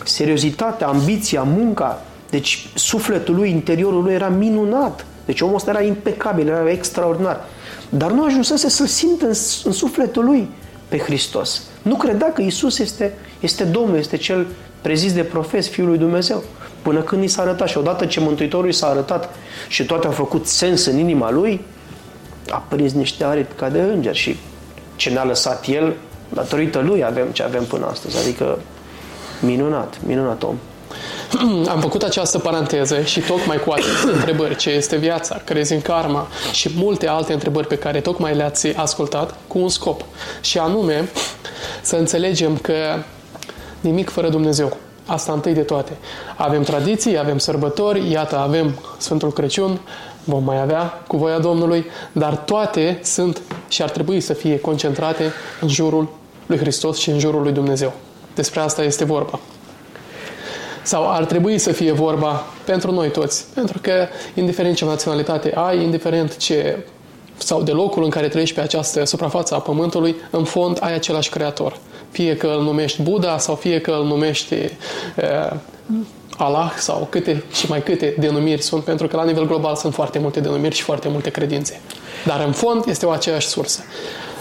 seriozitatea, 0.05 0.87
ambiția, 0.87 1.43
munca. 1.43 2.05
Deci 2.31 2.69
sufletul 2.75 3.35
lui, 3.35 3.51
interiorul 3.51 4.03
lui 4.03 4.13
era 4.13 4.29
minunat. 4.29 5.07
Deci 5.25 5.41
omul 5.41 5.55
ăsta 5.55 5.71
era 5.71 5.83
impecabil, 5.83 6.49
era 6.49 6.71
extraordinar. 6.71 7.45
Dar 7.89 8.11
nu 8.11 8.25
ajunsese 8.25 8.69
să 8.69 8.87
simtă 8.87 9.25
în, 9.25 9.35
în 9.65 9.73
sufletul 9.73 10.25
lui 10.25 10.49
pe 10.89 10.99
Hristos. 10.99 11.63
Nu 11.83 11.95
credea 11.95 12.33
că 12.33 12.43
Isus 12.43 12.79
este, 12.79 13.15
este 13.41 13.65
Domnul, 13.65 13.99
este 13.99 14.17
cel 14.17 14.47
prezis 14.81 15.13
de 15.13 15.23
profes, 15.23 15.69
Fiul 15.69 15.89
lui 15.89 15.99
Dumnezeu. 15.99 16.43
Până 16.83 17.01
când 17.01 17.23
i 17.23 17.27
s-a 17.27 17.43
arătat 17.43 17.69
și 17.69 17.79
odată 17.79 18.07
ce 18.07 18.21
Mântuitorul 18.21 18.69
i 18.69 18.73
s-a 18.73 18.87
arătat 18.87 19.35
și 19.69 19.85
toate 19.85 20.07
au 20.07 20.13
făcut 20.13 20.47
sens 20.47 20.85
în 20.85 20.99
inima 20.99 21.31
lui, 21.31 21.61
a 22.49 22.65
prins 22.69 22.93
niște 22.93 23.25
aripi 23.25 23.55
ca 23.55 23.69
de 23.69 23.81
înger 23.81 24.15
și 24.15 24.37
ce 24.97 25.11
ne-a 25.11 25.25
lăsat 25.25 25.67
el, 25.67 25.97
datorită 26.29 26.79
lui 26.79 27.05
avem 27.05 27.27
ce 27.33 27.43
avem 27.43 27.65
până 27.65 27.87
astăzi. 27.87 28.19
Adică 28.19 28.59
minunat, 29.41 29.99
minunat 30.07 30.43
om. 30.43 30.57
Am 31.73 31.81
făcut 31.81 32.03
această 32.03 32.39
paranteză 32.39 33.03
și 33.03 33.21
tocmai 33.21 33.57
cu 33.57 33.71
aceste 33.71 34.11
întrebări, 34.17 34.57
ce 34.57 34.71
este 34.71 34.97
viața, 34.97 35.41
crezi 35.45 35.73
în 35.73 35.81
karma 35.81 36.29
și 36.53 36.71
multe 36.75 37.09
alte 37.09 37.33
întrebări 37.33 37.67
pe 37.67 37.77
care 37.77 38.01
tocmai 38.01 38.35
le-ați 38.35 38.69
ascultat 38.69 39.35
cu 39.47 39.59
un 39.59 39.69
scop. 39.69 40.05
Și 40.41 40.59
anume 40.59 41.09
să 41.83 41.97
înțelegem 41.97 42.57
că 42.57 42.75
nimic 43.81 44.11
fără 44.11 44.29
Dumnezeu. 44.29 44.77
Asta 45.07 45.33
întâi 45.33 45.53
de 45.53 45.61
toate. 45.61 45.93
Avem 46.37 46.63
tradiții, 46.63 47.19
avem 47.19 47.39
sărbători, 47.39 48.11
iată, 48.11 48.39
avem 48.39 48.79
Sfântul 48.99 49.33
Crăciun, 49.33 49.81
vom 50.25 50.45
mai 50.45 50.61
avea 50.61 51.03
cu 51.07 51.17
voia 51.17 51.39
Domnului, 51.39 51.85
dar 52.13 52.37
toate 52.37 52.99
sunt 53.03 53.41
și 53.69 53.83
ar 53.83 53.91
trebui 53.91 54.21
să 54.21 54.33
fie 54.33 54.61
concentrate 54.61 55.33
în 55.61 55.69
jurul 55.69 56.09
lui 56.47 56.59
Hristos 56.59 56.99
și 56.99 57.11
în 57.11 57.19
jurul 57.19 57.43
lui 57.43 57.53
Dumnezeu. 57.53 57.93
Despre 58.35 58.61
asta 58.61 58.83
este 58.83 59.05
vorba 59.05 59.41
sau 60.83 61.11
ar 61.11 61.25
trebui 61.25 61.59
să 61.59 61.73
fie 61.73 61.93
vorba 61.93 62.45
pentru 62.65 62.93
noi 62.93 63.11
toți. 63.11 63.45
Pentru 63.55 63.79
că, 63.83 64.07
indiferent 64.35 64.77
ce 64.77 64.85
naționalitate 64.85 65.53
ai, 65.55 65.83
indiferent 65.83 66.37
ce 66.37 66.79
sau 67.37 67.63
de 67.63 67.71
locul 67.71 68.05
în 68.05 68.11
care 68.11 68.29
trăiești 68.29 68.55
pe 68.55 68.61
această 68.61 69.05
suprafață 69.05 69.55
a 69.55 69.59
Pământului, 69.59 70.17
în 70.31 70.45
fond 70.45 70.79
ai 70.81 70.95
același 70.95 71.31
creator. 71.31 71.77
Fie 72.11 72.37
că 72.37 72.47
îl 72.47 72.63
numești 72.63 73.03
Buddha 73.03 73.39
sau 73.39 73.55
fie 73.55 73.81
că 73.81 73.91
îl 73.91 74.05
numești 74.05 74.55
uh, 74.55 75.57
Allah 76.43 76.73
sau 76.79 77.07
câte 77.11 77.45
și 77.53 77.67
mai 77.69 77.83
câte 77.83 78.15
denumiri 78.19 78.63
sunt, 78.63 78.85
pentru 78.85 79.07
că 79.07 79.17
la 79.17 79.25
nivel 79.25 79.47
global 79.47 79.77
sunt 79.77 79.95
foarte 79.95 80.19
multe 80.19 80.41
denumiri 80.41 80.75
și 80.75 80.83
foarte 80.83 81.09
multe 81.09 81.31
credințe. 81.31 81.81
Dar 82.27 82.45
în 82.47 82.53
fond 82.53 82.85
este 82.87 83.07
o 83.07 83.11
aceeași 83.11 83.47
sursă. 83.47 83.81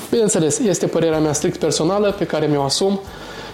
Bineînțeles, 0.10 0.60
este 0.60 0.88
părerea 0.88 1.20
mea 1.20 1.34
strict 1.34 1.60
personală 1.60 2.12
pe 2.12 2.26
care 2.26 2.46
mi-o 2.46 2.64
asum 2.64 3.00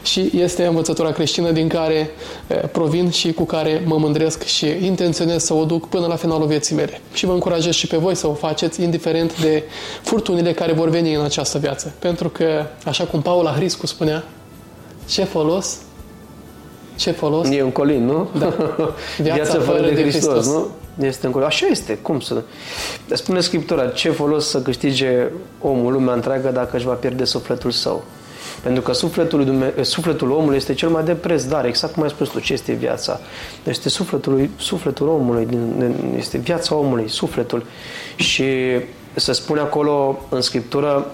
și 0.03 0.31
este 0.33 0.65
învățătura 0.65 1.11
creștină 1.11 1.51
din 1.51 1.67
care 1.67 2.09
provin 2.71 3.09
și 3.09 3.33
cu 3.33 3.43
care 3.43 3.81
mă 3.85 3.97
mândresc 3.97 4.43
și 4.43 4.65
intenționez 4.85 5.43
să 5.43 5.53
o 5.53 5.65
duc 5.65 5.89
până 5.89 6.05
la 6.05 6.15
finalul 6.15 6.47
vieții 6.47 6.75
mele. 6.75 7.01
Și 7.13 7.25
vă 7.25 7.33
încurajez 7.33 7.73
și 7.73 7.87
pe 7.87 7.97
voi 7.97 8.15
să 8.15 8.27
o 8.27 8.33
faceți, 8.33 8.81
indiferent 8.81 9.41
de 9.41 9.63
furtunile 10.01 10.53
care 10.53 10.73
vor 10.73 10.89
veni 10.89 11.13
în 11.13 11.23
această 11.23 11.57
viață. 11.57 11.93
Pentru 11.99 12.29
că, 12.29 12.65
așa 12.85 13.03
cum 13.03 13.21
Paula 13.21 13.51
Hriscu 13.51 13.85
spunea, 13.85 14.23
ce 15.09 15.23
folos? 15.23 15.77
Ce 16.95 17.11
folos? 17.11 17.49
E 17.49 17.61
un 17.63 17.71
colin, 17.71 18.05
nu? 18.05 18.27
Da. 18.39 18.45
Viața, 19.17 19.33
Viața 19.33 19.51
fără, 19.51 19.61
fără 19.61 19.87
de, 19.87 19.93
de 19.93 20.01
Hristos, 20.01 20.33
Hristos, 20.33 20.53
nu? 20.53 20.67
este 21.05 21.25
încolo. 21.25 21.45
Așa 21.45 21.65
este, 21.65 21.97
cum 21.97 22.19
să... 22.19 22.41
Spune 23.13 23.39
Scriptura, 23.39 23.87
ce 23.87 24.09
folos 24.09 24.47
să 24.47 24.61
câștige 24.61 25.27
omul 25.61 25.91
lumea 25.91 26.13
întreagă 26.13 26.49
dacă 26.49 26.75
își 26.75 26.85
va 26.85 26.93
pierde 26.93 27.23
sufletul 27.23 27.71
său? 27.71 28.03
Pentru 28.63 28.81
că 28.81 28.93
sufletul, 28.93 29.45
Dume- 29.45 29.73
sufletul 29.81 30.31
omului 30.31 30.55
este 30.55 30.73
cel 30.73 30.89
mai 30.89 31.03
de 31.03 31.13
preț 31.13 31.43
dar, 31.43 31.65
exact 31.65 31.93
cum 31.93 32.03
ai 32.03 32.09
spus 32.09 32.29
tu, 32.29 32.39
ce 32.39 32.53
este 32.53 32.71
viața? 32.71 33.19
Este 33.63 33.89
sufletul, 33.89 34.49
sufletul 34.57 35.07
omului, 35.07 35.47
este 36.17 36.37
viața 36.37 36.75
omului, 36.75 37.09
sufletul. 37.09 37.65
Și 38.15 38.45
se 39.13 39.31
spune 39.31 39.59
acolo 39.59 40.19
în 40.29 40.41
Scriptură, 40.41 41.11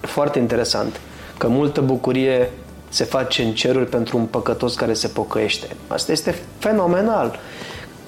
foarte 0.00 0.38
interesant, 0.38 1.00
că 1.38 1.48
multă 1.48 1.80
bucurie 1.80 2.50
se 2.90 3.04
face 3.04 3.42
în 3.42 3.52
ceruri 3.54 3.86
pentru 3.86 4.18
un 4.18 4.24
păcătos 4.24 4.74
care 4.74 4.92
se 4.92 5.08
pocăiește. 5.08 5.66
Asta 5.86 6.12
este 6.12 6.34
fenomenal 6.58 7.38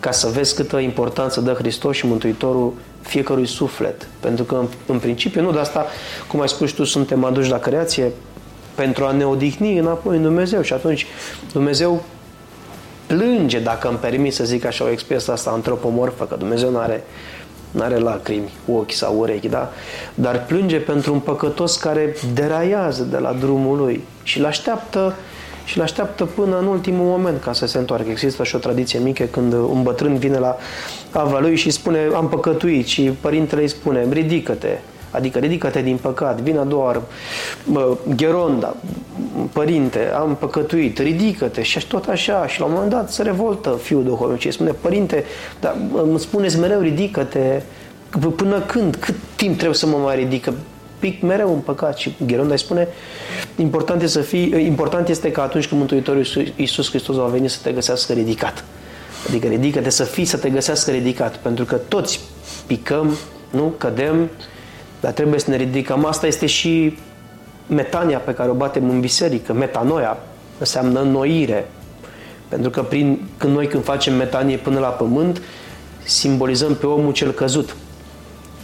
ca 0.01 0.11
să 0.11 0.29
vezi 0.29 0.55
câtă 0.55 0.79
importanță 0.79 1.41
dă 1.41 1.53
Hristos 1.53 1.97
și 1.97 2.07
Mântuitorul 2.07 2.73
fiecărui 3.01 3.47
suflet. 3.47 4.07
Pentru 4.21 4.45
că, 4.45 4.55
în, 4.55 4.67
în 4.87 4.99
principiu, 4.99 5.43
nu 5.43 5.53
de 5.53 5.59
asta, 5.59 5.87
cum 6.29 6.41
ai 6.41 6.49
spus 6.49 6.71
tu, 6.71 6.85
suntem 6.85 7.25
aduși 7.25 7.51
la 7.51 7.59
creație 7.59 8.13
pentru 8.75 9.05
a 9.05 9.13
ne 9.13 9.27
odihni 9.27 9.79
înapoi 9.79 10.17
în 10.17 10.23
Dumnezeu. 10.23 10.63
Și 10.63 10.73
atunci 10.73 11.07
Dumnezeu 11.53 12.03
plânge, 13.07 13.59
dacă 13.59 13.89
îmi 13.89 13.99
permit 13.99 14.35
să 14.35 14.45
zic 14.45 14.65
așa 14.65 14.85
o 14.85 14.91
expresie 14.91 15.33
asta 15.33 15.51
antropomorfă, 15.51 16.25
că 16.25 16.35
Dumnezeu 16.35 16.71
nu 16.71 16.79
are 16.79 17.05
nu 17.73 17.83
are 17.83 17.99
lacrimi, 17.99 18.53
ochi 18.73 18.93
sau 18.93 19.19
urechi, 19.19 19.49
da? 19.49 19.73
Dar 20.15 20.45
plânge 20.45 20.79
pentru 20.79 21.13
un 21.13 21.19
păcătos 21.19 21.77
care 21.77 22.17
deraiază 22.35 23.03
de 23.03 23.19
la 23.19 23.33
drumul 23.33 23.77
lui 23.77 24.05
și 24.23 24.39
îl 24.39 24.45
așteaptă 24.45 25.15
și 25.65 25.77
îl 25.77 25.83
așteaptă 25.83 26.25
până 26.25 26.59
în 26.59 26.67
ultimul 26.67 27.07
moment 27.07 27.43
ca 27.43 27.53
să 27.53 27.67
se 27.67 27.79
întoarcă. 27.79 28.11
Există 28.11 28.45
și 28.45 28.55
o 28.55 28.59
tradiție 28.59 28.99
mică 28.99 29.25
când 29.25 29.53
un 29.53 29.83
bătrân 29.83 30.19
vine 30.19 30.39
la 30.39 30.57
ava 31.11 31.39
lui 31.39 31.57
și 31.57 31.71
spune 31.71 31.99
am 32.15 32.29
păcătuit 32.29 32.87
și 32.87 33.03
părintele 33.21 33.61
îi 33.61 33.69
spune 33.69 34.07
ridică-te, 34.11 34.79
Adică 35.13 35.39
ridică-te 35.39 35.83
din 35.83 35.97
păcat, 35.97 36.41
vine 36.41 36.59
a 36.59 36.65
doua 36.65 36.85
oară, 36.85 37.03
Gheronda, 38.17 38.77
părinte, 39.53 40.11
am 40.15 40.37
păcătuit, 40.37 40.99
ridică-te 40.99 41.63
și 41.63 41.87
tot 41.87 42.07
așa. 42.07 42.47
Și 42.47 42.61
la 42.61 42.67
un 42.67 42.73
moment 42.73 42.91
dat 42.91 43.11
se 43.13 43.23
revoltă 43.23 43.79
fiul 43.83 44.05
duhovnicii, 44.05 44.53
spune, 44.53 44.71
părinte, 44.81 45.25
dar 45.61 45.77
îmi 45.95 46.19
spuneți 46.19 46.59
mereu 46.59 46.81
ridică-te, 46.81 47.63
până 48.37 48.61
când, 48.61 48.97
cât 48.97 49.15
timp 49.37 49.55
trebuie 49.55 49.77
să 49.77 49.87
mă 49.87 49.97
mai 49.97 50.17
ridică? 50.17 50.55
pic 51.03 51.23
mereu 51.23 51.53
în 51.53 51.59
păcat 51.59 51.97
și 51.97 52.15
Gheronda 52.27 52.53
îi 52.53 52.59
spune 52.59 52.89
important 53.57 54.03
este, 54.03 54.19
să 54.19 54.25
fii, 54.25 54.67
important 54.67 55.09
este 55.09 55.31
că 55.31 55.41
atunci 55.41 55.67
când 55.67 55.81
Mântuitorul 55.81 56.27
Iisus 56.57 56.89
Hristos 56.89 57.17
va 57.17 57.27
veni 57.27 57.49
să 57.49 57.59
te 57.63 57.73
găsească 57.73 58.13
ridicat. 58.13 58.65
Adică 59.29 59.47
ridică-te 59.47 59.91
să 59.91 60.05
fii, 60.05 60.25
să 60.25 60.37
te 60.37 60.51
găsească 60.51 60.91
ridicat. 60.91 61.37
Pentru 61.37 61.65
că 61.65 61.75
toți 61.75 62.21
picăm, 62.67 63.17
nu? 63.51 63.75
Cădem, 63.79 64.31
dar 65.03 65.13
trebuie 65.13 65.41
să 65.41 65.51
ne 65.51 65.57
ridicăm. 65.57 66.05
Asta 66.05 66.27
este 66.27 66.47
și 66.47 66.99
metania 67.67 68.19
pe 68.19 68.35
care 68.35 68.51
o 68.51 68.55
batem 68.55 68.91
în 68.91 69.01
biserică. 69.01 69.53
Metanoia 69.53 70.19
înseamnă 70.59 71.01
înnoire. 71.01 71.71
Pentru 72.49 72.71
că 72.71 72.83
prin, 72.83 73.29
când 73.37 73.55
noi 73.55 73.67
când 73.67 73.85
facem 73.85 74.15
metanie 74.15 74.57
până 74.57 74.79
la 74.79 74.89
pământ, 74.89 75.43
simbolizăm 76.03 76.75
pe 76.75 76.87
omul 76.87 77.13
cel 77.13 77.31
căzut, 77.31 77.77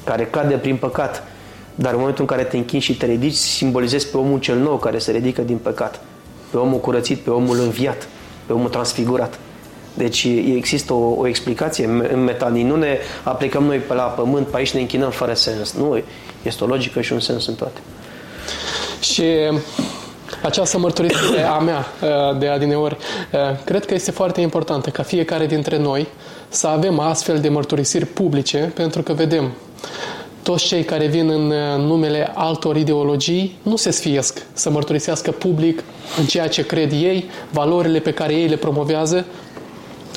care 0.05 0.26
cade 0.26 0.55
prin 0.55 0.76
păcat. 0.76 1.22
Dar 1.74 1.93
în 1.93 1.99
momentul 1.99 2.22
în 2.28 2.36
care 2.36 2.49
te 2.49 2.57
închini 2.57 2.80
și 2.80 2.97
te 2.97 3.07
ridici, 3.07 3.34
simbolizezi 3.34 4.11
pe 4.11 4.16
omul 4.16 4.39
cel 4.39 4.59
nou 4.59 4.76
care 4.76 4.99
se 4.99 5.12
ridică 5.12 5.43
din 5.43 5.57
păcat. 5.57 6.01
Pe 6.51 6.57
omul 6.57 6.78
curățit, 6.78 7.18
pe 7.18 7.30
omul 7.30 7.61
înviat, 7.61 8.09
pe 8.47 8.53
omul 8.53 8.68
transfigurat. 8.68 9.39
Deci 9.95 10.24
există 10.55 10.93
o, 10.93 11.14
o 11.16 11.26
explicație 11.26 11.84
în 12.12 12.24
metanii. 12.24 12.62
Nu 12.62 12.76
ne 12.76 12.99
aplicăm 13.22 13.64
noi 13.64 13.78
pe 13.78 13.95
la 13.95 14.03
pământ, 14.03 14.47
pe 14.47 14.57
aici 14.57 14.74
ne 14.74 14.80
închinăm 14.80 15.11
fără 15.11 15.34
sens. 15.34 15.72
Nu, 15.72 16.03
este 16.43 16.64
o 16.64 16.66
logică 16.66 17.01
și 17.01 17.12
un 17.12 17.20
sens 17.20 17.47
în 17.47 17.55
toate. 17.55 17.80
Și 19.01 19.22
această 20.43 20.78
mărturisire 20.78 21.43
a 21.43 21.59
mea 21.59 21.86
uh, 22.03 22.39
de 22.39 22.49
adineori, 22.49 22.97
uh, 23.32 23.41
cred 23.64 23.84
că 23.84 23.95
este 23.95 24.11
foarte 24.11 24.41
importantă 24.41 24.91
ca 24.91 25.03
fiecare 25.03 25.47
dintre 25.47 25.78
noi 25.78 26.09
să 26.49 26.66
avem 26.66 26.99
astfel 26.99 27.41
de 27.41 27.49
mărturisiri 27.49 28.07
publice, 28.07 28.72
pentru 28.74 29.03
că 29.03 29.12
vedem 29.12 29.53
toți 30.43 30.66
cei 30.66 30.84
care 30.84 31.07
vin 31.07 31.28
în 31.28 31.51
uh, 31.51 31.57
numele 31.78 32.32
altor 32.34 32.76
ideologii 32.76 33.59
nu 33.62 33.76
se 33.76 33.91
sfiesc 33.91 34.47
să 34.53 34.70
mărturisească 34.70 35.30
public 35.30 35.82
în 36.18 36.24
ceea 36.24 36.49
ce 36.49 36.66
cred 36.66 36.93
ei, 36.93 37.30
valorile 37.51 37.99
pe 37.99 38.12
care 38.12 38.34
ei 38.34 38.49
le 38.49 38.57
promovează, 38.57 39.24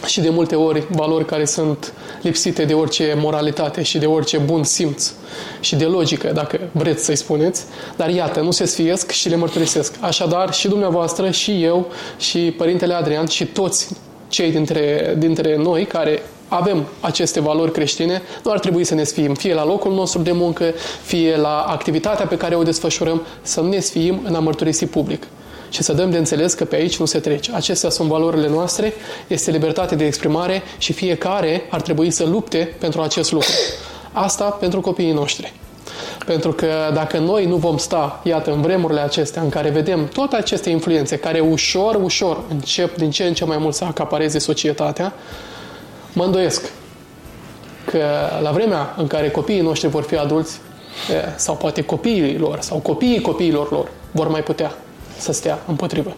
și 0.06 0.22
de 0.22 0.30
multe 0.30 0.56
ori 0.56 0.84
valori 0.90 1.26
care 1.26 1.46
sunt 1.46 1.94
lipsite 2.22 2.66
de 2.66 2.74
orice 2.74 3.18
moralitate 3.18 3.82
și 3.82 3.98
de 3.98 4.06
orice 4.06 4.38
bun 4.38 4.64
simț 4.64 5.12
și 5.60 5.76
de 5.76 5.86
logică, 5.86 6.32
dacă 6.34 6.60
vreți 6.72 7.04
să-i 7.06 7.16
spuneți, 7.16 7.64
dar 7.96 8.10
iată, 8.10 8.40
nu 8.40 8.52
se 8.52 8.66
sfiesc 8.66 9.12
și 9.12 9.30
le 9.30 9.36
mărturisesc. 9.36 9.96
Așadar, 10.00 10.54
și 10.54 10.68
dumneavoastră, 10.68 11.32
și 11.32 11.64
eu, 11.64 11.88
și 12.18 12.40
Părintele 12.58 12.94
Adrian, 12.94 13.26
și 13.26 13.46
toți 13.46 13.88
cei 14.28 14.52
dintre, 14.52 15.16
dintre 15.18 15.58
noi 15.58 15.86
care 15.86 16.24
avem 16.48 16.86
aceste 17.00 17.40
valori 17.40 17.72
creștine, 17.72 18.22
nu 18.44 18.52
ar 18.52 18.60
trebui 18.60 18.84
să 18.84 18.96
ne 18.96 19.04
sfiem, 19.04 19.34
fie 19.34 19.54
la 19.54 19.66
locul 19.66 19.94
nostru 19.94 20.22
de 20.22 20.32
muncă, 20.32 20.74
fie 21.02 21.38
la 21.38 21.62
activitatea 21.62 22.26
pe 22.26 22.38
care 22.38 22.56
o 22.56 22.64
desfășurăm, 22.64 23.22
să 23.42 23.62
nu 23.62 23.68
ne 23.68 23.80
sfiem 23.80 24.22
în 24.24 24.36
a 24.36 24.40
mărturisi 24.40 24.86
public 24.86 25.28
și 25.72 25.84
să 25.84 25.94
dăm 25.94 26.12
de 26.12 26.18
înțeles 26.18 26.54
că 26.54 26.66
pe 26.66 26.76
aici 26.76 26.98
nu 26.98 27.06
se 27.06 27.20
trece. 27.20 27.52
Acestea 27.54 27.90
sunt 27.90 28.10
valorile 28.10 28.48
noastre, 28.48 28.94
este 29.28 29.52
libertate 29.52 29.96
de 29.96 30.06
exprimare 30.06 30.62
și 30.78 30.94
fiecare 30.94 31.68
ar 31.70 31.82
trebui 31.82 32.12
să 32.12 32.26
lupte 32.26 32.76
pentru 32.80 33.02
acest 33.02 33.32
lucru. 33.32 33.52
Asta 34.12 34.44
pentru 34.44 34.82
copiii 34.82 35.12
noștri. 35.12 35.54
Pentru 36.26 36.52
că 36.52 36.68
dacă 36.94 37.18
noi 37.18 37.46
nu 37.46 37.56
vom 37.56 37.78
sta, 37.78 38.22
iată, 38.24 38.52
în 38.52 38.62
vremurile 38.62 39.00
acestea 39.00 39.42
în 39.42 39.50
care 39.50 39.70
vedem 39.70 40.08
toate 40.08 40.36
aceste 40.36 40.70
influențe 40.70 41.18
care 41.18 41.40
ușor, 41.40 42.00
ușor 42.04 42.44
încep 42.50 42.98
din 42.98 43.12
ce 43.12 43.24
în 43.24 43.34
ce 43.34 43.46
mai 43.46 43.58
mult 43.58 43.74
să 43.74 43.84
acapareze 43.84 44.40
societatea, 44.40 45.14
mă 46.14 46.24
îndoiesc 46.24 46.72
că 47.86 48.06
la 48.42 48.52
vremea 48.52 48.96
în 48.98 49.08
care 49.08 49.30
copiii 49.30 49.62
noștri 49.62 49.90
vor 49.90 50.04
fi 50.04 50.18
adulți, 50.18 50.60
sau 51.36 51.56
poate 51.56 51.82
copiii 51.82 52.38
lor, 52.38 52.62
sau 52.62 52.78
copiii 52.78 53.22
copiilor 53.22 53.72
lor, 53.72 53.92
vor 54.12 54.28
mai 54.28 54.44
putea 54.44 54.76
să 55.22 55.32
stea 55.32 55.60
împotrivă. 55.68 56.16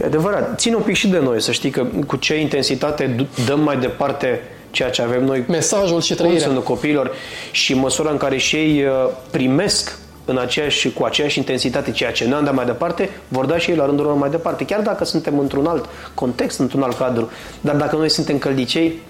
E 0.00 0.04
adevărat. 0.04 0.58
Ține 0.58 0.74
un 0.74 0.82
pic 0.82 0.94
și 0.94 1.08
de 1.08 1.18
noi, 1.18 1.42
să 1.42 1.52
știi 1.52 1.70
că 1.70 1.86
cu 2.06 2.16
ce 2.16 2.40
intensitate 2.40 3.26
dăm 3.46 3.60
mai 3.60 3.76
departe 3.76 4.40
ceea 4.70 4.90
ce 4.90 5.02
avem 5.02 5.24
noi. 5.24 5.44
Mesajul 5.48 6.00
și 6.00 6.14
trăirea. 6.14 6.48
copiilor 6.48 7.12
și 7.50 7.74
măsura 7.74 8.10
în 8.10 8.16
care 8.16 8.36
și 8.36 8.56
ei 8.56 8.84
uh, 8.84 8.90
primesc 9.30 9.98
în 10.24 10.38
aceeași, 10.38 10.92
cu 10.92 11.04
aceeași 11.04 11.38
intensitate 11.38 11.90
ceea 11.90 12.12
ce 12.12 12.24
noi 12.24 12.38
am 12.38 12.44
dat 12.44 12.54
mai 12.54 12.64
departe, 12.64 13.10
vor 13.28 13.44
da 13.44 13.58
și 13.58 13.70
ei 13.70 13.76
la 13.76 13.86
rândul 13.86 14.04
lor 14.04 14.14
mai 14.14 14.30
departe. 14.30 14.64
Chiar 14.64 14.80
dacă 14.80 15.04
suntem 15.04 15.38
într-un 15.38 15.66
alt 15.66 15.84
context, 16.14 16.58
într-un 16.58 16.82
alt 16.82 16.96
cadru. 16.96 17.30
Dar 17.60 17.74
dacă 17.74 17.96
noi 17.96 18.08
suntem 18.10 18.38
căldicei 18.38 19.00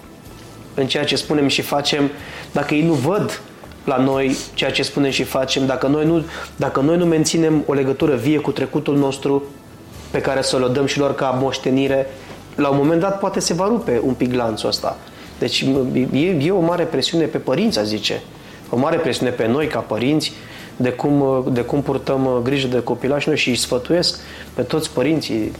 în 0.73 0.87
ceea 0.87 1.03
ce 1.03 1.15
spunem 1.15 1.47
și 1.47 1.61
facem, 1.61 2.11
dacă 2.51 2.73
ei 2.73 2.83
nu 2.83 2.93
văd 2.93 3.41
la 3.87 3.97
noi 3.97 4.37
ceea 4.53 4.71
ce 4.71 4.83
spunem 4.83 5.11
și 5.11 5.23
facem, 5.23 5.65
dacă 5.65 5.87
noi 5.87 6.05
nu, 6.05 6.25
dacă 6.55 6.79
noi 6.79 6.97
nu 6.97 7.05
menținem 7.05 7.63
o 7.65 7.73
legătură 7.73 8.15
vie 8.15 8.37
cu 8.37 8.51
trecutul 8.51 8.97
nostru 8.97 9.43
pe 10.11 10.21
care 10.21 10.41
să 10.41 10.61
o 10.63 10.67
dăm 10.67 10.85
și 10.85 10.99
lor 10.99 11.15
ca 11.15 11.29
moștenire, 11.29 12.07
la 12.55 12.69
un 12.69 12.77
moment 12.77 12.99
dat 12.99 13.19
poate 13.19 13.39
se 13.39 13.53
va 13.53 13.67
rupe 13.67 14.01
un 14.03 14.13
pic 14.13 14.33
lanțul 14.33 14.69
ăsta. 14.69 14.97
Deci 15.39 15.65
e, 16.11 16.37
e 16.41 16.51
o 16.51 16.59
mare 16.59 16.83
presiune 16.83 17.25
pe 17.25 17.37
părinți, 17.37 17.79
a 17.79 17.83
zice. 17.83 18.21
O 18.69 18.77
mare 18.77 18.97
presiune 18.97 19.31
pe 19.31 19.47
noi 19.47 19.67
ca 19.67 19.79
părinți 19.79 20.33
de 20.77 20.89
cum, 20.89 21.43
de 21.51 21.61
cum 21.61 21.81
purtăm 21.81 22.25
uh, 22.25 22.37
grijă 22.43 22.67
de 22.67 22.83
copilași 22.83 23.27
noi 23.27 23.37
și 23.37 23.49
îi 23.49 23.55
sfătuiesc 23.55 24.19
pe 24.53 24.61
toți 24.61 24.91
părinții 24.91 25.51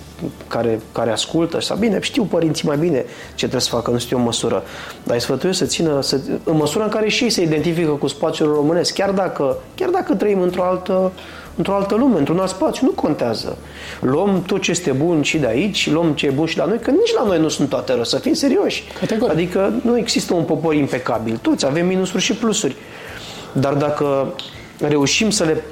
care, 0.48 0.80
care 0.92 1.12
ascultă. 1.12 1.62
Sau 1.62 1.78
bine, 1.78 2.00
știu 2.02 2.24
părinții 2.24 2.68
mai 2.68 2.78
bine 2.78 3.06
ce 3.28 3.36
trebuie 3.36 3.62
să 3.62 3.70
facă, 3.70 3.92
nu 3.92 3.98
știu 3.98 4.18
o 4.18 4.22
măsură. 4.22 4.64
Dar 5.04 5.16
îi 5.16 5.22
sfătuiesc 5.22 5.58
să 5.58 5.66
țină, 5.66 6.02
să, 6.02 6.20
în 6.44 6.56
măsura 6.56 6.84
în 6.84 6.90
care 6.90 7.10
și 7.10 7.24
ei 7.24 7.30
se 7.30 7.42
identifică 7.42 7.92
cu 7.92 8.08
spațiul 8.08 8.54
românesc, 8.54 8.94
chiar 8.94 9.12
dacă, 9.12 9.58
chiar 9.76 9.90
dacă 9.90 10.16
trăim 10.16 10.42
într-o 10.42 10.64
altă, 10.64 11.12
într-o 11.56 11.74
altă 11.74 11.96
lume, 11.96 12.18
într-un 12.18 12.40
alt 12.40 12.50
spațiu, 12.50 12.86
nu 12.86 12.92
contează. 12.92 13.58
Luăm 14.02 14.42
tot 14.42 14.62
ce 14.62 14.72
este 14.72 14.92
bun 14.92 15.22
și 15.22 15.38
de 15.38 15.48
aici, 15.48 15.90
luăm 15.90 16.12
ce 16.12 16.26
e 16.26 16.30
bun 16.30 16.46
și 16.46 16.58
la 16.58 16.66
noi, 16.66 16.80
că 16.80 16.92
nici 16.92 17.14
la 17.14 17.24
noi 17.26 17.40
nu 17.40 17.48
sunt 17.48 17.70
toate 17.70 17.94
rău, 17.94 18.04
să 18.04 18.18
fim 18.18 18.34
serioși. 18.34 18.84
Categoric. 19.00 19.34
Adică 19.34 19.74
nu 19.84 19.98
există 19.98 20.34
un 20.34 20.44
popor 20.44 20.74
impecabil. 20.74 21.40
Toți 21.42 21.66
avem 21.66 21.88
minusuri 21.88 22.24
și 22.24 22.34
plusuri. 22.34 22.76
Dar 23.52 23.74
dacă 23.74 24.34
reușim 24.80 25.30
să 25.30 25.44
le 25.44 25.64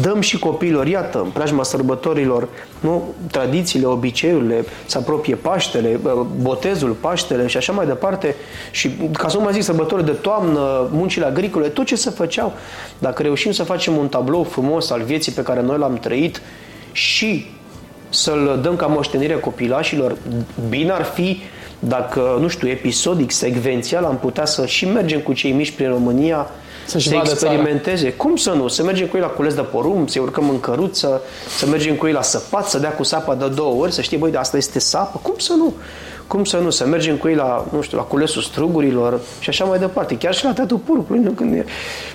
dăm 0.00 0.20
și 0.20 0.38
copiilor, 0.38 0.86
iată, 0.86 1.20
în 1.20 1.30
preajma 1.30 1.62
sărbătorilor, 1.62 2.48
nu? 2.80 3.14
tradițiile, 3.30 3.86
obiceiurile, 3.86 4.64
să 4.86 4.98
apropie 4.98 5.34
Paștele, 5.34 6.00
botezul, 6.42 6.90
Paștele 6.90 7.46
și 7.46 7.56
așa 7.56 7.72
mai 7.72 7.86
departe. 7.86 8.34
Și 8.70 8.90
ca 9.12 9.28
să 9.28 9.36
nu 9.36 9.42
mai 9.42 9.52
zic 9.52 9.62
sărbători 9.62 10.04
de 10.04 10.10
toamnă, 10.10 10.88
muncile 10.92 11.24
agricole, 11.24 11.68
tot 11.68 11.86
ce 11.86 11.96
se 11.96 12.10
făceau. 12.10 12.52
Dacă 12.98 13.22
reușim 13.22 13.52
să 13.52 13.62
facem 13.62 13.96
un 13.96 14.08
tablou 14.08 14.44
frumos 14.44 14.90
al 14.90 15.02
vieții 15.02 15.32
pe 15.32 15.42
care 15.42 15.62
noi 15.62 15.78
l-am 15.78 15.94
trăit 15.94 16.42
și 16.92 17.46
să-l 18.10 18.58
dăm 18.62 18.76
ca 18.76 18.86
moștenire 18.86 19.34
copilașilor, 19.34 20.16
bine 20.68 20.90
ar 20.90 21.02
fi 21.02 21.42
dacă, 21.78 22.38
nu 22.40 22.48
știu, 22.48 22.68
episodic, 22.68 23.30
secvențial, 23.30 24.04
am 24.04 24.18
putea 24.18 24.44
să 24.44 24.66
și 24.66 24.86
mergem 24.86 25.20
cu 25.20 25.32
cei 25.32 25.52
mici 25.52 25.70
prin 25.70 25.88
România, 25.88 26.50
Să-și 26.86 27.08
să 27.08 27.14
vadă 27.14 27.30
experimenteze. 27.30 28.02
Țara. 28.02 28.16
Cum 28.16 28.36
să 28.36 28.50
nu? 28.50 28.68
Să 28.68 28.82
mergem 28.82 29.06
cu 29.06 29.16
ei 29.16 29.22
la 29.22 29.28
cules 29.28 29.54
de 29.54 29.60
porumb, 29.60 30.08
să 30.08 30.20
urcăm 30.20 30.48
în 30.48 30.60
căruță, 30.60 31.22
să 31.58 31.66
mergem 31.66 31.94
cu 31.94 32.06
ei 32.06 32.12
la 32.12 32.22
săpat, 32.22 32.68
să 32.68 32.78
dea 32.78 32.92
cu 32.92 33.02
sapa 33.02 33.34
de 33.34 33.48
două 33.48 33.82
ori, 33.82 33.92
să 33.92 34.00
știe, 34.00 34.16
băi, 34.16 34.30
de 34.30 34.36
asta 34.36 34.56
este 34.56 34.78
sapă. 34.78 35.20
Cum 35.22 35.34
să 35.38 35.52
nu? 35.52 35.74
Cum 36.30 36.44
să 36.44 36.56
nu? 36.56 36.70
Să 36.70 36.86
mergem 36.86 37.16
cu 37.16 37.28
ei 37.28 37.34
la, 37.34 37.66
nu 37.72 37.80
știu, 37.80 37.96
la 37.96 38.02
culesul 38.02 38.42
strugurilor 38.42 39.20
și 39.38 39.48
așa 39.48 39.64
mai 39.64 39.78
departe. 39.78 40.16
Chiar 40.16 40.34
și 40.34 40.44
la 40.44 40.52
teatru 40.52 40.78
porcului, 40.78 41.20
nu? 41.20 41.30
Când, 41.30 41.54
e, 41.54 41.64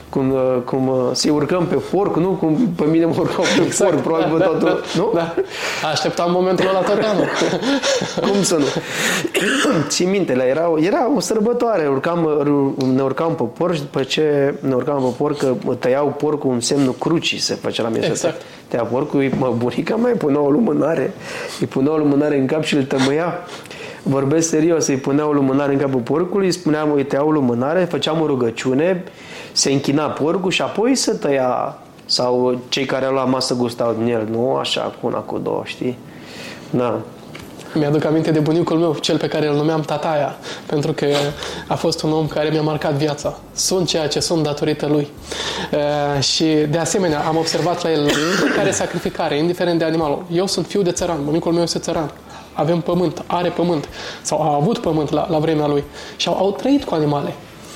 cum, 0.09 0.31
uh, 0.31 0.61
cum 0.65 0.87
uh, 0.87 1.09
să 1.11 1.31
urcăm 1.31 1.65
pe 1.65 1.75
porc, 1.91 2.15
nu? 2.15 2.29
Cum 2.29 2.73
pe 2.75 2.83
mine 2.85 3.05
mă 3.05 3.15
urcau 3.19 3.43
pe 3.55 3.61
exact. 3.63 3.91
porc, 3.91 4.03
probabil 4.03 4.37
da, 4.37 4.45
totul, 4.45 4.67
da, 4.67 5.01
nu? 5.01 5.11
Da. 5.13 5.33
Așteptam 5.91 6.31
momentul 6.31 6.67
ăla 6.67 6.79
tărcanul. 6.79 7.27
Cum 8.31 8.43
să 8.43 8.55
nu? 8.55 8.65
Țin 9.87 10.09
minte, 10.09 10.45
era, 10.49 10.73
era 10.79 11.15
o 11.15 11.19
sărbătoare, 11.19 11.87
urcam, 11.87 12.45
ne 12.95 13.01
urcam 13.01 13.35
pe 13.35 13.43
porc 13.57 13.73
și 13.73 13.79
după 13.79 14.03
ce 14.03 14.55
ne 14.59 14.73
urcam 14.73 15.01
pe 15.01 15.13
porc, 15.17 15.37
că 15.37 15.53
tăiau 15.79 16.07
porcul 16.17 16.49
un 16.49 16.59
semnul 16.59 16.95
crucii, 16.99 17.37
se 17.39 17.53
făcea 17.53 17.83
la 17.83 17.89
mine. 17.89 18.05
Exact. 18.05 18.41
Tăia 18.67 18.83
porcul, 18.83 19.29
mă, 19.37 19.53
bunica 19.57 19.95
mai 19.95 20.11
punea 20.11 20.39
o 20.39 20.49
lumânare, 20.49 21.13
îi 21.59 21.67
punea 21.67 21.91
o 21.91 21.97
lumânare 21.97 22.37
în 22.37 22.45
cap 22.45 22.63
și 22.63 22.75
îl 22.75 22.83
tămâia. 22.83 23.39
Vorbesc 24.07 24.49
serios, 24.49 24.87
îi 24.87 24.95
punea 24.95 25.27
o 25.27 25.31
lumânare 25.31 25.73
în 25.73 25.79
capul 25.79 25.99
porcului, 25.99 26.45
îi 26.45 26.51
spuneam, 26.51 26.91
îi 26.93 27.05
tăiau 27.05 27.27
o 27.27 27.31
lumânare, 27.31 27.83
făceam 27.83 28.21
o 28.21 28.25
rugăciune, 28.25 29.03
se 29.51 29.71
închina 29.71 30.05
porcul 30.05 30.51
și 30.51 30.61
apoi 30.61 30.95
se 30.95 31.11
tăia 31.11 31.77
sau 32.05 32.59
cei 32.69 32.85
care 32.85 33.05
au 33.05 33.13
la 33.13 33.23
masă 33.23 33.55
gustau 33.55 33.95
din 33.97 34.13
el, 34.13 34.27
nu 34.31 34.55
așa, 34.55 34.81
cu 34.81 35.07
una, 35.07 35.17
cu 35.17 35.37
două, 35.37 35.61
știi? 35.65 35.97
Da. 36.69 37.01
Mi-aduc 37.73 38.05
aminte 38.05 38.31
de 38.31 38.39
bunicul 38.39 38.77
meu, 38.77 38.95
cel 39.01 39.17
pe 39.17 39.27
care 39.27 39.47
îl 39.47 39.55
numeam 39.55 39.81
Tataia, 39.81 40.35
pentru 40.65 40.93
că 40.93 41.05
a 41.67 41.75
fost 41.75 42.01
un 42.01 42.11
om 42.11 42.27
care 42.27 42.49
mi-a 42.49 42.61
marcat 42.61 42.93
viața. 42.93 43.37
Sunt 43.53 43.87
ceea 43.87 44.07
ce 44.07 44.19
sunt 44.19 44.43
datorită 44.43 44.85
lui. 44.87 45.07
Uh, 45.71 46.23
și 46.23 46.45
de 46.69 46.77
asemenea 46.77 47.19
am 47.19 47.37
observat 47.37 47.83
la 47.83 47.91
el 47.91 48.09
care 48.57 48.71
sacrificare, 48.71 49.37
indiferent 49.37 49.79
de 49.79 49.85
animal. 49.85 50.17
Eu 50.31 50.47
sunt 50.47 50.65
fiu 50.65 50.81
de 50.81 50.91
țăran, 50.91 51.17
bunicul 51.23 51.51
meu 51.51 51.63
este 51.63 51.79
țăran. 51.79 52.11
Avem 52.55 52.79
pământ, 52.79 53.23
are 53.25 53.49
pământ, 53.49 53.89
sau 54.21 54.41
a 54.41 54.55
avut 54.55 54.77
pământ 54.77 55.11
la, 55.11 55.27
la 55.29 55.37
vremea 55.37 55.67
lui. 55.67 55.83
Și 56.15 56.27
au, 56.27 56.37
au 56.37 56.51
trăit 56.51 56.83
cu 56.83 56.93
animale. 56.93 57.33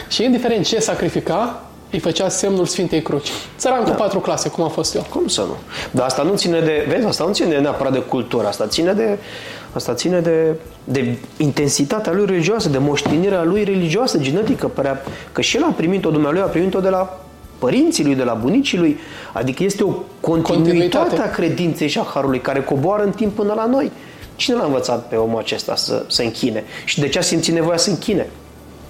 Și 0.08 0.24
indiferent 0.24 0.66
ce 0.66 0.80
sacrifica, 0.80 1.64
îi 1.92 2.00
făcea 2.00 2.30
semnul 2.30 2.66
Sfintei 2.66 3.02
Cruci. 3.02 3.30
Țăran 3.58 3.84
da. 3.84 3.90
cu 3.90 3.96
patru 3.96 4.20
clase, 4.20 4.50
cum 4.50 4.64
a 4.64 4.68
fost 4.68 4.96
eu. 4.96 5.06
Cum 5.10 5.28
să 5.28 5.42
nu? 5.42 5.56
Dar 5.92 6.06
asta 6.06 6.24
nu 6.24 6.36
ține 6.36 6.60
de, 6.60 6.86
vezi, 6.90 7.06
asta 7.06 7.24
nu 7.24 7.34
ține 7.34 7.48
de 7.48 7.58
neapărat 7.58 7.94
de 7.94 8.00
cultură, 8.00 8.48
asta 8.48 8.68
ține 8.68 8.94
de, 8.94 9.18
asta 9.74 9.94
ține 9.94 10.20
de, 10.20 10.56
de 10.84 11.18
intensitatea 11.38 12.14
lui 12.14 12.26
religioasă, 12.26 12.70
de 12.70 12.78
moștenirea 12.78 13.44
lui 13.44 13.64
religioasă, 13.64 14.18
genetică, 14.18 14.68
părea, 14.68 15.04
că 15.32 15.42
și 15.42 15.58
el 15.58 15.64
a 15.64 15.74
primit-o, 15.76 16.10
Dumnezeu 16.10 16.44
a 16.44 16.48
primit-o 16.48 16.80
de 16.80 16.90
la 16.90 17.20
părinții 17.60 18.04
lui, 18.04 18.16
de 18.16 18.24
la 18.24 18.34
bunicii 18.34 18.78
lui. 18.78 18.98
Adică 19.34 19.64
este 19.64 19.84
o 19.84 19.94
continuitate, 20.20 20.98
continuitate. 20.98 21.22
a 21.22 21.32
credinței 21.32 21.88
și 21.88 22.00
a 22.00 22.04
harului 22.14 22.40
care 22.40 22.62
coboară 22.62 23.04
în 23.04 23.12
timp 23.12 23.36
până 23.36 23.54
la 23.54 23.66
noi. 23.66 23.92
Cine 24.40 24.56
l-a 24.56 24.66
învățat 24.66 25.08
pe 25.08 25.16
omul 25.16 25.40
acesta 25.40 25.76
să 25.76 26.04
se 26.08 26.24
închine? 26.24 26.64
Și 26.86 27.00
de 27.00 27.08
ce 27.08 27.18
a 27.18 27.22
simțit 27.22 27.54
nevoia 27.54 27.78
să 27.78 27.90
închine? 27.90 28.30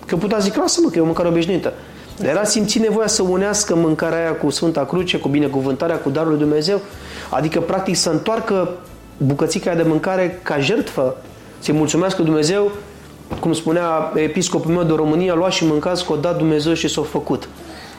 Că 0.06 0.16
putea 0.16 0.38
zic, 0.38 0.56
lasă-mă, 0.56 0.90
că 0.90 0.98
e 0.98 1.02
o 1.02 1.06
mâncare 1.06 1.28
obișnuită. 1.28 1.74
Dar 2.18 2.30
el 2.30 2.38
a 2.38 2.44
simțit 2.44 2.82
nevoia 2.82 3.08
să 3.08 3.24
unească 3.24 3.76
mâncarea 3.76 4.18
aia 4.18 4.36
cu 4.36 4.50
Sfânta 4.50 4.86
Cruce, 4.86 5.18
cu 5.18 5.28
binecuvântarea, 5.28 5.98
cu 5.98 6.10
darul 6.10 6.30
lui 6.30 6.40
Dumnezeu. 6.40 6.82
Adică, 7.30 7.60
practic, 7.60 7.96
să 7.96 8.10
întoarcă 8.10 8.70
bucățica 9.18 9.76
de 9.76 9.84
mâncare 9.84 10.40
ca 10.44 10.60
jertfă, 10.60 11.16
să-i 11.60 11.74
mulțumească 11.74 12.22
Dumnezeu, 12.22 12.72
cum 13.40 13.54
spunea 13.54 14.12
episcopul 14.16 14.72
meu 14.72 14.84
de 14.84 14.94
România, 14.94 15.34
luați 15.34 15.56
și 15.56 15.66
mâncați 15.66 16.06
că 16.06 16.14
o 16.14 16.16
dat 16.16 16.38
Dumnezeu 16.38 16.74
și 16.74 16.88
s-a 16.88 17.02
făcut. 17.02 17.50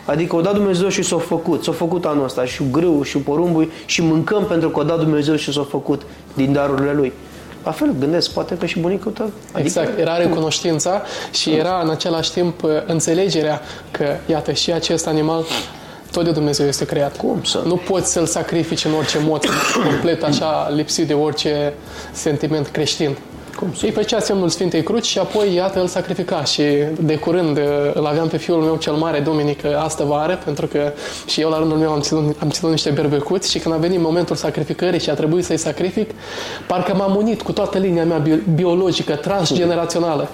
Adică 0.07 0.37
o 0.37 0.41
dat 0.41 0.55
Dumnezeu 0.55 0.89
și 0.89 1.03
s-a 1.03 1.19
făcut. 1.19 1.65
S-a 1.65 1.73
făcut 1.73 2.05
anul 2.05 2.25
ăsta 2.25 2.45
și 2.45 2.63
grâu 2.71 3.03
și 3.03 3.19
porumbui 3.19 3.71
și 3.85 4.03
mâncăm 4.03 4.45
pentru 4.45 4.69
că 4.71 4.81
o 4.81 4.83
dat 4.83 4.99
Dumnezeu 4.99 5.37
și 5.37 5.53
s-a 5.53 5.67
făcut 5.71 6.03
din 6.35 6.53
darurile 6.53 6.93
Lui. 6.93 7.13
La 7.65 7.71
fel, 7.71 7.95
gândesc, 7.99 8.31
poate 8.31 8.57
că 8.57 8.67
și 8.67 8.79
bunicul 8.79 9.13
tău. 9.13 9.31
Adică, 9.53 9.61
exact, 9.61 9.99
era 9.99 10.17
recunoștința 10.17 11.03
și 11.31 11.51
era 11.51 11.81
în 11.83 11.91
același 11.91 12.33
timp 12.33 12.65
înțelegerea 12.87 13.61
că, 13.91 14.17
iată, 14.27 14.53
și 14.53 14.73
acest 14.73 15.07
animal 15.07 15.45
tot 16.11 16.25
de 16.25 16.31
Dumnezeu 16.31 16.67
este 16.67 16.85
creat. 16.85 17.17
Cum 17.17 17.43
să? 17.45 17.63
Nu 17.67 17.77
poți 17.77 18.13
să-l 18.13 18.27
sacrifici 18.27 18.85
în 18.85 18.93
orice 18.93 19.19
mod, 19.19 19.45
complet 19.85 20.23
așa, 20.23 20.71
lipsit 20.75 21.07
de 21.07 21.15
orice 21.15 21.73
sentiment 22.13 22.69
creștin. 22.69 23.17
Cum 23.61 23.75
să? 23.75 23.87
Îi 23.87 23.93
făcea 23.93 24.19
semnul 24.19 24.49
Sfintei 24.49 24.83
Cruci 24.83 25.07
și 25.07 25.19
apoi, 25.19 25.55
iată, 25.55 25.81
îl 25.81 25.87
sacrifica. 25.87 26.45
Și 26.45 26.63
de 27.01 27.17
curând 27.17 27.59
îl 27.95 28.07
aveam 28.07 28.29
pe 28.29 28.37
fiul 28.37 28.63
meu 28.63 28.77
cel 28.77 28.93
mare, 28.93 29.21
Dominic, 29.21 29.65
astă 29.65 30.05
vară, 30.05 30.41
pentru 30.45 30.67
că 30.67 30.93
și 31.27 31.41
eu 31.41 31.51
la 31.51 31.59
rândul 31.59 31.79
meu 31.79 31.93
am 31.93 32.01
ținut, 32.01 32.37
am 32.41 32.51
ținut 32.51 32.71
niște 32.73 32.91
berbecuți 32.91 33.51
și 33.51 33.59
când 33.59 33.75
a 33.75 33.79
venit 33.79 34.01
momentul 34.01 34.37
sacrificării 34.37 35.01
și 35.01 35.11
a 35.11 35.15
trebuit 35.15 35.45
să-i 35.45 35.57
sacrific, 35.57 36.11
parcă 36.67 36.95
m-am 36.95 37.17
unit 37.17 37.43
cu 37.43 37.53
toată 37.53 37.79
linia 37.79 38.05
mea 38.05 38.23
biologică, 38.55 39.15
transgenerațională 39.15 40.29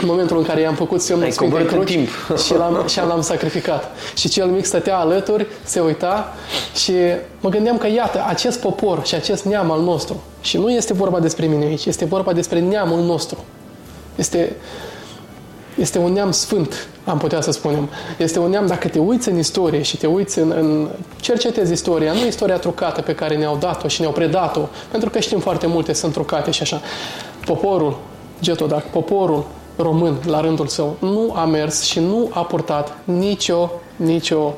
în 0.00 0.06
momentul 0.06 0.38
în 0.38 0.44
care 0.44 0.60
i-am 0.60 0.74
făcut 0.74 1.00
semnul 1.00 1.30
Sfintei 1.30 1.64
Cruci 1.64 1.86
timp. 1.86 2.08
și 2.44 2.54
l-am, 2.54 2.86
și 2.86 2.98
l-am 2.98 3.20
sacrificat. 3.20 3.90
Și 4.16 4.28
cel 4.28 4.46
mic 4.46 4.64
stătea 4.64 4.98
alături, 4.98 5.46
se 5.64 5.80
uita 5.80 6.34
și 6.74 6.92
mă 7.40 7.48
gândeam 7.48 7.78
că 7.78 7.86
iată, 7.86 8.24
acest 8.26 8.60
popor 8.60 9.06
și 9.06 9.14
acest 9.14 9.44
neam 9.44 9.70
al 9.70 9.80
nostru, 9.80 10.22
și 10.40 10.56
nu 10.58 10.70
este 10.70 10.92
vorba 10.92 11.20
despre 11.20 11.46
mine 11.46 11.64
aici, 11.64 11.84
este 11.84 12.04
vorba 12.04 12.32
despre 12.32 12.60
neamul 12.60 13.00
nostru. 13.00 13.44
Este, 14.16 14.56
este 15.76 15.98
un 15.98 16.12
neam 16.12 16.30
sfânt, 16.30 16.88
am 17.04 17.18
putea 17.18 17.40
să 17.40 17.50
spunem. 17.50 17.88
Este 18.18 18.38
un 18.38 18.50
neam, 18.50 18.66
dacă 18.66 18.88
te 18.88 18.98
uiți 18.98 19.28
în 19.28 19.38
istorie 19.38 19.82
și 19.82 19.96
te 19.96 20.06
uiți 20.06 20.38
în, 20.38 20.50
în 20.50 20.88
cercetezi 21.20 21.72
istoria, 21.72 22.12
nu 22.12 22.26
istoria 22.26 22.56
trucată 22.56 23.00
pe 23.02 23.14
care 23.14 23.36
ne-au 23.36 23.56
dat-o 23.56 23.88
și 23.88 24.00
ne-au 24.00 24.12
predat-o, 24.12 24.60
pentru 24.90 25.10
că 25.10 25.18
știm 25.18 25.38
foarte 25.38 25.66
multe 25.66 25.92
sunt 25.92 26.12
trucate 26.12 26.50
și 26.50 26.62
așa. 26.62 26.80
Poporul, 27.44 27.98
Getodac, 28.40 28.90
poporul 28.90 29.46
român, 29.76 30.16
la 30.26 30.40
rândul 30.40 30.66
său, 30.66 30.96
nu 30.98 31.32
a 31.34 31.44
mers 31.44 31.82
și 31.82 32.00
nu 32.00 32.30
a 32.32 32.40
purtat 32.40 32.98
nicio, 33.04 33.70
nicio 33.96 34.54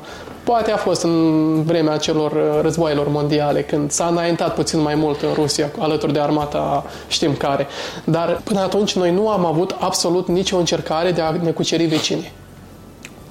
Poate 0.49 0.71
a 0.71 0.77
fost 0.77 1.03
în 1.03 1.63
vremea 1.63 1.97
celor 1.97 2.31
uh, 2.31 2.59
războaielor 2.61 3.07
mondiale, 3.07 3.61
când 3.61 3.91
s-a 3.91 4.05
înaintat 4.05 4.53
puțin 4.53 4.79
mai 4.81 4.95
mult 4.95 5.21
în 5.21 5.33
Rusia, 5.33 5.71
alături 5.79 6.13
de 6.13 6.19
armata 6.19 6.85
știm 7.07 7.33
care. 7.35 7.67
Dar 8.03 8.41
până 8.43 8.59
atunci 8.59 8.95
noi 8.95 9.11
nu 9.11 9.29
am 9.29 9.45
avut 9.45 9.75
absolut 9.79 10.27
nicio 10.27 10.57
încercare 10.57 11.11
de 11.11 11.21
a 11.21 11.31
ne 11.31 11.51
cuceri 11.51 11.85
vecinii. 11.85 12.31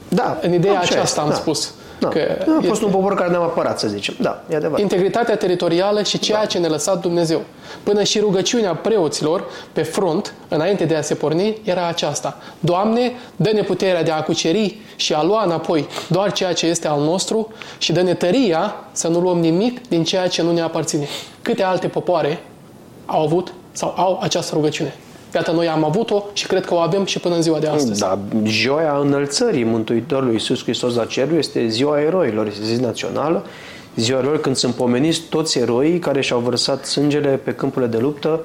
Da, 0.08 0.38
în 0.42 0.52
ideea 0.52 0.80
aceasta 0.80 1.20
am 1.20 1.28
da. 1.28 1.34
spus. 1.34 1.72
Da. 1.98 2.08
Că 2.08 2.20
a 2.58 2.62
fost 2.66 2.82
un 2.82 2.90
popor 2.90 3.14
care 3.14 3.30
ne-a 3.30 3.38
apărat, 3.38 3.78
să 3.78 3.88
zicem. 3.88 4.14
Da, 4.20 4.42
e 4.50 4.56
adevărat. 4.56 4.80
Integritatea 4.80 5.36
teritorială 5.36 6.02
și 6.02 6.18
ceea 6.18 6.40
da. 6.40 6.46
ce 6.46 6.58
ne-a 6.58 6.68
lăsat 6.68 7.00
Dumnezeu. 7.00 7.40
Până 7.82 8.02
și 8.02 8.18
rugăciunea 8.18 8.74
preoților 8.74 9.44
pe 9.72 9.82
front, 9.82 10.34
înainte 10.48 10.84
de 10.84 10.94
a 10.94 11.02
se 11.02 11.14
porni, 11.14 11.58
era 11.64 11.86
aceasta. 11.86 12.36
Doamne, 12.60 13.12
dă-ne 13.36 13.62
puterea 13.62 14.02
de 14.02 14.10
a 14.10 14.22
cuceri 14.22 14.76
și 14.96 15.14
a 15.14 15.22
lua 15.22 15.44
înapoi 15.44 15.86
doar 16.08 16.32
ceea 16.32 16.52
ce 16.52 16.66
este 16.66 16.88
al 16.88 17.00
nostru 17.00 17.52
și 17.78 17.92
dă-ne 17.92 18.14
tăria 18.14 18.74
să 18.92 19.08
nu 19.08 19.20
luăm 19.20 19.38
nimic 19.38 19.88
din 19.88 20.04
ceea 20.04 20.28
ce 20.28 20.42
nu 20.42 20.52
ne 20.52 20.60
aparține. 20.60 21.06
Câte 21.42 21.62
alte 21.62 21.88
popoare 21.88 22.42
au 23.06 23.22
avut 23.22 23.52
sau 23.72 23.94
au 23.96 24.18
această 24.22 24.54
rugăciune? 24.54 24.94
Iată, 25.34 25.50
noi 25.50 25.68
am 25.68 25.84
avut-o 25.84 26.24
și 26.32 26.46
cred 26.46 26.64
că 26.64 26.74
o 26.74 26.78
avem 26.78 27.04
și 27.04 27.18
până 27.18 27.34
în 27.34 27.42
ziua 27.42 27.58
de 27.58 27.66
astăzi. 27.66 28.00
Da, 28.00 28.18
joia 28.44 28.98
înălțării 29.00 29.64
Mântuitorului 29.64 30.32
Iisus 30.32 30.62
Hristos 30.62 30.94
la 30.94 31.04
cerul 31.04 31.36
este 31.36 31.68
ziua 31.68 32.00
eroilor, 32.00 32.46
este 32.46 32.64
zi 32.64 32.80
națională, 32.80 33.44
ziua 33.96 34.18
eroilor 34.18 34.40
când 34.40 34.56
sunt 34.56 34.74
pomeniți 34.74 35.20
toți 35.20 35.58
eroii 35.58 35.98
care 35.98 36.20
și-au 36.20 36.38
vărsat 36.38 36.84
sângele 36.84 37.28
pe 37.28 37.52
câmpurile 37.52 37.90
de 37.90 37.98
luptă 37.98 38.40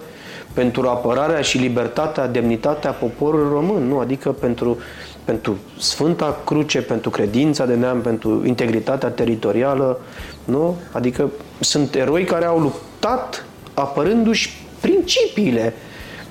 pentru 0.54 0.88
apărarea 0.88 1.42
și 1.42 1.58
libertatea, 1.58 2.28
demnitatea 2.28 2.92
poporului 2.92 3.50
român, 3.52 3.88
nu? 3.88 4.00
Adică 4.00 4.30
pentru, 4.30 4.78
pentru 5.24 5.58
Sfânta 5.80 6.42
Cruce, 6.46 6.82
pentru 6.82 7.10
credința 7.10 7.66
de 7.66 7.74
neam, 7.74 8.02
pentru 8.02 8.44
integritatea 8.46 9.10
teritorială, 9.10 10.00
nu? 10.44 10.76
Adică 10.92 11.32
sunt 11.60 11.96
eroi 11.96 12.24
care 12.24 12.46
au 12.46 12.60
luptat 12.60 13.46
apărându-și 13.74 14.50
principiile, 14.80 15.74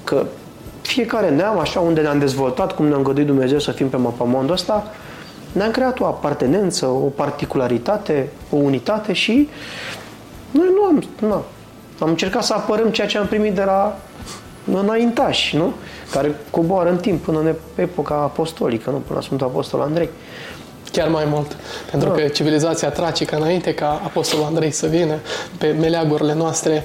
că 0.04 0.26
fiecare 0.82 1.30
neam, 1.30 1.58
așa 1.58 1.80
unde 1.80 2.00
ne-am 2.00 2.18
dezvoltat, 2.18 2.74
cum 2.74 2.86
ne-a 2.86 2.96
îngăduit 2.96 3.26
Dumnezeu 3.26 3.58
să 3.58 3.70
fim 3.70 3.88
pe 3.88 3.96
mapamondul 3.96 4.54
ăsta, 4.54 4.86
ne-am 5.52 5.70
creat 5.70 6.00
o 6.00 6.04
apartenență, 6.04 6.86
o 6.86 7.06
particularitate, 7.14 8.28
o 8.50 8.56
unitate 8.56 9.12
și 9.12 9.48
noi 10.50 10.68
nu 10.74 10.84
am, 10.84 11.04
nu, 11.20 11.44
am 11.98 12.08
încercat 12.08 12.44
să 12.44 12.54
apărăm 12.54 12.88
ceea 12.88 13.06
ce 13.06 13.18
am 13.18 13.26
primit 13.26 13.54
de 13.54 13.62
la 13.62 13.98
înaintași, 14.72 15.56
nu? 15.56 15.72
Care 16.10 16.34
coboară 16.50 16.90
în 16.90 16.96
timp 16.96 17.24
până 17.24 17.38
în 17.38 17.54
epoca 17.74 18.14
apostolică, 18.14 18.90
nu? 18.90 18.96
Până 18.96 19.18
la 19.18 19.24
Sfântul 19.24 19.46
Apostol 19.46 19.80
Andrei. 19.80 20.08
Chiar 20.92 21.08
mai 21.08 21.24
mult. 21.28 21.56
Pentru 21.90 22.08
da. 22.08 22.14
că 22.14 22.28
civilizația 22.28 22.90
tracică, 22.90 23.36
înainte 23.36 23.74
ca 23.74 24.00
Apostolul 24.04 24.44
Andrei 24.44 24.70
să 24.70 24.86
vină 24.86 25.14
pe 25.58 25.66
meleagurile 25.80 26.34
noastre, 26.34 26.84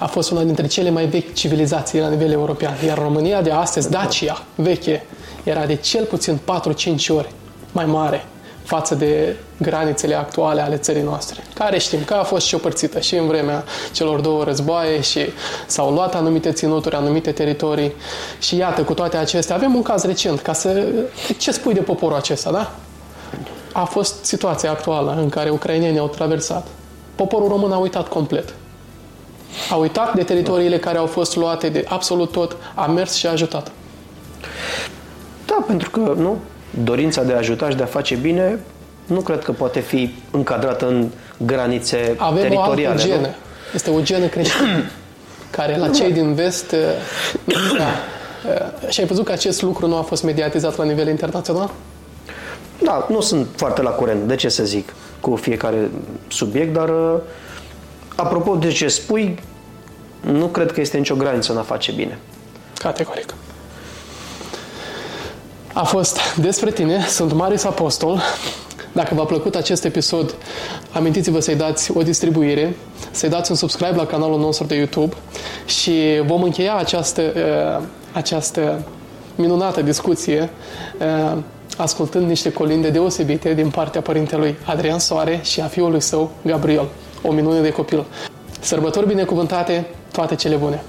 a 0.00 0.06
fost 0.06 0.30
una 0.30 0.42
dintre 0.42 0.66
cele 0.66 0.90
mai 0.90 1.06
vechi 1.06 1.32
civilizații 1.32 2.00
la 2.00 2.08
nivel 2.08 2.32
european. 2.32 2.74
Iar 2.86 2.98
România 2.98 3.42
de 3.42 3.50
astăzi, 3.50 3.90
Dacia, 3.90 4.42
veche, 4.54 5.06
era 5.42 5.66
de 5.66 5.74
cel 5.74 6.04
puțin 6.04 6.40
4-5 6.98 7.08
ori 7.08 7.30
mai 7.72 7.84
mare 7.84 8.24
față 8.62 8.94
de 8.94 9.36
granițele 9.58 10.14
actuale 10.14 10.60
ale 10.60 10.76
țării 10.76 11.02
noastre, 11.02 11.42
care 11.54 11.78
știm 11.78 12.04
că 12.04 12.14
a 12.14 12.22
fost 12.22 12.46
și 12.46 12.56
părțită 12.56 13.00
și 13.00 13.16
în 13.16 13.26
vremea 13.26 13.64
celor 13.92 14.20
două 14.20 14.44
războaie 14.44 15.00
și 15.00 15.20
s-au 15.66 15.92
luat 15.92 16.14
anumite 16.14 16.52
ținuturi, 16.52 16.94
anumite 16.94 17.32
teritorii 17.32 17.92
și 18.38 18.56
iată, 18.56 18.82
cu 18.82 18.94
toate 18.94 19.16
acestea, 19.16 19.54
avem 19.56 19.74
un 19.74 19.82
caz 19.82 20.04
recent, 20.04 20.40
ca 20.40 20.52
să... 20.52 20.86
Ce 21.38 21.52
spui 21.52 21.74
de 21.74 21.80
poporul 21.80 22.16
acesta, 22.16 22.50
da? 22.50 22.74
A 23.72 23.84
fost 23.84 24.24
situația 24.24 24.70
actuală 24.70 25.16
în 25.20 25.28
care 25.28 25.50
ucrainenii 25.50 25.98
au 25.98 26.08
traversat. 26.08 26.66
Poporul 27.14 27.48
român 27.48 27.72
a 27.72 27.76
uitat 27.76 28.08
complet. 28.08 28.54
A 29.70 29.74
uitat 29.74 30.14
de 30.14 30.22
teritoriile 30.22 30.78
care 30.78 30.98
au 30.98 31.06
fost 31.06 31.36
luate 31.36 31.68
de 31.68 31.84
absolut 31.88 32.32
tot, 32.32 32.56
a 32.74 32.86
mers 32.86 33.14
și 33.14 33.26
a 33.26 33.30
ajutat. 33.30 33.70
Da, 35.46 35.64
pentru 35.66 35.90
că, 35.90 36.14
nu, 36.16 36.36
dorința 36.84 37.22
de 37.22 37.32
a 37.32 37.36
ajuta 37.36 37.68
și 37.68 37.76
de 37.76 37.82
a 37.82 37.86
face 37.86 38.14
bine 38.14 38.58
nu 39.06 39.20
cred 39.20 39.42
că 39.42 39.52
poate 39.52 39.80
fi 39.80 40.14
încadrată 40.30 40.88
în 40.88 41.08
granițe 41.36 42.14
Avem 42.16 42.42
teritoriale. 42.42 42.86
o 42.86 42.90
altă 42.90 43.02
genă. 43.06 43.20
Nu? 43.20 43.34
Este 43.74 43.90
o 43.90 44.00
genă 44.00 44.26
creștină, 44.26 44.84
care 45.56 45.76
la 45.76 45.88
cei 45.88 46.12
din 46.12 46.34
vest... 46.34 46.72
uh, 46.72 46.78
Da, 47.78 47.84
uh, 48.84 48.88
și 48.88 49.00
ai 49.00 49.06
văzut 49.06 49.24
că 49.24 49.32
acest 49.32 49.62
lucru 49.62 49.86
nu 49.86 49.96
a 49.96 50.02
fost 50.02 50.22
mediatizat 50.22 50.76
la 50.76 50.84
nivel 50.84 51.08
internațional? 51.08 51.70
Da, 52.82 53.06
nu 53.10 53.20
sunt 53.20 53.46
foarte 53.56 53.82
la 53.82 53.90
curent, 53.90 54.22
de 54.22 54.34
ce 54.34 54.48
să 54.48 54.64
zic, 54.64 54.94
cu 55.20 55.36
fiecare 55.36 55.90
subiect, 56.28 56.72
dar 56.72 56.88
uh, 56.88 57.14
apropo 58.20 58.54
de 58.54 58.68
ce 58.68 58.88
spui, 58.88 59.38
nu 60.20 60.46
cred 60.46 60.72
că 60.72 60.80
este 60.80 60.96
nicio 60.96 61.14
graniță 61.14 61.52
în 61.52 61.58
a 61.58 61.62
face 61.62 61.92
bine. 61.92 62.18
Categoric. 62.78 63.34
A 65.72 65.84
fost 65.84 66.36
despre 66.36 66.70
tine, 66.70 67.06
sunt 67.08 67.32
Marius 67.32 67.64
Apostol. 67.64 68.20
Dacă 68.92 69.14
v-a 69.14 69.24
plăcut 69.24 69.54
acest 69.54 69.84
episod, 69.84 70.34
amintiți-vă 70.92 71.40
să-i 71.40 71.54
dați 71.54 71.96
o 71.96 72.02
distribuire, 72.02 72.76
să-i 73.10 73.28
dați 73.28 73.50
un 73.50 73.56
subscribe 73.56 73.96
la 73.96 74.06
canalul 74.06 74.38
nostru 74.38 74.66
de 74.66 74.74
YouTube 74.74 75.14
și 75.66 76.22
vom 76.26 76.42
încheia 76.42 76.76
această, 76.76 77.22
uh, 77.22 77.84
această 78.12 78.82
minunată 79.34 79.82
discuție 79.82 80.50
uh, 81.32 81.38
ascultând 81.76 82.28
niște 82.28 82.52
colinde 82.52 82.90
deosebite 82.90 83.54
din 83.54 83.70
partea 83.70 84.00
părintelui 84.00 84.56
Adrian 84.64 84.98
Soare 84.98 85.40
și 85.42 85.60
a 85.60 85.66
fiului 85.66 86.00
său, 86.00 86.30
Gabriel. 86.42 86.88
O 87.22 87.32
minune 87.32 87.60
de 87.60 87.70
copil. 87.70 88.04
Sărbători 88.60 89.06
binecuvântate, 89.06 89.86
toate 90.12 90.34
cele 90.34 90.56
bune! 90.56 90.82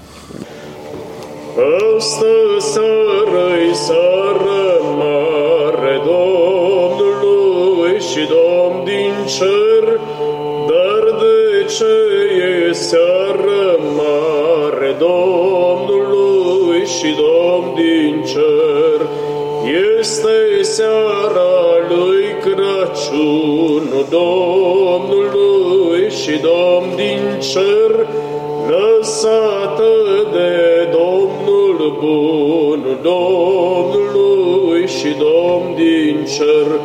Asta 1.96 2.26
seară-i 2.58 3.74
seară 3.74 4.80
mare 4.98 6.00
Domnului 6.04 8.00
și 8.00 8.26
Domn 8.28 8.84
din 8.84 9.14
cer, 9.26 10.00
dar 10.68 11.04
de 11.22 11.64
ce 11.76 11.94
e 12.68 12.72
seară 12.72 13.78
mare 13.96 14.96
Domnului 14.98 16.86
și 16.86 17.14
Domn 17.16 17.74
din 17.74 18.24
cer? 18.26 19.06
Este 20.00 20.62
seara 20.62 21.52
lui 21.88 22.24
Crăciun 22.40 24.06
Domnului 24.10 26.01
și 26.22 26.38
Domn 26.40 26.96
din 26.96 27.40
cer, 27.40 28.06
lăsată 28.68 29.92
de 30.32 30.88
Domnul 30.92 31.98
bun, 32.00 32.98
Domnului 33.02 34.86
și 34.86 35.14
Domn 35.18 35.74
din 35.74 36.24
cer, 36.36 36.80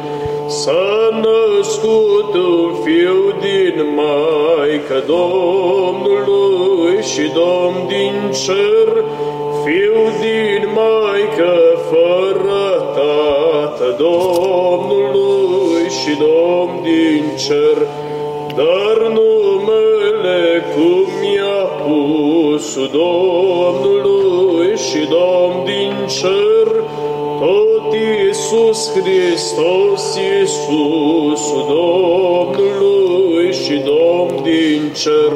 s-a 0.47 1.21
născut 1.25 2.33
un 2.33 2.73
fiu 2.83 3.33
din 3.41 3.85
Maică 3.95 5.03
Domnului 5.07 7.03
și 7.13 7.31
Domn 7.33 7.87
din 7.87 8.31
cer, 8.45 9.03
fiu 9.63 9.99
din 10.21 10.69
Maică 10.75 11.55
fără 11.89 12.93
tată 12.95 13.95
Domnului 13.97 15.89
și 15.89 16.17
Domn 16.19 16.81
din 16.83 17.23
cer, 17.47 17.86
Hristos, 29.07 30.15
Iisus 30.15 31.43
Domnului 31.67 33.53
și 33.53 33.75
Domn 33.85 34.43
din 34.43 34.91
cer, 34.93 35.33